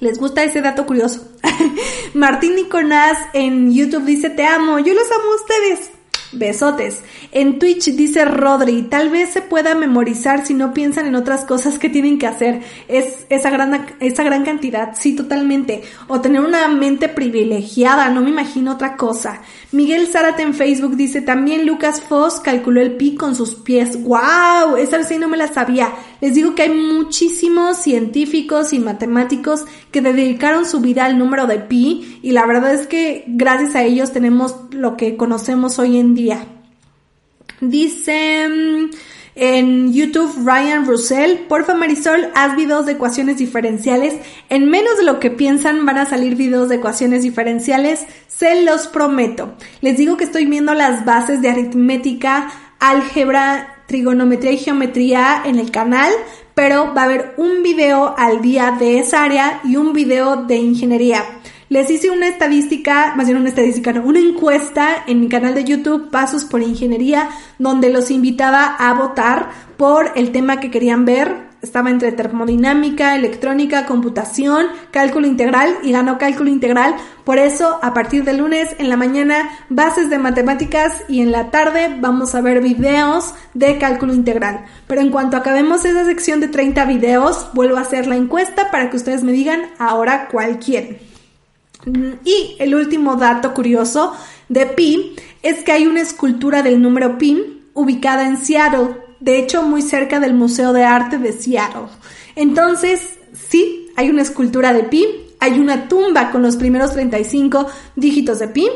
¿Les 0.00 0.18
gusta 0.18 0.44
ese 0.44 0.60
dato 0.60 0.84
curioso? 0.84 1.26
Martín 2.14 2.54
Nicolás 2.56 3.16
en 3.32 3.72
YouTube 3.72 4.04
dice, 4.04 4.28
te 4.28 4.44
amo, 4.44 4.78
yo 4.78 4.92
los 4.92 5.10
amo 5.10 5.32
a 5.32 5.36
ustedes. 5.36 6.01
Besotes. 6.32 7.02
En 7.30 7.58
Twitch 7.58 7.92
dice 7.92 8.24
Rodri, 8.24 8.82
tal 8.82 9.10
vez 9.10 9.30
se 9.30 9.42
pueda 9.42 9.74
memorizar 9.74 10.46
si 10.46 10.54
no 10.54 10.72
piensan 10.72 11.06
en 11.06 11.14
otras 11.14 11.44
cosas 11.44 11.78
que 11.78 11.88
tienen 11.88 12.18
que 12.18 12.26
hacer. 12.26 12.62
Es 12.88 13.26
esa 13.28 13.50
gran, 13.50 13.86
esa 14.00 14.22
gran 14.22 14.44
cantidad, 14.44 14.94
sí, 14.94 15.14
totalmente. 15.14 15.82
O 16.08 16.20
tener 16.20 16.40
una 16.40 16.68
mente 16.68 17.08
privilegiada, 17.08 18.08
no 18.10 18.20
me 18.20 18.30
imagino 18.30 18.72
otra 18.72 18.96
cosa. 18.96 19.42
Miguel 19.72 20.06
Zárate 20.06 20.42
en 20.42 20.54
Facebook 20.54 20.96
dice, 20.96 21.22
también 21.22 21.66
Lucas 21.66 22.00
Foss 22.00 22.40
calculó 22.40 22.80
el 22.80 22.96
pi 22.96 23.14
con 23.14 23.34
sus 23.34 23.54
pies. 23.54 24.02
¡Wow! 24.02 24.76
Esa 24.78 25.02
sí 25.04 25.18
no 25.18 25.28
me 25.28 25.36
la 25.36 25.48
sabía. 25.48 25.90
Les 26.22 26.34
digo 26.34 26.54
que 26.54 26.62
hay 26.62 26.70
muchísimos 26.70 27.78
científicos 27.78 28.72
y 28.72 28.78
matemáticos 28.78 29.64
que 29.90 30.00
dedicaron 30.00 30.64
su 30.64 30.78
vida 30.78 31.04
al 31.04 31.18
número 31.18 31.48
de 31.48 31.58
pi 31.58 32.20
y 32.22 32.30
la 32.30 32.46
verdad 32.46 32.72
es 32.72 32.86
que 32.86 33.24
gracias 33.26 33.74
a 33.74 33.82
ellos 33.82 34.12
tenemos 34.12 34.54
lo 34.70 34.96
que 34.96 35.16
conocemos 35.16 35.80
hoy 35.80 35.98
en 35.98 36.14
día. 36.14 36.46
Dice, 37.60 38.48
mm, 38.48 38.90
En 39.34 39.92
YouTube, 39.92 40.46
Ryan 40.46 40.86
Russell. 40.86 41.38
Porfa, 41.48 41.74
Marisol, 41.74 42.28
haz 42.34 42.54
videos 42.54 42.84
de 42.84 42.92
ecuaciones 42.92 43.38
diferenciales. 43.38 44.14
En 44.50 44.68
menos 44.68 44.98
de 44.98 45.04
lo 45.04 45.20
que 45.20 45.30
piensan 45.30 45.86
van 45.86 45.96
a 45.96 46.06
salir 46.06 46.36
videos 46.36 46.68
de 46.68 46.76
ecuaciones 46.76 47.22
diferenciales. 47.22 48.04
Se 48.28 48.62
los 48.62 48.86
prometo. 48.88 49.54
Les 49.80 49.96
digo 49.96 50.18
que 50.18 50.24
estoy 50.24 50.44
viendo 50.44 50.74
las 50.74 51.06
bases 51.06 51.40
de 51.40 51.48
aritmética, 51.48 52.52
álgebra, 52.78 53.81
trigonometría 53.92 54.52
y 54.52 54.56
geometría 54.56 55.42
en 55.44 55.58
el 55.58 55.70
canal, 55.70 56.10
pero 56.54 56.94
va 56.94 57.02
a 57.02 57.04
haber 57.04 57.34
un 57.36 57.62
video 57.62 58.14
al 58.16 58.40
día 58.40 58.74
de 58.78 58.98
esa 58.98 59.22
área 59.22 59.60
y 59.64 59.76
un 59.76 59.92
video 59.92 60.44
de 60.46 60.56
ingeniería. 60.56 61.22
Les 61.68 61.90
hice 61.90 62.10
una 62.10 62.26
estadística, 62.26 63.14
más 63.16 63.26
bien 63.26 63.38
una 63.38 63.50
estadística, 63.50 63.92
no, 63.92 64.02
una 64.02 64.18
encuesta 64.18 65.04
en 65.06 65.20
mi 65.20 65.28
canal 65.28 65.54
de 65.54 65.64
YouTube, 65.64 66.10
Pasos 66.10 66.46
por 66.46 66.62
Ingeniería, 66.62 67.28
donde 67.58 67.90
los 67.90 68.10
invitaba 68.10 68.64
a 68.64 68.94
votar 68.94 69.50
por 69.76 70.12
el 70.16 70.32
tema 70.32 70.58
que 70.58 70.70
querían 70.70 71.04
ver. 71.04 71.51
Estaba 71.62 71.90
entre 71.90 72.10
termodinámica, 72.10 73.14
electrónica, 73.14 73.86
computación, 73.86 74.66
cálculo 74.90 75.28
integral 75.28 75.78
y 75.84 75.92
ganó 75.92 76.18
cálculo 76.18 76.50
integral. 76.50 76.96
Por 77.24 77.38
eso, 77.38 77.78
a 77.82 77.94
partir 77.94 78.24
de 78.24 78.32
lunes 78.32 78.74
en 78.78 78.88
la 78.88 78.96
mañana, 78.96 79.48
bases 79.68 80.10
de 80.10 80.18
matemáticas 80.18 81.02
y 81.08 81.20
en 81.20 81.30
la 81.30 81.52
tarde 81.52 81.96
vamos 82.00 82.34
a 82.34 82.40
ver 82.40 82.60
videos 82.60 83.32
de 83.54 83.78
cálculo 83.78 84.12
integral. 84.12 84.64
Pero 84.88 85.02
en 85.02 85.10
cuanto 85.10 85.36
acabemos 85.36 85.84
esa 85.84 86.04
sección 86.04 86.40
de 86.40 86.48
30 86.48 86.84
videos, 86.86 87.48
vuelvo 87.54 87.76
a 87.76 87.82
hacer 87.82 88.08
la 88.08 88.16
encuesta 88.16 88.72
para 88.72 88.90
que 88.90 88.96
ustedes 88.96 89.22
me 89.22 89.30
digan 89.30 89.62
ahora 89.78 90.26
cuál 90.32 90.58
quieren. 90.58 90.98
Y 92.24 92.56
el 92.58 92.74
último 92.74 93.16
dato 93.16 93.54
curioso 93.54 94.14
de 94.48 94.66
pi 94.66 95.16
es 95.42 95.62
que 95.62 95.72
hay 95.72 95.86
una 95.86 96.00
escultura 96.00 96.62
del 96.62 96.82
número 96.82 97.18
pi 97.18 97.62
ubicada 97.74 98.26
en 98.26 98.36
Seattle, 98.36 98.96
de 99.22 99.38
hecho 99.38 99.62
muy 99.62 99.82
cerca 99.82 100.18
del 100.18 100.34
Museo 100.34 100.72
de 100.72 100.84
Arte 100.84 101.18
de 101.18 101.32
Seattle. 101.32 101.86
Entonces, 102.34 103.18
sí, 103.32 103.88
hay 103.96 104.10
una 104.10 104.22
escultura 104.22 104.72
de 104.72 104.82
pi, 104.82 105.06
hay 105.38 105.60
una 105.60 105.88
tumba 105.88 106.30
con 106.32 106.42
los 106.42 106.56
primeros 106.56 106.92
35 106.92 107.66
dígitos 107.94 108.40
de 108.40 108.48
pi 108.48 108.68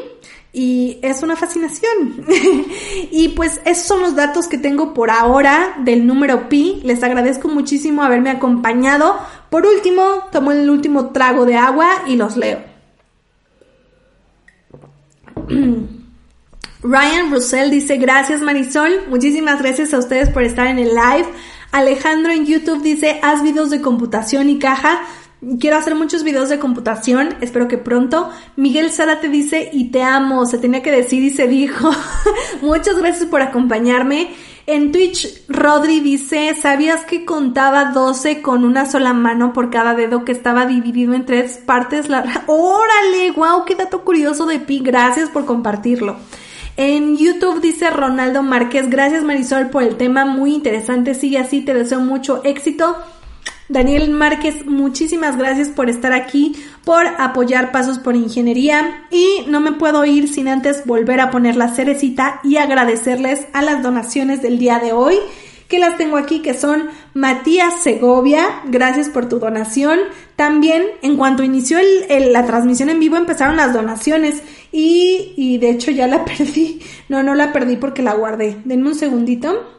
y 0.53 1.01
es 1.03 1.25
una 1.25 1.35
fascinación. 1.35 2.25
y 3.11 3.29
pues 3.31 3.61
esos 3.65 3.87
son 3.87 4.03
los 4.03 4.15
datos 4.15 4.47
que 4.47 4.57
tengo 4.57 4.95
por 4.95 5.11
ahora 5.11 5.75
del 5.85 6.07
número 6.07 6.49
pi. 6.49 6.81
Les 6.85 7.03
agradezco 7.03 7.49
muchísimo 7.49 8.03
haberme 8.03 8.31
acompañado. 8.31 9.19
Por 9.51 9.67
último, 9.67 10.03
tomo 10.31 10.53
el 10.53 10.71
último 10.71 11.11
trago 11.11 11.45
de 11.45 11.57
agua 11.57 11.89
y 12.07 12.15
los 12.15 12.37
leo. 12.37 12.61
Ryan 16.89 17.33
Russell 17.33 17.71
dice, 17.71 17.97
gracias 17.97 18.43
Marisol, 18.43 19.09
muchísimas 19.09 19.61
gracias 19.61 19.93
a 19.93 19.99
ustedes 19.99 20.31
por 20.31 20.45
estar 20.45 20.69
en 20.69 20.79
el 20.79 20.91
live. 20.91 21.27
Alejandro 21.73 22.33
en 22.33 22.47
YouTube 22.47 22.81
dice, 22.81 23.19
haz 23.25 23.43
videos 23.43 23.71
de 23.71 23.81
computación 23.81 24.49
y 24.49 24.61
caja. 24.61 25.01
Quiero 25.59 25.79
hacer 25.79 25.97
muchos 25.97 26.23
videos 26.23 26.49
de 26.49 26.61
computación, 26.61 27.35
espero 27.41 27.67
que 27.67 27.77
pronto. 27.77 28.31
Miguel 28.55 28.93
Sara 28.93 29.21
te 29.21 29.29
dice, 29.29 29.69
y 29.73 29.91
te 29.91 30.05
amo, 30.05 30.47
se 30.47 30.59
tenía 30.59 30.81
que 30.83 30.93
decir 30.93 31.25
y 31.25 31.31
se 31.31 31.49
dijo. 31.49 31.91
Muchas 32.63 32.97
gracias 32.99 33.29
por 33.29 33.43
acompañarme. 33.43 34.31
En 34.67 34.93
Twitch, 34.93 35.45
Rodri 35.49 35.99
dice, 35.99 36.55
¿sabías 36.55 37.05
que 37.05 37.25
contaba 37.25 37.87
12 37.87 38.43
con 38.43 38.65
una 38.65 38.89
sola 38.89 39.13
mano 39.13 39.53
por 39.53 39.71
cada 39.71 39.95
dedo 39.95 40.25
que 40.25 40.33
estaba 40.33 40.67
dividido 40.67 41.15
en 41.15 41.27
tres 41.27 41.59
partes? 41.59 42.07
¡Órale! 42.47 43.33
¡Wow! 43.33 43.65
¡Qué 43.65 43.75
dato 43.75 44.05
curioso 44.05 44.47
de 44.47 44.61
Pi! 44.61 44.81
Gracias 44.85 45.31
por 45.31 45.47
compartirlo. 45.47 46.17
En 46.77 47.17
YouTube 47.17 47.63
dice 47.63 47.89
Ronaldo 47.89 48.43
Márquez, 48.43 48.91
gracias 48.91 49.25
Marisol 49.25 49.71
por 49.71 49.83
el 49.83 49.97
tema, 49.97 50.27
muy 50.27 50.55
interesante, 50.55 51.15
sigue 51.15 51.39
así, 51.39 51.63
te 51.63 51.73
deseo 51.73 52.01
mucho 52.01 52.43
éxito. 52.45 52.97
Daniel 53.69 54.11
Márquez, 54.11 54.67
muchísimas 54.67 55.39
gracias 55.39 55.71
por 55.71 55.89
estar 55.89 56.13
aquí, 56.13 56.55
por 56.85 57.07
apoyar 57.19 57.73
Pasos 57.73 57.99
por 57.99 58.15
Ingeniería. 58.15 59.07
Y 59.11 59.47
no 59.49 59.61
me 59.61 59.73
puedo 59.73 60.05
ir 60.05 60.29
sin 60.29 60.49
antes 60.49 60.87
volver 60.87 61.21
a 61.21 61.31
poner 61.31 61.57
la 61.57 61.69
cerecita 61.69 62.41
y 62.45 62.59
agradecerles 62.59 63.47
a 63.55 63.63
las 63.63 63.83
donaciones 63.83 64.43
del 64.43 64.59
día 64.59 64.79
de 64.79 64.93
hoy 64.93 65.17
que 65.69 65.79
las 65.79 65.97
tengo 65.97 66.17
aquí, 66.17 66.43
que 66.43 66.55
son 66.55 66.89
Matías 67.15 67.83
Segovia, 67.83 68.63
gracias 68.67 69.09
por 69.09 69.29
tu 69.29 69.39
donación. 69.39 69.99
También, 70.37 70.85
en 71.03 71.17
cuanto 71.17 71.43
inició 71.43 71.79
la 72.09 72.47
transmisión 72.47 72.89
en 72.89 73.01
vivo, 73.01 73.17
empezaron 73.17 73.57
las 73.57 73.73
donaciones 73.73 74.43
y, 74.71 75.35
y 75.37 75.59
de 75.59 75.71
hecho 75.71 75.91
ya 75.91 76.07
la 76.07 76.25
perdí. 76.25 76.81
No, 77.09 77.23
no 77.23 77.35
la 77.35 77.53
perdí 77.53 77.77
porque 77.77 78.03
la 78.03 78.15
guardé. 78.15 78.59
Denme 78.65 78.89
un 78.89 78.95
segundito. 78.95 79.73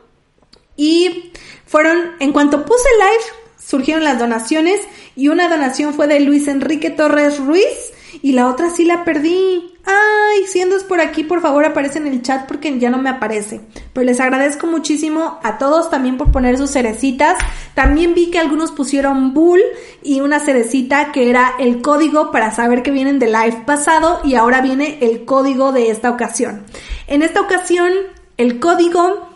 Y 0.76 1.31
fueron, 1.65 1.97
en 2.19 2.31
cuanto 2.31 2.65
puse 2.65 2.88
live, 2.97 3.57
surgieron 3.57 4.03
las 4.03 4.19
donaciones 4.19 4.81
y 5.15 5.30
una 5.30 5.49
donación 5.49 5.93
fue 5.93 6.07
de 6.07 6.19
Luis 6.19 6.47
Enrique 6.47 6.89
Torres 6.89 7.39
Ruiz 7.39 7.93
y 8.22 8.34
la 8.34 8.47
otra 8.47 8.69
sí 8.69 8.85
la 8.85 9.03
perdí. 9.03 9.73
Ay, 9.89 10.45
si 10.47 10.61
andas 10.61 10.84
por 10.84 10.99
aquí, 10.99 11.23
por 11.23 11.39
favor 11.39 11.64
aparece 11.64 11.97
en 11.99 12.07
el 12.07 12.22
chat 12.22 12.45
porque 12.45 12.77
ya 12.77 12.89
no 12.89 12.97
me 12.97 13.09
aparece. 13.09 13.61
Pero 13.93 14.05
les 14.05 14.19
agradezco 14.19 14.68
muchísimo 14.68 15.39
a 15.43 15.57
todos 15.57 15.89
también 15.89 16.18
por 16.18 16.30
poner 16.30 16.57
sus 16.57 16.72
cerecitas. 16.72 17.38
También 17.73 18.14
vi 18.14 18.30
que 18.30 18.38
algunos 18.38 18.73
pusieron 18.73 19.34
bull 19.34 19.61
y 20.03 20.19
una 20.19 20.41
cerecita 20.41 21.14
que 21.14 21.30
era 21.30 21.53
el 21.57 21.81
código 21.81 22.31
para 22.31 22.51
saber 22.51 22.84
que 22.84 22.91
vienen 22.91 23.18
del 23.18 23.31
live 23.31 23.64
pasado 23.65 24.19
y 24.26 24.35
ahora 24.35 24.59
viene 24.59 24.97
el 24.99 25.23
código 25.23 25.72
de 25.72 25.89
esta 25.89 26.09
ocasión. 26.09 26.65
En 27.07 27.22
esta 27.22 27.39
ocasión, 27.39 27.89
el 28.35 28.59
código 28.59 29.30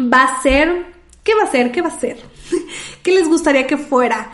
va 0.00 0.22
a 0.22 0.42
ser... 0.42 0.86
¿Qué 1.22 1.34
va 1.34 1.42
a 1.42 1.50
ser? 1.50 1.70
¿Qué 1.70 1.82
va 1.82 1.88
a 1.88 2.00
ser? 2.00 2.16
¿Qué 3.02 3.12
les 3.12 3.28
gustaría 3.28 3.66
que 3.66 3.76
fuera? 3.76 4.30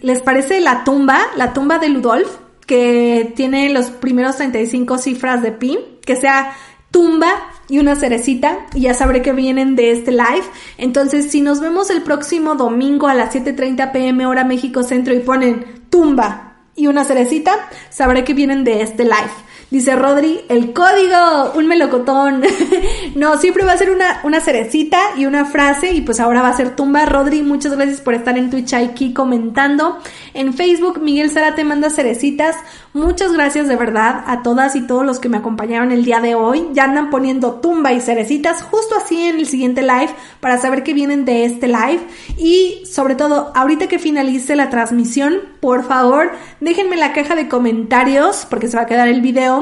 ¿Les 0.00 0.22
parece 0.22 0.60
la 0.60 0.82
tumba, 0.82 1.20
la 1.36 1.52
tumba 1.52 1.78
de 1.78 1.90
Ludolf, 1.90 2.38
que 2.66 3.32
tiene 3.34 3.70
los 3.70 3.90
primeros 3.90 4.36
35 4.36 4.98
cifras 4.98 5.42
de 5.42 5.52
pi? 5.52 5.78
Que 6.04 6.16
sea 6.16 6.54
tumba 6.90 7.50
y 7.68 7.78
una 7.78 7.96
cerecita 7.96 8.66
y 8.74 8.82
ya 8.82 8.94
sabré 8.94 9.22
que 9.22 9.32
vienen 9.32 9.74
de 9.74 9.90
este 9.90 10.12
live. 10.12 10.44
Entonces, 10.78 11.30
si 11.30 11.40
nos 11.40 11.60
vemos 11.60 11.90
el 11.90 12.02
próximo 12.02 12.54
domingo 12.54 13.08
a 13.08 13.14
las 13.14 13.34
7.30 13.34 13.92
pm 13.92 14.26
hora 14.26 14.44
México 14.44 14.82
Centro 14.82 15.14
y 15.14 15.20
ponen 15.20 15.82
tumba 15.90 16.58
y 16.76 16.86
una 16.86 17.04
cerecita, 17.04 17.52
sabré 17.90 18.24
que 18.24 18.34
vienen 18.34 18.64
de 18.64 18.82
este 18.82 19.04
live. 19.04 19.32
Dice 19.72 19.96
Rodri, 19.96 20.38
el 20.50 20.74
código, 20.74 21.52
un 21.54 21.66
melocotón. 21.66 22.42
no, 23.14 23.38
siempre 23.38 23.64
va 23.64 23.72
a 23.72 23.78
ser 23.78 23.90
una, 23.90 24.20
una 24.22 24.38
cerecita 24.38 24.98
y 25.16 25.24
una 25.24 25.46
frase 25.46 25.94
y 25.94 26.02
pues 26.02 26.20
ahora 26.20 26.42
va 26.42 26.50
a 26.50 26.52
ser 26.52 26.76
tumba. 26.76 27.06
Rodri, 27.06 27.40
muchas 27.40 27.74
gracias 27.74 28.02
por 28.02 28.12
estar 28.12 28.36
en 28.36 28.50
Twitch 28.50 28.74
aquí 28.74 29.14
comentando. 29.14 29.98
En 30.34 30.52
Facebook, 30.52 31.00
Miguel 31.00 31.30
Sara 31.30 31.54
te 31.54 31.64
manda 31.64 31.88
cerecitas. 31.88 32.54
Muchas 32.92 33.32
gracias 33.32 33.66
de 33.66 33.76
verdad 33.76 34.22
a 34.26 34.42
todas 34.42 34.76
y 34.76 34.86
todos 34.86 35.06
los 35.06 35.18
que 35.18 35.30
me 35.30 35.38
acompañaron 35.38 35.90
el 35.90 36.04
día 36.04 36.20
de 36.20 36.34
hoy. 36.34 36.68
Ya 36.74 36.84
andan 36.84 37.08
poniendo 37.08 37.54
tumba 37.54 37.94
y 37.94 38.02
cerecitas 38.02 38.60
justo 38.62 38.94
así 38.94 39.22
en 39.22 39.38
el 39.38 39.46
siguiente 39.46 39.80
live 39.80 40.10
para 40.40 40.58
saber 40.58 40.82
que 40.82 40.92
vienen 40.92 41.24
de 41.24 41.46
este 41.46 41.66
live. 41.66 42.00
Y 42.36 42.82
sobre 42.84 43.14
todo, 43.14 43.52
ahorita 43.54 43.86
que 43.86 43.98
finalice 43.98 44.54
la 44.54 44.68
transmisión, 44.68 45.36
por 45.60 45.82
favor, 45.82 46.32
déjenme 46.60 46.96
la 46.96 47.14
caja 47.14 47.34
de 47.36 47.48
comentarios 47.48 48.46
porque 48.50 48.68
se 48.68 48.76
va 48.76 48.82
a 48.82 48.86
quedar 48.86 49.08
el 49.08 49.22
video 49.22 49.61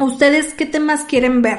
¿Ustedes 0.00 0.54
qué 0.54 0.64
temas 0.64 1.04
quieren 1.04 1.42
ver? 1.42 1.58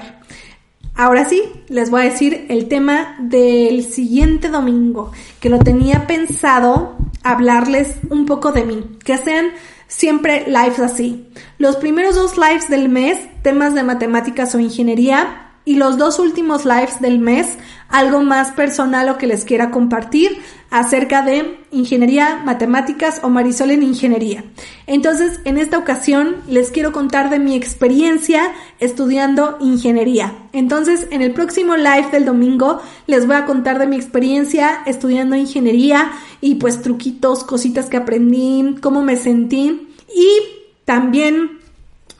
Ahora 0.95 1.27
sí, 1.27 1.43
les 1.67 1.89
voy 1.89 2.01
a 2.01 2.09
decir 2.11 2.45
el 2.49 2.67
tema 2.67 3.17
del 3.19 3.83
siguiente 3.83 4.49
domingo, 4.49 5.11
que 5.39 5.49
lo 5.49 5.59
tenía 5.59 6.07
pensado 6.07 6.97
hablarles 7.23 7.95
un 8.09 8.25
poco 8.25 8.51
de 8.51 8.63
mí, 8.63 8.97
que 9.03 9.17
sean 9.17 9.47
siempre 9.87 10.45
lives 10.47 10.79
así. 10.79 11.27
Los 11.57 11.75
primeros 11.77 12.15
dos 12.15 12.37
lives 12.37 12.69
del 12.69 12.89
mes, 12.89 13.19
temas 13.41 13.73
de 13.75 13.83
matemáticas 13.83 14.55
o 14.55 14.59
ingeniería, 14.59 15.48
y 15.69 15.75
los 15.75 15.99
dos 15.99 16.17
últimos 16.17 16.65
lives 16.65 16.99
del 16.99 17.19
mes, 17.19 17.45
algo 17.89 18.23
más 18.23 18.49
personal 18.53 19.07
o 19.07 19.19
que 19.19 19.27
les 19.27 19.45
quiera 19.45 19.69
compartir 19.69 20.39
acerca 20.71 21.21
de 21.21 21.59
ingeniería, 21.69 22.41
matemáticas 22.43 23.19
o 23.21 23.29
Marisol 23.29 23.69
en 23.69 23.83
ingeniería. 23.83 24.43
Entonces, 24.87 25.39
en 25.45 25.59
esta 25.59 25.77
ocasión 25.77 26.37
les 26.47 26.71
quiero 26.71 26.91
contar 26.91 27.29
de 27.29 27.37
mi 27.37 27.55
experiencia 27.55 28.51
estudiando 28.79 29.57
ingeniería. 29.59 30.33
Entonces, 30.53 31.05
en 31.11 31.21
el 31.21 31.33
próximo 31.33 31.75
live 31.75 32.07
del 32.11 32.25
domingo 32.25 32.81
les 33.05 33.27
voy 33.27 33.35
a 33.35 33.45
contar 33.45 33.77
de 33.77 33.85
mi 33.85 33.95
experiencia 33.95 34.81
estudiando 34.87 35.35
ingeniería 35.35 36.11
y 36.41 36.55
pues 36.55 36.81
truquitos, 36.81 37.43
cositas 37.43 37.91
que 37.91 37.97
aprendí, 37.97 38.77
cómo 38.81 39.03
me 39.03 39.17
sentí 39.17 39.87
y 40.11 40.29
también 40.85 41.58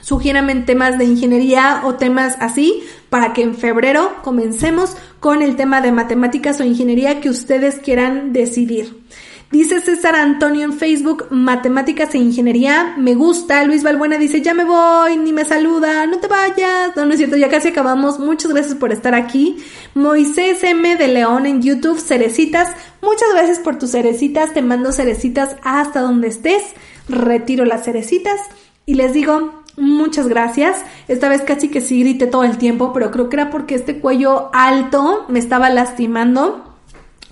Sugiérame 0.02 0.56
temas 0.62 0.98
de 0.98 1.06
ingeniería 1.06 1.82
o 1.86 1.96
temas 1.96 2.36
así 2.40 2.84
para 3.10 3.34
que 3.34 3.42
en 3.42 3.56
febrero 3.56 4.14
comencemos 4.24 4.96
con 5.20 5.42
el 5.42 5.56
tema 5.56 5.82
de 5.82 5.92
matemáticas 5.92 6.60
o 6.60 6.64
ingeniería 6.64 7.22
que 7.22 7.30
ustedes 7.30 7.76
quieran 7.76 8.34
decidir. 8.34 9.04
Dice 9.52 9.82
César 9.82 10.16
Antonio 10.16 10.64
en 10.64 10.74
Facebook, 10.74 11.26
Matemáticas 11.32 12.14
e 12.14 12.20
Ingeniería, 12.20 12.94
me 12.98 13.16
gusta. 13.16 13.64
Luis 13.64 13.82
Balbuena 13.82 14.20
dice, 14.20 14.42
ya 14.42 14.54
me 14.54 14.64
voy, 14.64 15.18
ni 15.18 15.34
me 15.34 15.44
saluda, 15.44 16.06
no 16.06 16.20
te 16.20 16.28
vayas. 16.28 16.96
No, 16.96 17.06
no 17.06 17.14
es 17.14 17.18
cierto, 17.18 17.36
ya 17.36 17.50
casi 17.50 17.70
acabamos. 17.70 18.20
Muchas 18.20 18.54
gracias 18.54 18.76
por 18.76 18.92
estar 18.92 19.16
aquí. 19.16 19.58
Moisés 19.96 20.64
M 20.64 20.96
de 20.98 21.08
León 21.08 21.48
en 21.48 21.64
YouTube, 21.64 22.00
Cerecitas. 22.00 22.76
Muchas 23.02 23.30
gracias 23.34 23.58
por 23.58 23.80
tus 23.80 23.90
cerecitas, 23.90 24.54
te 24.54 24.62
mando 24.62 24.92
cerecitas 24.92 25.56
hasta 25.64 26.02
donde 26.02 26.28
estés. 26.28 26.62
Retiro 27.08 27.66
las 27.66 27.86
cerecitas 27.86 28.40
y 28.86 28.94
les 28.94 29.14
digo, 29.14 29.59
muchas 29.78 30.28
gracias. 30.28 30.84
Esta 31.08 31.30
vez 31.30 31.42
casi 31.42 31.70
que 31.70 31.82
sí 31.82 32.00
grité 32.02 32.28
todo 32.28 32.44
el 32.44 32.58
tiempo, 32.58 32.94
pero 32.94 33.12
creo 33.12 33.30
que 33.30 33.36
era 33.36 33.50
porque 33.50 33.76
este 33.76 34.00
cuello 34.00 34.50
alto 34.54 35.26
me 35.28 35.40
estaba 35.40 35.70
lastimando. 35.70 36.66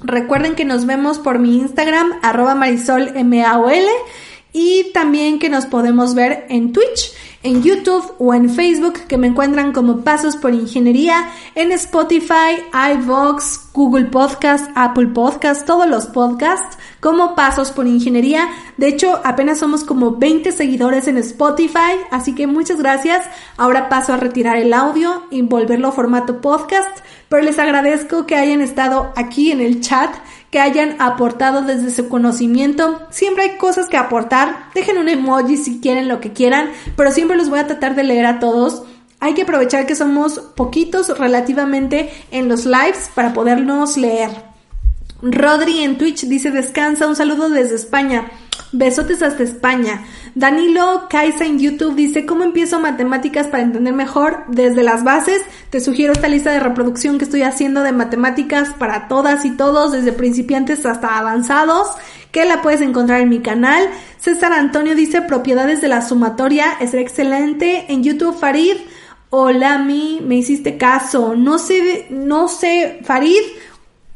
Recuerden 0.02 0.56
que 0.56 0.66
nos 0.66 0.86
vemos 0.86 1.20
por 1.20 1.40
mi 1.40 1.58
Instagram, 1.58 2.20
arroba 2.22 2.56
marisol 2.56 3.12
y 4.54 4.92
también 4.94 5.40
que 5.40 5.50
nos 5.50 5.66
podemos 5.66 6.16
ver 6.16 6.46
en 6.50 6.72
Twitch, 6.74 7.14
en 7.44 7.62
YouTube 7.62 8.14
o 8.18 8.34
en 8.34 8.50
Facebook, 8.50 8.94
que 9.08 9.18
me 9.18 9.28
encuentran 9.28 9.72
como 9.72 10.02
Pasos 10.02 10.36
por 10.36 10.54
Ingeniería, 10.54 11.30
en 11.54 11.72
Spotify, 11.72 12.64
iVox, 12.94 13.72
Google 13.74 14.06
Podcast, 14.06 14.70
Apple 14.76 15.08
Podcast, 15.08 15.66
todos 15.66 15.88
los 15.88 16.08
podcasts, 16.08 16.78
como 17.08 17.36
Pasos 17.36 17.72
por 17.72 17.88
Ingeniería. 17.88 18.50
De 18.76 18.90
hecho, 18.90 19.22
apenas 19.24 19.60
somos 19.60 19.86
como 19.86 20.18
20 20.18 20.52
seguidores 20.52 21.08
en 21.08 21.16
Spotify, 21.16 21.96
así 22.12 22.36
que 22.36 22.48
muchas 22.48 22.80
gracias. 22.80 23.26
Ahora 23.56 23.88
paso 23.88 24.12
a 24.12 24.18
retirar 24.18 24.58
el 24.58 24.74
audio 24.74 25.24
y 25.32 25.42
volverlo 25.42 25.88
a 25.88 25.94
formato 25.94 26.42
podcast 26.42 27.00
pero 27.30 27.44
les 27.44 27.60
agradezco 27.60 28.26
que 28.26 28.36
hayan 28.36 28.62
estado 28.62 29.12
aquí 29.16 29.52
en 29.52 29.60
el 29.60 29.82
chat, 29.82 30.10
que 30.50 30.60
hayan 30.60 30.96
aportado 31.00 31.62
desde 31.62 31.92
su 31.92 32.08
conocimiento. 32.08 33.02
Siempre 33.10 33.44
hay 33.44 33.58
cosas 33.58 33.88
que 33.88 33.98
aportar, 33.98 34.70
dejen 34.74 34.98
un 34.98 35.10
emoji 35.10 35.58
si 35.58 35.82
quieren 35.82 36.08
lo 36.08 36.22
que 36.22 36.32
quieran, 36.32 36.70
pero 36.96 37.12
siempre 37.12 37.36
los 37.36 37.50
voy 37.50 37.60
a 37.60 37.68
tratar 37.68 37.96
de 37.96 38.04
leer 38.04 38.26
a 38.26 38.40
todos. 38.40 38.84
Hay 39.20 39.34
que 39.34 39.42
aprovechar 39.42 39.88
que 39.88 39.96
somos 39.96 40.40
poquitos 40.40 41.18
relativamente 41.18 42.12
en 42.32 42.48
los 42.48 42.66
lives 42.66 43.10
para 43.14 43.34
podernos 43.34 43.98
leer. 43.98 44.47
Rodri 45.22 45.80
en 45.80 45.98
Twitch 45.98 46.26
dice 46.26 46.52
descansa, 46.52 47.08
un 47.08 47.16
saludo 47.16 47.50
desde 47.50 47.76
España. 47.76 48.30
Besotes 48.72 49.24
hasta 49.24 49.44
España. 49.44 50.06
Danilo 50.36 51.08
Kaisa 51.10 51.46
en 51.46 51.58
YouTube 51.58 51.96
dice, 51.96 52.26
¿cómo 52.26 52.44
empiezo 52.44 52.80
matemáticas 52.80 53.48
para 53.48 53.64
entender 53.64 53.94
mejor? 53.94 54.44
Desde 54.50 54.84
las 54.84 55.04
bases, 55.04 55.42
te 55.70 55.80
sugiero 55.80 56.14
esta 56.14 56.28
lista 56.28 56.52
de 56.52 56.60
reproducción 56.60 57.18
que 57.18 57.26
estoy 57.26 57.44
haciendo 57.44 57.82
de 57.82 57.94
matemáticas 57.94 58.70
para 58.78 59.08
todas 59.08 59.46
y 59.46 59.52
todos, 59.52 59.94
desde 59.94 60.12
principiantes 60.12 60.86
hasta 60.86 61.18
avanzados, 61.18 61.88
que 62.32 62.46
la 62.46 62.62
puedes 62.62 62.82
encontrar 62.82 63.22
en 63.22 63.30
mi 63.30 63.40
canal. 63.40 63.90
César 64.20 64.54
Antonio 64.54 64.96
dice, 64.96 65.22
propiedades 65.22 65.82
de 65.82 65.88
la 65.88 66.02
sumatoria, 66.02 66.74
es 66.80 66.94
excelente. 66.94 67.86
En 67.88 68.04
YouTube, 68.04 68.38
Farid, 68.38 68.76
hola, 69.30 69.80
mi, 69.80 70.20
me 70.22 70.36
hiciste 70.36 70.78
caso. 70.78 71.36
No 71.36 71.58
sé, 71.58 72.08
no 72.10 72.50
sé, 72.50 73.00
Farid, 73.04 73.42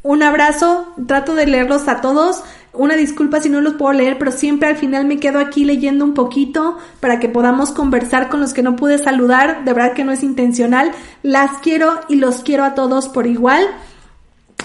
un 0.04 0.24
abrazo, 0.24 0.94
trato 1.08 1.36
de 1.36 1.46
leerlos 1.46 1.88
a 1.88 2.02
todos. 2.02 2.44
Una 2.74 2.96
disculpa 2.96 3.42
si 3.42 3.50
no 3.50 3.62
los 3.62 3.74
puedo 3.74 3.94
leer, 3.94 4.18
pero 4.18 4.32
siempre 4.32 4.70
al 4.70 4.78
final 4.78 5.06
me 5.06 5.20
quedo 5.20 5.40
aquí 5.40 5.64
leyendo 5.66 6.06
un 6.06 6.14
poquito 6.14 6.78
para 7.00 7.20
que 7.20 7.30
podamos 7.30 7.72
conversar 7.72 8.30
con 8.30 8.40
los 8.40 8.54
que 8.54 8.64
no 8.64 8.76
pude 8.76 8.98
saludar. 8.98 9.64
De 9.64 9.74
verdad 9.74 9.94
que 9.94 10.04
no 10.04 10.12
es 10.12 10.24
intencional. 10.24 10.92
Las 11.22 11.60
quiero 11.60 12.00
y 12.10 12.16
los 12.16 12.42
quiero 12.42 12.64
a 12.64 12.74
todos 12.74 13.10
por 13.10 13.28
igual. 13.28 13.68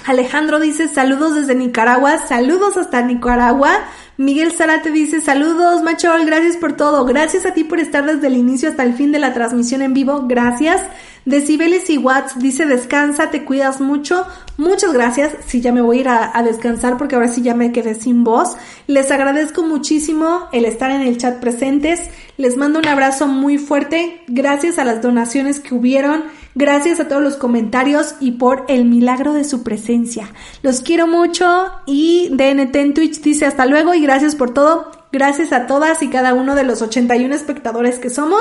Alejandro 0.05 0.61
dice 0.61 0.89
saludos 0.89 1.35
desde 1.35 1.55
Nicaragua, 1.55 2.19
saludos 2.19 2.77
hasta 2.77 3.03
Nicaragua. 3.03 3.73
Miguel 4.19 4.53
Zarate 4.53 4.91
dice 4.91 5.21
saludos, 5.21 5.83
Machol, 5.83 6.25
gracias 6.25 6.57
por 6.57 6.75
todo. 6.75 7.05
Gracias 7.05 7.45
a 7.45 7.53
ti 7.53 7.65
por 7.65 7.81
estar 7.81 8.07
desde 8.07 8.29
el 8.29 8.37
inicio 8.37 8.71
hasta 8.71 8.83
el 8.83 8.95
fin 8.95 9.13
de 9.13 9.19
la 9.19 9.35
transmisión 9.35 9.83
en 9.83 9.93
vivo. 9.93 10.25
Gracias. 10.27 10.81
Decibeles 11.27 11.91
y 11.91 11.99
Watts 11.99 12.39
dice 12.39 12.67
descansa, 12.67 13.31
te 13.31 13.45
cuidas 13.45 13.81
mucho. 13.81 14.27
Muchas 14.57 14.93
gracias. 14.93 15.35
Sí, 15.47 15.61
ya 15.61 15.73
me 15.73 15.83
voy 15.83 15.99
a 15.99 16.01
ir 16.01 16.09
a, 16.09 16.43
descansar 16.45 16.97
porque 16.97 17.17
ahora 17.17 17.29
sí 17.29 17.43
ya 17.43 17.55
me 17.55 17.73
quedé 17.73 17.95
sin 17.95 18.25
voz. 18.25 18.57
Les 18.87 19.11
agradezco 19.11 19.65
muchísimo 19.65 20.49
el 20.53 20.65
estar 20.65 20.91
en 20.91 21.03
el 21.03 21.19
chat 21.19 21.41
presentes. 21.41 22.01
Les 22.39 22.57
mando 22.57 22.79
un 22.79 22.89
abrazo 22.89 23.27
muy 23.27 23.59
fuerte. 23.59 24.23
Gracias 24.29 24.79
a 24.79 24.85
las 24.85 25.03
donaciones 25.03 25.61
que 25.61 25.75
hubieron. 25.75 26.25
Gracias 26.59 27.01
a 27.01 27.07
todos 27.07 27.23
los 27.23 27.37
comentarios 27.37 28.15
y 28.19 28.33
por 28.33 28.65
el 28.69 28.87
milagro 28.87 29.35
de 29.35 29.45
su 29.45 29.63
presencia. 29.63 30.31
Los 30.63 30.81
quiero 30.81 31.07
mucho 31.07 31.71
y 31.85 32.31
DNT 32.31 32.75
en 32.77 32.95
Twitch 32.95 33.21
dice 33.21 33.45
hasta 33.45 33.67
luego 33.67 33.93
y 33.93 34.01
gracias 34.01 34.35
por 34.35 34.55
todo. 34.55 34.91
Gracias 35.13 35.53
a 35.53 35.67
todas 35.67 36.03
y 36.03 36.09
cada 36.09 36.33
uno 36.33 36.55
de 36.55 36.65
los 36.65 36.81
81 36.81 37.35
espectadores 37.35 37.99
que 37.99 38.09
somos. 38.09 38.41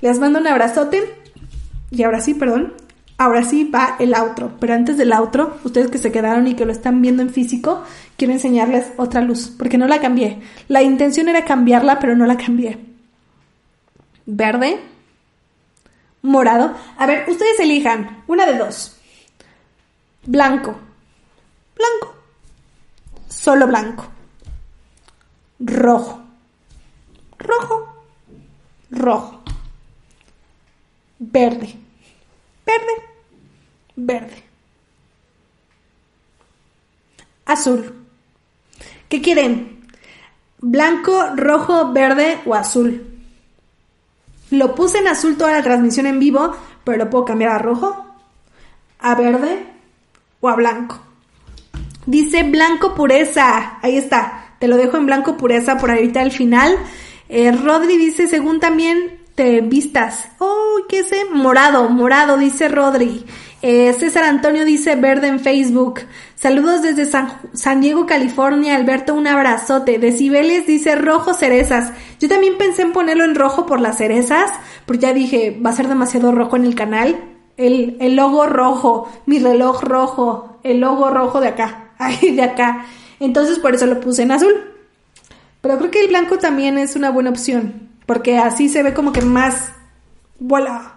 Les 0.00 0.20
mando 0.20 0.38
un 0.38 0.46
abrazote. 0.46 1.12
Y 1.90 2.04
ahora 2.04 2.20
sí, 2.20 2.34
perdón. 2.34 2.72
Ahora 3.18 3.42
sí 3.42 3.64
va 3.64 3.96
el 3.98 4.14
outro. 4.14 4.52
Pero 4.60 4.74
antes 4.74 4.96
del 4.96 5.12
outro, 5.12 5.56
ustedes 5.64 5.90
que 5.90 5.98
se 5.98 6.12
quedaron 6.12 6.46
y 6.46 6.54
que 6.54 6.66
lo 6.66 6.70
están 6.70 7.02
viendo 7.02 7.20
en 7.20 7.30
físico, 7.30 7.82
quiero 8.16 8.32
enseñarles 8.32 8.92
otra 8.96 9.22
luz. 9.22 9.52
Porque 9.58 9.76
no 9.76 9.88
la 9.88 10.00
cambié. 10.00 10.38
La 10.68 10.82
intención 10.82 11.28
era 11.28 11.44
cambiarla, 11.44 11.98
pero 11.98 12.14
no 12.14 12.26
la 12.26 12.36
cambié. 12.36 12.78
Verde. 14.24 14.78
Morado. 16.26 16.74
A 16.98 17.06
ver, 17.06 17.28
ustedes 17.28 17.58
elijan. 17.60 18.24
Una 18.26 18.46
de 18.46 18.58
dos. 18.58 18.96
Blanco. 20.24 20.76
Blanco. 21.76 22.14
Solo 23.28 23.66
blanco. 23.66 24.06
Rojo. 25.58 26.20
Rojo. 27.38 27.88
Rojo 28.90 29.36
verde, 31.18 31.74
verde, 32.64 32.92
verde. 33.96 34.42
Azul. 37.44 38.06
¿Qué 39.08 39.22
quieren? 39.22 39.86
¿Blanco, 40.58 41.30
rojo, 41.36 41.92
verde 41.92 42.40
o 42.44 42.54
azul? 42.54 43.05
Lo 44.50 44.74
puse 44.74 44.98
en 44.98 45.08
azul 45.08 45.36
toda 45.36 45.52
la 45.52 45.62
transmisión 45.62 46.06
en 46.06 46.18
vivo, 46.18 46.56
pero 46.84 46.98
lo 46.98 47.10
puedo 47.10 47.24
cambiar 47.24 47.52
a 47.52 47.58
rojo, 47.58 48.06
a 48.98 49.14
verde 49.14 49.66
o 50.40 50.48
a 50.48 50.54
blanco. 50.54 51.00
Dice 52.06 52.44
blanco 52.44 52.94
pureza. 52.94 53.78
Ahí 53.82 53.96
está. 53.96 54.54
Te 54.60 54.68
lo 54.68 54.76
dejo 54.76 54.96
en 54.96 55.06
blanco 55.06 55.36
pureza 55.36 55.76
por 55.76 55.90
ahorita 55.90 56.20
al 56.20 56.30
final. 56.30 56.76
Eh, 57.28 57.50
Rodri 57.52 57.96
dice, 57.98 58.28
según 58.28 58.60
también 58.60 59.20
te 59.34 59.60
vistas. 59.60 60.28
Oh, 60.38 60.78
¿qué 60.88 61.02
sé? 61.02 61.24
Morado, 61.32 61.88
morado, 61.90 62.38
dice 62.38 62.68
Rodri. 62.68 63.24
Eh, 63.68 63.92
César 63.94 64.22
Antonio 64.22 64.64
dice 64.64 64.94
verde 64.94 65.26
en 65.26 65.40
Facebook. 65.40 66.02
Saludos 66.36 66.82
desde 66.82 67.04
San, 67.04 67.80
Diego, 67.80 68.06
California. 68.06 68.76
Alberto, 68.76 69.12
un 69.12 69.26
abrazote. 69.26 69.98
Decibeles 69.98 70.68
dice 70.68 70.94
rojo 70.94 71.34
cerezas. 71.34 71.92
Yo 72.20 72.28
también 72.28 72.58
pensé 72.58 72.82
en 72.82 72.92
ponerlo 72.92 73.24
en 73.24 73.34
rojo 73.34 73.66
por 73.66 73.80
las 73.80 73.98
cerezas, 73.98 74.52
porque 74.86 75.02
ya 75.02 75.12
dije, 75.12 75.60
va 75.66 75.70
a 75.70 75.72
ser 75.72 75.88
demasiado 75.88 76.30
rojo 76.30 76.54
en 76.54 76.64
el 76.64 76.76
canal. 76.76 77.16
El, 77.56 77.96
el 77.98 78.14
logo 78.14 78.46
rojo, 78.46 79.10
mi 79.26 79.40
reloj 79.40 79.82
rojo, 79.82 80.60
el 80.62 80.78
logo 80.78 81.10
rojo 81.10 81.40
de 81.40 81.48
acá, 81.48 81.90
ahí 81.98 82.36
de 82.36 82.42
acá. 82.42 82.86
Entonces 83.18 83.58
por 83.58 83.74
eso 83.74 83.86
lo 83.86 83.98
puse 83.98 84.22
en 84.22 84.30
azul. 84.30 84.54
Pero 85.60 85.78
creo 85.78 85.90
que 85.90 86.02
el 86.02 86.08
blanco 86.08 86.38
también 86.38 86.78
es 86.78 86.94
una 86.94 87.10
buena 87.10 87.30
opción. 87.30 87.88
Porque 88.06 88.38
así 88.38 88.68
se 88.68 88.84
ve 88.84 88.94
como 88.94 89.12
que 89.12 89.22
más... 89.22 89.72
¡Vuela! 90.38 90.95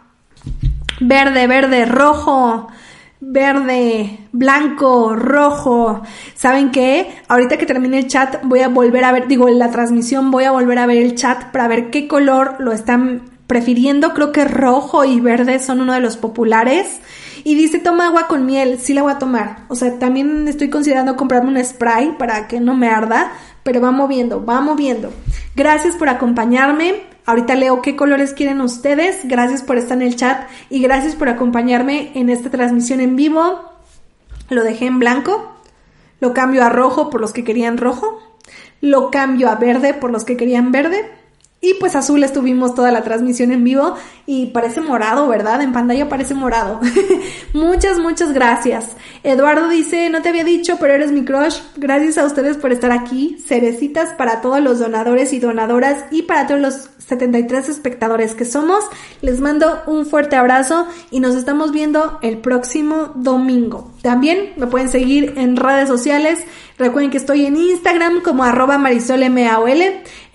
Verde, 0.99 1.47
verde, 1.47 1.85
rojo, 1.85 2.67
verde, 3.21 4.19
blanco, 4.31 5.15
rojo. 5.15 6.01
¿Saben 6.35 6.71
qué? 6.71 7.21
Ahorita 7.27 7.57
que 7.57 7.65
termine 7.65 7.99
el 7.99 8.07
chat 8.07 8.43
voy 8.43 8.59
a 8.59 8.67
volver 8.67 9.03
a 9.05 9.11
ver, 9.11 9.27
digo, 9.27 9.47
en 9.47 9.59
la 9.59 9.71
transmisión 9.71 10.31
voy 10.31 10.43
a 10.43 10.51
volver 10.51 10.77
a 10.77 10.85
ver 10.85 10.97
el 10.97 11.15
chat 11.15 11.51
para 11.51 11.67
ver 11.67 11.89
qué 11.89 12.07
color 12.07 12.55
lo 12.59 12.71
están 12.71 13.29
prefiriendo. 13.47 14.13
Creo 14.13 14.31
que 14.31 14.45
rojo 14.45 15.05
y 15.05 15.19
verde 15.19 15.59
son 15.59 15.81
uno 15.81 15.93
de 15.93 16.01
los 16.01 16.17
populares. 16.17 16.99
Y 17.43 17.55
dice, 17.55 17.79
toma 17.79 18.07
agua 18.07 18.27
con 18.27 18.45
miel, 18.45 18.79
sí 18.79 18.93
la 18.93 19.01
voy 19.01 19.13
a 19.13 19.19
tomar. 19.19 19.59
O 19.69 19.75
sea, 19.75 19.97
también 19.97 20.47
estoy 20.47 20.69
considerando 20.69 21.15
comprarme 21.15 21.49
un 21.49 21.63
spray 21.63 22.17
para 22.17 22.47
que 22.47 22.59
no 22.59 22.75
me 22.75 22.89
arda, 22.89 23.31
pero 23.63 23.79
va 23.79 23.91
moviendo, 23.91 24.45
va 24.45 24.59
moviendo. 24.59 25.13
Gracias 25.55 25.95
por 25.95 26.09
acompañarme. 26.09 27.03
Ahorita 27.29 27.53
leo 27.53 27.83
qué 27.83 27.95
colores 27.95 28.33
quieren 28.33 28.59
ustedes. 28.59 29.19
Gracias 29.25 29.61
por 29.61 29.77
estar 29.77 29.95
en 29.95 30.07
el 30.07 30.15
chat 30.15 30.49
y 30.71 30.81
gracias 30.81 31.13
por 31.13 31.29
acompañarme 31.29 32.11
en 32.15 32.27
esta 32.27 32.49
transmisión 32.49 33.01
en 33.01 33.15
vivo. 33.15 33.71
Lo 34.49 34.63
dejé 34.63 34.87
en 34.87 34.97
blanco. 34.97 35.55
Lo 36.21 36.33
cambio 36.33 36.63
a 36.63 36.69
rojo 36.69 37.11
por 37.11 37.21
los 37.21 37.31
que 37.31 37.43
querían 37.43 37.77
rojo. 37.77 38.19
Lo 38.81 39.11
cambio 39.11 39.47
a 39.51 39.55
verde 39.57 39.93
por 39.93 40.09
los 40.09 40.25
que 40.25 40.37
querían 40.37 40.71
verde. 40.71 41.07
Y 41.61 41.73
pues 41.73 41.95
azul 41.95 42.23
estuvimos 42.23 42.73
toda 42.73 42.89
la 42.89 43.03
transmisión 43.03 43.51
en 43.51 43.65
vivo 43.65 43.95
y 44.25 44.47
parece 44.47 44.79
morado, 44.79 45.27
¿verdad? 45.27 45.61
En 45.61 45.73
pantalla 45.73 46.07
parece 46.07 46.33
morado. 46.33 46.79
muchas, 47.53 47.99
muchas 47.99 48.31
gracias. 48.31 48.91
Eduardo 49.23 49.67
dice, 49.67 50.09
no 50.09 50.21
te 50.21 50.29
había 50.29 50.45
dicho, 50.45 50.77
pero 50.79 50.93
eres 50.93 51.11
mi 51.11 51.25
crush. 51.25 51.59
Gracias 51.75 52.17
a 52.17 52.25
ustedes 52.25 52.55
por 52.55 52.71
estar 52.71 52.93
aquí. 52.93 53.37
Cerecitas 53.45 54.13
para 54.13 54.39
todos 54.39 54.61
los 54.61 54.79
donadores 54.79 55.33
y 55.33 55.39
donadoras 55.39 56.05
y 56.11 56.21
para 56.21 56.47
todos 56.47 56.61
los 56.61 56.89
73 57.09 57.67
espectadores 57.67 58.35
que 58.35 58.45
somos. 58.45 58.85
Les 59.21 59.41
mando 59.41 59.81
un 59.85 60.05
fuerte 60.05 60.37
abrazo 60.37 60.87
y 61.11 61.19
nos 61.19 61.35
estamos 61.35 61.73
viendo 61.73 62.19
el 62.21 62.37
próximo 62.37 63.11
domingo. 63.15 63.91
También 64.01 64.53
me 64.55 64.67
pueden 64.67 64.89
seguir 64.89 65.33
en 65.35 65.57
redes 65.57 65.89
sociales. 65.89 66.39
Recuerden 66.77 67.11
que 67.11 67.17
estoy 67.17 67.45
en 67.45 67.57
Instagram 67.57 68.21
como 68.21 68.43
arroba 68.43 68.77
marisolmaol, 68.77 69.81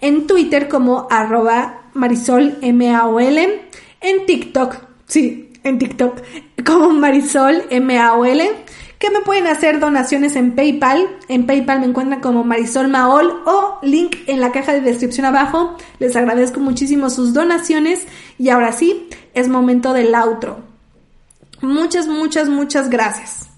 en 0.04 0.26
Twitter 0.26 0.68
como 0.68 1.06
arroba 1.10 1.84
marisolmaol, 1.94 3.38
en 4.00 4.26
TikTok, 4.26 4.76
sí, 5.06 5.50
en 5.62 5.78
TikTok 5.78 6.20
como 6.66 6.90
marisolmaol, 6.90 8.42
que 8.98 9.10
me 9.10 9.20
pueden 9.20 9.46
hacer 9.46 9.80
donaciones 9.80 10.36
en 10.36 10.54
PayPal. 10.54 11.08
En 11.28 11.46
PayPal 11.46 11.80
me 11.80 11.86
encuentran 11.86 12.20
como 12.20 12.44
Marisol 12.44 12.88
Maol 12.88 13.42
o 13.46 13.78
link 13.82 14.16
en 14.26 14.40
la 14.40 14.52
caja 14.52 14.74
de 14.74 14.82
descripción 14.82 15.24
abajo. 15.24 15.76
Les 15.98 16.16
agradezco 16.16 16.60
muchísimo 16.60 17.08
sus 17.08 17.32
donaciones 17.32 18.06
y 18.38 18.50
ahora 18.50 18.72
sí, 18.72 19.08
es 19.32 19.48
momento 19.48 19.94
del 19.94 20.14
outro. 20.14 20.58
Muchas, 21.62 22.06
muchas, 22.08 22.48
muchas 22.50 22.90
gracias. 22.90 23.48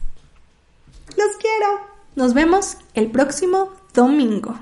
Los 1.16 1.36
quiero. 1.39 1.81
Nos 2.14 2.35
vemos 2.35 2.77
el 2.94 3.10
próximo 3.10 3.73
domingo. 3.94 4.56